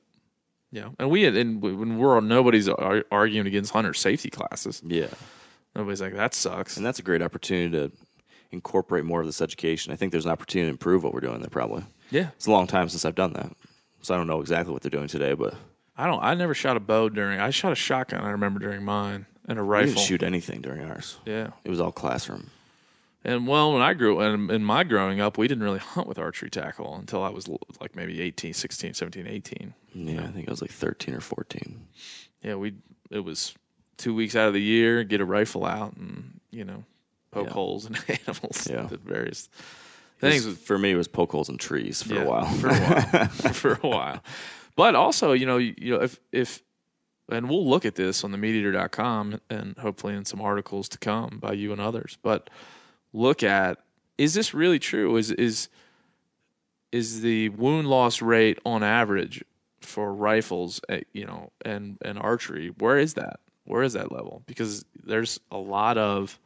Yeah, 0.72 0.90
and 1.00 1.10
we 1.10 1.26
and 1.26 1.62
when 1.62 1.98
we're 1.98 2.18
on, 2.18 2.28
nobody's 2.28 2.68
arguing 2.70 3.48
against 3.48 3.72
hunter 3.72 3.94
safety 3.94 4.30
classes. 4.30 4.82
Yeah. 4.86 5.08
Nobody's 5.76 6.02
like 6.02 6.16
that 6.16 6.34
sucks. 6.34 6.78
And 6.78 6.86
that's 6.86 7.00
a 7.00 7.04
great 7.04 7.22
opportunity 7.22 7.70
to 7.72 7.92
incorporate 8.52 9.06
more 9.06 9.20
of 9.22 9.26
this 9.26 9.42
education. 9.42 9.92
I 9.94 9.96
think 9.96 10.12
there's 10.12 10.26
an 10.26 10.32
opportunity 10.32 10.68
to 10.68 10.72
improve 10.72 11.04
what 11.04 11.14
we're 11.14 11.20
doing 11.22 11.40
there. 11.40 11.50
Probably 11.50 11.84
Yeah, 12.12 12.30
it's 12.36 12.48
a 12.48 12.52
long 12.52 12.68
time 12.68 12.90
since 12.90 13.06
I've 13.06 13.16
done 13.16 13.34
that, 13.34 13.52
so 14.02 14.14
I 14.14 14.18
don't 14.18 14.28
know 14.28 14.42
exactly 14.42 14.74
what 14.74 14.82
they're 14.82 14.90
doing 14.92 15.08
today. 15.08 15.34
But 15.34 15.56
I 15.98 16.06
don't. 16.08 16.24
I 16.24 16.34
never 16.36 16.54
shot 16.54 16.78
a 16.78 16.80
bow 16.80 17.10
during. 17.10 17.40
I 17.40 17.50
shot 17.50 17.72
a 17.72 17.76
shotgun. 17.76 18.24
I 18.24 18.30
remember 18.32 18.60
during 18.60 18.84
mine 18.84 19.26
and 19.48 19.60
a 19.60 19.64
we 19.64 19.70
rifle. 19.70 19.94
didn't 19.96 20.06
shoot 20.08 20.24
anything 20.24 20.62
during 20.62 20.84
ours. 20.84 21.18
Yeah, 21.26 21.50
It 21.64 21.70
was 21.70 21.80
all 21.80 21.92
classroom. 21.92 22.50
And 23.24 23.46
well, 23.48 23.74
when 23.74 23.82
I 23.82 23.94
grew 23.94 24.20
and 24.22 24.50
in 24.52 24.64
my 24.64 24.84
growing 24.86 25.20
up, 25.20 25.38
we 25.38 25.48
didn't 25.50 25.64
really 25.64 25.80
hunt 25.80 26.08
with 26.08 26.18
archery 26.20 26.50
tackle 26.50 26.96
until 26.96 27.24
I 27.24 27.30
was 27.30 27.50
like 27.82 27.96
maybe 27.96 28.22
18, 28.22 28.54
16, 28.54 28.94
17, 28.94 29.28
18. 29.28 29.74
Yeah, 29.94 30.24
I 30.24 30.28
think 30.28 30.48
I 30.48 30.52
was 30.52 30.62
like 30.62 30.72
13 30.72 31.14
or 31.16 31.20
14. 31.20 31.88
Yeah, 32.44 32.56
we 32.56 32.76
it 33.10 33.20
was 33.20 33.54
two 33.98 34.14
weeks 34.14 34.36
out 34.36 34.48
of 34.48 34.54
the 34.54 34.62
year, 34.62 35.04
get 35.04 35.20
a 35.20 35.26
rifle 35.26 35.66
out 35.66 35.96
and, 35.98 36.40
you 36.52 36.64
know, 36.64 36.84
poke 37.38 37.48
Yeah. 37.48 37.54
holes 37.54 37.86
in 37.86 37.96
animals 38.28 38.68
Yeah. 38.70 38.86
at 38.92 39.00
various 39.02 39.50
things. 40.20 40.46
was- 40.46 40.58
for 40.58 40.78
me, 40.78 40.92
it 40.92 40.96
was 40.96 41.08
poke 41.08 41.32
holes 41.32 41.50
in 41.50 41.58
trees 41.58 42.02
for 42.04 42.14
Yeah, 42.16 42.24
a 42.24 42.28
while. 42.30 42.46
For 42.56 42.68
a 42.70 42.74
while. 42.80 43.28
for 43.54 43.74
a 43.84 43.88
while. 43.88 44.24
But 44.76 44.96
also, 44.96 45.34
you 45.34 45.46
know, 45.46 45.58
you, 45.58 45.74
you 45.78 45.92
know, 45.94 46.02
if 46.04 46.20
if 46.32 46.62
and 47.30 47.50
we'll 47.50 47.68
look 47.68 47.86
at 47.86 47.96
this 47.96 48.24
on 48.24 48.32
the 48.32 48.38
meateater.com 48.38 49.42
and 49.50 49.78
hopefully 49.78 50.14
in 50.16 50.24
some 50.24 50.40
articles 50.42 50.88
to 50.90 50.98
come 50.98 51.40
by 51.40 51.52
you 51.54 51.72
and 51.74 51.82
others. 51.82 52.18
But 52.22 52.50
look 53.14 53.44
at 53.44 53.80
is 54.18 54.34
this 54.34 54.54
really 54.54 54.80
true? 54.80 55.18
Is 55.18 55.32
is 55.32 55.68
is 56.92 57.22
the 57.22 57.50
wound 57.50 57.88
loss 57.90 58.22
rate 58.22 58.60
on 58.66 58.82
average 58.84 59.44
for 59.82 60.14
rifles, 60.14 60.80
eh, 60.90 61.02
you 61.14 61.26
know, 61.26 61.52
and 61.66 61.98
and 62.04 62.18
archery? 62.20 62.70
Where 62.80 62.98
is 62.98 63.14
that? 63.16 63.40
Where 63.66 63.84
is 63.84 63.94
that 63.94 64.12
level? 64.12 64.42
Because 64.46 64.86
there's 65.04 65.40
a 65.52 65.58
lot 65.58 65.98
of 65.98 66.40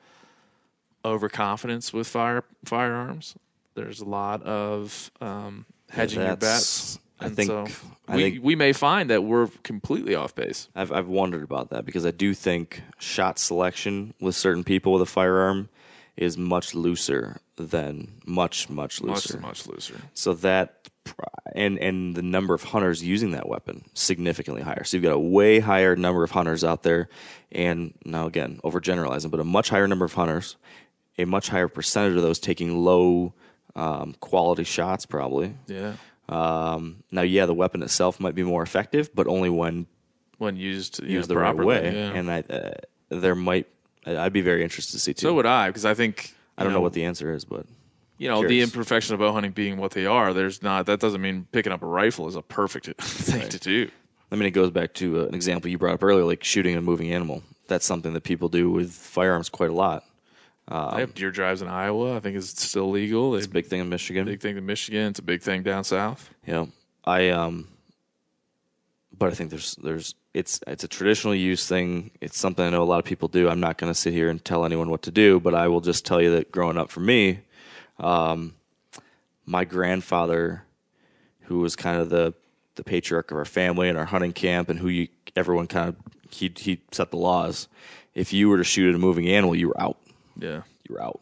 overconfidence 1.05 1.93
with 1.93 2.07
fire 2.07 2.43
firearms. 2.65 3.35
There's 3.75 4.01
a 4.01 4.05
lot 4.05 4.43
of 4.43 5.11
um, 5.21 5.65
hedging 5.89 6.21
your 6.21 6.35
bets. 6.35 6.99
I 7.19 7.25
And 7.27 7.35
think- 7.35 7.49
so 7.49 7.67
I 8.07 8.15
we 8.15 8.23
think- 8.23 8.43
we 8.43 8.55
may 8.55 8.73
find 8.73 9.09
that 9.09 9.23
we're 9.23 9.47
completely 9.63 10.15
off 10.15 10.33
base. 10.35 10.67
I've 10.75 10.91
I've 10.91 11.07
wondered 11.07 11.43
about 11.43 11.69
that 11.69 11.85
because 11.85 12.05
I 12.05 12.11
do 12.11 12.33
think 12.33 12.81
shot 12.99 13.37
selection 13.39 14.13
with 14.19 14.35
certain 14.35 14.63
people 14.63 14.93
with 14.93 15.01
a 15.03 15.05
firearm 15.05 15.69
is 16.17 16.37
much 16.37 16.73
looser 16.75 17.37
than 17.55 18.11
much 18.25 18.69
much 18.69 19.01
looser. 19.01 19.37
Much 19.39 19.65
much 19.65 19.67
looser. 19.67 19.95
So 20.13 20.33
that 20.35 20.89
and 21.55 21.77
and 21.79 22.15
the 22.15 22.21
number 22.23 22.53
of 22.53 22.63
hunters 22.63 23.03
using 23.03 23.31
that 23.31 23.47
weapon 23.47 23.83
significantly 23.93 24.61
higher. 24.63 24.83
So 24.83 24.97
you've 24.97 25.03
got 25.03 25.13
a 25.13 25.19
way 25.19 25.59
higher 25.59 25.95
number 25.95 26.23
of 26.23 26.31
hunters 26.31 26.63
out 26.63 26.83
there, 26.83 27.07
and 27.51 27.93
now 28.03 28.25
again 28.25 28.59
overgeneralizing, 28.63 29.29
but 29.31 29.39
a 29.39 29.43
much 29.43 29.69
higher 29.69 29.87
number 29.87 30.05
of 30.05 30.13
hunters, 30.13 30.57
a 31.17 31.25
much 31.25 31.49
higher 31.49 31.67
percentage 31.67 32.15
of 32.15 32.23
those 32.23 32.39
taking 32.39 32.77
low 32.77 33.33
um, 33.75 34.15
quality 34.19 34.63
shots 34.63 35.05
probably. 35.05 35.55
Yeah. 35.67 35.93
Um, 36.29 37.03
now, 37.11 37.21
yeah, 37.23 37.45
the 37.45 37.53
weapon 37.53 37.83
itself 37.83 38.19
might 38.19 38.35
be 38.35 38.43
more 38.43 38.63
effective, 38.63 39.13
but 39.13 39.27
only 39.27 39.49
when 39.49 39.85
When 40.37 40.55
used 40.55 41.03
used 41.03 41.29
know, 41.29 41.35
the 41.35 41.41
right 41.41 41.55
way. 41.55 41.93
yeah. 41.93 42.11
And 42.13 42.31
I, 42.31 42.39
uh, 42.49 42.71
there 43.09 43.35
might, 43.35 43.67
I'd 44.05 44.33
be 44.33 44.41
very 44.41 44.63
interested 44.63 44.93
to 44.93 44.99
see 44.99 45.13
too. 45.13 45.27
so 45.27 45.33
would 45.33 45.45
I, 45.45 45.67
because 45.67 45.85
I 45.85 45.93
think 45.93 46.33
I 46.57 46.63
don't 46.63 46.73
know, 46.73 46.81
what 46.81 46.93
the 46.93 47.05
answer 47.05 47.33
is, 47.33 47.43
but 47.45 47.65
you 48.17 48.29
know 48.29 48.47
the 48.47 48.61
imperfection 48.61 49.13
of 49.13 49.19
bow 49.19 49.33
hunting 49.33 49.51
being 49.51 49.77
what 49.77 49.91
they 49.91 50.05
are. 50.05 50.33
There's 50.33 50.61
not 50.61 50.85
that 50.85 50.99
doesn't 50.99 51.21
mean 51.21 51.47
picking 51.51 51.73
up 51.73 51.81
a 51.81 51.87
rifle 51.87 52.27
is 52.27 52.35
a 52.35 52.41
perfect 52.41 52.85
thing 53.01 53.49
to 53.49 53.59
do. 53.59 53.89
I 54.31 54.35
mean, 54.35 54.45
it 54.45 54.51
goes 54.51 54.69
back 54.71 54.93
to 54.95 55.21
uh, 55.21 55.25
an 55.25 55.35
example 55.35 55.69
you 55.69 55.77
brought 55.77 55.95
up 55.95 56.03
earlier, 56.03 56.23
like 56.23 56.43
shooting 56.43 56.75
a 56.77 56.81
moving 56.81 57.11
animal. 57.11 57.43
That's 57.67 57.85
something 57.85 58.13
that 58.13 58.23
people 58.23 58.47
do 58.47 58.69
with 58.69 58.91
firearms 58.93 59.49
quite 59.49 59.69
a 59.69 59.73
lot. 59.73 60.05
They 60.69 61.01
have 61.01 61.13
deer 61.13 61.31
drives 61.31 61.61
in 61.61 61.67
Iowa. 61.67 62.15
I 62.15 62.19
think 62.19 62.37
it's 62.37 62.61
still 62.61 62.89
legal. 62.89 63.35
It's 63.35 63.45
It's 63.45 63.51
a 63.51 63.53
big 63.53 63.65
thing 63.65 63.81
in 63.81 63.89
Michigan. 63.89 64.25
big 64.25 64.41
thing 64.41 64.57
in 64.57 64.65
Michigan. 64.65 65.07
It's 65.07 65.19
a 65.19 65.23
big 65.23 65.41
thing 65.41 65.63
down 65.63 65.83
south. 65.83 66.29
Know, 66.47 66.69
I 67.03 67.29
um, 67.29 67.67
but 69.17 69.31
I 69.31 69.35
think 69.35 69.49
there's 69.49 69.75
there's 69.75 70.15
it's 70.33 70.59
it's 70.67 70.83
a 70.83 70.87
traditional 70.87 71.35
use 71.35 71.67
thing. 71.67 72.11
It's 72.21 72.37
something 72.37 72.65
I 72.65 72.69
know 72.69 72.83
a 72.83 72.85
lot 72.85 72.99
of 72.99 73.05
people 73.05 73.27
do. 73.27 73.49
I'm 73.49 73.59
not 73.59 73.77
going 73.77 73.91
to 73.91 73.99
sit 73.99 74.13
here 74.13 74.29
and 74.29 74.43
tell 74.43 74.65
anyone 74.65 74.89
what 74.89 75.03
to 75.03 75.11
do, 75.11 75.39
but 75.39 75.53
I 75.53 75.67
will 75.67 75.81
just 75.81 76.05
tell 76.05 76.21
you 76.21 76.31
that 76.31 76.51
growing 76.51 76.77
up 76.77 76.89
for 76.89 77.01
me, 77.01 77.39
um, 77.99 78.53
my 79.45 79.65
grandfather, 79.65 80.63
who 81.41 81.59
was 81.59 81.75
kind 81.75 81.99
of 81.99 82.09
the 82.09 82.33
the 82.75 82.83
patriarch 82.83 83.31
of 83.31 83.37
our 83.37 83.45
family 83.45 83.89
and 83.89 83.97
our 83.97 84.05
hunting 84.05 84.31
camp 84.31 84.69
and 84.69 84.79
who 84.79 84.87
you 84.87 85.07
everyone 85.35 85.67
kind 85.67 85.89
of 85.89 85.95
he 86.31 86.51
he 86.55 86.81
set 86.91 87.11
the 87.11 87.17
laws. 87.17 87.67
If 88.15 88.33
you 88.33 88.49
were 88.49 88.57
to 88.57 88.63
shoot 88.63 88.89
at 88.89 88.95
a 88.95 88.99
moving 88.99 89.27
animal, 89.27 89.55
you 89.55 89.67
were 89.67 89.81
out. 89.81 89.97
Yeah. 90.37 90.61
you're 90.89 91.01
out. 91.01 91.21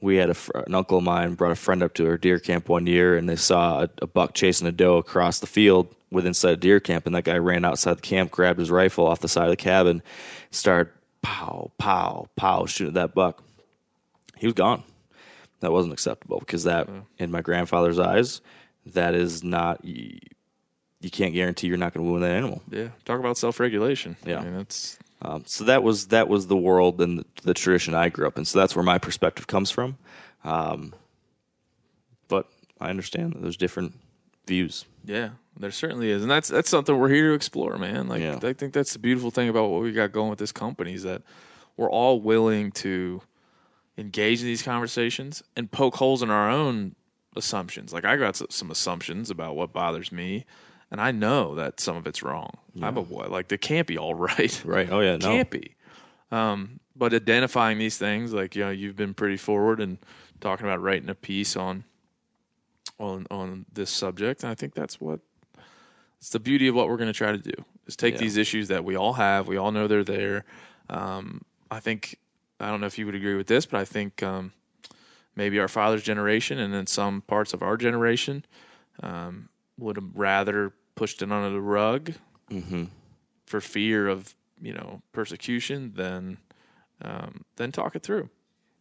We 0.00 0.16
had 0.16 0.30
a, 0.30 0.34
fr- 0.34 0.58
an 0.66 0.74
uncle 0.74 0.98
of 0.98 1.04
mine 1.04 1.34
brought 1.34 1.52
a 1.52 1.56
friend 1.56 1.82
up 1.82 1.94
to 1.94 2.06
our 2.08 2.18
deer 2.18 2.38
camp 2.40 2.68
one 2.68 2.86
year, 2.86 3.16
and 3.16 3.28
they 3.28 3.36
saw 3.36 3.82
a, 3.84 3.90
a 4.02 4.06
buck 4.06 4.34
chasing 4.34 4.66
a 4.66 4.72
doe 4.72 4.96
across 4.96 5.38
the 5.38 5.46
field 5.46 5.94
with 6.10 6.26
inside 6.26 6.52
a 6.52 6.56
deer 6.56 6.80
camp, 6.80 7.06
and 7.06 7.14
that 7.14 7.24
guy 7.24 7.38
ran 7.38 7.64
outside 7.64 7.98
the 7.98 8.02
camp, 8.02 8.30
grabbed 8.30 8.58
his 8.58 8.70
rifle 8.70 9.06
off 9.06 9.20
the 9.20 9.28
side 9.28 9.44
of 9.44 9.50
the 9.50 9.56
cabin, 9.56 10.02
started 10.50 10.92
pow 11.22 11.70
pow 11.78 12.28
pow 12.34 12.66
shooting 12.66 12.88
at 12.88 12.94
that 12.94 13.14
buck. 13.14 13.42
He 14.36 14.46
was 14.46 14.54
gone. 14.54 14.82
That 15.60 15.70
wasn't 15.70 15.92
acceptable 15.92 16.40
because 16.40 16.64
that, 16.64 16.88
in 17.18 17.30
my 17.30 17.40
grandfather's 17.40 18.00
eyes, 18.00 18.40
that 18.86 19.14
is 19.14 19.44
not. 19.44 19.84
You, 19.84 20.18
you 21.00 21.10
can't 21.10 21.34
guarantee 21.34 21.68
you're 21.68 21.76
not 21.76 21.94
going 21.94 22.04
to 22.04 22.10
wound 22.10 22.24
that 22.24 22.32
animal. 22.32 22.62
Yeah. 22.70 22.88
Talk 23.04 23.20
about 23.20 23.36
self 23.38 23.60
regulation. 23.60 24.16
Yeah. 24.26 24.40
I 24.40 24.44
mean, 24.44 24.56
that's 24.56 24.98
Um, 25.24 25.44
so 25.46 25.64
that 25.64 25.82
was 25.82 26.08
that 26.08 26.28
was 26.28 26.48
the 26.48 26.56
world 26.56 27.00
and 27.00 27.20
the, 27.20 27.24
the 27.44 27.54
tradition 27.54 27.94
I 27.94 28.08
grew 28.08 28.26
up 28.26 28.38
in. 28.38 28.44
So 28.44 28.58
that's 28.58 28.74
where 28.74 28.82
my 28.82 28.98
perspective 28.98 29.46
comes 29.46 29.70
from. 29.70 29.96
Um, 30.44 30.92
but 32.28 32.48
I 32.80 32.90
understand 32.90 33.34
that 33.34 33.42
there's 33.42 33.56
different 33.56 33.94
views. 34.46 34.84
Yeah, 35.04 35.30
there 35.56 35.70
certainly 35.70 36.10
is, 36.10 36.22
and 36.22 36.30
that's 36.30 36.48
that's 36.48 36.68
something 36.68 36.98
we're 36.98 37.08
here 37.08 37.28
to 37.28 37.34
explore, 37.34 37.78
man. 37.78 38.08
Like 38.08 38.20
Yeah. 38.20 38.38
I 38.42 38.52
think 38.52 38.72
that's 38.72 38.92
the 38.92 38.98
beautiful 38.98 39.30
thing 39.30 39.48
about 39.48 39.70
what 39.70 39.82
we 39.82 39.92
got 39.92 40.12
going 40.12 40.30
with 40.30 40.40
this 40.40 40.52
company 40.52 40.94
is 40.94 41.04
that 41.04 41.22
we're 41.76 41.90
all 41.90 42.20
willing 42.20 42.72
to 42.72 43.22
engage 43.98 44.40
in 44.40 44.46
these 44.46 44.62
conversations 44.62 45.42
and 45.56 45.70
poke 45.70 45.94
holes 45.94 46.22
in 46.22 46.30
our 46.30 46.50
own 46.50 46.94
assumptions. 47.36 47.92
Like 47.92 48.04
I 48.04 48.16
got 48.16 48.36
some 48.52 48.70
assumptions 48.70 49.30
about 49.30 49.54
what 49.56 49.72
bothers 49.72 50.10
me, 50.10 50.44
and 50.92 51.00
I 51.00 51.10
know 51.10 51.56
that 51.56 51.80
some 51.80 51.96
of 51.96 52.06
it's 52.06 52.22
wrong. 52.22 52.50
I'm 52.80 52.96
a 52.98 53.02
boy. 53.02 53.26
Like 53.28 53.50
it 53.50 53.60
can't 53.62 53.86
be 53.88 53.98
all 53.98 54.14
right. 54.30 54.62
Right? 54.64 54.88
Oh 54.90 55.00
yeah. 55.00 55.16
No. 55.16 55.26
Can't 55.26 55.50
be. 55.50 55.74
Um, 56.30 56.78
but 56.94 57.12
identifying 57.12 57.78
these 57.78 57.98
things, 57.98 58.32
like 58.32 58.54
you 58.54 58.62
know, 58.62 58.70
you've 58.70 58.94
been 58.96 59.14
pretty 59.14 59.36
forward 59.38 59.80
and 59.80 59.98
talking 60.40 60.66
about 60.66 60.80
writing 60.80 61.08
a 61.08 61.14
piece 61.14 61.56
on 61.56 61.82
on 63.00 63.26
on 63.30 63.64
this 63.72 63.90
subject, 63.90 64.42
and 64.44 64.52
I 64.52 64.54
think 64.54 64.74
that's 64.74 65.00
what 65.00 65.18
it's 66.18 66.30
the 66.30 66.38
beauty 66.38 66.68
of 66.68 66.74
what 66.74 66.88
we're 66.88 66.96
going 66.98 67.08
to 67.12 67.12
try 67.18 67.32
to 67.32 67.38
do 67.38 67.64
is 67.86 67.96
take 67.96 68.14
Yeah. 68.14 68.20
these 68.20 68.36
issues 68.36 68.68
that 68.68 68.84
we 68.84 68.96
all 68.96 69.12
have, 69.14 69.48
we 69.48 69.56
all 69.56 69.72
know 69.72 69.88
they're 69.88 70.04
there. 70.04 70.44
Um, 70.88 71.40
I 71.70 71.80
think 71.80 72.16
I 72.60 72.68
don't 72.68 72.80
know 72.80 72.86
if 72.86 72.98
you 72.98 73.06
would 73.06 73.14
agree 73.16 73.34
with 73.34 73.46
this, 73.48 73.66
but 73.66 73.80
I 73.80 73.84
think 73.84 74.22
um, 74.22 74.52
maybe 75.34 75.58
our 75.58 75.68
father's 75.68 76.02
generation 76.02 76.58
and 76.60 76.72
then 76.72 76.86
some 76.86 77.22
parts 77.22 77.54
of 77.54 77.62
our 77.62 77.76
generation 77.76 78.44
um, 79.02 79.48
would 79.78 80.16
rather 80.16 80.72
pushed 80.94 81.22
it 81.22 81.30
under 81.32 81.50
the 81.50 81.60
rug 81.60 82.12
Mm-hmm. 82.50 82.84
for 83.46 83.60
fear 83.62 84.08
of 84.08 84.34
you 84.60 84.74
know 84.74 85.00
persecution 85.12 85.92
then 85.96 86.36
um, 87.00 87.42
than 87.56 87.72
talk 87.72 87.96
it 87.96 88.02
through. 88.02 88.28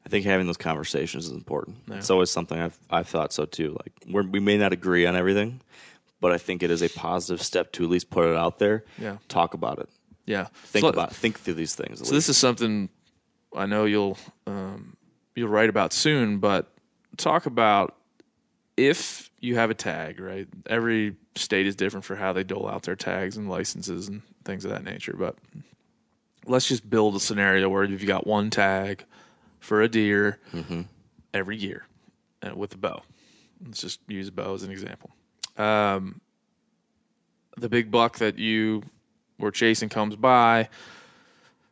I 0.05 0.09
think 0.09 0.26
having 0.26 0.45
those 0.47 0.57
conversations 0.57 1.26
is 1.28 1.32
important. 1.32 1.78
Yeah. 1.88 1.95
It's 1.95 2.09
always 2.09 2.30
something 2.30 2.59
I've 2.59 2.78
I've 2.89 3.07
thought 3.07 3.32
so 3.32 3.45
too. 3.45 3.78
Like 3.80 3.93
we're, 4.09 4.24
we 4.28 4.39
may 4.41 4.57
not 4.57 4.74
agree 4.74 5.05
on 5.05 5.16
everything, 5.16 5.62
but 6.20 6.32
I 6.34 6.38
think 6.38 6.64
it 6.64 6.72
is 6.72 6.82
a 6.82 6.89
positive 6.89 7.41
step 7.41 7.72
to 7.74 7.84
at 7.86 7.89
least 7.89 8.09
put 8.09 8.26
it 8.30 8.36
out 8.36 8.59
there. 8.59 8.84
Yeah. 8.99 9.18
Talk 9.30 9.53
about 9.53 9.80
it. 9.80 9.88
Yeah, 10.26 10.47
Think 10.66 10.84
So- 10.84 10.89
about 10.89 11.16
think 11.16 11.39
through 11.39 11.53
these 11.55 11.76
things. 11.76 12.01
at 12.01 12.07
So 12.07 12.12
least. 12.14 12.28
this 12.28 12.30
is 12.30 12.38
something 12.38 12.89
I 13.55 13.66
know 13.68 13.86
you'll 13.86 14.18
um, 14.47 14.97
you'll 15.36 15.49
write 15.49 15.70
about 15.70 15.93
soon, 15.93 16.39
but 16.39 16.70
talk 17.18 17.45
about 17.45 17.95
if 18.78 19.31
you 19.42 19.56
have 19.56 19.70
a 19.70 19.74
tag, 19.74 20.20
right? 20.20 20.48
Every 20.68 21.16
state 21.36 21.68
is 21.68 21.76
different 21.76 22.06
for 22.06 22.16
how 22.16 22.32
they 22.32 22.44
dole 22.44 22.70
out 22.70 22.84
their 22.84 22.96
tags 22.96 23.36
and 23.38 23.50
licenses 23.50 24.08
and 24.08 24.22
things 24.46 24.64
of 24.64 24.72
that 24.72 24.84
nature. 24.84 25.16
But 25.18 25.36
let's 26.46 26.68
just 26.68 26.88
build 26.89 27.16
a 27.16 27.20
scenario 27.20 27.68
where 27.68 27.84
you've 27.84 28.06
got 28.06 28.26
one 28.28 28.50
tag 28.52 29.04
for 29.60 29.82
a 29.82 29.88
deer 29.89 30.39
every 31.34 31.58
year 31.58 31.86
uh, 32.44 32.56
with 32.56 32.74
a 32.76 32.78
bow. 32.78 33.02
Let's 33.66 33.82
just 33.82 34.00
use 34.08 34.28
a 34.28 34.32
bow 34.32 34.54
as 34.54 34.64
an 34.64 34.72
example. 34.72 35.10
Um, 35.58 36.22
the 37.58 37.70
big 37.70 37.92
buck 37.92 38.20
that 38.20 38.38
you 38.39 38.84
were 39.39 39.52
chasing 39.52 39.89
comes 39.89 40.16
by 40.16 40.70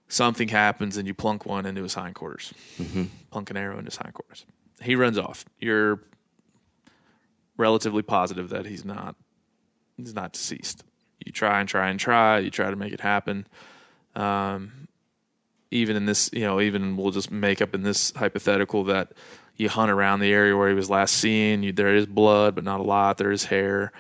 something 0.07 0.47
happens 0.47 0.97
and 0.97 1.07
you 1.07 1.13
plunk 1.13 1.45
one 1.45 1.65
into 1.67 1.84
his 1.84 1.93
hindquarters. 1.93 2.51
Plunk 3.32 3.49
an 3.51 3.57
arrow 3.57 3.78
into 3.78 3.86
his 3.86 3.97
hindquarters. 3.97 4.45
He 4.82 4.95
runs 4.95 5.17
off. 5.17 5.45
You're 5.59 5.99
relatively 7.60 8.01
positive 8.01 8.49
that 8.49 8.66
he's 8.66 8.86
not 8.86 9.16
he's 9.97 10.16
not 10.16 10.34
deceased. 10.34 10.84
You 11.24 11.32
try 11.32 11.60
and 11.60 11.68
try 11.68 11.89
and 11.89 11.99
try. 11.99 12.39
You 12.39 12.49
try 12.49 12.70
to 12.70 12.76
make 12.76 12.93
it 12.93 13.01
happen. 13.01 13.45
Um, 14.16 14.88
even 15.70 15.95
in 15.95 16.05
this, 16.05 16.32
you 16.34 16.41
know, 16.41 16.62
even 16.62 16.97
we'll 16.97 17.12
just 17.12 17.30
make 17.30 17.62
up 17.62 17.76
in 17.76 17.84
this 17.84 18.12
hypothetical 18.16 18.86
that 18.86 19.12
you 19.57 19.70
hunt 19.70 19.91
around 19.91 20.22
the 20.22 20.32
area 20.32 20.55
where 20.55 20.70
he 20.70 20.74
was 20.74 20.89
last 20.89 21.18
seen. 21.18 21.62
You, 21.62 21.74
there 21.74 21.93
is 21.93 22.05
blood, 22.05 22.55
but 22.55 22.64
not 22.64 22.80
a 22.80 22.84
lot. 22.84 23.18
There 23.18 23.32
is 23.32 23.43
hair. 23.43 23.91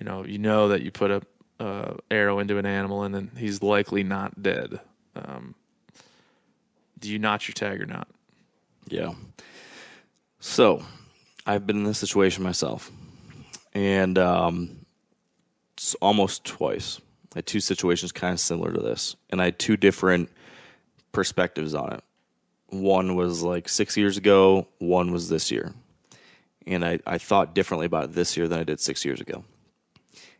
You 0.00 0.06
know, 0.06 0.24
you 0.24 0.38
know 0.38 0.68
that 0.68 0.82
you 0.82 0.90
put 0.90 1.10
a 1.10 1.22
uh, 1.60 1.94
arrow 2.10 2.40
into 2.40 2.58
an 2.58 2.66
animal 2.66 3.04
and 3.04 3.14
then 3.14 3.30
he's 3.36 3.62
likely 3.62 4.02
not 4.02 4.42
dead. 4.42 4.80
Um, 5.14 5.54
do 6.98 7.10
you 7.10 7.18
notch 7.18 7.46
your 7.46 7.54
tag 7.54 7.80
or 7.80 7.86
not? 7.86 8.08
Yeah. 8.88 9.12
So, 10.40 10.82
I've 11.46 11.66
been 11.66 11.76
in 11.76 11.84
this 11.84 11.98
situation 11.98 12.42
myself, 12.42 12.90
and 13.74 14.18
um, 14.18 14.84
almost 16.00 16.44
twice. 16.44 17.00
I 17.34 17.38
had 17.38 17.46
two 17.46 17.60
situations 17.60 18.12
kind 18.12 18.34
of 18.34 18.40
similar 18.40 18.72
to 18.72 18.80
this, 18.80 19.16
and 19.30 19.40
I 19.40 19.46
had 19.46 19.58
two 19.58 19.76
different 19.76 20.30
perspectives 21.12 21.74
on 21.74 21.92
it. 21.92 22.04
One 22.68 23.16
was 23.16 23.42
like 23.42 23.68
six 23.68 23.96
years 23.96 24.16
ago. 24.16 24.66
One 24.78 25.12
was 25.12 25.28
this 25.28 25.50
year, 25.50 25.72
and 26.66 26.84
I, 26.84 26.98
I 27.06 27.18
thought 27.18 27.54
differently 27.54 27.86
about 27.86 28.04
it 28.04 28.12
this 28.12 28.36
year 28.36 28.48
than 28.48 28.60
I 28.60 28.64
did 28.64 28.80
six 28.80 29.04
years 29.04 29.20
ago. 29.20 29.44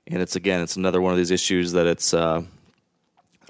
And 0.07 0.21
it's 0.21 0.37
again, 0.37 0.61
it's 0.61 0.77
another 0.77 1.01
one 1.01 1.13
of 1.13 1.19
these 1.19 1.31
issues 1.31 1.73
that 1.73 1.87
it's 1.87 2.13
uh, 2.13 2.43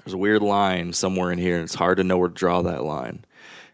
there's 0.03 0.13
a 0.13 0.17
weird 0.17 0.41
line 0.41 0.93
somewhere 0.93 1.31
in 1.31 1.39
here, 1.39 1.55
and 1.55 1.63
it's 1.63 1.75
hard 1.75 1.97
to 1.97 2.03
know 2.03 2.17
where 2.17 2.29
to 2.29 2.33
draw 2.33 2.61
that 2.61 2.83
line. 2.83 3.25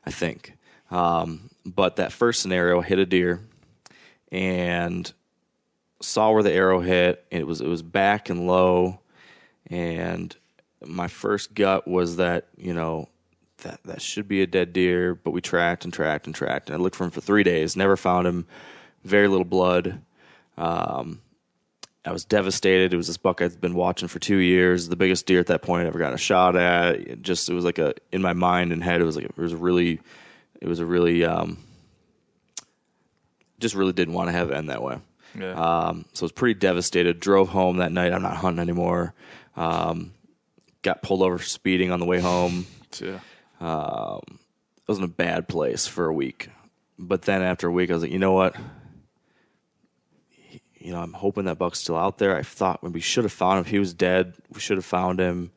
I 0.05 0.11
think. 0.11 0.53
Um, 0.91 1.49
but 1.65 1.97
that 1.97 2.11
first 2.11 2.41
scenario, 2.41 2.81
hit 2.81 2.97
a 2.99 3.05
deer, 3.05 3.41
and 4.31 5.11
saw 6.01 6.31
where 6.31 6.43
the 6.43 6.51
arrow 6.51 6.79
hit. 6.79 7.25
It 7.31 7.45
was 7.45 7.61
it 7.61 7.67
was 7.67 7.81
back 7.81 8.29
and 8.29 8.47
low, 8.47 8.99
and 9.67 10.35
my 10.85 11.07
first 11.07 11.53
gut 11.53 11.87
was 11.87 12.17
that 12.17 12.47
you 12.57 12.73
know 12.73 13.09
that 13.63 13.81
that 13.83 14.01
should 14.01 14.27
be 14.27 14.41
a 14.41 14.47
dead 14.47 14.73
deer. 14.73 15.15
But 15.15 15.31
we 15.31 15.41
tracked 15.41 15.83
and 15.83 15.93
tracked 15.93 16.25
and 16.25 16.35
tracked, 16.35 16.69
and 16.69 16.77
I 16.77 16.79
looked 16.81 16.95
for 16.95 17.03
him 17.03 17.11
for 17.11 17.21
three 17.21 17.43
days, 17.43 17.75
never 17.75 17.97
found 17.97 18.27
him. 18.27 18.47
Very 19.03 19.27
little 19.27 19.45
blood. 19.45 20.01
Um, 20.57 21.21
I 22.05 22.11
was 22.11 22.25
devastated. 22.25 22.93
It 22.93 22.97
was 22.97 23.07
this 23.07 23.17
buck 23.17 23.41
I'd 23.41 23.59
been 23.59 23.75
watching 23.75 24.07
for 24.07 24.19
two 24.19 24.37
years, 24.37 24.87
the 24.87 24.95
biggest 24.95 25.25
deer 25.25 25.39
at 25.39 25.47
that 25.47 25.61
point 25.61 25.83
I 25.83 25.87
ever 25.87 25.99
got 25.99 26.13
a 26.13 26.17
shot 26.17 26.55
at. 26.55 26.95
It 26.95 27.21
just 27.21 27.49
it 27.49 27.53
was 27.53 27.65
like 27.65 27.77
a 27.77 27.93
in 28.11 28.21
my 28.21 28.33
mind 28.33 28.71
and 28.71 28.83
head. 28.83 29.01
It 29.01 29.05
was 29.05 29.15
like 29.15 29.25
it 29.25 29.37
was 29.37 29.53
really, 29.53 29.99
it 30.61 30.67
was 30.67 30.79
a 30.79 30.85
really, 30.85 31.25
um, 31.25 31.57
just 33.59 33.75
really 33.75 33.93
didn't 33.93 34.13
want 34.13 34.29
to 34.29 34.31
have 34.31 34.49
it 34.49 34.55
end 34.55 34.69
that 34.69 34.81
way. 34.81 34.99
Yeah. 35.37 35.53
Um, 35.53 36.05
so 36.13 36.23
I 36.23 36.25
was 36.25 36.31
pretty 36.31 36.59
devastated. 36.59 37.19
Drove 37.19 37.49
home 37.49 37.77
that 37.77 37.91
night. 37.91 38.13
I'm 38.13 38.21
not 38.21 38.37
hunting 38.37 38.61
anymore. 38.61 39.13
Um, 39.55 40.13
got 40.81 41.01
pulled 41.01 41.21
over 41.21 41.37
for 41.37 41.45
speeding 41.45 41.91
on 41.91 41.99
the 41.99 42.05
way 42.05 42.19
home. 42.19 42.65
yeah. 42.99 43.19
I 43.61 44.19
was 44.87 44.97
in 44.97 45.03
a 45.03 45.07
bad 45.07 45.47
place 45.47 45.85
for 45.85 46.05
a 46.05 46.13
week. 46.13 46.49
But 46.97 47.21
then 47.21 47.41
after 47.41 47.67
a 47.67 47.71
week, 47.71 47.89
I 47.89 47.93
was 47.93 48.03
like, 48.03 48.11
you 48.11 48.19
know 48.19 48.33
what? 48.33 48.55
You 50.79 50.93
know, 50.93 50.99
I'm 50.99 51.13
hoping 51.13 51.45
that 51.45 51.57
buck's 51.57 51.79
still 51.79 51.97
out 51.97 52.17
there. 52.17 52.35
I 52.35 52.41
thought 52.41 52.81
when 52.81 52.93
we 52.93 53.01
should 53.01 53.25
have 53.25 53.33
found 53.33 53.59
him, 53.59 53.65
if 53.65 53.71
he 53.71 53.79
was 53.79 53.93
dead, 53.93 54.33
we 54.51 54.59
should 54.59 54.77
have 54.77 54.85
found 54.85 55.19
him. 55.19 55.51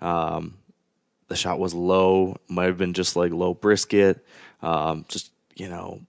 Um, 0.00 0.58
the 1.28 1.36
shot 1.36 1.58
was 1.58 1.74
low, 1.74 2.36
might 2.48 2.66
have 2.66 2.78
been 2.78 2.92
just 2.92 3.16
like 3.16 3.32
low 3.32 3.54
brisket. 3.54 4.24
Um, 4.62 5.04
just, 5.08 5.30
you 5.54 5.68
know, 5.68 6.00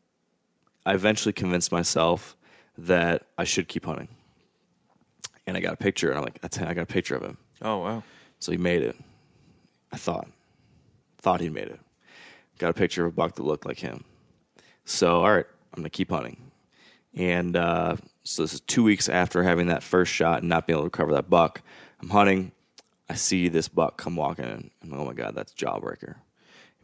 I 0.86 0.94
eventually 0.94 1.34
convinced 1.34 1.72
myself 1.72 2.35
that 2.78 3.24
I 3.38 3.44
should 3.44 3.68
keep 3.68 3.86
hunting. 3.86 4.08
And 5.48 5.56
I 5.56 5.60
got 5.60 5.74
a 5.74 5.78
picture, 5.78 6.10
and 6.10 6.18
I'm 6.18 6.24
like, 6.24 6.42
that's. 6.42 6.58
I 6.58 6.74
got 6.74 6.82
a 6.82 6.86
picture 6.86 7.16
of 7.16 7.24
him. 7.24 7.38
Oh 7.62 7.78
wow. 7.80 8.04
So 8.40 8.52
he 8.52 8.58
made 8.58 8.82
it. 8.82 8.96
I 9.92 9.98
thought. 9.98 10.28
Thought 11.20 11.42
he 11.42 11.50
made 11.50 11.68
it. 11.68 11.80
Got 12.58 12.70
a 12.70 12.74
picture 12.74 13.06
of 13.06 13.14
a 13.14 13.16
buck 13.16 13.36
that 13.36 13.44
looked 13.44 13.66
like 13.66 13.80
him. 13.80 14.04
So, 14.86 15.22
all 15.22 15.32
right, 15.32 15.46
I'm 15.74 15.82
going 15.82 15.84
to 15.84 15.90
keep 15.90 16.12
hunting. 16.12 16.52
And 17.16 17.56
uh, 17.56 17.96
so 18.24 18.44
this 18.44 18.54
is 18.54 18.62
two 18.62 18.84
weeks 18.84 19.10
after 19.10 19.42
having 19.42 19.68
that 19.68 19.84
first 19.84 20.12
shot 20.12 20.40
and 20.40 20.50
not 20.50 20.68
being 20.68 20.76
able 20.76 20.84
to 20.84 20.88
recover 20.88 21.14
that 21.14 21.30
buck. 21.30 21.62
I'm 22.02 22.10
hunting. 22.10 22.52
I 23.10 23.16
see 23.16 23.48
this 23.48 23.68
buck 23.68 23.98
come 23.98 24.16
walking 24.16 24.46
in. 24.46 24.72
I'm 24.84 24.90
like, 24.92 25.00
oh 25.00 25.06
my 25.06 25.14
God, 25.14 25.36
that's 25.36 25.54
Jawbreaker. 25.54 26.16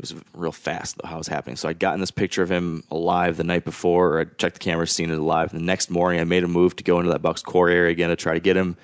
It 0.01 0.11
was 0.15 0.23
real 0.33 0.51
fast 0.51 0.99
how 1.03 1.13
it 1.13 1.19
was 1.19 1.27
happening. 1.27 1.57
So 1.57 1.69
I'd 1.69 1.77
gotten 1.77 1.99
this 1.99 2.09
picture 2.09 2.41
of 2.41 2.51
him 2.51 2.83
alive 2.89 3.37
the 3.37 3.43
night 3.43 3.63
before, 3.63 4.17
or 4.17 4.21
I 4.21 4.23
checked 4.23 4.55
the 4.55 4.59
camera, 4.59 4.87
seen 4.87 5.11
it 5.11 5.19
alive. 5.19 5.51
The 5.51 5.59
next 5.59 5.91
morning, 5.91 6.19
I 6.19 6.23
made 6.23 6.43
a 6.43 6.47
move 6.47 6.75
to 6.77 6.83
go 6.83 6.97
into 6.97 7.11
that 7.11 7.21
buck's 7.21 7.43
core 7.43 7.69
area 7.69 7.91
again 7.91 8.09
to 8.09 8.15
try 8.15 8.33
to 8.33 8.39
get 8.39 8.57
him 8.57 8.77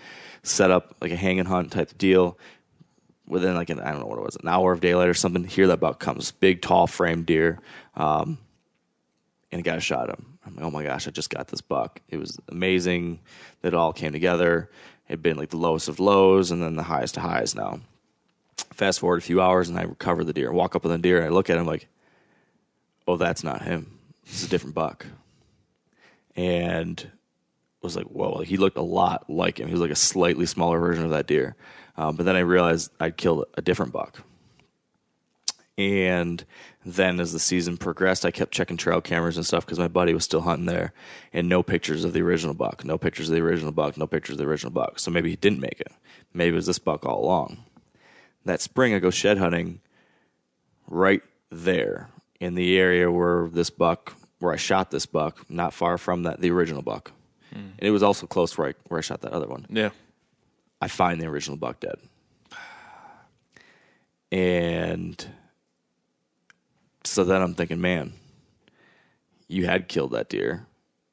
set 0.44 0.70
up 0.70 0.96
like 1.02 1.10
a 1.10 1.16
hang 1.16 1.40
and 1.40 1.48
hunt 1.48 1.72
type 1.72 1.90
of 1.90 1.98
deal. 1.98 2.38
Within 3.28 3.56
like 3.56 3.72
an 3.72 3.80
I 3.80 3.90
don't 3.90 4.02
know 4.02 4.06
what 4.06 4.20
it 4.20 4.26
was, 4.26 4.36
an 4.36 4.48
hour 4.48 4.72
of 4.72 4.80
daylight 4.80 5.10
or 5.10 5.16
something. 5.16 5.44
Here 5.44 5.66
that 5.68 5.80
buck 5.80 6.00
comes, 6.00 6.30
big, 6.34 6.62
tall 6.62 6.86
frame 6.86 7.24
deer, 7.24 7.62
um, 7.96 8.38
and 9.52 9.62
a 9.62 9.64
guy 9.64 9.80
shot 9.80 10.10
him. 10.10 10.38
I'm 10.46 10.56
like, 10.56 10.66
oh 10.66 10.72
my 10.72 10.84
gosh, 10.84 11.08
I 11.08 11.12
just 11.12 11.32
got 11.32 11.48
this 11.48 11.62
buck. 11.62 12.00
It 12.10 12.18
was 12.18 12.38
amazing 12.50 13.22
that 13.64 13.70
it 13.70 13.74
all 13.74 13.92
came 13.92 14.12
together. 14.12 14.70
It 15.08 15.14
had 15.14 15.24
been 15.24 15.38
like 15.38 15.50
the 15.50 15.58
lowest 15.58 15.90
of 15.90 16.00
lows 16.00 16.52
and 16.52 16.62
then 16.62 16.76
the 16.76 16.84
highest 16.84 17.18
of 17.18 17.24
highs 17.24 17.56
now. 17.56 17.80
Fast 18.74 19.00
forward 19.00 19.20
a 19.20 19.26
few 19.26 19.42
hours 19.42 19.70
and 19.70 19.78
I 19.78 19.84
recover 19.84 20.24
the 20.24 20.34
deer. 20.34 20.52
Walk 20.52 20.76
up 20.76 20.84
with 20.84 20.92
the 20.92 20.98
deer 20.98 21.18
and 21.18 21.26
I 21.26 21.30
look 21.30 21.50
at 21.50 21.58
him 21.58 21.66
like, 21.66 21.88
oh, 23.08 23.18
that's 23.18 23.44
not 23.44 23.62
him. 23.62 23.98
It's 24.26 24.44
a 24.44 24.50
different 24.50 24.76
buck. 24.76 25.06
And 26.36 27.10
was 27.82 27.96
like, 27.96 28.06
whoa, 28.06 28.42
he 28.42 28.58
looked 28.58 28.78
a 28.78 28.82
lot 28.82 29.30
like 29.30 29.60
him. 29.60 29.68
He 29.68 29.74
was 29.74 29.82
like 29.82 29.92
a 29.92 29.96
slightly 29.96 30.46
smaller 30.46 30.80
version 30.80 31.06
of 31.06 31.12
that 31.12 31.28
deer. 31.28 31.56
Um, 31.96 32.16
but 32.16 32.26
then 32.26 32.36
I 32.36 32.40
realized 32.40 32.92
I'd 33.00 33.18
killed 33.18 33.46
a 33.56 33.62
different 33.62 33.94
buck. 33.94 34.22
And 35.78 36.44
then 36.86 37.20
as 37.20 37.34
the 37.34 37.40
season 37.40 37.78
progressed, 37.78 38.26
I 38.26 38.32
kept 38.32 38.52
checking 38.52 38.78
trail 38.78 39.00
cameras 39.00 39.38
and 39.38 39.46
stuff 39.46 39.66
because 39.66 39.78
my 39.78 39.88
buddy 39.88 40.14
was 40.14 40.24
still 40.24 40.42
hunting 40.42 40.66
there, 40.66 40.92
and 41.34 41.48
no 41.48 41.62
pictures 41.62 42.04
of 42.04 42.14
the 42.14 42.22
original 42.22 42.56
buck, 42.56 42.84
no 42.84 42.98
pictures 42.98 43.30
of 43.30 43.36
the 43.36 43.42
original 43.42 43.72
buck, 43.72 43.96
no 43.96 44.08
pictures 44.08 44.34
of 44.34 44.38
the 44.40 44.48
original 44.48 44.72
buck. 44.72 44.98
So 44.98 45.12
maybe 45.12 45.30
he 45.30 45.36
didn't 45.36 45.60
make 45.60 45.80
it. 45.80 45.92
Maybe 46.34 46.54
it 46.54 46.56
was 46.56 46.66
this 46.66 46.80
buck 46.80 47.06
all 47.06 47.24
along. 47.24 47.58
That 48.46 48.62
spring, 48.62 48.94
I 48.94 49.00
go 49.00 49.10
shed 49.10 49.38
hunting 49.38 49.82
right 50.88 51.22
there 51.52 52.10
in 52.40 52.56
the 52.56 52.78
area 52.78 53.12
where 53.12 53.50
this 53.50 53.70
buck, 53.70 54.14
where 54.40 54.54
I 54.54 54.58
shot 54.58 54.92
this 54.92 55.06
buck, 55.06 55.50
not 55.50 55.74
far 55.74 55.98
from 55.98 56.24
that 56.24 56.40
the 56.40 56.52
original 56.52 56.82
buck, 56.82 57.12
hmm. 57.52 57.58
and 57.60 57.82
it 57.82 57.92
was 57.92 58.04
also 58.04 58.28
close 58.28 58.58
where 58.58 58.70
I, 58.70 58.74
where 58.88 59.00
I 59.00 59.02
shot 59.02 59.22
that 59.22 59.34
other 59.34 59.48
one. 59.48 59.66
Yeah. 59.70 59.90
I 60.82 60.88
find 60.88 61.20
the 61.20 61.28
original 61.28 61.58
buck 61.58 61.80
dead. 61.80 61.98
And 64.32 65.26
so 67.04 67.24
then 67.24 67.42
I'm 67.42 67.54
thinking, 67.54 67.82
man, 67.82 68.14
you 69.48 69.66
had 69.66 69.88
killed 69.88 70.12
that 70.12 70.30
deer. 70.30 70.66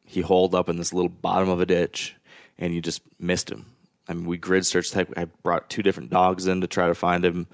He 0.05 0.21
holed 0.21 0.55
up 0.55 0.69
in 0.69 0.77
this 0.77 0.93
little 0.93 1.09
bottom 1.09 1.49
of 1.49 1.61
a 1.61 1.67
ditch 1.67 2.15
and 2.59 2.75
you 2.75 2.81
just 2.81 3.03
missed 3.19 3.51
him. 3.51 3.67
I 4.09 4.15
mean, 4.15 4.27
we 4.27 4.37
grid 4.37 4.67
searched. 4.67 4.97
I 4.97 5.27
brought 5.43 5.71
two 5.71 5.83
different 5.83 6.11
dogs 6.11 6.47
in 6.47 6.61
to 6.61 6.67
try 6.67 6.89
to 6.89 6.95
find 6.95 7.25
him. 7.25 7.47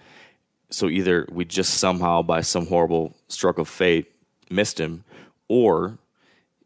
So 0.70 0.88
either 0.88 1.26
we 1.30 1.44
just 1.44 1.74
somehow, 1.74 2.22
by 2.22 2.40
some 2.40 2.66
horrible 2.66 3.16
stroke 3.28 3.58
of 3.58 3.68
fate, 3.68 4.12
missed 4.50 4.78
him, 4.78 5.04
or 5.48 5.98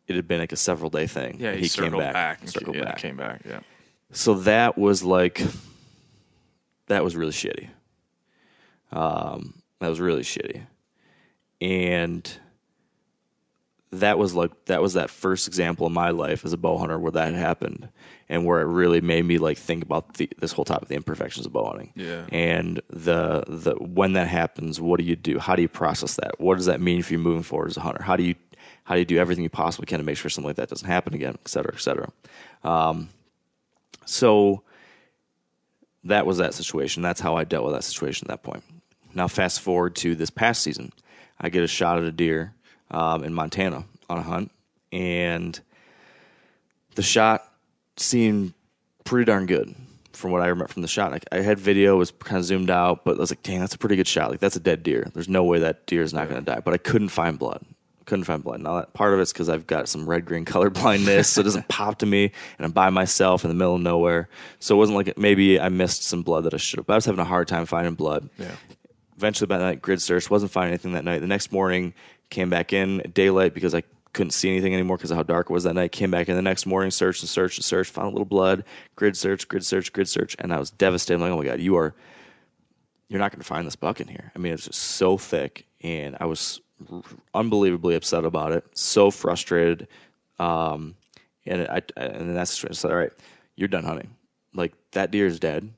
it 0.06 0.16
had 0.16 0.28
been 0.28 0.40
like 0.40 0.52
a 0.52 0.56
several 0.56 0.90
day 0.90 1.06
thing. 1.06 1.38
Yeah, 1.38 1.50
and 1.50 1.60
he, 1.60 1.68
circled 1.68 2.00
back, 2.00 2.40
and 2.40 2.50
circled 2.50 2.76
yeah, 2.76 2.84
back. 2.84 2.98
came 2.98 3.16
back. 3.16 3.42
Yeah. 3.46 3.60
So 4.12 4.34
that 4.40 4.76
was 4.76 5.02
like, 5.02 5.42
that 6.88 7.02
was 7.02 7.16
really 7.16 7.32
shitty. 7.32 7.68
Um, 8.92 9.54
that 9.80 9.88
was 9.88 10.00
really 10.00 10.22
shitty, 10.22 10.62
and 11.60 12.38
that 14.00 14.18
was 14.18 14.34
like 14.34 14.52
that 14.66 14.82
was 14.82 14.94
that 14.94 15.10
first 15.10 15.48
example 15.48 15.86
in 15.86 15.92
my 15.92 16.10
life 16.10 16.44
as 16.44 16.52
a 16.52 16.56
bow 16.56 16.78
hunter 16.78 16.98
where 16.98 17.12
that 17.12 17.34
happened, 17.34 17.88
and 18.28 18.44
where 18.44 18.60
it 18.60 18.66
really 18.66 19.00
made 19.00 19.24
me 19.24 19.38
like 19.38 19.58
think 19.58 19.82
about 19.82 20.14
the, 20.14 20.28
this 20.38 20.52
whole 20.52 20.64
topic, 20.64 20.82
of 20.82 20.88
the 20.88 20.94
imperfections 20.94 21.46
of 21.46 21.52
bow 21.52 21.66
hunting. 21.66 21.92
Yeah. 21.94 22.26
And 22.30 22.80
the 22.88 23.44
the 23.46 23.74
when 23.74 24.14
that 24.14 24.28
happens, 24.28 24.80
what 24.80 24.98
do 24.98 25.04
you 25.04 25.16
do? 25.16 25.38
How 25.38 25.56
do 25.56 25.62
you 25.62 25.68
process 25.68 26.16
that? 26.16 26.40
What 26.40 26.56
does 26.56 26.66
that 26.66 26.80
mean 26.80 27.02
for 27.02 27.12
you 27.12 27.18
moving 27.18 27.42
forward 27.42 27.70
as 27.70 27.76
a 27.76 27.80
hunter? 27.80 28.02
How 28.02 28.16
do 28.16 28.22
you 28.22 28.34
how 28.84 28.94
do 28.94 29.00
you 29.00 29.06
do 29.06 29.18
everything 29.18 29.44
you 29.44 29.50
possibly 29.50 29.86
can 29.86 29.98
to 29.98 30.04
make 30.04 30.16
sure 30.16 30.30
something 30.30 30.48
like 30.48 30.56
that 30.56 30.68
doesn't 30.68 30.86
happen 30.86 31.14
again, 31.14 31.36
et 31.40 31.48
cetera, 31.48 31.72
et 31.74 31.80
cetera. 31.80 32.10
Um, 32.62 33.08
so 34.04 34.62
that 36.04 36.26
was 36.26 36.36
that 36.38 36.52
situation. 36.52 37.02
That's 37.02 37.20
how 37.20 37.36
I 37.36 37.44
dealt 37.44 37.64
with 37.64 37.74
that 37.74 37.84
situation 37.84 38.26
at 38.26 38.28
that 38.28 38.42
point. 38.42 38.62
Now, 39.14 39.28
fast 39.28 39.60
forward 39.60 39.96
to 39.96 40.14
this 40.14 40.28
past 40.28 40.62
season, 40.62 40.92
I 41.40 41.48
get 41.48 41.62
a 41.62 41.66
shot 41.66 41.98
at 41.98 42.04
a 42.04 42.12
deer 42.12 42.54
um, 42.94 43.24
in 43.24 43.34
Montana 43.34 43.84
on 44.08 44.18
a 44.18 44.22
hunt, 44.22 44.50
and 44.92 45.58
the 46.94 47.02
shot 47.02 47.50
seemed 47.96 48.54
pretty 49.04 49.24
darn 49.24 49.46
good 49.46 49.74
from 50.12 50.30
what 50.30 50.42
I 50.42 50.46
remember 50.46 50.68
from 50.68 50.82
the 50.82 50.88
shot. 50.88 51.10
Like 51.10 51.24
I 51.32 51.40
had 51.40 51.58
video, 51.58 51.96
it 51.96 51.98
was 51.98 52.10
kind 52.12 52.38
of 52.38 52.44
zoomed 52.44 52.70
out, 52.70 53.04
but 53.04 53.16
I 53.16 53.18
was 53.18 53.30
like, 53.30 53.42
dang, 53.42 53.60
that's 53.60 53.74
a 53.74 53.78
pretty 53.78 53.96
good 53.96 54.06
shot. 54.06 54.30
Like 54.30 54.40
that's 54.40 54.56
a 54.56 54.60
dead 54.60 54.82
deer. 54.82 55.10
There's 55.12 55.28
no 55.28 55.44
way 55.44 55.58
that 55.58 55.86
deer 55.86 56.02
is 56.02 56.14
not 56.14 56.28
going 56.28 56.42
to 56.42 56.50
die. 56.50 56.60
But 56.60 56.74
I 56.74 56.78
couldn't 56.78 57.08
find 57.08 57.38
blood. 57.38 57.64
Couldn't 58.06 58.24
find 58.24 58.44
blood. 58.44 58.60
Now 58.60 58.76
that 58.76 58.92
part 58.92 59.14
of 59.14 59.20
it's 59.20 59.32
because 59.32 59.48
I've 59.48 59.66
got 59.66 59.88
some 59.88 60.08
red 60.08 60.24
green 60.24 60.44
color 60.44 60.70
blindness, 60.70 61.28
so 61.30 61.40
it 61.40 61.44
doesn't 61.44 61.68
pop 61.68 61.98
to 61.98 62.06
me, 62.06 62.30
and 62.58 62.64
I'm 62.64 62.72
by 62.72 62.90
myself 62.90 63.44
in 63.44 63.48
the 63.48 63.54
middle 63.54 63.74
of 63.74 63.80
nowhere. 63.80 64.28
So 64.60 64.76
it 64.76 64.78
wasn't 64.78 64.96
like 64.96 65.18
maybe 65.18 65.58
I 65.58 65.68
missed 65.68 66.04
some 66.04 66.22
blood 66.22 66.44
that 66.44 66.54
I 66.54 66.58
should 66.58 66.78
have. 66.78 66.86
But 66.86 66.94
I 66.94 66.96
was 66.96 67.04
having 67.06 67.20
a 67.20 67.24
hard 67.24 67.48
time 67.48 67.66
finding 67.66 67.94
blood. 67.94 68.28
Yeah. 68.38 68.52
Eventually, 69.16 69.46
by 69.46 69.58
the 69.58 69.64
night, 69.64 69.80
grid 69.80 70.02
search 70.02 70.28
wasn't 70.28 70.50
finding 70.50 70.72
anything 70.72 70.92
that 70.92 71.04
night. 71.04 71.20
The 71.20 71.28
next 71.28 71.52
morning, 71.52 71.94
came 72.30 72.50
back 72.50 72.72
in 72.72 73.00
at 73.00 73.14
daylight 73.14 73.54
because 73.54 73.74
I 73.74 73.82
couldn't 74.12 74.30
see 74.30 74.50
anything 74.50 74.72
anymore 74.74 74.96
because 74.96 75.10
of 75.10 75.16
how 75.16 75.22
dark 75.22 75.50
it 75.50 75.52
was 75.52 75.64
that 75.64 75.74
night. 75.74 75.92
Came 75.92 76.10
back 76.10 76.28
in 76.28 76.36
the 76.36 76.42
next 76.42 76.66
morning, 76.66 76.90
searched 76.90 77.22
and 77.22 77.28
searched 77.28 77.58
and 77.58 77.64
searched, 77.64 77.92
found 77.92 78.08
a 78.08 78.10
little 78.10 78.24
blood, 78.24 78.64
grid 78.96 79.16
search, 79.16 79.46
grid 79.48 79.64
search, 79.64 79.92
grid 79.92 80.08
search, 80.08 80.36
and 80.38 80.52
I 80.52 80.58
was 80.58 80.70
devastated. 80.70 81.16
I'm 81.16 81.20
like, 81.22 81.32
oh 81.32 81.36
my 81.36 81.44
god, 81.44 81.60
you 81.60 81.76
are, 81.76 81.94
you're 83.08 83.18
not 83.18 83.32
going 83.32 83.40
to 83.40 83.46
find 83.46 83.66
this 83.66 83.76
buck 83.76 84.00
in 84.00 84.08
here. 84.08 84.32
I 84.34 84.38
mean, 84.38 84.52
it's 84.52 84.66
just 84.66 84.80
so 84.80 85.18
thick, 85.18 85.66
and 85.82 86.16
I 86.20 86.26
was 86.26 86.60
unbelievably 87.34 87.94
upset 87.94 88.24
about 88.24 88.52
it, 88.52 88.64
so 88.76 89.10
frustrated. 89.10 89.88
Um, 90.38 90.94
and 91.46 91.62
I, 91.68 91.82
and 91.96 92.16
in 92.16 92.34
that 92.34 92.48
situation, 92.48 92.72
I 92.72 92.76
said, 92.76 92.90
all 92.90 92.96
right, 92.96 93.12
you're 93.56 93.68
done 93.68 93.84
hunting. 93.84 94.10
Like 94.54 94.72
that 94.92 95.10
deer 95.10 95.26
is 95.26 95.38
dead 95.40 95.68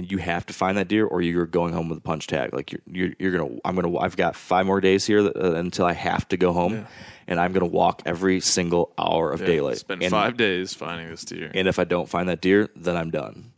and 0.00 0.10
you 0.10 0.16
have 0.16 0.46
to 0.46 0.54
find 0.54 0.78
that 0.78 0.88
deer 0.88 1.04
or 1.06 1.20
you're 1.20 1.44
going 1.44 1.74
home 1.74 1.90
with 1.90 1.98
a 1.98 2.00
punch 2.00 2.26
tag 2.26 2.54
like 2.54 2.72
you're 2.72 2.80
you're, 2.86 3.14
you're 3.18 3.32
gonna 3.32 3.58
i'm 3.66 3.74
gonna 3.76 3.98
i've 3.98 4.16
got 4.16 4.34
five 4.34 4.64
more 4.64 4.80
days 4.80 5.04
here 5.04 5.22
that, 5.22 5.36
uh, 5.36 5.52
until 5.56 5.84
i 5.84 5.92
have 5.92 6.26
to 6.26 6.38
go 6.38 6.54
home 6.54 6.86
and 7.26 7.38
i'm 7.38 7.52
gonna 7.52 7.66
walk 7.66 8.00
every 8.06 8.40
single 8.40 8.92
hour 8.96 9.30
of 9.30 9.40
Yeah. 9.40 9.46
daylight 9.46 9.76
Spend 9.76 10.02
and, 10.02 10.10
five 10.10 10.38
days 10.38 10.72
finding 10.72 11.10
this 11.10 11.22
deer. 11.24 11.50
and 11.52 11.68
if 11.68 11.78
i 11.78 11.84
don't 11.84 12.08
find 12.08 12.30
that 12.30 12.40
deer 12.40 12.70
then 12.76 12.96
i'm 12.96 13.10
done 13.10 13.52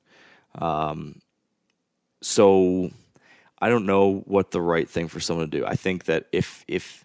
um, 0.58 1.20
so 2.22 2.90
i 3.60 3.68
don't 3.68 3.86
know 3.86 4.18
what 4.26 4.50
the 4.50 4.60
right 4.60 4.88
thing 4.90 5.06
for 5.06 5.20
someone 5.20 5.48
to 5.48 5.58
do 5.60 5.64
i 5.64 5.76
think 5.76 6.06
that 6.06 6.26
if 6.32 6.64
if 6.66 7.04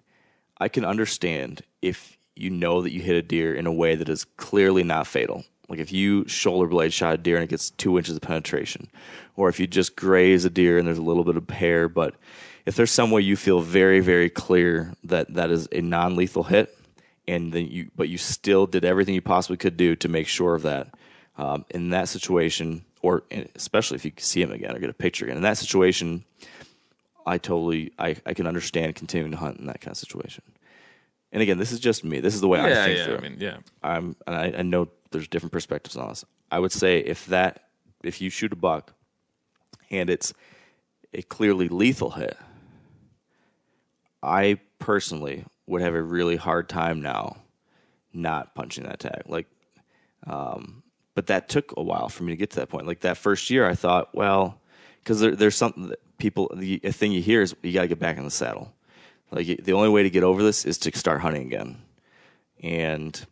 i 0.58 0.68
can 0.68 0.84
understand 0.84 1.62
if 1.84 2.18
you 2.36 2.50
know 2.50 2.82
that 2.82 2.92
you 2.92 3.02
hit 3.02 3.16
a 3.16 3.22
deer 3.22 3.54
in 3.54 3.68
a 3.68 3.72
way 3.72 3.96
that 3.96 4.10
is 4.10 4.26
clearly 4.38 4.84
not 4.84 5.06
fatal 5.06 5.44
like 5.70 5.80
if 5.80 5.92
you 5.92 6.28
shoulder 6.28 6.68
blade 6.68 6.94
shot 6.94 7.14
a 7.14 7.18
deer 7.18 7.36
and 7.36 7.44
it 7.44 7.50
gets 7.50 7.72
two 7.72 7.98
inches 7.98 8.16
of 8.16 8.22
penetration, 8.22 8.88
or 9.36 9.50
if 9.50 9.60
you 9.60 9.68
just 9.68 9.96
graze 9.96 10.46
a 10.46 10.50
deer 10.50 10.78
and 10.78 10.88
there's 10.88 10.98
a 10.98 11.04
little 11.04 11.24
bit 11.24 11.38
of 11.38 11.50
hair, 11.50 11.90
but 11.90 12.16
if 12.66 12.76
there's 12.76 12.92
some 12.92 13.12
way 13.12 13.22
you 13.22 13.36
feel 13.36 13.62
very, 13.62 14.00
very 14.00 14.30
clear 14.30 14.94
that 15.04 15.34
that 15.34 15.52
is 15.52 15.68
a 15.72 15.82
non-lethal 15.82 16.44
hit, 16.44 16.78
and 17.28 17.52
then 17.52 17.68
you, 17.68 17.90
but 17.96 18.10
you 18.10 18.18
still 18.18 18.66
did 18.66 18.86
everything 18.86 19.14
you 19.14 19.22
possibly 19.22 19.58
could 19.58 19.78
do 19.78 19.96
to 19.98 20.08
make 20.08 20.28
sure 20.28 20.56
of 20.56 20.64
that, 20.64 20.94
um, 21.38 21.66
in 21.70 21.90
that 21.90 22.10
situation, 22.10 22.84
or 23.02 23.24
especially 23.56 23.96
if 23.96 24.06
you 24.06 24.12
see 24.18 24.42
him 24.42 24.52
again 24.52 24.76
or 24.76 24.80
get 24.80 24.90
a 24.90 24.94
picture 24.94 25.26
again, 25.26 25.38
in 25.38 25.44
that 25.44 25.58
situation, 25.58 26.24
I 27.26 27.38
totally, 27.38 27.92
I, 28.00 28.16
I 28.26 28.34
can 28.34 28.48
understand 28.48 28.96
continuing 28.96 29.32
to 29.32 29.38
hunt 29.38 29.60
in 29.60 29.68
that 29.68 29.82
kind 29.82 29.92
of 29.92 29.98
situation. 29.98 30.44
And 31.32 31.42
again, 31.42 31.58
this 31.58 31.72
is 31.72 31.80
just 31.80 32.04
me. 32.04 32.22
This 32.22 32.34
is 32.34 32.42
the 32.42 32.48
way 32.48 32.60
I 32.60 32.74
think 32.74 32.98
yeah. 32.98 33.06
through 33.06 33.18
I 33.18 33.20
mean, 33.20 33.38
yeah. 33.40 33.58
I'm 33.84 34.16
and 34.26 34.36
I, 34.36 34.60
I 34.60 34.62
know 34.62 34.88
there's 35.12 35.28
different 35.28 35.54
perspectives 35.54 35.98
on 35.98 36.10
this. 36.10 36.26
I 36.52 36.60
would 36.60 36.72
say 36.72 37.00
if 37.00 37.26
that 37.28 37.64
if 38.04 38.22
you 38.22 38.30
shoot 38.30 38.54
a 38.54 38.56
buck 38.56 38.94
and 39.90 40.10
it's 40.10 40.34
a 41.14 41.22
clearly 41.24 41.68
lethal 41.68 42.12
hit, 42.12 42.38
I 44.22 44.60
personally 44.80 45.46
would 45.66 45.82
have 45.82 45.96
a 45.96 46.02
really 46.02 46.36
hard 46.36 46.70
time 46.70 47.02
now 47.02 47.38
not 48.14 48.56
punching 48.56 48.84
that 48.86 49.00
tag. 49.00 49.24
Like 49.28 49.48
um 50.26 50.84
but 51.16 51.28
that 51.28 51.50
took 51.50 51.74
a 51.78 51.84
while 51.84 52.10
for 52.10 52.24
me 52.24 52.34
to 52.34 52.38
get 52.38 52.52
to 52.52 52.58
that 52.58 52.70
point. 52.70 52.86
Like 52.86 53.00
that 53.02 53.18
first 53.18 53.50
year 53.50 53.66
I 53.68 53.74
thought, 53.74 54.14
well, 54.14 54.62
because 55.00 55.20
there, 55.20 55.36
there's 55.36 55.56
something 55.56 55.88
that 55.88 56.00
people 56.18 56.52
the 56.56 56.80
thing 56.80 57.12
you 57.12 57.22
hear 57.22 57.42
is 57.42 57.56
you 57.64 57.74
got 57.74 57.82
to 57.82 57.88
get 57.88 58.00
back 58.00 58.18
in 58.18 58.24
the 58.24 58.32
saddle. 58.32 58.74
Like 59.32 59.64
the 59.64 59.74
only 59.74 59.90
way 59.90 60.04
to 60.04 60.10
get 60.10 60.24
over 60.24 60.42
this 60.42 60.66
is 60.66 60.78
to 60.80 60.98
start 60.98 61.22
hunting 61.22 61.48
again. 61.48 61.78
And 62.64 63.26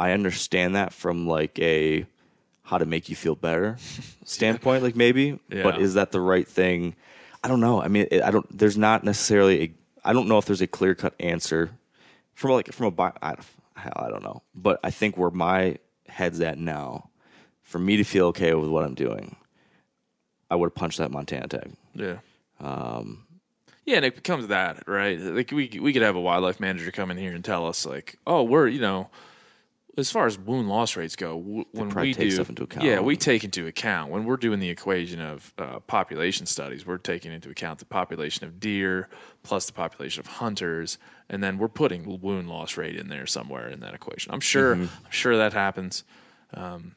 I 0.00 0.12
understand 0.12 0.74
that 0.76 0.92
from 0.94 1.26
like 1.28 1.58
a 1.58 2.06
how 2.62 2.78
to 2.78 2.86
make 2.86 3.08
you 3.10 3.16
feel 3.16 3.34
better 3.34 3.76
standpoint, 4.24 4.82
like 4.82 4.96
maybe. 4.96 5.38
Yeah. 5.50 5.62
But 5.62 5.80
is 5.80 5.94
that 5.94 6.10
the 6.10 6.20
right 6.20 6.48
thing? 6.48 6.96
I 7.44 7.48
don't 7.48 7.60
know. 7.60 7.82
I 7.82 7.88
mean, 7.88 8.06
it, 8.10 8.22
I 8.22 8.30
don't. 8.30 8.46
There's 8.56 8.78
not 8.78 9.04
necessarily. 9.04 9.62
A, 9.62 9.74
I 10.04 10.12
don't 10.14 10.26
know 10.28 10.38
if 10.38 10.46
there's 10.46 10.62
a 10.62 10.66
clear 10.66 10.94
cut 10.94 11.14
answer 11.20 11.70
from 12.34 12.52
like 12.52 12.72
from 12.72 12.86
a. 12.86 12.90
bi- 12.90 13.12
I, 13.22 13.34
I 13.76 14.08
don't 14.08 14.22
know. 14.22 14.42
But 14.54 14.80
I 14.82 14.90
think 14.90 15.16
where 15.18 15.30
my 15.30 15.76
head's 16.08 16.40
at 16.40 16.58
now, 16.58 17.10
for 17.62 17.78
me 17.78 17.96
to 17.98 18.04
feel 18.04 18.26
okay 18.28 18.54
with 18.54 18.70
what 18.70 18.84
I'm 18.84 18.94
doing, 18.94 19.36
I 20.50 20.56
would 20.56 20.66
have 20.68 20.74
punched 20.74 20.98
that 20.98 21.10
Montana 21.10 21.48
tag. 21.48 21.72
Yeah. 21.94 22.18
Um, 22.60 23.26
Yeah, 23.86 23.96
and 23.96 24.04
it 24.04 24.14
becomes 24.14 24.48
that, 24.48 24.86
right? 24.86 25.18
Like 25.18 25.50
we 25.50 25.78
we 25.80 25.92
could 25.92 26.02
have 26.02 26.16
a 26.16 26.20
wildlife 26.20 26.60
manager 26.60 26.90
come 26.90 27.10
in 27.10 27.16
here 27.18 27.32
and 27.34 27.44
tell 27.44 27.66
us 27.66 27.84
like, 27.86 28.16
"Oh, 28.26 28.42
we're, 28.42 28.68
you 28.68 28.80
know, 28.80 29.08
as 29.98 30.10
far 30.10 30.26
as 30.26 30.38
wound 30.38 30.68
loss 30.68 30.96
rates 30.96 31.16
go, 31.16 31.38
w- 31.38 31.64
when 31.72 31.88
we 31.90 32.14
take 32.14 32.28
do 32.28 32.30
stuff 32.30 32.48
into 32.48 32.62
account. 32.62 32.86
Yeah, 32.86 33.00
we 33.00 33.16
take 33.16 33.44
into 33.44 33.66
account 33.66 34.10
when 34.10 34.24
we're 34.24 34.36
doing 34.36 34.60
the 34.60 34.68
equation 34.70 35.20
of 35.20 35.52
uh, 35.58 35.80
population 35.80 36.46
studies, 36.46 36.86
we're 36.86 36.98
taking 36.98 37.32
into 37.32 37.50
account 37.50 37.80
the 37.80 37.84
population 37.84 38.46
of 38.46 38.60
deer 38.60 39.08
plus 39.42 39.66
the 39.66 39.72
population 39.72 40.20
of 40.20 40.26
hunters, 40.26 40.98
and 41.28 41.42
then 41.42 41.58
we're 41.58 41.68
putting 41.68 42.20
wound 42.20 42.48
loss 42.48 42.76
rate 42.76 42.96
in 42.96 43.08
there 43.08 43.26
somewhere 43.26 43.68
in 43.68 43.80
that 43.80 43.94
equation. 43.94 44.32
I'm 44.32 44.40
sure 44.40 44.76
Mm-hmm. 44.76 45.04
I'm 45.04 45.10
sure 45.10 45.36
that 45.38 45.52
happens. 45.52 46.04
Um, 46.54 46.94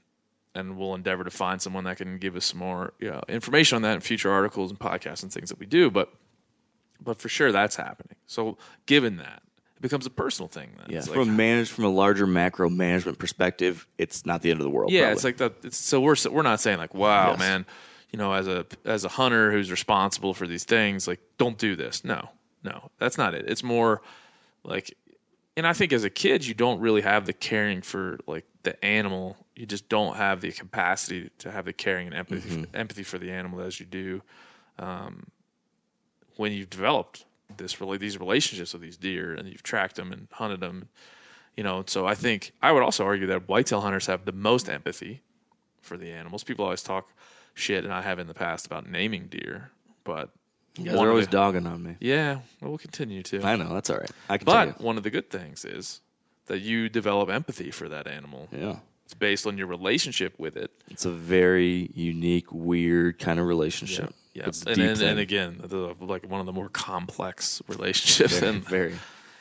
and 0.55 0.77
we'll 0.77 0.93
endeavor 0.93 1.23
to 1.23 1.31
find 1.31 1.59
someone 1.59 1.85
that 1.85 1.97
can 1.97 2.19
give 2.19 2.35
us 2.35 2.45
some 2.45 2.59
more 2.59 2.93
you 2.99 3.09
know, 3.09 3.21
information 3.27 3.75
on 3.77 3.81
that 3.81 3.95
in 3.95 4.01
future 4.01 4.31
articles 4.31 4.69
and 4.69 4.79
podcasts 4.79 5.23
and 5.23 5.33
things 5.33 5.49
that 5.49 5.57
we 5.59 5.65
do. 5.65 5.89
But 5.89 6.13
but 7.01 7.17
for 7.19 7.27
sure 7.27 7.51
that's 7.51 7.75
happening. 7.75 8.15
So 8.27 8.57
given 8.85 9.17
that, 9.17 9.41
becomes 9.83 10.07
a 10.07 10.09
personal 10.09 10.47
thing. 10.47 10.71
Then 10.77 10.87
Yeah, 10.89 10.97
It's 10.99 11.07
from 11.09 11.29
a 11.29 11.31
manage 11.31 11.69
from 11.69 11.83
a 11.85 11.89
larger 11.89 12.25
macro 12.25 12.69
management 12.69 13.19
perspective, 13.19 13.85
it's 13.99 14.25
not 14.25 14.41
the 14.41 14.49
end 14.49 14.59
of 14.59 14.63
the 14.63 14.71
world. 14.71 14.91
yeah, 14.91 15.01
probably. 15.01 15.13
it's 15.13 15.23
like 15.23 15.37
that. 15.37 15.53
It's, 15.63 15.77
so 15.77 16.01
we're 16.01 16.15
we're 16.31 16.41
not 16.41 16.59
saying 16.59 16.79
like, 16.79 16.95
wow, 16.95 17.31
Yes. 17.31 17.39
man, 17.39 17.65
you 18.11 18.17
know, 18.17 18.33
as 18.33 18.47
a 18.47 18.65
as 18.85 19.05
a 19.05 19.09
hunter 19.09 19.51
who's 19.51 19.69
responsible 19.69 20.33
for 20.33 20.47
these 20.47 20.63
things, 20.63 21.07
like, 21.07 21.19
don't 21.37 21.57
do 21.59 21.75
this. 21.75 22.03
No, 22.03 22.29
no, 22.63 22.89
that's 22.97 23.17
not 23.19 23.35
it. 23.35 23.45
It's 23.47 23.61
more 23.63 24.01
like, 24.63 24.95
and 25.57 25.67
I 25.67 25.73
think 25.73 25.93
as 25.93 26.03
a 26.03 26.09
kid, 26.09 26.45
you 26.47 26.53
don't 26.55 26.79
really 26.79 27.01
have 27.01 27.25
the 27.25 27.33
caring 27.33 27.81
for 27.81 28.17
like 28.25 28.45
the 28.63 28.83
animal. 28.83 29.35
You 29.55 29.65
just 29.67 29.87
don't 29.89 30.15
have 30.15 30.41
the 30.41 30.51
capacity 30.51 31.29
to 31.39 31.51
have 31.51 31.65
the 31.65 31.73
caring 31.73 32.07
and 32.07 32.15
empathy 32.15 32.65
empathy 32.73 33.03
for 33.03 33.17
the 33.19 33.31
animal 33.31 33.59
as 33.61 33.79
you 33.79 33.85
do 33.85 34.21
um, 34.79 35.27
when 36.37 36.51
you've 36.51 36.69
developed 36.69 37.25
this 37.57 37.79
really 37.81 37.97
these 37.97 38.17
relationships 38.19 38.73
with 38.73 38.81
these 38.81 38.97
deer 38.97 39.33
and 39.35 39.47
you've 39.47 39.63
tracked 39.63 39.95
them 39.95 40.11
and 40.11 40.27
hunted 40.31 40.59
them 40.59 40.87
you 41.55 41.63
know 41.63 41.83
so 41.85 42.05
i 42.07 42.15
think 42.15 42.51
i 42.61 42.71
would 42.71 42.81
also 42.83 43.05
argue 43.05 43.27
that 43.27 43.47
whitetail 43.47 43.81
hunters 43.81 44.05
have 44.07 44.25
the 44.25 44.31
most 44.31 44.69
empathy 44.69 45.21
for 45.81 45.97
the 45.97 46.09
animals 46.11 46.43
people 46.43 46.65
always 46.65 46.81
talk 46.81 47.07
shit 47.53 47.83
and 47.83 47.93
i 47.93 48.01
have 48.01 48.17
in 48.19 48.27
the 48.27 48.33
past 48.33 48.65
about 48.65 48.89
naming 48.89 49.27
deer 49.27 49.69
but 50.03 50.29
you 50.77 50.85
guys 50.85 50.95
are 50.95 51.09
always 51.09 51.27
the- 51.27 51.31
dogging 51.33 51.67
on 51.67 51.83
me. 51.83 51.95
yeah 51.99 52.35
well, 52.61 52.71
we'll 52.71 52.77
continue 52.79 53.21
to 53.21 53.41
I 53.43 53.55
know 53.55 53.71
that's 53.73 53.89
all 53.91 53.97
right. 53.97 54.11
I 54.29 54.37
can 54.39 54.45
but 54.45 54.81
one 54.81 54.97
of 54.97 55.03
the 55.03 55.11
good 55.11 55.29
things 55.29 55.63
is 55.65 56.01
that 56.47 56.59
you 56.61 56.89
develop 56.89 57.29
empathy 57.29 57.71
for 57.71 57.87
that 57.89 58.05
animal. 58.07 58.49
Yeah, 58.51 58.77
it's 59.05 59.13
based 59.13 59.45
on 59.45 59.57
your 59.57 59.67
relationship 59.67 60.33
with 60.39 60.57
it 60.57 60.71
it's 60.89 61.05
a 61.05 61.11
very 61.11 61.91
unique, 61.93 62.51
weird 62.51 63.19
kind 63.19 63.39
of 63.39 63.45
relationship. 63.45 64.09
yeah 64.09 64.15
It's 64.35 64.63
and, 64.63 64.81
and, 64.81 65.01
and 65.01 65.19
again 65.19 65.59
the, 65.63 65.95
like 66.01 66.27
one 66.29 66.39
of 66.39 66.45
the 66.45 66.53
more 66.53 66.69
complex 66.69 67.61
relationships 67.67 68.39
very, 68.39 68.51
and 68.51 68.63
very 68.67 68.95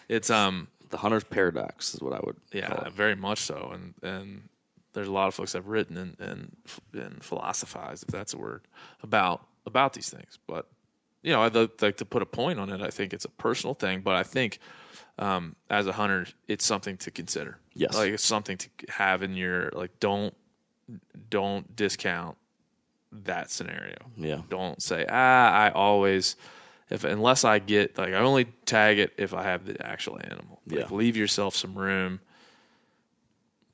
it's 0.08 0.30
um 0.30 0.68
the 0.92 0.98
hunter's 0.98 1.24
paradox 1.24 1.94
is 1.94 2.00
what 2.00 2.12
I 2.12 2.20
would. 2.22 2.36
Yeah, 2.52 2.68
call 2.68 2.84
it. 2.84 2.92
very 2.92 3.16
much 3.16 3.40
so. 3.40 3.72
And 3.74 3.94
and 4.02 4.48
there's 4.92 5.08
a 5.08 5.12
lot 5.12 5.26
of 5.26 5.34
folks 5.34 5.52
that 5.52 5.58
have 5.58 5.66
written 5.66 5.96
and 5.96 6.16
and 6.20 6.56
and 6.92 7.24
philosophized, 7.24 8.04
if 8.04 8.10
that's 8.10 8.34
a 8.34 8.38
word, 8.38 8.68
about 9.02 9.44
about 9.66 9.94
these 9.94 10.10
things. 10.10 10.38
But 10.46 10.68
you 11.22 11.32
know, 11.32 11.42
I'd 11.42 11.54
like 11.56 11.82
like 11.82 11.96
to 11.96 12.04
put 12.04 12.22
a 12.22 12.26
point 12.26 12.60
on 12.60 12.70
it. 12.70 12.80
I 12.80 12.90
think 12.90 13.12
it's 13.12 13.24
a 13.24 13.30
personal 13.30 13.74
thing, 13.74 14.02
but 14.02 14.14
I 14.14 14.22
think 14.22 14.60
um, 15.18 15.56
as 15.70 15.86
a 15.86 15.92
hunter, 15.92 16.26
it's 16.46 16.64
something 16.64 16.96
to 16.98 17.10
consider. 17.10 17.58
Yes. 17.74 17.96
like 17.96 18.12
it's 18.12 18.24
something 18.24 18.58
to 18.58 18.68
have 18.88 19.22
in 19.22 19.34
your 19.34 19.70
like. 19.72 19.98
Don't 19.98 20.34
don't 21.30 21.74
discount 21.74 22.36
that 23.24 23.50
scenario 23.50 23.96
Yeah, 24.16 24.40
don't 24.48 24.80
say 24.82 25.04
ah 25.08 25.50
i 25.52 25.70
always 25.70 26.36
if 26.90 27.04
unless 27.04 27.44
i 27.44 27.58
get 27.58 27.96
like 27.98 28.10
i 28.14 28.18
only 28.18 28.46
tag 28.64 28.98
it 28.98 29.12
if 29.18 29.34
i 29.34 29.42
have 29.42 29.66
the 29.66 29.84
actual 29.86 30.18
animal 30.24 30.60
like 30.66 30.90
Yeah. 30.90 30.96
leave 30.96 31.16
yourself 31.16 31.54
some 31.54 31.74
room 31.74 32.20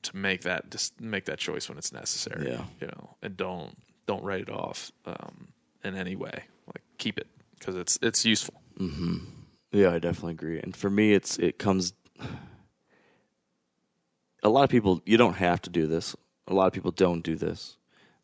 to 0.03 0.17
make 0.17 0.43
that 0.43 0.71
just 0.71 1.01
make 1.01 1.25
that 1.27 1.39
choice 1.39 1.69
when 1.69 1.79
it's 1.79 1.93
necessary 1.93 2.51
Yeah. 2.51 2.65
you 2.81 2.87
know 2.89 3.17
and 3.23 3.37
don't 3.37 3.77
don't 4.07 4.23
write 4.25 4.41
it 4.41 4.51
off 4.51 4.91
um, 5.07 5.49
in 5.85 5.95
any 5.97 6.17
way 6.17 6.43
like 6.67 6.83
keep 6.99 7.19
it 7.19 7.27
because 7.59 7.77
it's 7.77 7.99
it's 8.03 8.25
useful 8.25 8.61
Mm-hmm. 8.79 9.17
yeah, 9.73 9.91
I 9.91 9.99
definitely 9.99 10.33
agree. 10.35 10.61
And 10.61 10.75
for 10.77 10.89
me, 10.89 11.13
it's 11.13 11.37
it 11.39 11.59
comes. 11.59 11.93
A 14.45 14.49
lot 14.49 14.63
of 14.63 14.71
people, 14.71 15.03
you 15.05 15.17
don't 15.17 15.35
have 15.35 15.61
to 15.63 15.71
do 15.71 15.87
this. 15.89 16.15
A 16.47 16.55
lot 16.55 16.69
of 16.69 16.73
people 16.73 16.93
don't 16.93 17.23
do 17.25 17.35
this, 17.35 17.77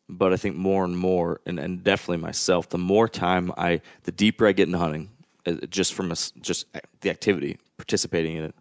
but 0.07 0.33
I 0.33 0.37
think 0.37 0.55
more 0.55 0.83
and 0.83 0.97
more, 0.97 1.41
and, 1.45 1.59
and 1.59 1.83
definitely 1.83 2.17
myself, 2.17 2.69
the 2.69 2.77
more 2.77 3.07
time 3.07 3.51
I, 3.57 3.81
the 4.03 4.11
deeper 4.11 4.47
I 4.47 4.51
get 4.51 4.67
into 4.67 4.77
hunting, 4.77 5.09
uh, 5.45 5.53
just 5.69 5.93
from 5.93 6.11
a 6.11 6.15
just 6.41 6.65
the 7.01 7.09
activity, 7.09 7.57
participating 7.77 8.35
in 8.37 8.43
it, 8.45 8.55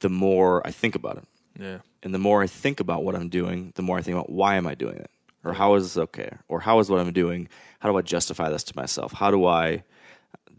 the 0.00 0.08
more 0.08 0.66
I 0.66 0.70
think 0.70 0.94
about 0.94 1.18
it. 1.18 1.24
yeah 1.58 1.78
And 2.02 2.14
the 2.14 2.18
more 2.18 2.42
I 2.42 2.46
think 2.46 2.80
about 2.80 3.04
what 3.04 3.14
I'm 3.14 3.28
doing, 3.28 3.72
the 3.76 3.82
more 3.82 3.98
I 3.98 4.02
think 4.02 4.16
about 4.16 4.30
why 4.30 4.56
am 4.56 4.66
I 4.66 4.74
doing 4.74 4.96
it? 4.96 5.10
Or 5.44 5.52
how 5.52 5.74
is 5.74 5.84
this 5.84 5.96
okay? 5.96 6.36
Or 6.48 6.60
how 6.60 6.80
is 6.80 6.90
what 6.90 7.00
I'm 7.00 7.12
doing? 7.12 7.48
How 7.78 7.90
do 7.90 7.96
I 7.96 8.02
justify 8.02 8.50
this 8.50 8.64
to 8.64 8.76
myself? 8.76 9.12
How 9.12 9.30
do 9.30 9.46
I 9.46 9.84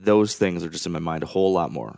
those 0.02 0.36
things 0.36 0.64
are 0.64 0.70
just 0.70 0.86
in 0.86 0.92
my 0.92 1.00
mind 1.00 1.24
a 1.24 1.28
whole 1.28 1.54
lot 1.54 1.72
more. 1.72 1.98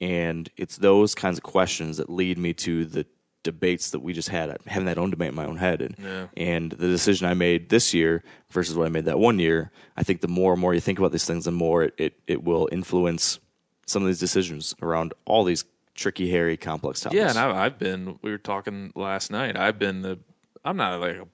And 0.00 0.48
it's 0.56 0.76
those 0.76 1.14
kinds 1.14 1.38
of 1.38 1.42
questions 1.42 1.96
that 1.96 2.10
lead 2.10 2.38
me 2.38 2.52
to 2.54 2.84
the 2.84 3.06
debates 3.52 3.90
that 3.90 4.00
we 4.00 4.12
just 4.12 4.28
had, 4.28 4.56
having 4.66 4.86
that 4.86 4.98
own 4.98 5.10
debate 5.10 5.30
in 5.30 5.34
my 5.34 5.44
own 5.46 5.56
head. 5.56 5.80
And, 5.82 5.96
Yeah. 5.98 6.26
and 6.36 6.72
the 6.72 6.86
decision 6.88 7.26
I 7.26 7.34
made 7.34 7.68
this 7.70 7.92
year 7.94 8.22
versus 8.50 8.76
what 8.76 8.86
I 8.86 8.90
made 8.90 9.06
that 9.06 9.18
one 9.18 9.38
year, 9.38 9.70
I 9.96 10.02
think 10.02 10.20
the 10.20 10.28
more 10.28 10.52
and 10.52 10.60
more 10.60 10.74
you 10.74 10.80
think 10.80 10.98
about 10.98 11.12
these 11.12 11.24
things, 11.24 11.44
the 11.46 11.50
more 11.52 11.84
it, 11.84 11.94
it, 11.98 12.20
it 12.26 12.44
will 12.44 12.68
influence 12.70 13.38
some 13.86 14.02
of 14.02 14.06
these 14.08 14.20
decisions 14.20 14.74
around 14.82 15.14
all 15.24 15.44
these 15.44 15.64
tricky, 15.94 16.30
hairy, 16.30 16.56
complex 16.56 17.00
topics. 17.00 17.16
Yeah, 17.18 17.30
and 17.30 17.38
I, 17.38 17.64
I've 17.64 17.78
been. 17.78 18.18
We 18.22 18.30
were 18.30 18.38
talking 18.38 18.92
last 18.94 19.30
night. 19.30 19.56
I've 19.56 19.78
been 19.78 20.02
the. 20.02 20.18
I'm 20.64 20.76
not 20.76 21.00
like 21.00 21.16
a, 21.16 21.26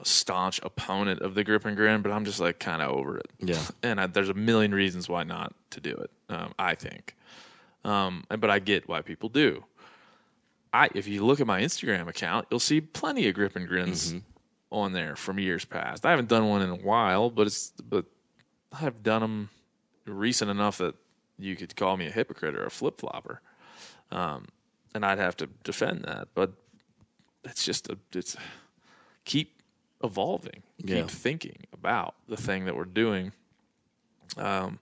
a 0.00 0.04
staunch 0.04 0.60
opponent 0.62 1.20
of 1.22 1.34
the 1.34 1.44
grip 1.44 1.64
and 1.64 1.76
grin, 1.76 2.02
but 2.02 2.10
I'm 2.12 2.24
just 2.24 2.40
like 2.40 2.58
kind 2.58 2.82
of 2.82 2.90
over 2.90 3.18
it. 3.18 3.30
Yeah. 3.38 3.62
and 3.82 4.00
I, 4.00 4.06
there's 4.08 4.28
a 4.28 4.34
million 4.34 4.74
reasons 4.74 5.08
why 5.08 5.22
not 5.24 5.54
to 5.70 5.80
do 5.80 5.92
it. 5.92 6.10
Um, 6.28 6.52
I 6.58 6.74
think, 6.74 7.14
um, 7.84 8.24
but 8.28 8.50
I 8.50 8.58
get 8.58 8.88
why 8.88 9.00
people 9.02 9.28
do. 9.28 9.64
I 10.76 10.88
if 10.94 11.06
you 11.08 11.24
look 11.24 11.40
at 11.40 11.46
my 11.46 11.60
Instagram 11.62 12.08
account, 12.08 12.46
you'll 12.50 12.60
see 12.60 12.80
plenty 12.80 13.28
of 13.28 13.34
grip 13.34 13.56
and 13.56 13.66
grins 13.66 14.14
on 14.70 14.92
there 14.92 15.16
from 15.16 15.38
years 15.38 15.64
past. 15.64 16.04
I 16.04 16.10
haven't 16.10 16.28
done 16.28 16.48
one 16.48 16.62
in 16.62 16.70
a 16.70 16.76
while, 16.76 17.30
but 17.30 17.46
it's 17.46 17.72
but 17.88 18.04
I've 18.72 19.02
done 19.02 19.22
them 19.22 19.48
recent 20.06 20.50
enough 20.50 20.78
that 20.78 20.94
you 21.38 21.56
could 21.56 21.74
call 21.76 21.96
me 21.96 22.06
a 22.06 22.10
hypocrite 22.10 22.54
or 22.54 22.64
a 22.64 22.70
flip 22.70 22.98
flopper 22.98 23.40
um, 24.10 24.46
and 24.94 25.04
I'd 25.04 25.18
have 25.18 25.36
to 25.38 25.46
defend 25.64 26.04
that. 26.04 26.28
But 26.34 26.52
it's 27.44 27.64
just 27.64 27.88
a, 27.90 27.98
it's 28.12 28.36
keep 29.24 29.60
evolving, 30.04 30.62
keep 30.80 30.88
Yeah. 30.90 31.06
thinking 31.06 31.58
about 31.72 32.14
the 32.28 32.36
thing 32.36 32.64
that 32.66 32.76
we're 32.76 32.84
doing. 32.84 33.32
Um, 34.36 34.78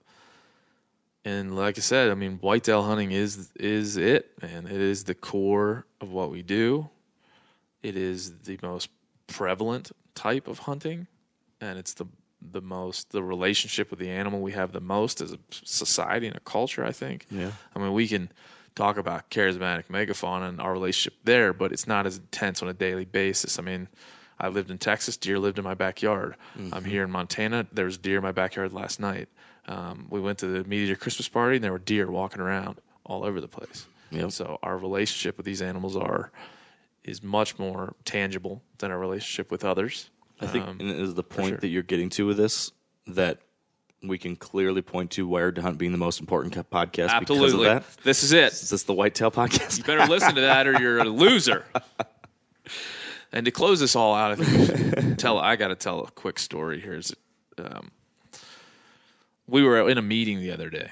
and 1.25 1.55
like 1.55 1.79
I 1.79 1.81
said, 1.81 2.11
I 2.11 2.13
mean, 2.13 2.37
whitetail 2.37 2.83
hunting 2.83 3.11
is 3.11 3.51
is 3.55 3.97
it, 3.97 4.31
man. 4.41 4.67
It 4.67 4.79
is 4.79 5.03
the 5.03 5.15
core 5.15 5.85
of 5.99 6.11
what 6.11 6.29
we 6.29 6.43
do. 6.43 6.87
It 7.81 7.97
is 7.97 8.37
the 8.39 8.59
most 8.61 8.89
prevalent 9.27 9.91
type 10.13 10.47
of 10.47 10.59
hunting, 10.59 11.07
and 11.59 11.79
it's 11.79 11.95
the 11.95 12.05
the 12.51 12.61
most 12.61 13.11
the 13.11 13.23
relationship 13.23 13.89
with 13.89 13.97
the 13.99 14.11
animal 14.11 14.39
we 14.39 14.51
have 14.51 14.71
the 14.71 14.79
most 14.79 15.19
as 15.19 15.33
a 15.33 15.39
society 15.49 16.27
and 16.27 16.35
a 16.35 16.41
culture. 16.41 16.85
I 16.85 16.91
think. 16.91 17.25
Yeah. 17.31 17.51
I 17.75 17.79
mean, 17.79 17.93
we 17.93 18.07
can 18.07 18.31
talk 18.75 18.97
about 18.97 19.31
charismatic 19.31 19.85
megafauna 19.87 20.49
and 20.49 20.61
our 20.61 20.73
relationship 20.73 21.17
there, 21.23 21.53
but 21.53 21.71
it's 21.71 21.87
not 21.87 22.05
as 22.05 22.17
intense 22.17 22.61
on 22.61 22.67
a 22.67 22.73
daily 22.73 23.05
basis. 23.05 23.57
I 23.57 23.63
mean, 23.63 23.87
I 24.39 24.49
lived 24.49 24.69
in 24.69 24.77
Texas, 24.77 25.17
deer 25.17 25.39
lived 25.39 25.57
in 25.57 25.63
my 25.63 25.75
backyard. 25.75 26.35
I'm 26.55 26.69
mm-hmm. 26.69 26.85
here 26.85 27.03
in 27.03 27.09
Montana, 27.09 27.65
there 27.71 27.85
was 27.85 27.97
deer 27.97 28.17
in 28.17 28.23
my 28.23 28.33
backyard 28.33 28.73
last 28.73 28.99
night. 28.99 29.29
Um, 29.67 30.07
we 30.09 30.19
went 30.19 30.37
to 30.39 30.47
the 30.47 30.63
meat 30.65 30.83
eater 30.83 30.95
Christmas 30.95 31.27
party, 31.27 31.55
and 31.57 31.63
there 31.63 31.71
were 31.71 31.79
deer 31.79 32.09
walking 32.09 32.41
around 32.41 32.77
all 33.05 33.23
over 33.23 33.41
the 33.41 33.47
place. 33.47 33.87
Yep. 34.11 34.31
So 34.31 34.59
our 34.63 34.77
relationship 34.77 35.37
with 35.37 35.45
these 35.45 35.61
animals 35.61 35.95
are 35.95 36.31
is 37.03 37.21
much 37.23 37.57
more 37.59 37.93
tangible 38.05 38.61
than 38.79 38.91
our 38.91 38.97
relationship 38.99 39.51
with 39.51 39.63
others. 39.65 40.09
I 40.41 40.47
think, 40.47 40.67
Um, 40.67 40.77
is 40.81 41.13
the 41.13 41.23
point 41.23 41.49
sure. 41.49 41.57
that 41.59 41.67
you're 41.67 41.83
getting 41.83 42.09
to 42.11 42.25
with 42.27 42.37
this 42.37 42.71
that 43.07 43.39
we 44.03 44.17
can 44.17 44.35
clearly 44.35 44.81
point 44.81 45.11
to 45.11 45.27
Wired 45.27 45.55
to 45.55 45.61
Hunt 45.61 45.77
being 45.77 45.91
the 45.91 45.97
most 45.97 46.19
important 46.19 46.53
podcast 46.69 47.19
because 47.19 47.37
of 47.37 47.43
absolutely, 47.45 47.65
that. 47.67 47.83
this 48.03 48.23
is 48.23 48.31
it. 48.33 48.53
Is 48.53 48.69
this 48.69 48.83
the 48.83 48.93
Whitetail 48.93 49.31
podcast? 49.31 49.77
You 49.79 49.83
better 49.83 50.05
listen 50.07 50.35
to 50.35 50.41
that, 50.41 50.67
or 50.67 50.79
you're 50.79 50.99
a 50.99 51.05
loser. 51.05 51.65
And 53.31 53.45
to 53.45 53.51
close 53.51 53.79
this 53.79 53.95
all 53.95 54.13
out, 54.15 54.31
I 54.31 54.35
think 54.35 54.49
we 54.57 54.65
should 54.65 55.19
tell. 55.19 55.39
I 55.39 55.55
got 55.55 55.67
to 55.69 55.75
tell 55.75 56.01
a 56.03 56.11
quick 56.11 56.39
story 56.39 56.79
here. 56.79 56.93
Is 56.95 57.13
um, 57.57 57.91
we 59.47 59.63
were 59.63 59.89
in 59.89 59.97
a 59.97 60.01
meeting 60.01 60.39
the 60.39 60.51
other 60.51 60.69
day, 60.69 60.91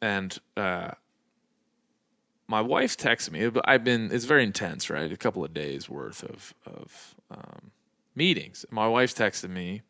and 0.00 0.36
uh, 0.56 0.90
my 2.48 2.60
wife 2.60 2.96
texted 2.96 3.32
me. 3.32 3.48
But 3.48 3.64
I've 3.68 3.84
been. 3.84 4.10
It's 4.12 4.24
very 4.24 4.44
intense, 4.44 4.90
right? 4.90 5.10
A 5.10 5.16
couple 5.16 5.44
of 5.44 5.54
days 5.54 5.88
worth 5.88 6.22
of 6.24 6.54
of 6.66 7.14
um, 7.30 7.70
meetings. 8.14 8.64
My 8.70 8.88
wife 8.88 9.14
texted 9.14 9.50
me 9.50 9.82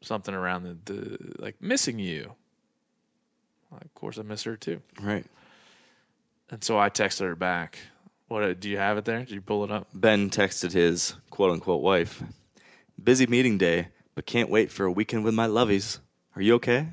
something 0.00 0.34
around 0.34 0.62
the, 0.64 0.92
the 0.92 1.18
like 1.38 1.60
missing 1.60 1.98
you. 1.98 2.32
Of 3.72 3.94
course, 3.94 4.18
I 4.18 4.22
miss 4.22 4.44
her 4.44 4.56
too. 4.56 4.80
Right. 5.00 5.26
And 6.50 6.64
so 6.64 6.78
I 6.78 6.88
texted 6.88 7.20
her 7.20 7.36
back. 7.36 7.78
What 8.28 8.60
do 8.60 8.68
you 8.68 8.78
have 8.78 8.98
it 8.98 9.04
there? 9.04 9.20
Did 9.20 9.30
you 9.30 9.40
pull 9.40 9.64
it 9.64 9.70
up? 9.70 9.88
Ben 9.94 10.30
texted 10.30 10.72
his 10.72 11.14
quote 11.30 11.50
unquote 11.50 11.82
wife, 11.82 12.22
busy 13.02 13.26
meeting 13.26 13.58
day, 13.58 13.88
but 14.14 14.26
can't 14.26 14.50
wait 14.50 14.70
for 14.70 14.84
a 14.84 14.92
weekend 14.92 15.24
with 15.24 15.34
my 15.34 15.46
lovies. 15.46 15.98
Are 16.38 16.42
you 16.42 16.54
okay? 16.54 16.86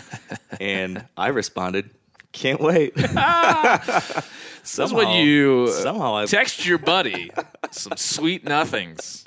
and 0.60 1.02
I 1.16 1.28
responded, 1.28 1.88
can't 2.32 2.60
wait. 2.60 2.94
That's 2.96 4.26
Somehow- 4.64 4.94
what 4.96 5.14
you 5.24 5.68
somehow 5.72 6.14
I 6.16 6.26
text 6.26 6.66
your 6.66 6.76
buddy 6.76 7.30
some 7.70 7.96
sweet 7.96 8.44
nothings 8.44 9.24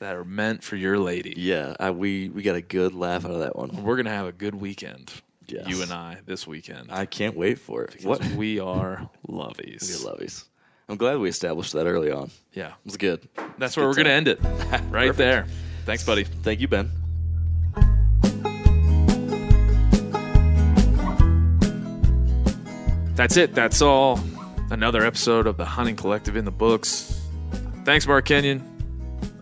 that 0.00 0.14
are 0.14 0.24
meant 0.26 0.62
for 0.62 0.76
your 0.76 0.98
lady. 0.98 1.32
yeah, 1.38 1.76
I, 1.80 1.92
we 1.92 2.28
we 2.28 2.42
got 2.42 2.56
a 2.56 2.60
good 2.60 2.92
laugh 2.94 3.24
out 3.24 3.30
of 3.30 3.38
that 3.40 3.56
one. 3.56 3.82
We're 3.82 3.96
gonna 3.96 4.10
have 4.10 4.26
a 4.26 4.32
good 4.32 4.54
weekend. 4.54 5.12
Yes. 5.46 5.66
You 5.66 5.80
and 5.80 5.90
I 5.90 6.18
this 6.26 6.46
weekend. 6.46 6.92
I 6.92 7.06
can't 7.06 7.34
wait 7.34 7.58
for 7.58 7.84
it. 7.84 8.04
What? 8.04 8.22
We 8.32 8.60
are 8.60 9.08
lovies. 9.26 9.88
We 10.04 10.10
are 10.10 10.14
lovies. 10.14 10.44
I'm 10.90 10.98
glad 10.98 11.20
we 11.20 11.30
established 11.30 11.72
that 11.72 11.86
early 11.86 12.10
on. 12.12 12.30
Yeah, 12.52 12.68
It 12.68 12.74
was 12.84 12.98
good. 12.98 13.26
that's 13.56 13.78
where 13.78 13.86
we're 13.86 13.94
gonna 13.94 14.10
end 14.10 14.28
it. 14.28 14.38
Right 14.90 15.14
there. 15.16 15.46
Thanks, 15.86 16.04
buddy. 16.04 16.24
Thank 16.24 16.60
you, 16.60 16.68
Ben. 16.68 16.90
That's 23.18 23.36
it. 23.36 23.52
That's 23.52 23.82
all. 23.82 24.20
Another 24.70 25.04
episode 25.04 25.48
of 25.48 25.56
the 25.56 25.64
Hunting 25.64 25.96
Collective 25.96 26.36
in 26.36 26.44
the 26.44 26.52
books. 26.52 27.20
Thanks, 27.84 28.06
Mark 28.06 28.26
Kenyon. 28.26 28.62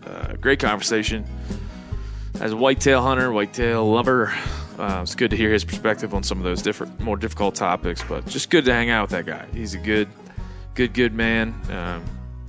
Uh, 0.03 0.33
great 0.33 0.59
conversation. 0.59 1.23
As 2.39 2.53
a 2.53 2.57
whitetail 2.57 3.03
hunter, 3.03 3.31
whitetail 3.31 3.87
lover, 3.87 4.33
uh, 4.79 5.01
it's 5.03 5.13
good 5.13 5.29
to 5.29 5.37
hear 5.37 5.53
his 5.53 5.63
perspective 5.63 6.15
on 6.15 6.23
some 6.23 6.39
of 6.39 6.43
those 6.43 6.63
different, 6.63 6.99
more 6.99 7.17
difficult 7.17 7.53
topics. 7.53 8.03
But 8.03 8.25
just 8.25 8.49
good 8.49 8.65
to 8.65 8.73
hang 8.73 8.89
out 8.89 9.03
with 9.03 9.11
that 9.11 9.27
guy. 9.27 9.45
He's 9.53 9.75
a 9.75 9.77
good, 9.77 10.07
good, 10.73 10.95
good 10.95 11.13
man. 11.13 11.53
Um, 11.69 12.03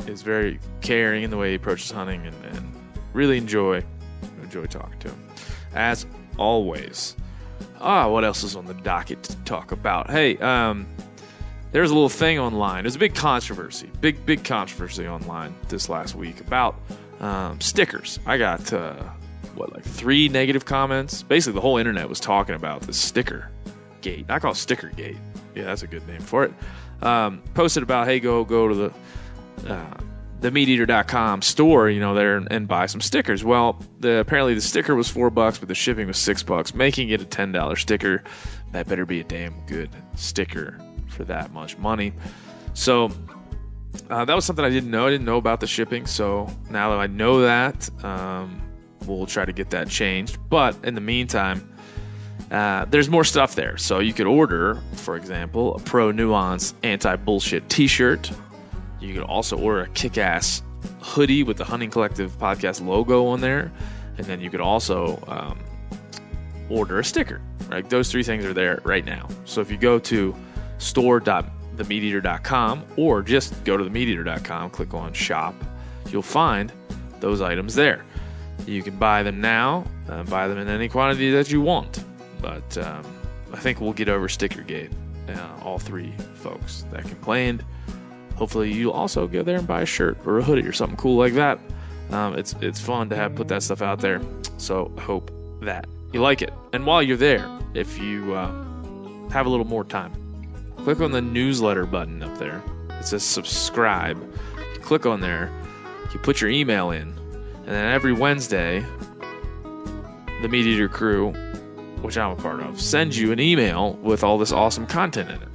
is 0.06 0.22
very 0.22 0.58
caring 0.80 1.24
in 1.24 1.30
the 1.30 1.36
way 1.36 1.50
he 1.50 1.56
approaches 1.56 1.90
hunting, 1.90 2.26
and, 2.26 2.44
and 2.56 2.74
really 3.12 3.36
enjoy 3.36 3.84
enjoy 4.42 4.64
talking 4.64 4.98
to 5.00 5.08
him. 5.08 5.28
As 5.74 6.06
always. 6.38 7.16
Ah, 7.80 8.08
what 8.08 8.24
else 8.24 8.44
is 8.44 8.56
on 8.56 8.64
the 8.64 8.72
docket 8.72 9.22
to 9.24 9.36
talk 9.44 9.72
about? 9.72 10.08
Hey, 10.08 10.38
um, 10.38 10.86
there's 11.72 11.90
a 11.90 11.94
little 11.94 12.08
thing 12.08 12.38
online. 12.38 12.84
There's 12.84 12.96
a 12.96 12.98
big 13.00 13.14
controversy, 13.14 13.90
big 14.00 14.24
big 14.24 14.44
controversy 14.44 15.06
online 15.06 15.54
this 15.68 15.88
last 15.88 16.14
week 16.14 16.40
about 16.40 16.76
um, 17.20 17.60
stickers. 17.60 18.18
I 18.26 18.38
got 18.38 18.72
uh, 18.72 19.02
what 19.54 19.72
like 19.72 19.84
three 19.84 20.28
negative 20.28 20.64
comments. 20.64 21.22
Basically, 21.22 21.54
the 21.54 21.60
whole 21.60 21.76
internet 21.76 22.08
was 22.08 22.20
talking 22.20 22.54
about 22.54 22.82
the 22.82 22.92
sticker 22.92 23.50
gate. 24.00 24.26
I 24.28 24.38
call 24.38 24.52
it 24.52 24.56
sticker 24.56 24.88
gate. 24.88 25.18
Yeah, 25.54 25.64
that's 25.64 25.82
a 25.82 25.86
good 25.86 26.06
name 26.06 26.20
for 26.20 26.44
it. 26.44 26.52
Um, 27.02 27.42
posted 27.54 27.82
about 27.82 28.06
hey, 28.06 28.20
go 28.20 28.44
go 28.44 28.68
to 28.68 28.74
the 28.74 29.72
uh, 29.72 29.94
the 30.40 30.50
meateater.com 30.50 31.42
store, 31.42 31.90
you 31.90 31.98
know, 31.98 32.14
there 32.14 32.36
and, 32.36 32.68
buy 32.68 32.86
some 32.86 33.00
stickers. 33.00 33.42
Well, 33.44 33.76
the 33.98 34.20
apparently 34.20 34.54
the 34.54 34.60
sticker 34.60 34.94
was 34.94 35.08
four 35.08 35.30
bucks, 35.30 35.58
but 35.58 35.66
the 35.66 35.74
shipping 35.74 36.06
was 36.06 36.16
six 36.16 36.44
bucks, 36.44 36.74
making 36.74 37.08
it 37.10 37.20
a 37.20 37.24
ten 37.24 37.52
dollar 37.52 37.76
sticker. 37.76 38.22
That 38.72 38.86
better 38.86 39.04
be 39.04 39.20
a 39.20 39.24
damn 39.24 39.54
good 39.66 39.90
sticker 40.14 40.78
for 41.18 41.24
that 41.24 41.52
much 41.52 41.76
money. 41.76 42.14
So 42.74 43.10
uh, 44.08 44.24
that 44.24 44.34
was 44.34 44.44
something 44.44 44.64
I 44.64 44.70
didn't 44.70 44.90
know. 44.90 45.06
I 45.06 45.10
didn't 45.10 45.26
know 45.26 45.36
about 45.36 45.60
the 45.60 45.66
shipping. 45.66 46.06
So 46.06 46.48
now 46.70 46.90
that 46.90 46.98
I 46.98 47.08
know 47.08 47.42
that, 47.42 47.90
um, 48.04 48.62
we'll 49.04 49.26
try 49.26 49.44
to 49.44 49.52
get 49.52 49.70
that 49.70 49.88
changed. 49.88 50.38
But 50.48 50.76
in 50.84 50.94
the 50.94 51.00
meantime, 51.00 51.68
uh, 52.52 52.84
there's 52.86 53.08
more 53.08 53.24
stuff 53.24 53.56
there. 53.56 53.76
So 53.76 53.98
you 53.98 54.14
could 54.14 54.28
order, 54.28 54.80
for 54.94 55.16
example, 55.16 55.74
a 55.74 55.80
Pro 55.80 56.12
Nuance 56.12 56.74
anti 56.84 57.16
bullshit 57.16 57.68
t 57.68 57.88
shirt. 57.88 58.30
You 59.00 59.12
could 59.12 59.24
also 59.24 59.58
order 59.58 59.82
a 59.82 59.88
kick 59.88 60.16
ass 60.18 60.62
hoodie 61.00 61.42
with 61.42 61.56
the 61.56 61.64
Hunting 61.64 61.90
Collective 61.90 62.38
podcast 62.38 62.84
logo 62.84 63.26
on 63.26 63.40
there. 63.40 63.72
And 64.16 64.26
then 64.26 64.40
you 64.40 64.50
could 64.50 64.60
also 64.60 65.22
um, 65.26 65.58
order 66.70 67.00
a 67.00 67.04
sticker. 67.04 67.40
Right? 67.68 67.88
Those 67.88 68.10
three 68.10 68.22
things 68.22 68.44
are 68.44 68.54
there 68.54 68.80
right 68.84 69.04
now. 69.04 69.28
So 69.44 69.60
if 69.60 69.70
you 69.70 69.76
go 69.76 69.98
to 69.98 70.34
store.themeateater.com 70.78 72.84
or 72.96 73.22
just 73.22 73.64
go 73.64 73.76
to 73.76 73.84
themeateater.com, 73.84 74.70
click 74.70 74.94
on 74.94 75.12
shop, 75.12 75.54
you'll 76.10 76.22
find 76.22 76.72
those 77.20 77.40
items 77.40 77.74
there. 77.74 78.04
You 78.66 78.82
can 78.82 78.96
buy 78.96 79.22
them 79.22 79.40
now, 79.40 79.84
uh, 80.08 80.24
buy 80.24 80.48
them 80.48 80.58
in 80.58 80.68
any 80.68 80.88
quantity 80.88 81.30
that 81.30 81.50
you 81.50 81.60
want. 81.60 82.02
But 82.40 82.76
um, 82.78 83.04
I 83.52 83.58
think 83.58 83.80
we'll 83.80 83.92
get 83.92 84.08
over 84.08 84.28
Stickergate, 84.28 84.92
uh, 85.28 85.64
all 85.64 85.78
three 85.78 86.12
folks 86.34 86.84
that 86.90 87.02
complained. 87.02 87.64
Hopefully, 88.36 88.72
you'll 88.72 88.92
also 88.92 89.26
go 89.26 89.42
there 89.42 89.58
and 89.58 89.66
buy 89.66 89.82
a 89.82 89.86
shirt 89.86 90.16
or 90.24 90.38
a 90.38 90.42
hoodie 90.42 90.66
or 90.66 90.72
something 90.72 90.96
cool 90.96 91.16
like 91.16 91.34
that. 91.34 91.58
Um, 92.10 92.38
it's 92.38 92.54
it's 92.60 92.80
fun 92.80 93.08
to 93.10 93.16
have 93.16 93.34
put 93.34 93.48
that 93.48 93.62
stuff 93.62 93.82
out 93.82 94.00
there. 94.00 94.20
So 94.56 94.92
hope 95.00 95.30
that 95.60 95.86
you 96.12 96.20
like 96.20 96.42
it. 96.42 96.52
And 96.72 96.86
while 96.86 97.02
you're 97.02 97.16
there, 97.16 97.46
if 97.74 97.98
you 97.98 98.34
uh, 98.34 98.50
have 99.30 99.46
a 99.46 99.48
little 99.48 99.66
more 99.66 99.84
time, 99.84 100.12
click 100.88 101.00
on 101.00 101.10
the 101.10 101.20
newsletter 101.20 101.84
button 101.84 102.22
up 102.22 102.38
there. 102.38 102.62
It 102.98 103.04
says 103.04 103.22
subscribe. 103.22 104.16
You 104.56 104.80
click 104.80 105.04
on 105.04 105.20
there, 105.20 105.52
you 106.14 106.18
put 106.18 106.40
your 106.40 106.48
email 106.48 106.92
in, 106.92 107.12
and 107.32 107.66
then 107.66 107.92
every 107.92 108.14
Wednesday, 108.14 108.82
the 110.40 110.48
Meat 110.48 110.64
Eater 110.64 110.88
crew, 110.88 111.32
which 112.00 112.16
I'm 112.16 112.30
a 112.30 112.36
part 112.36 112.60
of, 112.60 112.80
sends 112.80 113.18
you 113.18 113.32
an 113.32 113.38
email 113.38 113.96
with 113.96 114.24
all 114.24 114.38
this 114.38 114.50
awesome 114.50 114.86
content 114.86 115.28
in 115.28 115.36
it. 115.36 115.48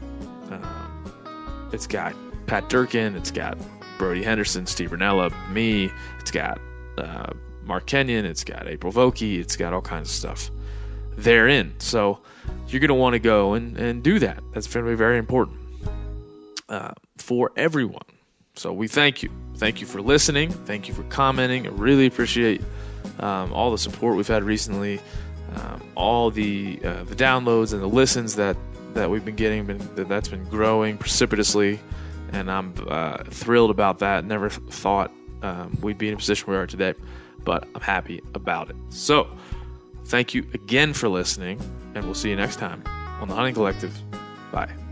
Um, 0.52 1.70
it's 1.74 1.88
got 1.88 2.14
Pat 2.46 2.70
Durkin, 2.70 3.16
it's 3.16 3.32
got 3.32 3.58
Brody 3.98 4.22
Henderson, 4.22 4.68
Steve 4.68 4.92
Rinella, 4.92 5.34
me, 5.50 5.90
it's 6.20 6.30
got 6.30 6.62
uh, 7.00 7.34
Mark 7.64 7.88
Kenyon, 7.88 8.26
it's 8.26 8.44
got 8.44 8.68
April 8.68 8.94
Vokey, 8.94 9.40
it's 9.40 9.56
got 9.56 9.74
all 9.74 9.82
kinds 9.82 10.10
of 10.10 10.14
stuff 10.14 10.52
therein. 11.18 11.74
So 11.80 12.20
you're 12.68 12.80
going 12.80 12.90
to 12.90 12.96
want 12.96 13.14
to 13.14 13.20
go 13.20 13.54
and, 13.54 13.78
and 13.78 14.04
do 14.04 14.20
that. 14.20 14.42
That's 14.54 14.68
going 14.68 14.86
to 14.86 14.92
be 14.92 14.96
very 14.96 15.18
important 15.18 15.58
uh, 16.70 16.94
for 17.18 17.52
everyone. 17.56 18.02
So 18.56 18.72
we 18.72 18.88
thank 18.88 19.24
you. 19.24 19.30
Thank 19.58 19.82
you 19.82 19.88
for 19.88 20.02
listening. 20.02 20.52
Thank 20.52 20.88
you 20.88 20.94
for 20.94 21.04
commenting. 21.04 21.68
I 21.68 21.72
really 21.72 22.06
appreciate 22.06 22.62
um, 23.20 23.54
all 23.54 23.72
the 23.72 23.78
support 23.78 24.16
we've 24.16 24.28
had 24.28 24.44
recently, 24.44 25.00
um, 25.56 25.82
all 25.96 26.32
the 26.32 26.80
uh, 26.84 27.04
the 27.04 27.16
downloads 27.16 27.74
and 27.74 27.82
the 27.82 27.88
listens 27.88 28.36
that 28.36 28.58
that 28.94 29.10
we've 29.10 29.26
been 29.26 29.36
getting. 29.36 29.66
Been, 29.66 29.78
that 29.96 30.08
that's 30.08 30.30
been 30.30 30.44
growing 30.46 30.98
precipitously, 30.98 31.80
and 32.32 32.50
I'm 32.50 32.74
uh, 32.88 33.24
thrilled 33.26 33.72
about 33.72 34.00
that. 34.00 34.26
Never 34.26 34.50
thought 34.50 35.12
um, 35.42 35.78
we'd 35.82 35.98
be 35.98 36.08
in 36.08 36.14
a 36.14 36.18
position 36.18 36.52
we 36.52 36.58
are 36.58 36.68
today, 36.68 36.94
but 37.44 37.68
I'm 37.76 37.82
happy 37.82 38.22
about 38.34 38.70
it. 38.70 38.76
So. 38.90 39.28
Thank 40.06 40.34
you 40.34 40.46
again 40.54 40.94
for 40.94 41.10
listening, 41.10 41.60
and 41.96 42.06
we'll 42.06 42.14
see 42.14 42.30
you 42.30 42.36
next 42.36 42.58
time 42.58 42.84
on 43.22 43.28
the 43.28 43.36
Hunting 43.36 43.56
Collective. 43.56 43.98
Bye. 44.52 44.83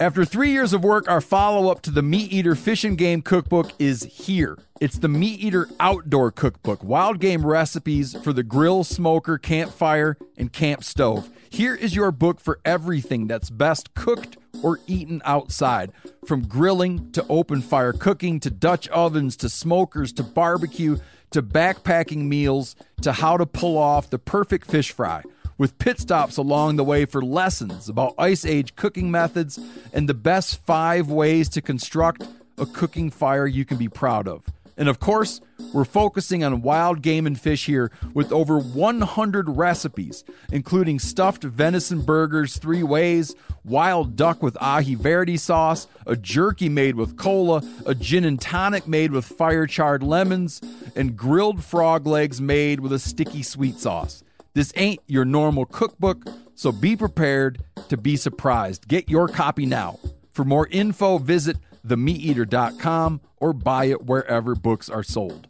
After 0.00 0.24
three 0.24 0.52
years 0.52 0.72
of 0.72 0.84
work, 0.84 1.08
our 1.08 1.20
follow 1.20 1.72
up 1.72 1.82
to 1.82 1.90
the 1.90 2.02
Meat 2.02 2.32
Eater 2.32 2.54
Fish 2.54 2.84
and 2.84 2.96
Game 2.96 3.20
Cookbook 3.20 3.72
is 3.80 4.04
here. 4.04 4.56
It's 4.80 4.96
the 4.96 5.08
Meat 5.08 5.40
Eater 5.40 5.68
Outdoor 5.80 6.30
Cookbook 6.30 6.84
wild 6.84 7.18
game 7.18 7.44
recipes 7.44 8.14
for 8.22 8.32
the 8.32 8.44
grill, 8.44 8.84
smoker, 8.84 9.38
campfire, 9.38 10.16
and 10.36 10.52
camp 10.52 10.84
stove. 10.84 11.30
Here 11.50 11.74
is 11.74 11.96
your 11.96 12.12
book 12.12 12.38
for 12.38 12.60
everything 12.64 13.26
that's 13.26 13.50
best 13.50 13.94
cooked 13.94 14.36
or 14.62 14.78
eaten 14.86 15.20
outside. 15.24 15.90
From 16.24 16.46
grilling 16.46 17.10
to 17.10 17.26
open 17.28 17.60
fire 17.60 17.92
cooking 17.92 18.38
to 18.40 18.50
Dutch 18.50 18.86
ovens 18.90 19.36
to 19.38 19.48
smokers 19.48 20.12
to 20.12 20.22
barbecue 20.22 20.98
to 21.32 21.42
backpacking 21.42 22.26
meals 22.28 22.76
to 23.02 23.14
how 23.14 23.36
to 23.36 23.46
pull 23.46 23.76
off 23.76 24.10
the 24.10 24.18
perfect 24.20 24.70
fish 24.70 24.92
fry 24.92 25.24
with 25.58 25.78
pit 25.78 26.00
stops 26.00 26.36
along 26.36 26.76
the 26.76 26.84
way 26.84 27.04
for 27.04 27.20
lessons 27.20 27.88
about 27.88 28.14
ice 28.16 28.44
age 28.46 28.76
cooking 28.76 29.10
methods 29.10 29.58
and 29.92 30.08
the 30.08 30.14
best 30.14 30.64
five 30.64 31.10
ways 31.10 31.48
to 31.50 31.60
construct 31.60 32.22
a 32.56 32.64
cooking 32.66 33.10
fire 33.10 33.46
you 33.46 33.64
can 33.64 33.76
be 33.76 33.88
proud 33.88 34.26
of. 34.26 34.46
And 34.78 34.88
of 34.88 35.00
course, 35.00 35.40
we're 35.74 35.84
focusing 35.84 36.44
on 36.44 36.62
wild 36.62 37.02
game 37.02 37.26
and 37.26 37.38
fish 37.38 37.66
here 37.66 37.90
with 38.14 38.32
over 38.32 38.60
100 38.60 39.48
recipes, 39.48 40.22
including 40.52 41.00
stuffed 41.00 41.42
venison 41.42 42.02
burgers 42.02 42.56
three 42.56 42.84
ways, 42.84 43.34
wild 43.64 44.14
duck 44.14 44.40
with 44.40 44.54
aji 44.54 44.96
verde 44.96 45.36
sauce, 45.36 45.88
a 46.06 46.14
jerky 46.14 46.68
made 46.68 46.94
with 46.94 47.16
cola, 47.16 47.60
a 47.86 47.94
gin 47.94 48.24
and 48.24 48.40
tonic 48.40 48.86
made 48.86 49.10
with 49.10 49.24
fire 49.24 49.66
charred 49.66 50.04
lemons, 50.04 50.60
and 50.94 51.16
grilled 51.16 51.64
frog 51.64 52.06
legs 52.06 52.40
made 52.40 52.78
with 52.78 52.92
a 52.92 53.00
sticky 53.00 53.42
sweet 53.42 53.80
sauce. 53.80 54.22
This 54.54 54.72
ain't 54.76 55.00
your 55.06 55.24
normal 55.24 55.66
cookbook, 55.66 56.24
so 56.54 56.72
be 56.72 56.96
prepared 56.96 57.62
to 57.88 57.96
be 57.96 58.16
surprised. 58.16 58.88
Get 58.88 59.08
your 59.08 59.28
copy 59.28 59.66
now. 59.66 59.98
For 60.30 60.44
more 60.44 60.66
info, 60.68 61.18
visit 61.18 61.56
themeateater.com 61.86 63.20
or 63.36 63.52
buy 63.52 63.86
it 63.86 64.06
wherever 64.06 64.54
books 64.54 64.88
are 64.88 65.02
sold. 65.02 65.47